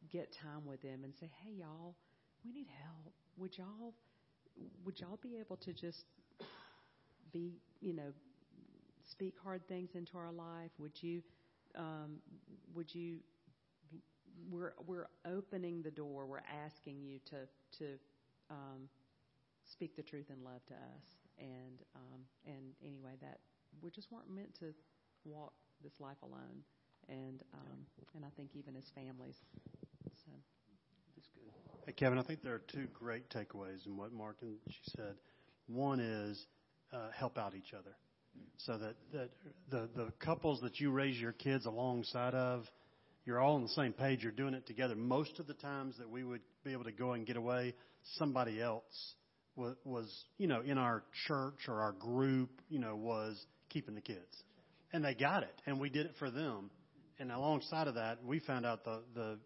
get 0.10 0.32
time 0.32 0.66
with 0.66 0.82
them 0.82 1.04
and 1.04 1.14
say, 1.20 1.30
"Hey, 1.44 1.52
y'all, 1.60 1.96
we 2.44 2.52
need 2.54 2.68
help. 2.84 3.14
Would 3.38 3.58
y'all 3.58 3.94
would 4.86 5.00
y'all 5.00 5.20
be 5.22 5.38
able 5.38 5.58
to 5.58 5.74
just 5.74 6.06
be, 7.32 7.54
you 7.82 7.94
know, 7.94 8.12
speak 9.10 9.36
hard 9.44 9.68
things 9.68 9.92
into 9.96 10.18
our 10.18 10.32
life? 10.32 10.72
Would 10.80 11.02
you 11.02 11.22
um, 11.76 12.18
would 12.74 12.94
you 12.94 13.20
we're 14.50 14.74
we're 14.86 15.08
opening 15.26 15.82
the 15.82 15.92
door. 15.92 16.26
We're 16.26 16.40
asking 16.66 17.02
you 17.02 17.20
to 17.26 17.80
to 17.80 17.86
um, 18.50 18.90
speak 19.64 19.96
the 19.96 20.04
truth 20.04 20.30
in 20.30 20.44
love 20.44 20.66
to 20.68 20.74
us. 20.74 21.06
And 21.40 21.82
um, 21.96 22.22
and 22.46 22.74
anyway, 22.84 23.14
that 23.22 23.40
we 23.82 23.90
just 23.90 24.12
weren't 24.12 24.30
meant 24.34 24.54
to 24.60 24.74
walk 25.26 25.54
this 25.84 26.00
life 26.00 26.22
alone. 26.24 26.64
And 27.10 27.44
um, 27.54 27.80
and 28.16 28.26
I 28.26 28.30
think 28.36 28.52
even 28.56 28.76
as 28.76 28.86
families. 28.96 29.38
So. 30.26 30.32
That's 31.16 31.28
good. 31.28 31.52
Hey, 31.86 31.94
Kevin, 31.94 32.18
I 32.18 32.24
think 32.24 32.42
there 32.42 32.56
are 32.56 32.64
two 32.68 32.88
great 32.94 33.30
takeaways 33.30 33.86
in 33.86 33.96
what 33.98 34.12
Mark 34.12 34.38
and 34.42 34.56
she 34.70 34.80
said. 34.96 35.16
One 35.68 36.00
is 36.00 36.48
uh, 36.94 37.10
help 37.14 37.38
out 37.38 37.54
each 37.56 37.74
other, 37.74 37.96
so 38.58 38.78
that 38.78 38.96
that 39.14 39.30
the 39.70 39.90
the 39.96 40.12
couples 40.20 40.62
that 40.62 40.80
you 40.80 40.92
raise 40.92 41.20
your 41.20 41.34
kids 41.34 41.66
alongside 41.66 42.34
of 42.34 42.66
you're 43.26 43.40
all 43.40 43.56
on 43.56 43.64
the 43.64 43.70
same 43.70 43.92
page. 43.92 44.22
You're 44.22 44.32
doing 44.32 44.54
it 44.54 44.68
together. 44.68 44.96
Most 44.96 45.40
of 45.40 45.48
the 45.48 45.56
times 45.56 45.98
that 45.98 46.10
we 46.10 46.24
would 46.24 46.42
be 46.64 46.74
able 46.74 46.84
to 46.84 46.92
go 46.92 47.14
and 47.14 47.26
get 47.26 47.38
away, 47.38 47.74
somebody 48.18 48.62
else 48.62 48.84
was, 49.56 49.76
was, 49.84 50.24
you 50.38 50.48
know, 50.48 50.62
in 50.62 50.78
our 50.78 51.04
church 51.28 51.68
or 51.68 51.82
our 51.82 51.94
group, 51.94 52.50
you 52.70 52.78
know, 52.80 52.96
was 52.96 53.44
keeping 53.70 53.96
the 53.96 54.02
kids. 54.02 54.44
And 54.94 55.04
they 55.04 55.16
got 55.16 55.44
it, 55.44 55.62
and 55.66 55.80
we 55.80 55.90
did 55.90 56.06
it 56.06 56.14
for 56.20 56.30
them. 56.30 56.70
And 57.18 57.32
alongside 57.32 57.88
of 57.88 57.96
that, 57.96 58.24
we 58.24 58.40
found 58.40 58.66
out 58.66 58.84
the, 58.84 59.02
the 59.16 59.40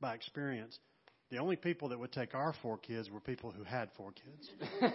by 0.00 0.14
experience, 0.14 0.78
the 1.30 1.38
only 1.38 1.56
people 1.56 1.88
that 1.88 1.98
would 1.98 2.12
take 2.12 2.34
our 2.34 2.54
four 2.62 2.78
kids 2.78 3.10
were 3.10 3.20
people 3.20 3.50
who 3.50 3.64
had 3.64 3.88
four 3.96 4.12
kids. 4.12 4.50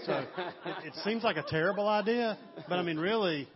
So 0.05 0.13
it, 0.13 0.87
it 0.87 0.93
seems 1.03 1.23
like 1.23 1.37
a 1.37 1.45
terrible 1.49 1.87
idea, 1.87 2.37
but 2.67 2.79
I 2.79 2.83
mean, 2.83 2.97
really, 2.97 3.47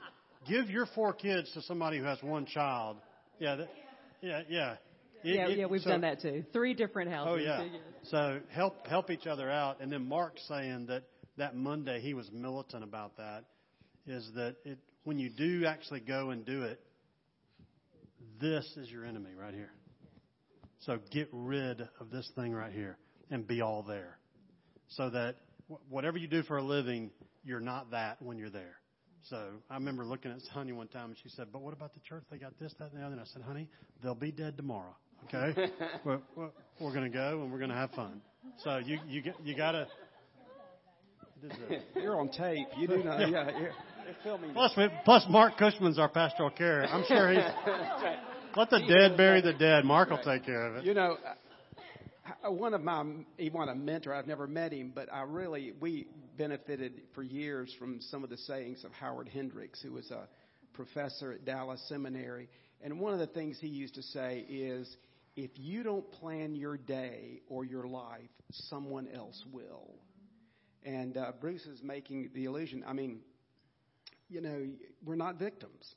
give 0.48 0.70
your 0.70 0.88
four 0.95 1.14
kids 1.14 1.52
to 1.54 1.62
somebody 1.62 1.98
who 1.98 2.04
has 2.06 2.22
one 2.22 2.45
child. 2.45 2.98
Yeah, 3.40 3.56
that, 3.56 3.70
yeah, 4.22 4.41
yeah. 4.50 4.76
It, 5.24 5.36
yeah, 5.36 5.48
it, 5.48 5.58
yeah, 5.60 5.66
we've 5.68 5.82
so, 5.82 5.91
done 5.91 6.02
that 6.02 6.22
too. 6.22 6.44
Three 6.52 6.74
different 6.74 7.10
houses. 7.10 7.34
Oh 7.34 7.38
yeah. 7.38 7.68
So 8.04 8.40
help 8.50 8.86
help 8.88 9.10
each 9.10 9.26
other 9.26 9.50
out. 9.50 9.80
And 9.80 9.91
then 9.91 10.06
Mark 10.06 10.38
saying 10.50 10.88
that 10.88 11.04
that 11.38 11.56
Monday 11.56 12.02
he 12.02 12.14
was 12.14 12.30
militant 12.32 12.84
about 12.84 13.16
that 13.18 13.45
is 14.06 14.30
that 14.36 14.58
it 14.66 14.78
when 15.06 15.20
you 15.20 15.30
do 15.30 15.66
actually 15.66 16.02
go 16.02 16.32
and 16.32 16.45
do 16.45 16.64
it, 16.64 16.82
this 18.41 18.66
is 18.76 18.90
your 18.90 19.06
enemy 19.06 19.32
right 19.40 19.54
here. 19.54 19.72
So 20.85 20.99
get 21.11 21.30
rid 21.31 21.81
of 21.99 22.10
this 22.11 22.30
thing 22.35 22.53
right 22.53 22.72
here 22.72 22.97
and 23.30 23.47
be 23.47 23.61
all 23.61 23.84
there, 23.84 24.18
so 24.89 25.10
that 25.10 25.38
whatever 25.89 26.18
you 26.18 26.27
do 26.27 26.43
for 26.43 26.57
a 26.57 26.64
living, 26.64 27.10
you're 27.45 27.61
not 27.61 27.91
that 27.91 28.22
when 28.22 28.38
you're 28.38 28.49
there. 28.49 28.76
So 29.30 29.38
I 29.69 29.76
remember 29.76 30.03
looking 30.03 30.31
at 30.31 30.41
Sonia 30.53 30.76
one 30.76 30.89
time, 30.89 31.05
and 31.05 31.18
she 31.23 31.30
said, 31.30 31.47
"But 31.53 31.61
what 31.61 31.73
about 31.73 31.93
the 31.93 32.01
church? 32.01 32.26
They 32.30 32.38
got 32.38 32.60
this, 32.60 32.73
that, 32.80 32.91
and 32.91 33.01
the 33.01 33.05
other." 33.05 33.14
And 33.14 33.22
I 33.22 33.26
said, 33.26 33.43
"Honey, 33.43 33.69
they'll 34.03 34.14
be 34.14 34.31
dead 34.31 34.57
tomorrow. 34.57 34.93
Okay, 35.26 35.72
we're, 36.05 36.19
we're, 36.35 36.91
going 36.91 37.10
to 37.10 37.10
go 37.10 37.41
and 37.41 37.51
we're 37.51 37.60
going 37.60 37.69
to 37.69 37.77
have 37.77 37.91
fun. 37.91 38.22
So 38.57 38.77
you 38.80 38.99
you 39.07 39.22
get 39.22 39.35
you 39.43 39.55
got 39.55 39.72
to." 39.72 39.88
You're 41.95 42.19
on 42.19 42.30
tape. 42.30 42.68
You 42.77 42.88
do 42.88 43.03
know. 43.03 43.18
Yeah, 43.19 43.49
filming. 44.23 44.53
Plus, 44.53 44.77
plus, 45.03 45.26
Mark 45.30 45.57
Cushman's 45.57 45.99
our 45.99 46.10
pastoral 46.10 46.49
care. 46.49 46.85
I'm 46.85 47.05
sure 47.05 47.31
he's. 47.31 47.43
Let 48.55 48.69
the 48.69 48.80
dead 48.80 49.17
bury 49.17 49.41
the 49.41 49.53
dead. 49.53 49.85
Mark 49.85 50.09
will 50.09 50.17
take 50.19 50.45
care 50.45 50.67
of 50.67 50.75
it. 50.77 50.85
You 50.85 50.93
know, 50.93 51.17
one 52.45 52.73
of 52.73 52.81
my 52.81 53.03
he 53.38 53.49
want 53.49 53.69
a 53.69 53.75
mentor. 53.75 54.13
I've 54.13 54.27
never 54.27 54.47
met 54.47 54.71
him, 54.71 54.91
but 54.93 55.11
I 55.11 55.21
really 55.23 55.73
we 55.80 56.07
benefited 56.38 57.01
for 57.13 57.23
years 57.23 57.73
from 57.80 57.99
some 58.01 58.23
of 58.23 58.30
the 58.30 58.38
sayings 58.38 58.84
of 58.84 58.91
Howard 58.91 59.30
Hendricks, 59.30 59.81
who 59.81 59.93
was 59.93 60.11
a 60.11 60.27
professor 60.73 61.31
at 61.31 61.45
Dallas 61.45 61.84
Seminary. 61.88 62.49
And 62.81 62.99
one 62.99 63.13
of 63.13 63.19
the 63.19 63.27
things 63.27 63.57
he 63.59 63.67
used 63.67 63.95
to 63.95 64.03
say 64.03 64.45
is, 64.49 64.97
if 65.35 65.51
you 65.55 65.84
don't 65.84 66.09
plan 66.11 66.55
your 66.55 66.77
day 66.77 67.41
or 67.47 67.65
your 67.65 67.88
life, 67.88 68.30
someone 68.51 69.07
else 69.07 69.43
will. 69.51 69.95
And 70.84 71.17
uh, 71.17 71.31
Bruce 71.39 71.65
is 71.65 71.81
making 71.81 72.31
the 72.35 72.45
illusion. 72.45 72.84
I 72.85 72.93
mean, 72.93 73.21
you 74.30 74.41
know, 74.41 74.67
we're 75.05 75.15
not 75.15 75.39
victims. 75.39 75.95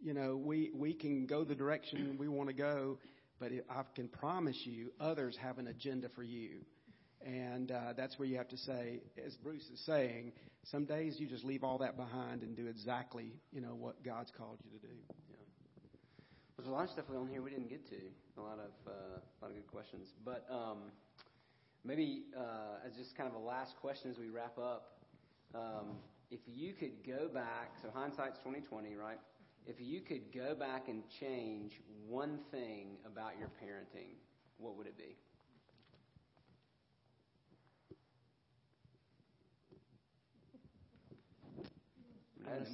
You 0.00 0.14
know, 0.14 0.36
we 0.36 0.70
we 0.74 0.94
can 0.94 1.26
go 1.26 1.44
the 1.44 1.54
direction 1.54 2.16
we 2.18 2.28
want 2.28 2.48
to 2.48 2.54
go, 2.54 2.98
but 3.40 3.50
I 3.68 3.82
can 3.94 4.08
promise 4.08 4.60
you, 4.64 4.90
others 5.00 5.36
have 5.40 5.58
an 5.58 5.68
agenda 5.68 6.08
for 6.14 6.22
you. 6.22 6.60
And 7.24 7.72
uh, 7.72 7.94
that's 7.96 8.18
where 8.18 8.28
you 8.28 8.36
have 8.36 8.48
to 8.48 8.56
say, 8.56 9.00
as 9.24 9.34
Bruce 9.36 9.68
is 9.72 9.84
saying, 9.84 10.32
some 10.70 10.84
days 10.84 11.16
you 11.18 11.26
just 11.26 11.44
leave 11.44 11.64
all 11.64 11.78
that 11.78 11.96
behind 11.96 12.42
and 12.42 12.56
do 12.56 12.66
exactly, 12.66 13.32
you 13.52 13.60
know, 13.60 13.74
what 13.74 14.02
God's 14.04 14.30
called 14.36 14.58
you 14.64 14.78
to 14.78 14.86
do. 14.86 14.92
Yeah. 15.30 15.36
There's 16.56 16.68
a 16.68 16.70
lot 16.70 16.84
of 16.84 16.90
stuff 16.90 17.06
on 17.16 17.26
here 17.26 17.42
we 17.42 17.50
didn't 17.50 17.68
get 17.68 17.88
to. 17.88 17.96
A 18.36 18.40
lot 18.40 18.58
of 18.60 18.70
uh, 18.86 19.18
a 19.18 19.38
lot 19.42 19.50
of 19.50 19.54
good 19.54 19.66
questions, 19.66 20.08
but 20.24 20.46
um, 20.48 20.92
maybe 21.84 22.22
uh, 22.36 22.86
as 22.86 22.94
just 22.94 23.16
kind 23.16 23.28
of 23.28 23.34
a 23.34 23.44
last 23.44 23.74
question 23.80 24.10
as 24.12 24.18
we 24.18 24.28
wrap 24.28 24.56
up, 24.58 24.98
um, 25.54 25.96
if 26.30 26.40
you 26.46 26.72
could 26.72 27.04
go 27.04 27.28
back, 27.28 27.72
so 27.82 27.88
hindsight's 27.92 28.38
2020, 28.38 28.94
right? 28.94 29.18
If 29.66 29.76
you 29.80 30.00
could 30.00 30.32
go 30.32 30.54
back 30.54 30.88
and 30.88 31.02
change 31.20 31.72
one 32.06 32.38
thing 32.50 32.96
about 33.04 33.32
your 33.38 33.48
parenting, 33.62 34.16
what 34.58 34.76
would 34.76 34.86
it 34.86 34.96
be? 34.96 35.16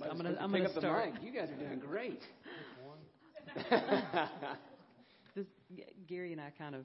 I'm 0.09 0.16
gonna, 0.16 0.36
I'm 0.40 0.52
gonna 0.52 0.69
start. 0.69 1.15
You 1.23 1.32
guys 1.32 1.51
are 1.51 1.56
doing 1.56 1.81
great. 1.81 2.23
this, 5.35 5.47
Gary 6.06 6.32
and 6.32 6.40
I 6.40 6.51
kind 6.56 6.74
of 6.74 6.85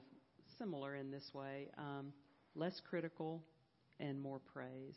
similar 0.58 0.96
in 0.96 1.10
this 1.10 1.30
way. 1.32 1.68
Um, 1.78 2.12
less 2.54 2.80
critical 2.88 3.42
and 3.98 4.20
more 4.20 4.40
praise. 4.52 4.96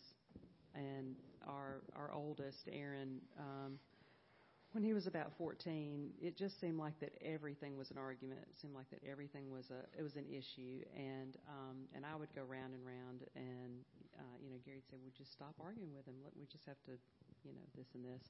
And 0.75 1.15
our 1.47 1.81
our 1.95 2.11
oldest, 2.11 2.67
Aaron, 2.71 3.19
um, 3.39 3.77
when 4.73 4.83
he 4.83 4.93
was 4.93 5.05
about 5.05 5.31
14, 5.37 6.09
it 6.19 6.35
just 6.35 6.59
seemed 6.59 6.79
like 6.79 6.99
that 6.99 7.13
everything 7.23 7.77
was 7.77 7.91
an 7.91 7.97
argument. 7.97 8.41
It 8.49 8.57
seemed 8.59 8.73
like 8.73 8.89
that 8.89 9.01
everything 9.09 9.51
was 9.51 9.69
a 9.69 9.85
it 9.97 10.01
was 10.01 10.15
an 10.15 10.25
issue, 10.29 10.81
and 10.97 11.37
um, 11.47 11.85
and 11.95 12.03
I 12.05 12.15
would 12.15 12.33
go 12.33 12.41
round 12.41 12.73
and 12.73 12.83
round, 12.85 13.21
and 13.35 13.85
uh, 14.17 14.35
you 14.41 14.49
know, 14.49 14.57
Gary'd 14.65 14.89
say, 14.89 14.97
"Would 15.03 15.13
you 15.17 15.25
stop 15.31 15.53
arguing 15.61 15.93
with 15.95 16.05
him? 16.07 16.15
We 16.35 16.45
just 16.51 16.65
have 16.65 16.81
to, 16.85 16.91
you 17.45 17.53
know, 17.53 17.65
this 17.77 17.85
and 17.93 18.03
this." 18.03 18.21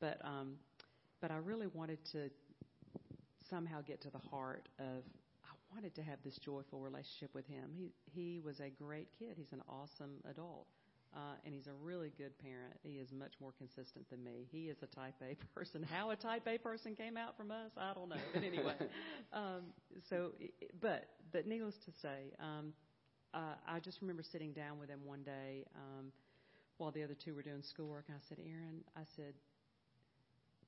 But 0.00 0.24
um, 0.24 0.54
but 1.20 1.32
I 1.32 1.36
really 1.36 1.66
wanted 1.66 1.98
to 2.12 2.30
somehow 3.50 3.82
get 3.82 4.00
to 4.02 4.10
the 4.10 4.18
heart 4.18 4.68
of 4.78 5.02
I 5.42 5.74
wanted 5.74 5.94
to 5.96 6.02
have 6.02 6.18
this 6.24 6.38
joyful 6.38 6.80
relationship 6.80 7.34
with 7.34 7.46
him. 7.46 7.70
He 7.74 7.90
he 8.04 8.40
was 8.40 8.60
a 8.60 8.70
great 8.70 9.08
kid. 9.18 9.34
He's 9.36 9.52
an 9.52 9.62
awesome 9.68 10.22
adult, 10.30 10.66
Uh, 11.14 11.34
and 11.44 11.54
he's 11.54 11.66
a 11.66 11.72
really 11.82 12.12
good 12.18 12.38
parent. 12.38 12.74
He 12.82 12.98
is 12.98 13.08
much 13.12 13.32
more 13.40 13.52
consistent 13.56 14.08
than 14.10 14.22
me. 14.22 14.46
He 14.50 14.68
is 14.68 14.76
a 14.82 14.86
type 14.86 15.14
A 15.22 15.36
person. 15.54 15.82
How 15.82 16.10
a 16.10 16.16
type 16.16 16.46
A 16.46 16.58
person 16.58 16.94
came 16.94 17.16
out 17.16 17.36
from 17.36 17.50
us, 17.50 17.70
I 17.76 17.94
don't 17.94 18.08
know. 18.08 18.16
But 18.34 18.44
anyway, 18.44 18.74
um, 19.32 19.62
so, 20.10 20.32
but, 20.80 21.08
but 21.32 21.46
needless 21.46 21.76
to 21.86 21.92
say, 22.02 22.32
um, 22.40 22.72
uh, 23.34 23.54
I 23.66 23.80
just 23.80 24.00
remember 24.00 24.22
sitting 24.22 24.52
down 24.52 24.78
with 24.78 24.88
him 24.90 25.00
one 25.04 25.22
day 25.22 25.64
um, 25.74 26.12
while 26.76 26.90
the 26.90 27.02
other 27.02 27.14
two 27.14 27.34
were 27.34 27.42
doing 27.42 27.62
schoolwork. 27.62 28.04
And 28.08 28.16
I 28.16 28.20
said, 28.28 28.38
Aaron, 28.46 28.84
I 28.96 29.02
said, 29.16 29.34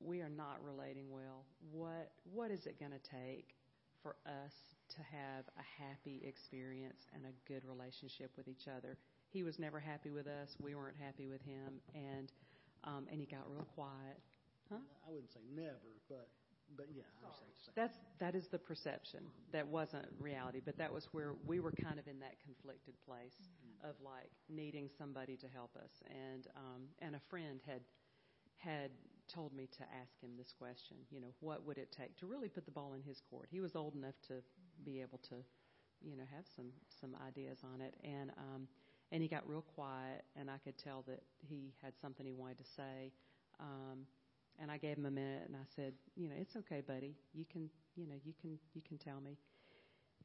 we 0.01 0.21
are 0.21 0.31
not 0.31 0.59
relating 0.65 1.11
well. 1.11 1.45
What 1.73 2.11
what 2.33 2.51
is 2.51 2.67
it 2.67 2.81
going 2.81 2.93
to 2.93 3.11
take 3.11 3.55
for 4.03 4.17
us 4.27 4.53
to 4.97 5.03
have 5.03 5.45
a 5.59 5.83
happy 5.83 6.23
experience 6.27 7.05
and 7.15 7.25
a 7.25 7.53
good 7.53 7.63
relationship 7.69 8.31
with 8.37 8.49
each 8.49 8.67
other? 8.67 8.97
He 9.33 9.43
was 9.43 9.59
never 9.59 9.79
happy 9.79 10.11
with 10.11 10.27
us. 10.27 10.57
We 10.61 10.75
weren't 10.75 10.97
happy 10.99 11.29
with 11.29 11.43
him, 11.43 11.81
and 11.95 12.33
um, 12.85 13.07
and 13.11 13.21
he 13.21 13.27
got 13.27 13.49
real 13.49 13.67
quiet. 13.75 14.19
Huh? 14.69 14.83
I 15.07 15.11
wouldn't 15.11 15.33
say 15.33 15.41
never, 15.55 15.95
but 16.09 16.29
but 16.77 16.87
yeah. 16.95 17.03
That's 17.75 17.99
that 18.19 18.35
is 18.35 18.47
the 18.49 18.59
perception. 18.59 19.21
That 19.53 19.67
wasn't 19.67 20.07
reality, 20.19 20.61
but 20.65 20.77
that 20.79 20.93
was 20.93 21.09
where 21.13 21.35
we 21.47 21.61
were 21.61 21.73
kind 21.73 21.99
of 21.99 22.07
in 22.09 22.19
that 22.21 22.35
conflicted 22.43 22.95
place 23.07 23.37
mm-hmm. 23.39 23.91
of 23.91 23.97
like 24.05 24.31
needing 24.49 24.89
somebody 24.99 25.37
to 25.37 25.47
help 25.49 25.77
us, 25.77 25.91
and 26.09 26.47
um, 26.57 26.83
and 27.01 27.15
a 27.15 27.21
friend 27.29 27.61
had 27.67 27.83
had 28.57 28.91
told 29.33 29.53
me 29.55 29.69
to 29.79 29.83
ask 30.03 30.21
him 30.21 30.31
this 30.37 30.53
question. 30.59 30.97
You 31.11 31.21
know, 31.21 31.35
what 31.41 31.65
would 31.67 31.79
it 31.79 31.95
take 31.97 32.17
to 32.19 32.27
really 32.27 32.49
put 32.49 32.65
the 32.65 32.73
ball 32.73 32.95
in 32.95 33.03
his 33.03 33.21
court? 33.31 33.49
He 33.51 33.61
was 33.61 33.77
old 33.77 33.95
enough 33.95 34.19
to 34.29 34.43
be 34.85 35.01
able 35.01 35.19
to, 35.29 35.37
you 36.03 36.17
know, 36.17 36.25
have 36.35 36.45
some 36.57 36.71
some 37.01 37.15
ideas 37.27 37.59
on 37.75 37.81
it, 37.81 37.95
and 38.03 38.31
um, 38.39 38.69
and 39.13 39.23
he 39.23 39.29
got 39.29 39.49
real 39.49 39.63
quiet, 39.75 40.25
and 40.37 40.51
I 40.51 40.59
could 40.59 40.79
tell 40.79 41.05
that 41.09 41.23
he 41.39 41.75
had 41.83 41.93
something 42.01 42.25
he 42.25 42.33
wanted 42.33 42.59
to 42.59 42.65
say. 42.65 43.13
Um, 43.59 44.07
and 44.61 44.71
I 44.71 44.77
gave 44.77 44.99
him 44.99 45.07
a 45.07 45.11
minute, 45.11 45.43
and 45.47 45.57
I 45.57 45.65
said, 45.75 45.95
you 46.17 46.29
know, 46.29 46.35
it's 46.39 46.55
okay, 46.57 46.81
buddy. 46.81 47.17
You 47.33 47.45
can, 47.51 47.71
you 47.97 48.07
know, 48.07 48.17
you 48.25 48.35
can 48.41 48.59
you 48.75 48.83
can 48.87 48.99
tell 48.99 49.21
me. 49.21 49.37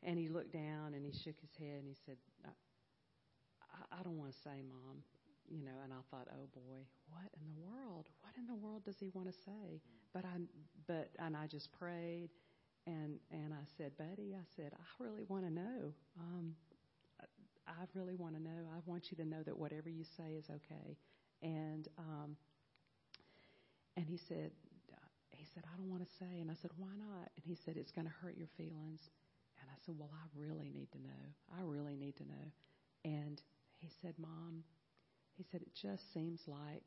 And 0.03 0.19
he 0.19 0.27
looked 0.29 0.53
down 0.53 0.93
and 0.93 1.05
he 1.05 1.11
shook 1.11 1.39
his 1.41 1.55
head 1.57 1.79
and 1.79 1.87
he 1.87 1.95
said, 2.05 2.17
I, 2.45 3.99
I 3.99 4.03
don't 4.03 4.17
want 4.17 4.31
to 4.31 4.37
say, 4.37 4.61
Mom 4.67 5.03
you 5.49 5.63
know, 5.63 5.77
and 5.83 5.93
I 5.93 6.01
thought, 6.09 6.27
oh 6.33 6.47
boy, 6.53 6.81
what 7.09 7.29
in 7.37 7.45
the 7.45 7.61
world? 7.61 8.09
What 8.21 8.33
in 8.37 8.47
the 8.47 8.55
world 8.55 8.83
does 8.83 8.99
he 8.99 9.09
want 9.13 9.27
to 9.27 9.33
say? 9.33 9.81
But 10.13 10.25
I, 10.25 10.41
but 10.87 11.09
and 11.19 11.35
I 11.37 11.47
just 11.47 11.71
prayed, 11.71 12.29
and 12.87 13.19
and 13.31 13.53
I 13.53 13.63
said, 13.77 13.91
Buddy, 13.97 14.33
I 14.35 14.43
said, 14.55 14.71
I 14.73 15.03
really 15.03 15.23
want 15.27 15.45
to 15.45 15.51
know. 15.51 15.93
Um, 16.19 16.55
I 17.67 17.85
really 17.93 18.15
want 18.15 18.35
to 18.35 18.41
know. 18.41 18.69
I 18.71 18.79
want 18.85 19.11
you 19.11 19.17
to 19.17 19.25
know 19.25 19.43
that 19.43 19.57
whatever 19.57 19.89
you 19.89 20.03
say 20.17 20.33
is 20.37 20.45
okay. 20.49 20.97
And 21.41 21.87
um, 21.97 22.35
and 23.97 24.05
he 24.07 24.19
said, 24.27 24.51
he 25.31 25.45
said, 25.53 25.63
I 25.73 25.77
don't 25.77 25.89
want 25.89 26.03
to 26.03 26.11
say. 26.19 26.39
And 26.39 26.51
I 26.51 26.55
said, 26.61 26.71
why 26.77 26.91
not? 26.97 27.29
And 27.35 27.43
he 27.45 27.57
said, 27.65 27.77
it's 27.77 27.91
going 27.91 28.07
to 28.07 28.13
hurt 28.21 28.37
your 28.37 28.49
feelings. 28.57 28.99
And 29.61 29.69
I 29.69 29.77
said, 29.85 29.95
well, 29.97 30.11
I 30.13 30.25
really 30.35 30.69
need 30.69 30.91
to 30.91 30.99
know. 30.99 31.23
I 31.57 31.61
really 31.63 31.95
need 31.95 32.17
to 32.17 32.23
know. 32.23 32.51
And 33.05 33.41
he 33.77 33.89
said, 34.01 34.15
Mom, 34.17 34.63
he 35.37 35.45
said, 35.51 35.61
It 35.61 35.73
just 35.81 36.11
seems 36.13 36.41
like 36.47 36.83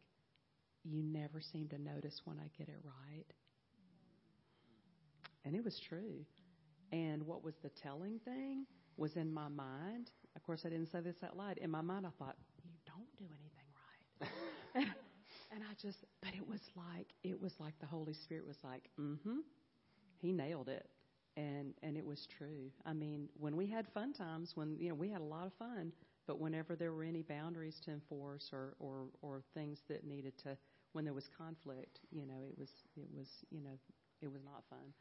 you 0.84 1.02
never 1.02 1.40
seem 1.40 1.68
to 1.68 1.78
notice 1.78 2.20
when 2.24 2.38
I 2.38 2.48
get 2.58 2.68
it 2.68 2.78
right. 2.82 3.26
And 5.44 5.54
it 5.54 5.64
was 5.64 5.80
true. 5.88 6.24
And 6.92 7.22
what 7.24 7.44
was 7.44 7.54
the 7.62 7.68
telling 7.68 8.18
thing 8.24 8.66
was 8.96 9.16
in 9.16 9.32
my 9.32 9.48
mind. 9.48 10.10
Of 10.38 10.44
course, 10.44 10.62
I 10.64 10.68
didn't 10.68 10.92
say 10.92 11.00
this 11.00 11.16
out 11.24 11.36
loud. 11.36 11.58
In 11.58 11.68
my 11.68 11.80
mind, 11.80 12.06
I 12.06 12.10
thought, 12.16 12.36
You 12.62 12.70
don't 12.86 13.10
do 13.18 13.24
anything 13.24 13.66
right. 13.82 14.88
and 15.52 15.64
I 15.64 15.74
just, 15.82 15.98
but 16.22 16.30
it 16.32 16.48
was 16.48 16.60
like, 16.76 17.08
it 17.24 17.40
was 17.42 17.52
like 17.58 17.74
the 17.80 17.86
Holy 17.86 18.14
Spirit 18.14 18.46
was 18.46 18.56
like, 18.62 18.88
Mm 19.00 19.18
hmm. 19.24 19.38
He 20.18 20.32
nailed 20.32 20.68
it. 20.68 20.88
And, 21.36 21.74
and 21.82 21.96
it 21.96 22.06
was 22.06 22.28
true. 22.38 22.70
I 22.86 22.92
mean, 22.92 23.28
when 23.36 23.56
we 23.56 23.66
had 23.66 23.88
fun 23.94 24.12
times, 24.12 24.52
when, 24.54 24.76
you 24.78 24.90
know, 24.90 24.94
we 24.94 25.08
had 25.10 25.20
a 25.20 25.24
lot 25.24 25.46
of 25.46 25.52
fun, 25.58 25.92
but 26.28 26.38
whenever 26.40 26.76
there 26.76 26.92
were 26.92 27.02
any 27.04 27.22
boundaries 27.22 27.80
to 27.84 27.90
enforce 27.90 28.50
or, 28.52 28.74
or, 28.78 29.06
or 29.22 29.42
things 29.54 29.80
that 29.88 30.04
needed 30.04 30.38
to, 30.44 30.56
when 30.92 31.04
there 31.04 31.14
was 31.14 31.28
conflict, 31.36 31.98
you 32.12 32.26
know, 32.26 32.44
it 32.48 32.56
was, 32.56 32.70
it 32.96 33.08
was, 33.16 33.28
you 33.50 33.60
know, 33.60 33.78
it 34.22 34.30
was 34.30 34.42
not 34.44 34.62
fun. 34.70 34.92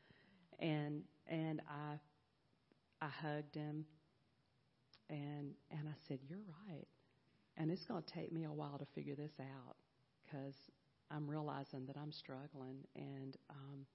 And, 0.59 1.03
and 1.27 1.61
I, 1.69 1.97
I 3.05 3.09
hugged 3.09 3.55
him 3.55 3.85
and, 5.09 5.51
and 5.71 5.87
I 5.87 5.95
said, 6.07 6.19
you're 6.27 6.39
right. 6.67 6.87
And 7.57 7.71
it's 7.71 7.85
going 7.85 8.03
to 8.03 8.13
take 8.13 8.31
me 8.31 8.43
a 8.45 8.51
while 8.51 8.77
to 8.77 8.85
figure 8.93 9.15
this 9.15 9.31
out 9.39 9.75
because 10.23 10.55
I'm 11.09 11.29
realizing 11.29 11.85
that 11.87 11.97
I'm 11.97 12.11
struggling 12.11 12.85
and, 12.95 13.35
um, 13.49 13.85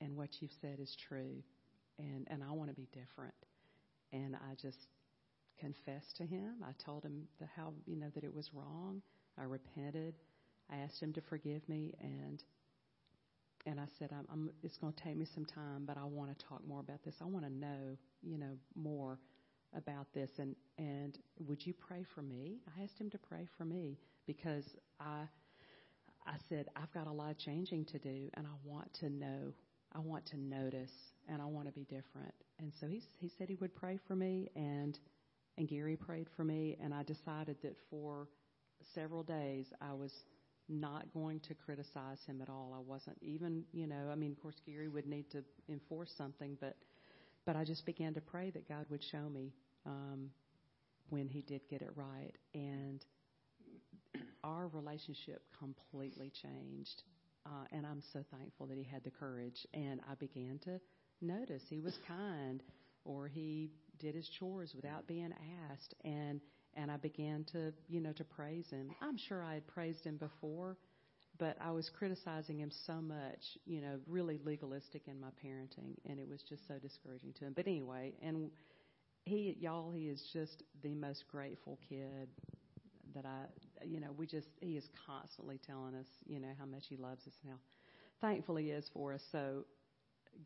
and 0.00 0.16
what 0.16 0.40
you've 0.40 0.52
said 0.60 0.78
is 0.80 0.96
true. 1.08 1.42
And, 1.98 2.26
and 2.30 2.42
I 2.42 2.52
want 2.52 2.70
to 2.70 2.74
be 2.76 2.88
different. 2.92 3.34
And 4.12 4.36
I 4.36 4.54
just 4.60 4.86
confessed 5.58 6.16
to 6.16 6.24
him. 6.24 6.56
I 6.64 6.72
told 6.84 7.04
him 7.04 7.22
the, 7.38 7.46
how 7.56 7.72
you 7.86 7.96
know 7.96 8.10
that 8.14 8.24
it 8.24 8.34
was 8.34 8.50
wrong. 8.52 9.02
I 9.38 9.44
repented. 9.44 10.14
I 10.70 10.76
asked 10.78 11.02
him 11.02 11.12
to 11.14 11.20
forgive 11.20 11.68
me, 11.68 11.94
and 12.00 12.42
and 13.64 13.78
I 13.78 13.84
said, 13.98 14.10
I'm, 14.12 14.26
I'm, 14.32 14.50
it's 14.62 14.76
going 14.76 14.92
to 14.92 15.02
take 15.02 15.16
me 15.16 15.26
some 15.34 15.44
time, 15.44 15.84
but 15.86 15.96
I 15.96 16.04
want 16.04 16.36
to 16.36 16.46
talk 16.46 16.66
more 16.66 16.80
about 16.80 17.04
this. 17.04 17.14
I 17.20 17.26
want 17.26 17.44
to 17.44 17.52
know, 17.52 17.96
you 18.22 18.36
know, 18.36 18.58
more 18.74 19.18
about 19.76 20.06
this. 20.14 20.30
And 20.38 20.54
and 20.78 21.18
would 21.38 21.64
you 21.64 21.74
pray 21.74 22.04
for 22.14 22.22
me? 22.22 22.60
I 22.76 22.82
asked 22.82 23.00
him 23.00 23.10
to 23.10 23.18
pray 23.18 23.46
for 23.56 23.64
me 23.64 23.98
because 24.26 24.64
I 25.00 25.24
I 26.26 26.36
said 26.48 26.68
I've 26.76 26.92
got 26.92 27.06
a 27.06 27.12
lot 27.12 27.30
of 27.30 27.38
changing 27.38 27.86
to 27.86 27.98
do, 27.98 28.30
and 28.34 28.46
I 28.46 28.54
want 28.64 28.92
to 29.00 29.10
know. 29.10 29.52
I 29.94 29.98
want 29.98 30.24
to 30.26 30.38
notice, 30.38 30.92
and 31.28 31.42
I 31.42 31.44
want 31.44 31.66
to 31.66 31.72
be 31.72 31.84
different. 31.84 32.34
And 32.58 32.72
so 32.80 32.86
he 32.86 33.02
he 33.18 33.30
said 33.38 33.48
he 33.48 33.56
would 33.56 33.74
pray 33.74 33.98
for 34.06 34.16
me, 34.16 34.50
and 34.56 34.98
and 35.58 35.68
Gary 35.68 35.96
prayed 35.96 36.28
for 36.36 36.44
me, 36.44 36.76
and 36.82 36.94
I 36.94 37.02
decided 37.02 37.56
that 37.62 37.76
for 37.90 38.28
several 38.94 39.22
days 39.22 39.66
I 39.80 39.92
was 39.92 40.12
not 40.68 41.12
going 41.12 41.40
to 41.40 41.54
criticize 41.54 42.18
him 42.26 42.40
at 42.40 42.48
all. 42.48 42.72
I 42.74 42.80
wasn't 42.80 43.18
even, 43.20 43.64
you 43.72 43.86
know, 43.86 44.08
I 44.10 44.14
mean, 44.14 44.32
of 44.32 44.40
course, 44.40 44.56
Gary 44.64 44.88
would 44.88 45.06
need 45.06 45.30
to 45.32 45.44
enforce 45.68 46.10
something, 46.16 46.56
but 46.60 46.76
but 47.46 47.56
I 47.56 47.64
just 47.64 47.84
began 47.86 48.14
to 48.14 48.20
pray 48.20 48.50
that 48.50 48.68
God 48.68 48.86
would 48.90 49.02
show 49.10 49.28
me 49.28 49.52
um, 49.86 50.30
when 51.10 51.28
He 51.28 51.42
did 51.42 51.62
get 51.68 51.82
it 51.82 51.90
right, 51.96 52.32
and 52.54 53.04
our 54.44 54.68
relationship 54.68 55.42
completely 55.58 56.32
changed. 56.42 57.02
Uh, 57.44 57.64
and 57.72 57.86
I'm 57.86 58.02
so 58.12 58.24
thankful 58.30 58.66
that 58.66 58.78
he 58.78 58.84
had 58.84 59.02
the 59.04 59.10
courage. 59.10 59.66
And 59.74 60.00
I 60.08 60.14
began 60.14 60.60
to 60.64 60.80
notice 61.20 61.62
he 61.68 61.80
was 61.80 61.98
kind, 62.06 62.62
or 63.04 63.26
he 63.26 63.70
did 63.98 64.14
his 64.14 64.28
chores 64.38 64.72
without 64.74 65.06
being 65.06 65.32
asked 65.70 65.94
and 66.04 66.40
and 66.74 66.90
I 66.90 66.96
began 66.96 67.44
to 67.52 67.72
you 67.88 68.00
know 68.00 68.12
to 68.12 68.24
praise 68.24 68.66
him. 68.70 68.90
I'm 69.00 69.16
sure 69.16 69.42
I 69.42 69.54
had 69.54 69.66
praised 69.66 70.04
him 70.04 70.16
before, 70.16 70.76
but 71.42 71.56
I 71.60 71.72
was 71.72 71.90
criticizing 71.90 72.60
him 72.60 72.70
so 72.86 73.00
much, 73.00 73.58
you 73.66 73.80
know, 73.80 73.98
really 74.06 74.38
legalistic 74.44 75.02
in 75.08 75.20
my 75.20 75.30
parenting 75.44 75.96
and 76.08 76.20
it 76.20 76.28
was 76.28 76.42
just 76.48 76.68
so 76.68 76.74
discouraging 76.78 77.32
to 77.40 77.46
him. 77.46 77.52
But 77.54 77.66
anyway, 77.66 78.12
and 78.22 78.50
he 79.24 79.56
y'all 79.60 79.90
he 79.90 80.08
is 80.08 80.22
just 80.32 80.62
the 80.82 80.94
most 80.94 81.24
grateful 81.28 81.78
kid 81.88 82.28
that 83.14 83.24
I 83.26 83.46
you 83.84 83.98
know, 83.98 84.12
we 84.16 84.26
just 84.26 84.48
he 84.60 84.76
is 84.76 84.88
constantly 85.06 85.58
telling 85.66 85.94
us, 85.96 86.06
you 86.26 86.38
know, 86.38 86.52
how 86.58 86.66
much 86.66 86.84
he 86.88 86.96
loves 86.96 87.26
us 87.26 87.34
now. 87.44 87.58
Thankfully 88.20 88.70
is 88.70 88.88
for 88.94 89.12
us. 89.12 89.22
So 89.32 89.64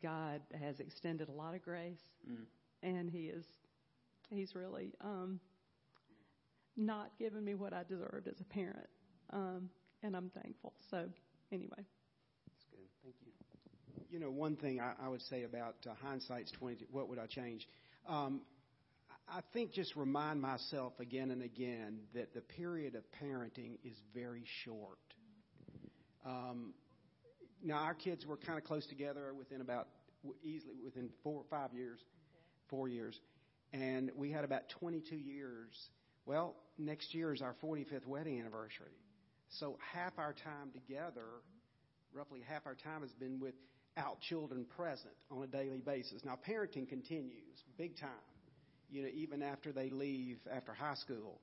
God 0.01 0.41
has 0.59 0.79
extended 0.79 1.29
a 1.29 1.31
lot 1.31 1.53
of 1.53 1.61
grace. 1.61 2.01
Mm 2.29 2.45
and 2.83 3.09
he 3.09 3.25
is 3.25 3.45
he's 4.29 4.55
really 4.55 4.93
um, 5.01 5.39
not 6.75 7.11
given 7.17 7.43
me 7.43 7.55
what 7.55 7.73
I 7.73 7.83
deserved 7.83 8.27
as 8.27 8.39
a 8.39 8.43
parent, 8.43 8.87
um, 9.31 9.69
and 10.03 10.15
I'm 10.15 10.29
thankful. 10.29 10.73
So 10.89 11.09
anyway, 11.51 11.69
that's 11.77 12.65
good. 12.71 12.87
Thank 13.03 13.15
you. 13.25 13.31
You 14.09 14.19
know, 14.19 14.31
one 14.31 14.55
thing 14.55 14.79
I, 14.79 14.93
I 15.03 15.09
would 15.09 15.21
say 15.23 15.43
about 15.43 15.75
uh, 15.89 15.93
hindsight's 16.01 16.51
twenty. 16.51 16.85
What 16.91 17.09
would 17.09 17.19
I 17.19 17.25
change? 17.25 17.67
Um, 18.07 18.41
I 19.29 19.41
think 19.53 19.73
just 19.73 19.95
remind 19.95 20.41
myself 20.41 20.93
again 20.99 21.31
and 21.31 21.41
again 21.41 21.99
that 22.13 22.33
the 22.33 22.41
period 22.41 22.95
of 22.95 23.03
parenting 23.21 23.77
is 23.83 23.95
very 24.13 24.43
short. 24.63 24.99
Um, 26.25 26.73
now 27.61 27.77
our 27.79 27.93
kids 27.93 28.25
were 28.25 28.37
kind 28.37 28.57
of 28.57 28.63
close 28.63 28.85
together 28.87 29.33
within 29.37 29.59
about 29.59 29.87
easily 30.43 30.75
within 30.83 31.09
four 31.23 31.35
or 31.39 31.45
five 31.49 31.73
years 31.73 31.99
four 32.69 32.87
years. 32.87 33.19
And 33.73 34.11
we 34.15 34.31
had 34.31 34.43
about 34.43 34.69
22 34.79 35.15
years. 35.15 35.89
Well, 36.25 36.55
next 36.77 37.13
year 37.13 37.33
is 37.33 37.41
our 37.41 37.55
45th 37.63 38.05
wedding 38.05 38.39
anniversary. 38.39 38.95
So 39.49 39.77
half 39.93 40.13
our 40.17 40.33
time 40.33 40.71
together, 40.73 41.25
roughly 42.13 42.41
half 42.47 42.65
our 42.65 42.75
time 42.75 43.01
has 43.01 43.11
been 43.13 43.39
without 43.39 44.19
children 44.21 44.65
present 44.75 45.15
on 45.31 45.43
a 45.43 45.47
daily 45.47 45.79
basis. 45.79 46.23
Now, 46.25 46.37
parenting 46.47 46.87
continues 46.87 47.63
big 47.77 47.97
time, 47.99 48.09
you 48.89 49.03
know, 49.03 49.09
even 49.13 49.41
after 49.41 49.71
they 49.71 49.89
leave 49.89 50.37
after 50.51 50.73
high 50.73 50.95
school. 50.95 51.39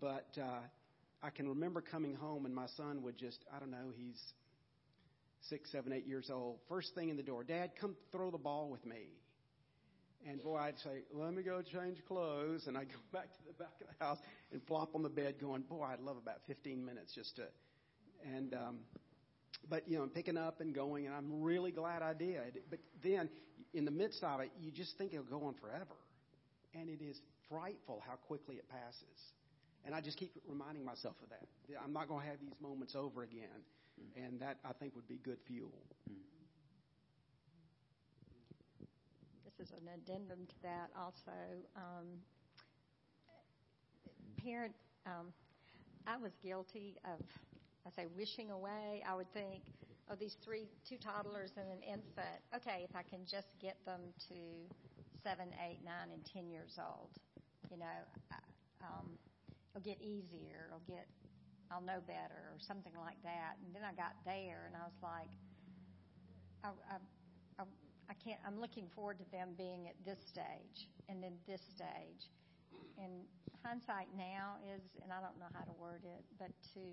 But 0.00 0.26
uh, 0.40 0.60
I 1.22 1.30
can 1.30 1.48
remember 1.48 1.80
coming 1.80 2.14
home 2.14 2.44
and 2.44 2.54
my 2.54 2.66
son 2.76 3.02
would 3.02 3.16
just, 3.16 3.44
I 3.54 3.58
don't 3.58 3.70
know, 3.70 3.92
he's 3.96 4.20
six, 5.48 5.70
seven, 5.70 5.92
eight 5.92 6.06
years 6.06 6.30
old. 6.30 6.58
First 6.68 6.94
thing 6.94 7.08
in 7.08 7.16
the 7.16 7.22
door, 7.22 7.44
Dad, 7.44 7.72
come 7.80 7.96
throw 8.12 8.30
the 8.30 8.38
ball 8.38 8.68
with 8.70 8.84
me. 8.84 9.08
And 10.28 10.42
boy, 10.42 10.56
I'd 10.56 10.78
say, 10.78 11.02
let 11.12 11.34
me 11.34 11.42
go 11.42 11.60
change 11.60 11.98
clothes. 12.08 12.66
And 12.66 12.78
I'd 12.78 12.88
go 12.88 12.98
back 13.12 13.32
to 13.32 13.38
the 13.46 13.52
back 13.52 13.74
of 13.80 13.86
the 13.86 14.04
house 14.04 14.18
and 14.52 14.62
flop 14.66 14.94
on 14.94 15.02
the 15.02 15.08
bed 15.08 15.34
going, 15.40 15.62
boy, 15.62 15.84
I'd 15.84 16.00
love 16.00 16.16
about 16.16 16.38
15 16.46 16.84
minutes 16.84 17.14
just 17.14 17.36
to. 17.36 17.44
And, 18.34 18.54
um, 18.54 18.78
but, 19.68 19.88
you 19.88 19.98
know, 19.98 20.02
I'm 20.02 20.10
picking 20.10 20.36
up 20.36 20.60
and 20.60 20.74
going, 20.74 21.06
and 21.06 21.14
I'm 21.14 21.42
really 21.42 21.70
glad 21.70 22.02
I 22.02 22.14
did. 22.14 22.60
But 22.70 22.78
then, 23.02 23.28
in 23.74 23.84
the 23.84 23.90
midst 23.90 24.22
of 24.22 24.40
it, 24.40 24.50
you 24.60 24.70
just 24.70 24.96
think 24.96 25.12
it'll 25.12 25.24
go 25.24 25.46
on 25.46 25.54
forever. 25.54 25.96
And 26.74 26.88
it 26.88 27.02
is 27.02 27.20
frightful 27.48 28.02
how 28.06 28.14
quickly 28.14 28.56
it 28.56 28.68
passes. 28.68 29.32
And 29.84 29.94
I 29.94 30.00
just 30.00 30.16
keep 30.16 30.32
reminding 30.48 30.84
myself 30.84 31.14
of 31.22 31.28
that. 31.28 31.46
I'm 31.84 31.92
not 31.92 32.08
going 32.08 32.22
to 32.22 32.26
have 32.26 32.40
these 32.40 32.54
moments 32.60 32.94
over 32.96 33.22
again. 33.22 33.62
And 34.16 34.40
that, 34.40 34.56
I 34.64 34.72
think, 34.72 34.94
would 34.96 35.06
be 35.06 35.18
good 35.22 35.38
fuel. 35.46 35.70
This 39.58 39.68
is 39.68 39.74
an 39.74 39.88
addendum 39.94 40.46
to 40.48 40.54
that 40.62 40.90
also. 40.98 41.30
Um, 41.76 42.06
parent, 44.42 44.74
um, 45.06 45.32
I 46.06 46.16
was 46.16 46.32
guilty 46.42 46.96
of, 47.04 47.20
I 47.86 47.90
say, 47.94 48.06
wishing 48.16 48.50
away. 48.50 49.02
I 49.08 49.14
would 49.14 49.32
think, 49.32 49.62
oh, 50.10 50.16
these 50.18 50.36
three, 50.44 50.66
two 50.88 50.96
toddlers 50.96 51.52
and 51.56 51.66
an 51.70 51.82
infant. 51.86 52.42
Okay, 52.54 52.84
if 52.88 52.96
I 52.96 53.02
can 53.02 53.20
just 53.30 53.48
get 53.60 53.76
them 53.86 54.00
to 54.28 54.34
seven, 55.22 55.48
eight, 55.64 55.78
nine, 55.84 56.10
and 56.12 56.22
ten 56.26 56.50
years 56.50 56.78
old, 56.78 57.10
you 57.70 57.78
know, 57.78 58.00
um, 58.82 59.06
it'll 59.70 59.84
get 59.84 60.02
easier. 60.02 60.68
It'll 60.68 60.84
get, 60.86 61.06
I'll 61.70 61.80
know 61.80 62.02
better, 62.06 62.52
or 62.52 62.58
something 62.58 62.92
like 62.98 63.22
that. 63.22 63.56
And 63.64 63.74
then 63.74 63.82
I 63.86 63.94
got 63.94 64.18
there, 64.26 64.66
and 64.66 64.76
I 64.76 64.84
was 64.84 64.98
like, 65.00 65.30
I, 66.64 66.68
I, 66.90 66.98
I, 68.10 68.14
can't. 68.14 68.40
I'm 68.46 68.60
looking 68.60 68.88
forward 68.94 69.18
to 69.18 69.28
them 69.30 69.54
being 69.56 69.88
at 69.88 69.96
this 70.04 70.18
stage, 70.28 70.88
and 71.08 71.22
then 71.22 71.34
this 71.46 71.60
stage. 71.74 72.28
And 72.98 73.24
hindsight 73.64 74.12
now 74.16 74.60
is, 74.62 74.82
and 75.02 75.10
I 75.10 75.18
don't 75.24 75.38
know 75.40 75.50
how 75.54 75.64
to 75.64 75.74
word 75.80 76.04
it, 76.04 76.24
but 76.38 76.52
to 76.74 76.84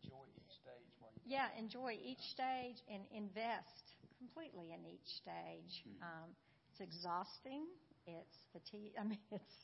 enjoy 0.00 0.24
each 0.36 0.54
stage. 0.58 0.88
While 0.98 1.12
you 1.14 1.36
yeah, 1.36 1.48
enjoy 1.58 1.98
each 2.00 2.24
stage 2.32 2.80
and 2.88 3.04
invest 3.12 3.94
completely 4.18 4.72
in 4.72 4.84
each 4.84 5.08
stage. 5.20 5.84
Mm-hmm. 5.84 6.04
Um, 6.04 6.28
it's 6.72 6.80
exhausting. 6.80 7.68
It's 8.06 8.36
fatigue. 8.52 8.96
I 9.00 9.04
mean, 9.04 9.24
it's 9.30 9.56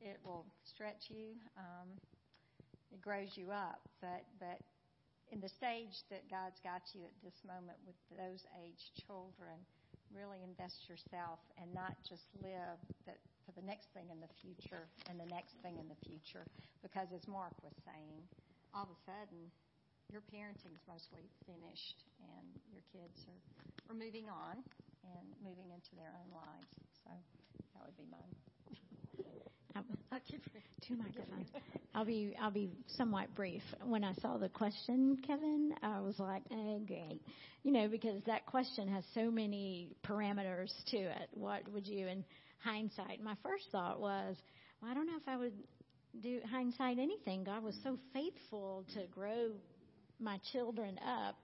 it 0.00 0.18
will 0.24 0.46
stretch 0.64 1.10
you. 1.10 1.38
Um, 1.56 1.88
it 2.90 3.00
grows 3.00 3.34
you 3.34 3.50
up, 3.50 3.80
but 4.00 4.26
but 4.38 4.60
in 5.30 5.40
the 5.40 5.48
stage 5.48 5.96
that 6.10 6.28
God's 6.28 6.60
got 6.60 6.82
you 6.92 7.02
at 7.04 7.16
this 7.24 7.38
moment 7.46 7.78
with 7.86 7.96
those 8.12 8.44
age 8.60 8.92
children, 9.06 9.56
really 10.14 10.44
invest 10.44 10.88
yourself 10.88 11.40
and 11.58 11.68
not 11.74 11.96
just 12.04 12.28
live 12.40 12.78
that 13.08 13.18
for 13.44 13.52
the 13.58 13.64
next 13.66 13.90
thing 13.96 14.06
in 14.12 14.20
the 14.20 14.30
future 14.38 14.86
and 15.10 15.18
the 15.18 15.28
next 15.28 15.58
thing 15.64 15.76
in 15.80 15.88
the 15.88 15.98
future. 16.06 16.46
Because 16.80 17.10
as 17.10 17.26
Mark 17.26 17.56
was 17.64 17.74
saying, 17.82 18.22
all 18.72 18.86
of 18.86 18.92
a 18.92 19.00
sudden 19.02 19.50
your 20.12 20.22
parenting's 20.28 20.84
mostly 20.86 21.24
finished 21.48 22.04
and 22.20 22.46
your 22.70 22.84
kids 22.92 23.24
are, 23.26 23.40
are 23.90 23.98
moving 23.98 24.28
on 24.28 24.60
and 25.08 25.26
moving 25.40 25.72
into 25.72 25.96
their 25.96 26.12
own 26.12 26.30
lives. 26.36 26.70
So 27.02 27.10
that 27.74 27.82
would 27.88 27.96
be 27.96 28.06
mine. 28.12 28.32
two 30.86 30.96
microphones. 30.96 31.48
I'll 31.94 32.04
be 32.04 32.34
I'll 32.40 32.50
be 32.50 32.70
somewhat 32.96 33.34
brief. 33.34 33.62
When 33.84 34.04
I 34.04 34.14
saw 34.14 34.38
the 34.38 34.48
question, 34.48 35.18
Kevin, 35.26 35.74
I 35.82 36.00
was 36.00 36.18
like, 36.18 36.42
"Oh, 36.50 36.80
great," 36.86 37.20
you 37.62 37.72
know, 37.72 37.88
because 37.88 38.22
that 38.26 38.46
question 38.46 38.88
has 38.88 39.04
so 39.14 39.30
many 39.30 39.90
parameters 40.04 40.72
to 40.88 40.96
it. 40.96 41.28
What 41.32 41.68
would 41.72 41.86
you, 41.86 42.06
in 42.06 42.24
hindsight? 42.64 43.22
My 43.22 43.36
first 43.42 43.64
thought 43.70 44.00
was, 44.00 44.36
well, 44.80 44.90
I 44.90 44.94
don't 44.94 45.06
know 45.06 45.16
if 45.16 45.28
I 45.28 45.36
would 45.36 45.52
do 46.22 46.40
hindsight 46.50 46.98
anything. 46.98 47.44
God 47.44 47.62
was 47.62 47.76
so 47.82 47.98
faithful 48.12 48.84
to 48.94 49.06
grow 49.10 49.50
my 50.20 50.38
children 50.52 50.98
up 51.06 51.36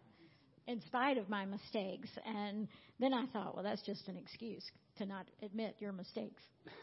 in 0.67 0.81
spite 0.83 1.19
of 1.19 1.29
my 1.29 1.45
mistakes. 1.45 2.09
And 2.27 2.69
then 3.01 3.15
I 3.15 3.27
thought, 3.27 3.55
well, 3.55 3.65
that's 3.65 3.83
just 3.83 4.07
an 4.09 4.17
excuse 4.17 4.65
to 4.99 5.07
not 5.07 5.27
admit 5.43 5.77
your 5.79 5.93
mistakes. 5.93 6.43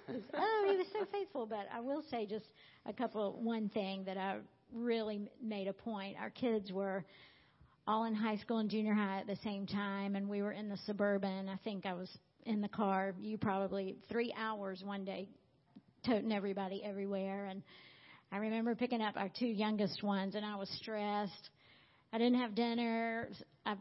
oh, 0.10 0.68
he 0.70 0.78
was 0.78 0.88
so 0.92 1.06
faithful. 1.12 1.46
But 1.46 1.68
I 1.74 1.80
will 1.80 2.04
say 2.10 2.26
just 2.26 2.46
a 2.86 2.94
couple, 2.94 3.40
one 3.42 3.70
thing 3.70 4.04
that 4.06 4.18
I 4.18 4.38
really 4.74 5.30
made 5.42 5.68
a 5.68 5.74
point. 5.74 6.18
Our 6.20 6.30
kids 6.30 6.72
were 6.72 7.06
all 7.88 8.06
in 8.06 8.16
high 8.16 8.38
school 8.38 8.58
and 8.58 8.70
junior 8.70 8.94
high 8.94 9.20
at 9.20 9.28
the 9.28 9.38
same 9.44 9.68
time, 9.68 10.16
and 10.16 10.28
we 10.28 10.42
were 10.42 10.52
in 10.52 10.70
the 10.70 10.78
suburban. 10.86 11.50
I 11.50 11.58
think 11.64 11.86
I 11.86 11.94
was 11.94 12.10
in 12.46 12.62
the 12.62 12.68
car, 12.68 13.14
you 13.20 13.38
probably 13.38 13.96
three 14.10 14.34
hours 14.38 14.84
one 14.84 15.06
day, 15.06 15.28
toting 16.06 16.32
everybody 16.32 16.84
everywhere. 16.84 17.46
And 17.46 17.62
I 18.32 18.38
remember 18.38 18.76
picking 18.76 19.02
up 19.02 19.16
our 19.18 19.30
two 19.30 19.48
youngest 19.48 20.04
ones, 20.04 20.36
and 20.36 20.46
I 20.46 20.56
was 20.56 20.70
stressed. 20.82 21.50
I 22.12 22.18
didn't 22.18 22.40
have 22.40 22.56
dinner. 22.56 23.30
I 23.66 23.76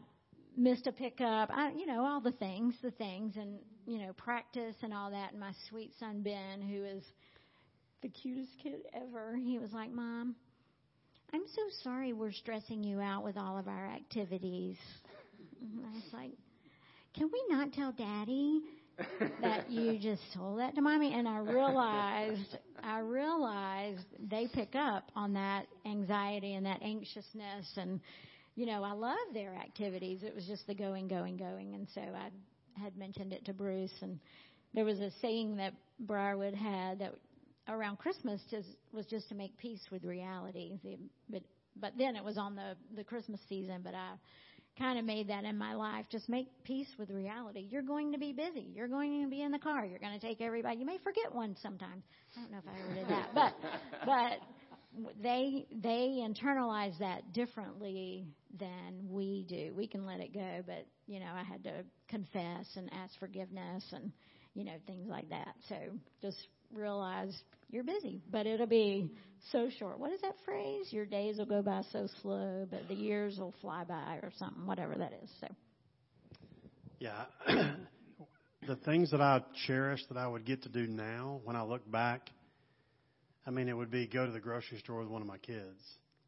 missed 0.57 0.87
a 0.87 0.91
pickup. 0.91 1.49
I, 1.51 1.71
you 1.75 1.85
know, 1.85 2.05
all 2.05 2.21
the 2.21 2.31
things, 2.31 2.75
the 2.81 2.91
things, 2.91 3.33
and 3.37 3.59
you 3.85 3.99
know, 3.99 4.13
practice 4.13 4.75
and 4.81 4.93
all 4.93 5.11
that. 5.11 5.31
And 5.31 5.39
my 5.39 5.53
sweet 5.69 5.91
son 5.99 6.21
Ben, 6.21 6.61
who 6.61 6.83
is 6.83 7.03
the 8.01 8.09
cutest 8.09 8.51
kid 8.61 8.81
ever, 8.93 9.35
he 9.35 9.59
was 9.59 9.71
like, 9.73 9.91
"Mom, 9.91 10.35
I'm 11.33 11.47
so 11.53 11.61
sorry 11.83 12.13
we're 12.13 12.31
stressing 12.31 12.83
you 12.83 12.99
out 12.99 13.23
with 13.23 13.37
all 13.37 13.57
of 13.57 13.67
our 13.67 13.87
activities." 13.87 14.77
And 15.61 15.85
I 15.85 15.89
was 15.95 16.13
like, 16.13 16.31
"Can 17.15 17.29
we 17.31 17.43
not 17.49 17.73
tell 17.73 17.91
Daddy 17.91 18.61
that 19.41 19.69
you 19.69 19.99
just 20.01 20.21
told 20.33 20.59
that 20.59 20.75
to 20.75 20.81
mommy 20.81 21.13
and 21.13 21.27
i 21.27 21.37
realized 21.37 22.57
i 22.83 22.99
realized 22.99 24.05
they 24.29 24.47
pick 24.53 24.73
up 24.75 25.11
on 25.15 25.33
that 25.33 25.65
anxiety 25.85 26.53
and 26.55 26.65
that 26.65 26.81
anxiousness 26.81 27.65
and 27.77 27.99
you 28.55 28.65
know 28.65 28.83
i 28.83 28.91
love 28.91 29.17
their 29.33 29.53
activities 29.55 30.23
it 30.23 30.33
was 30.33 30.45
just 30.45 30.65
the 30.67 30.73
going 30.73 31.07
going 31.07 31.35
going 31.37 31.73
and 31.73 31.87
so 31.93 32.01
i 32.01 32.29
had 32.81 32.95
mentioned 32.97 33.33
it 33.33 33.45
to 33.45 33.53
bruce 33.53 33.93
and 34.01 34.19
there 34.73 34.85
was 34.85 34.99
a 34.99 35.11
saying 35.21 35.55
that 35.55 35.73
briarwood 35.99 36.53
had 36.53 36.99
that 36.99 37.13
around 37.69 37.97
christmas 37.97 38.41
just 38.49 38.69
was 38.91 39.05
just 39.05 39.27
to 39.29 39.35
make 39.35 39.55
peace 39.57 39.81
with 39.91 40.03
reality 40.03 40.77
but 41.29 41.41
but 41.77 41.93
then 41.97 42.15
it 42.15 42.23
was 42.23 42.37
on 42.37 42.55
the 42.55 42.75
the 42.95 43.03
christmas 43.03 43.39
season 43.49 43.81
but 43.83 43.93
i 43.93 44.13
kind 44.77 44.99
of 44.99 45.05
made 45.05 45.29
that 45.29 45.43
in 45.45 45.57
my 45.57 45.73
life. 45.73 46.05
Just 46.11 46.27
make 46.29 46.47
peace 46.63 46.87
with 46.97 47.09
reality. 47.09 47.67
You're 47.69 47.81
going 47.81 48.11
to 48.11 48.17
be 48.17 48.33
busy. 48.33 48.67
You're 48.73 48.87
going 48.87 49.23
to 49.23 49.29
be 49.29 49.41
in 49.41 49.51
the 49.51 49.59
car. 49.59 49.85
You're 49.85 49.99
going 49.99 50.19
to 50.19 50.25
take 50.25 50.41
everybody. 50.41 50.77
You 50.77 50.85
may 50.85 50.97
forget 51.03 51.33
one 51.33 51.55
sometimes. 51.61 52.03
I 52.35 52.41
don't 52.41 52.51
know 52.51 52.57
if 52.57 52.67
I 52.67 52.83
ever 52.83 52.93
did 52.93 53.07
that, 53.07 53.33
but 53.33 53.53
but 54.05 55.13
they 55.21 55.65
they 55.81 56.21
internalize 56.21 56.97
that 56.99 57.33
differently 57.33 58.25
than 58.59 59.07
we 59.09 59.45
do. 59.47 59.73
We 59.75 59.87
can 59.87 60.05
let 60.05 60.19
it 60.19 60.33
go, 60.33 60.61
but 60.65 60.85
you 61.07 61.19
know, 61.19 61.31
I 61.33 61.43
had 61.43 61.63
to 61.63 61.83
confess 62.07 62.65
and 62.75 62.89
ask 62.93 63.17
forgiveness 63.19 63.83
and 63.91 64.11
you 64.53 64.63
know 64.63 64.75
things 64.87 65.07
like 65.07 65.29
that. 65.29 65.55
So 65.69 65.75
just 66.21 66.47
realize 66.73 67.35
you're 67.71 67.83
busy, 67.83 68.21
but 68.31 68.45
it'll 68.45 68.67
be 68.67 69.09
so 69.51 69.69
short. 69.79 69.99
What 69.99 70.11
is 70.11 70.21
that 70.21 70.35
phrase? 70.45 70.87
Your 70.91 71.05
days 71.05 71.37
will 71.37 71.45
go 71.45 71.61
by 71.61 71.81
so 71.91 72.07
slow, 72.21 72.67
but 72.69 72.87
the 72.87 72.95
years 72.95 73.37
will 73.37 73.53
fly 73.61 73.83
by, 73.83 74.19
or 74.21 74.31
something, 74.37 74.65
whatever 74.65 74.95
that 74.95 75.13
is. 75.23 75.29
So, 75.41 75.47
yeah, 76.99 77.25
the 78.67 78.75
things 78.77 79.11
that 79.11 79.21
I 79.21 79.41
cherish 79.67 80.01
that 80.09 80.17
I 80.17 80.27
would 80.27 80.45
get 80.45 80.63
to 80.63 80.69
do 80.69 80.87
now, 80.87 81.41
when 81.43 81.55
I 81.55 81.63
look 81.63 81.89
back, 81.89 82.29
I 83.45 83.51
mean, 83.51 83.67
it 83.67 83.73
would 83.73 83.91
be 83.91 84.07
go 84.07 84.25
to 84.25 84.31
the 84.31 84.39
grocery 84.39 84.79
store 84.79 84.99
with 84.99 85.09
one 85.09 85.21
of 85.21 85.27
my 85.27 85.37
kids. 85.37 85.79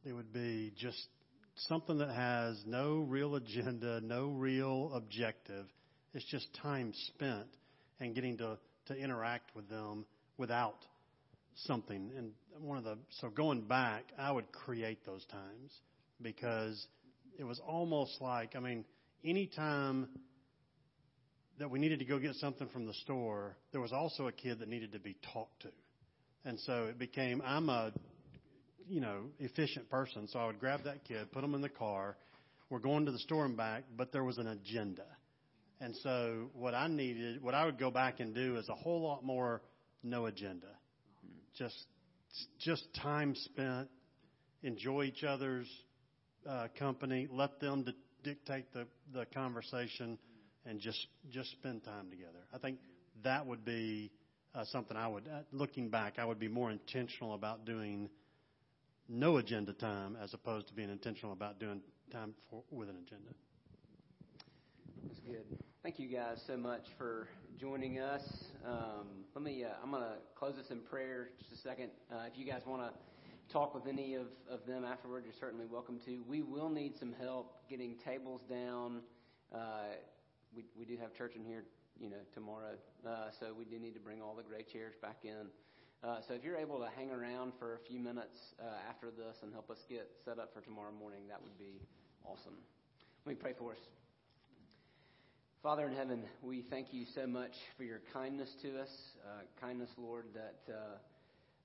It 0.06 0.14
would 0.14 0.32
be 0.32 0.72
just 0.78 1.08
something 1.68 1.98
that 1.98 2.12
has 2.12 2.62
no 2.66 3.00
real 3.00 3.36
agenda, 3.36 4.00
no 4.02 4.30
real 4.30 4.92
objective. 4.94 5.66
It's 6.14 6.26
just 6.26 6.48
time 6.62 6.94
spent 7.08 7.48
and 8.00 8.14
getting 8.16 8.38
to 8.38 8.58
to 8.88 8.96
interact 8.96 9.56
with 9.56 9.70
them 9.70 10.06
without 10.38 10.78
something. 11.56 12.12
And 12.18 12.32
one 12.60 12.78
of 12.78 12.84
the 12.84 12.98
so 13.20 13.30
going 13.30 13.62
back, 13.62 14.06
I 14.18 14.32
would 14.32 14.52
create 14.52 15.06
those 15.06 15.26
times 15.26 15.74
because 16.22 16.88
it 17.38 17.44
was 17.44 17.60
almost 17.66 18.22
like 18.22 18.56
I 18.56 18.60
mean, 18.60 18.86
anytime 19.24 20.08
that 21.60 21.70
we 21.72 21.80
needed 21.80 22.00
to 22.00 22.06
go 22.06 22.20
get 22.20 22.36
something 22.36 22.68
from 22.70 22.86
the 22.86 22.94
store, 22.94 23.58
there 23.72 23.82
was 23.82 23.92
also 23.92 24.28
a 24.28 24.32
kid 24.32 24.60
that 24.60 24.70
needed 24.70 24.92
to 24.94 25.00
be 25.00 25.18
talked 25.34 25.64
to. 25.64 25.70
And 26.46 26.60
so 26.62 26.86
it 26.86 27.00
became 27.00 27.42
I'm 27.46 27.70
a 27.70 27.92
you 28.90 29.02
know, 29.02 29.26
efficient 29.40 29.90
person, 29.90 30.28
so 30.28 30.40
I 30.40 30.48
would 30.48 30.60
grab 30.60 30.84
that 30.86 31.04
kid, 31.06 31.32
put 31.32 31.44
him 31.44 31.54
in 31.54 31.62
the 31.62 31.70
car. 31.70 32.18
We're 32.70 32.80
going 32.80 33.06
to 33.06 33.12
the 33.12 33.20
store 33.20 33.46
and 33.46 33.56
back, 33.56 33.84
but 33.96 34.12
there 34.12 34.24
was 34.24 34.38
an 34.38 34.48
agenda. 34.48 35.06
And 35.80 35.96
so 35.98 36.50
what 36.54 36.74
I 36.74 36.88
needed, 36.88 37.42
what 37.42 37.54
I 37.54 37.66
would 37.66 37.78
go 37.78 37.92
back 37.92 38.20
and 38.20 38.34
do 38.34 38.58
is 38.58 38.68
a 38.68 38.76
whole 38.76 39.02
lot 39.02 39.24
more 39.24 39.62
no 40.04 40.26
agenda. 40.26 40.68
Just 41.58 41.86
just 42.60 42.84
time 43.02 43.36
spent 43.36 43.90
enjoy 44.64 45.04
each 45.04 45.24
other's 45.24 45.68
uh, 46.48 46.68
company, 46.78 47.28
let 47.32 47.60
them 47.60 47.84
di- 47.84 47.94
dictate 48.24 48.72
the, 48.74 48.86
the 49.14 49.26
conversation, 49.34 50.18
and 50.66 50.80
just 50.80 51.08
just 51.32 51.52
spend 51.52 51.84
time 51.84 52.10
together. 52.10 52.40
I 52.54 52.58
think 52.58 52.80
that 53.24 53.46
would 53.46 53.64
be 53.64 54.12
uh, 54.56 54.66
something 54.66 54.98
I 54.98 55.08
would, 55.08 55.28
uh, 55.28 55.42
looking 55.52 55.90
back, 55.90 56.20
I 56.20 56.26
would 56.26 56.40
be 56.40 56.48
more 56.48 56.72
intentional 56.72 57.34
about 57.34 57.66
doing 57.66 58.10
no 59.10 59.38
agenda 59.38 59.74
time 59.74 60.18
as 60.22 60.34
opposed 60.34 60.68
to 60.68 60.74
being 60.74 60.90
intentional 60.90 61.34
about 61.34 61.60
doing 61.60 61.82
time 62.12 62.34
for, 62.50 62.64
with 62.72 62.90
an 62.90 62.98
agenda. 63.06 63.32
That's 65.06 65.20
good. 65.20 65.46
Thank 65.84 66.00
you 66.00 66.08
guys 66.08 66.42
so 66.46 66.58
much 66.58 66.88
for 66.98 67.28
joining 67.60 68.00
us. 68.00 68.22
Um, 68.66 69.08
let 69.34 69.44
me. 69.44 69.64
Uh, 69.64 69.70
I'm 69.82 69.92
going 69.92 70.04
to 70.04 70.16
close 70.36 70.56
this 70.56 70.70
in 70.70 70.80
prayer 70.80 71.30
just 71.40 71.52
a 71.52 71.58
second. 71.58 71.92
Uh, 72.12 72.24
if 72.32 72.38
you 72.38 72.46
guys 72.46 72.62
want 72.66 72.82
to 72.82 72.92
talk 73.52 73.74
with 73.74 73.88
any 73.88 74.16
of, 74.16 74.28
of 74.50 74.66
them 74.68 74.84
afterward, 74.84 75.24
you're 75.24 75.34
certainly 75.40 75.66
welcome 75.66 76.00
to. 76.06 76.24
We 76.28 76.42
will 76.42 76.70
need 76.70 76.98
some 76.98 77.14
help 77.20 77.70
getting 77.70 77.96
tables 78.04 78.42
down. 78.50 79.02
Uh, 79.54 79.96
we 80.56 80.66
we 80.78 80.86
do 80.86 80.98
have 80.98 81.14
church 81.14 81.36
in 81.36 81.46
here, 81.46 81.64
you 82.00 82.10
know, 82.10 82.18
tomorrow, 82.34 82.76
uh, 83.08 83.30
so 83.40 83.54
we 83.58 83.64
do 83.64 83.80
need 83.80 83.94
to 83.94 84.00
bring 84.02 84.22
all 84.22 84.36
the 84.36 84.44
gray 84.44 84.64
chairs 84.64 84.96
back 85.02 85.20
in. 85.24 85.48
Uh, 86.04 86.22
so 86.28 86.36
if 86.36 86.44
you're 86.44 86.58
able 86.58 86.78
to 86.78 86.88
hang 86.96 87.10
around 87.10 87.54
for 87.58 87.74
a 87.74 87.80
few 87.90 88.00
minutes 88.00 88.38
uh, 88.62 88.90
after 88.90 89.10
this 89.10 89.36
and 89.42 89.52
help 89.52 89.72
us 89.72 89.80
get 89.90 90.08
set 90.24 90.38
up 90.38 90.54
for 90.54 90.62
tomorrow 90.62 90.92
morning, 90.94 91.26
that 91.28 91.42
would 91.42 91.58
be 91.58 91.82
awesome. 92.24 92.54
Let 93.26 93.36
me 93.36 93.40
pray 93.42 93.54
for 93.58 93.72
us. 93.72 93.82
Father 95.64 95.88
in 95.88 95.96
heaven, 95.96 96.24
we 96.44 96.62
thank 96.70 96.94
you 96.94 97.04
so 97.16 97.26
much 97.26 97.52
for 97.78 97.84
your 97.84 98.02
kindness 98.14 98.54
to 98.62 98.80
us, 98.80 98.94
uh, 99.26 99.42
kindness, 99.60 99.90
Lord, 99.98 100.26
that 100.38 100.62
uh, 100.72 101.02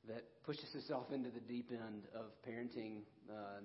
that 0.08 0.24
pushes 0.42 0.66
us 0.74 0.90
off 0.90 1.12
into 1.12 1.30
the 1.30 1.44
deep 1.44 1.70
end 1.70 2.08
of 2.16 2.32
parenting, 2.42 3.04
uh, 3.30 3.60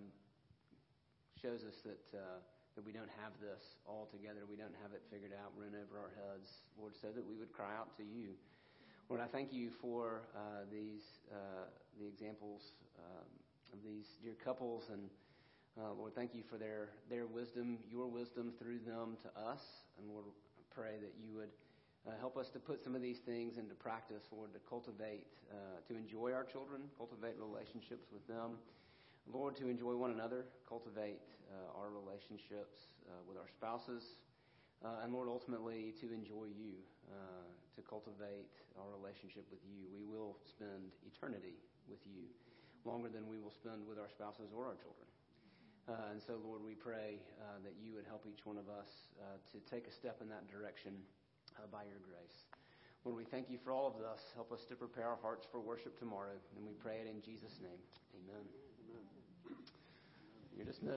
shows 1.41 1.63
us 1.63 1.73
that 1.87 2.05
uh, 2.13 2.43
that 2.75 2.85
we 2.85 2.91
don't 2.91 3.09
have 3.23 3.33
this 3.41 3.63
all 3.87 4.05
together, 4.11 4.45
we 4.45 4.59
don't 4.59 4.75
have 4.83 4.93
it 4.93 5.01
figured 5.09 5.31
out, 5.33 5.49
we're 5.57 5.65
in 5.65 5.73
over 5.73 5.97
our 5.97 6.13
heads, 6.13 6.45
Lord, 6.77 6.93
so 7.01 7.09
that 7.09 7.25
we 7.25 7.33
would 7.33 7.51
cry 7.51 7.73
out 7.73 7.95
to 7.97 8.03
you. 8.03 8.37
Lord, 9.09 9.21
I 9.21 9.27
thank 9.31 9.53
you 9.53 9.69
for 9.79 10.23
uh, 10.35 10.67
these 10.69 11.23
uh, 11.31 11.71
the 11.97 12.05
examples 12.05 12.73
um, 12.99 13.23
of 13.71 13.79
these 13.83 14.05
dear 14.21 14.35
couples 14.43 14.89
and. 14.91 15.09
Uh, 15.77 15.93
Lord, 15.93 16.15
thank 16.15 16.33
you 16.33 16.41
for 16.49 16.57
their, 16.57 16.89
their 17.07 17.27
wisdom, 17.27 17.77
your 17.87 18.07
wisdom 18.07 18.51
through 18.57 18.79
them 18.79 19.15
to 19.21 19.29
us. 19.39 19.61
And 19.99 20.09
Lord, 20.09 20.25
I 20.25 20.63
pray 20.73 20.97
that 20.97 21.13
you 21.21 21.37
would 21.37 21.53
uh, 22.07 22.17
help 22.17 22.35
us 22.35 22.49
to 22.53 22.59
put 22.59 22.83
some 22.83 22.95
of 22.95 23.03
these 23.03 23.19
things 23.19 23.59
into 23.59 23.75
practice, 23.75 24.23
Lord, 24.31 24.53
to 24.53 24.59
cultivate, 24.67 25.27
uh, 25.53 25.77
to 25.87 25.95
enjoy 25.95 26.33
our 26.33 26.43
children, 26.43 26.81
cultivate 26.97 27.37
relationships 27.37 28.09
with 28.11 28.25
them. 28.25 28.57
Lord, 29.31 29.55
to 29.57 29.69
enjoy 29.69 29.95
one 29.95 30.09
another, 30.09 30.45
cultivate 30.67 31.21
uh, 31.53 31.77
our 31.77 31.93
relationships 31.93 32.97
with 33.29 33.37
our 33.37 33.47
spouses. 33.53 34.17
And 34.81 35.13
Lord, 35.13 35.29
ultimately, 35.29 35.93
to 36.01 36.11
enjoy 36.11 36.49
you, 36.57 36.73
to 37.77 37.85
cultivate 37.85 38.49
our 38.75 38.89
relationship 38.89 39.45
with 39.53 39.61
you. 39.69 39.85
We 39.93 40.01
will 40.01 40.41
spend 40.41 40.97
eternity 41.05 41.61
with 41.85 42.01
you, 42.09 42.25
longer 42.83 43.07
than 43.07 43.29
we 43.29 43.37
will 43.37 43.53
spend 43.53 43.85
with 43.85 44.01
our 44.01 44.09
spouses 44.09 44.49
or 44.49 44.65
our 44.65 44.77
children. 44.81 45.05
Uh, 45.87 46.11
and 46.11 46.19
so, 46.19 46.35
Lord, 46.43 46.65
we 46.65 46.75
pray 46.75 47.21
uh, 47.39 47.61
that 47.63 47.77
you 47.79 47.93
would 47.93 48.03
help 48.09 48.25
each 48.27 48.43
one 48.43 48.57
of 48.57 48.67
us 48.67 49.13
uh, 49.21 49.39
to 49.53 49.61
take 49.69 49.87
a 49.87 49.93
step 49.93 50.19
in 50.19 50.27
that 50.27 50.49
direction 50.49 50.91
uh, 51.55 51.69
by 51.71 51.87
your 51.87 52.01
grace. 52.03 52.49
Lord, 53.05 53.15
we 53.15 53.23
thank 53.23 53.47
you 53.47 53.55
for 53.63 53.71
all 53.71 53.87
of 53.87 53.95
this. 53.95 54.35
Help 54.35 54.51
us 54.51 54.65
to 54.67 54.75
prepare 54.75 55.07
our 55.07 55.21
hearts 55.21 55.47
for 55.47 55.61
worship 55.61 55.97
tomorrow. 55.97 56.35
And 56.57 56.67
we 56.67 56.73
pray 56.73 56.99
it 56.99 57.07
in 57.07 57.21
Jesus' 57.21 57.61
name. 57.63 57.79
Amen. 58.19 58.43
Amen. 58.43 59.05
You're 60.57 60.65
dismissed. 60.65 60.95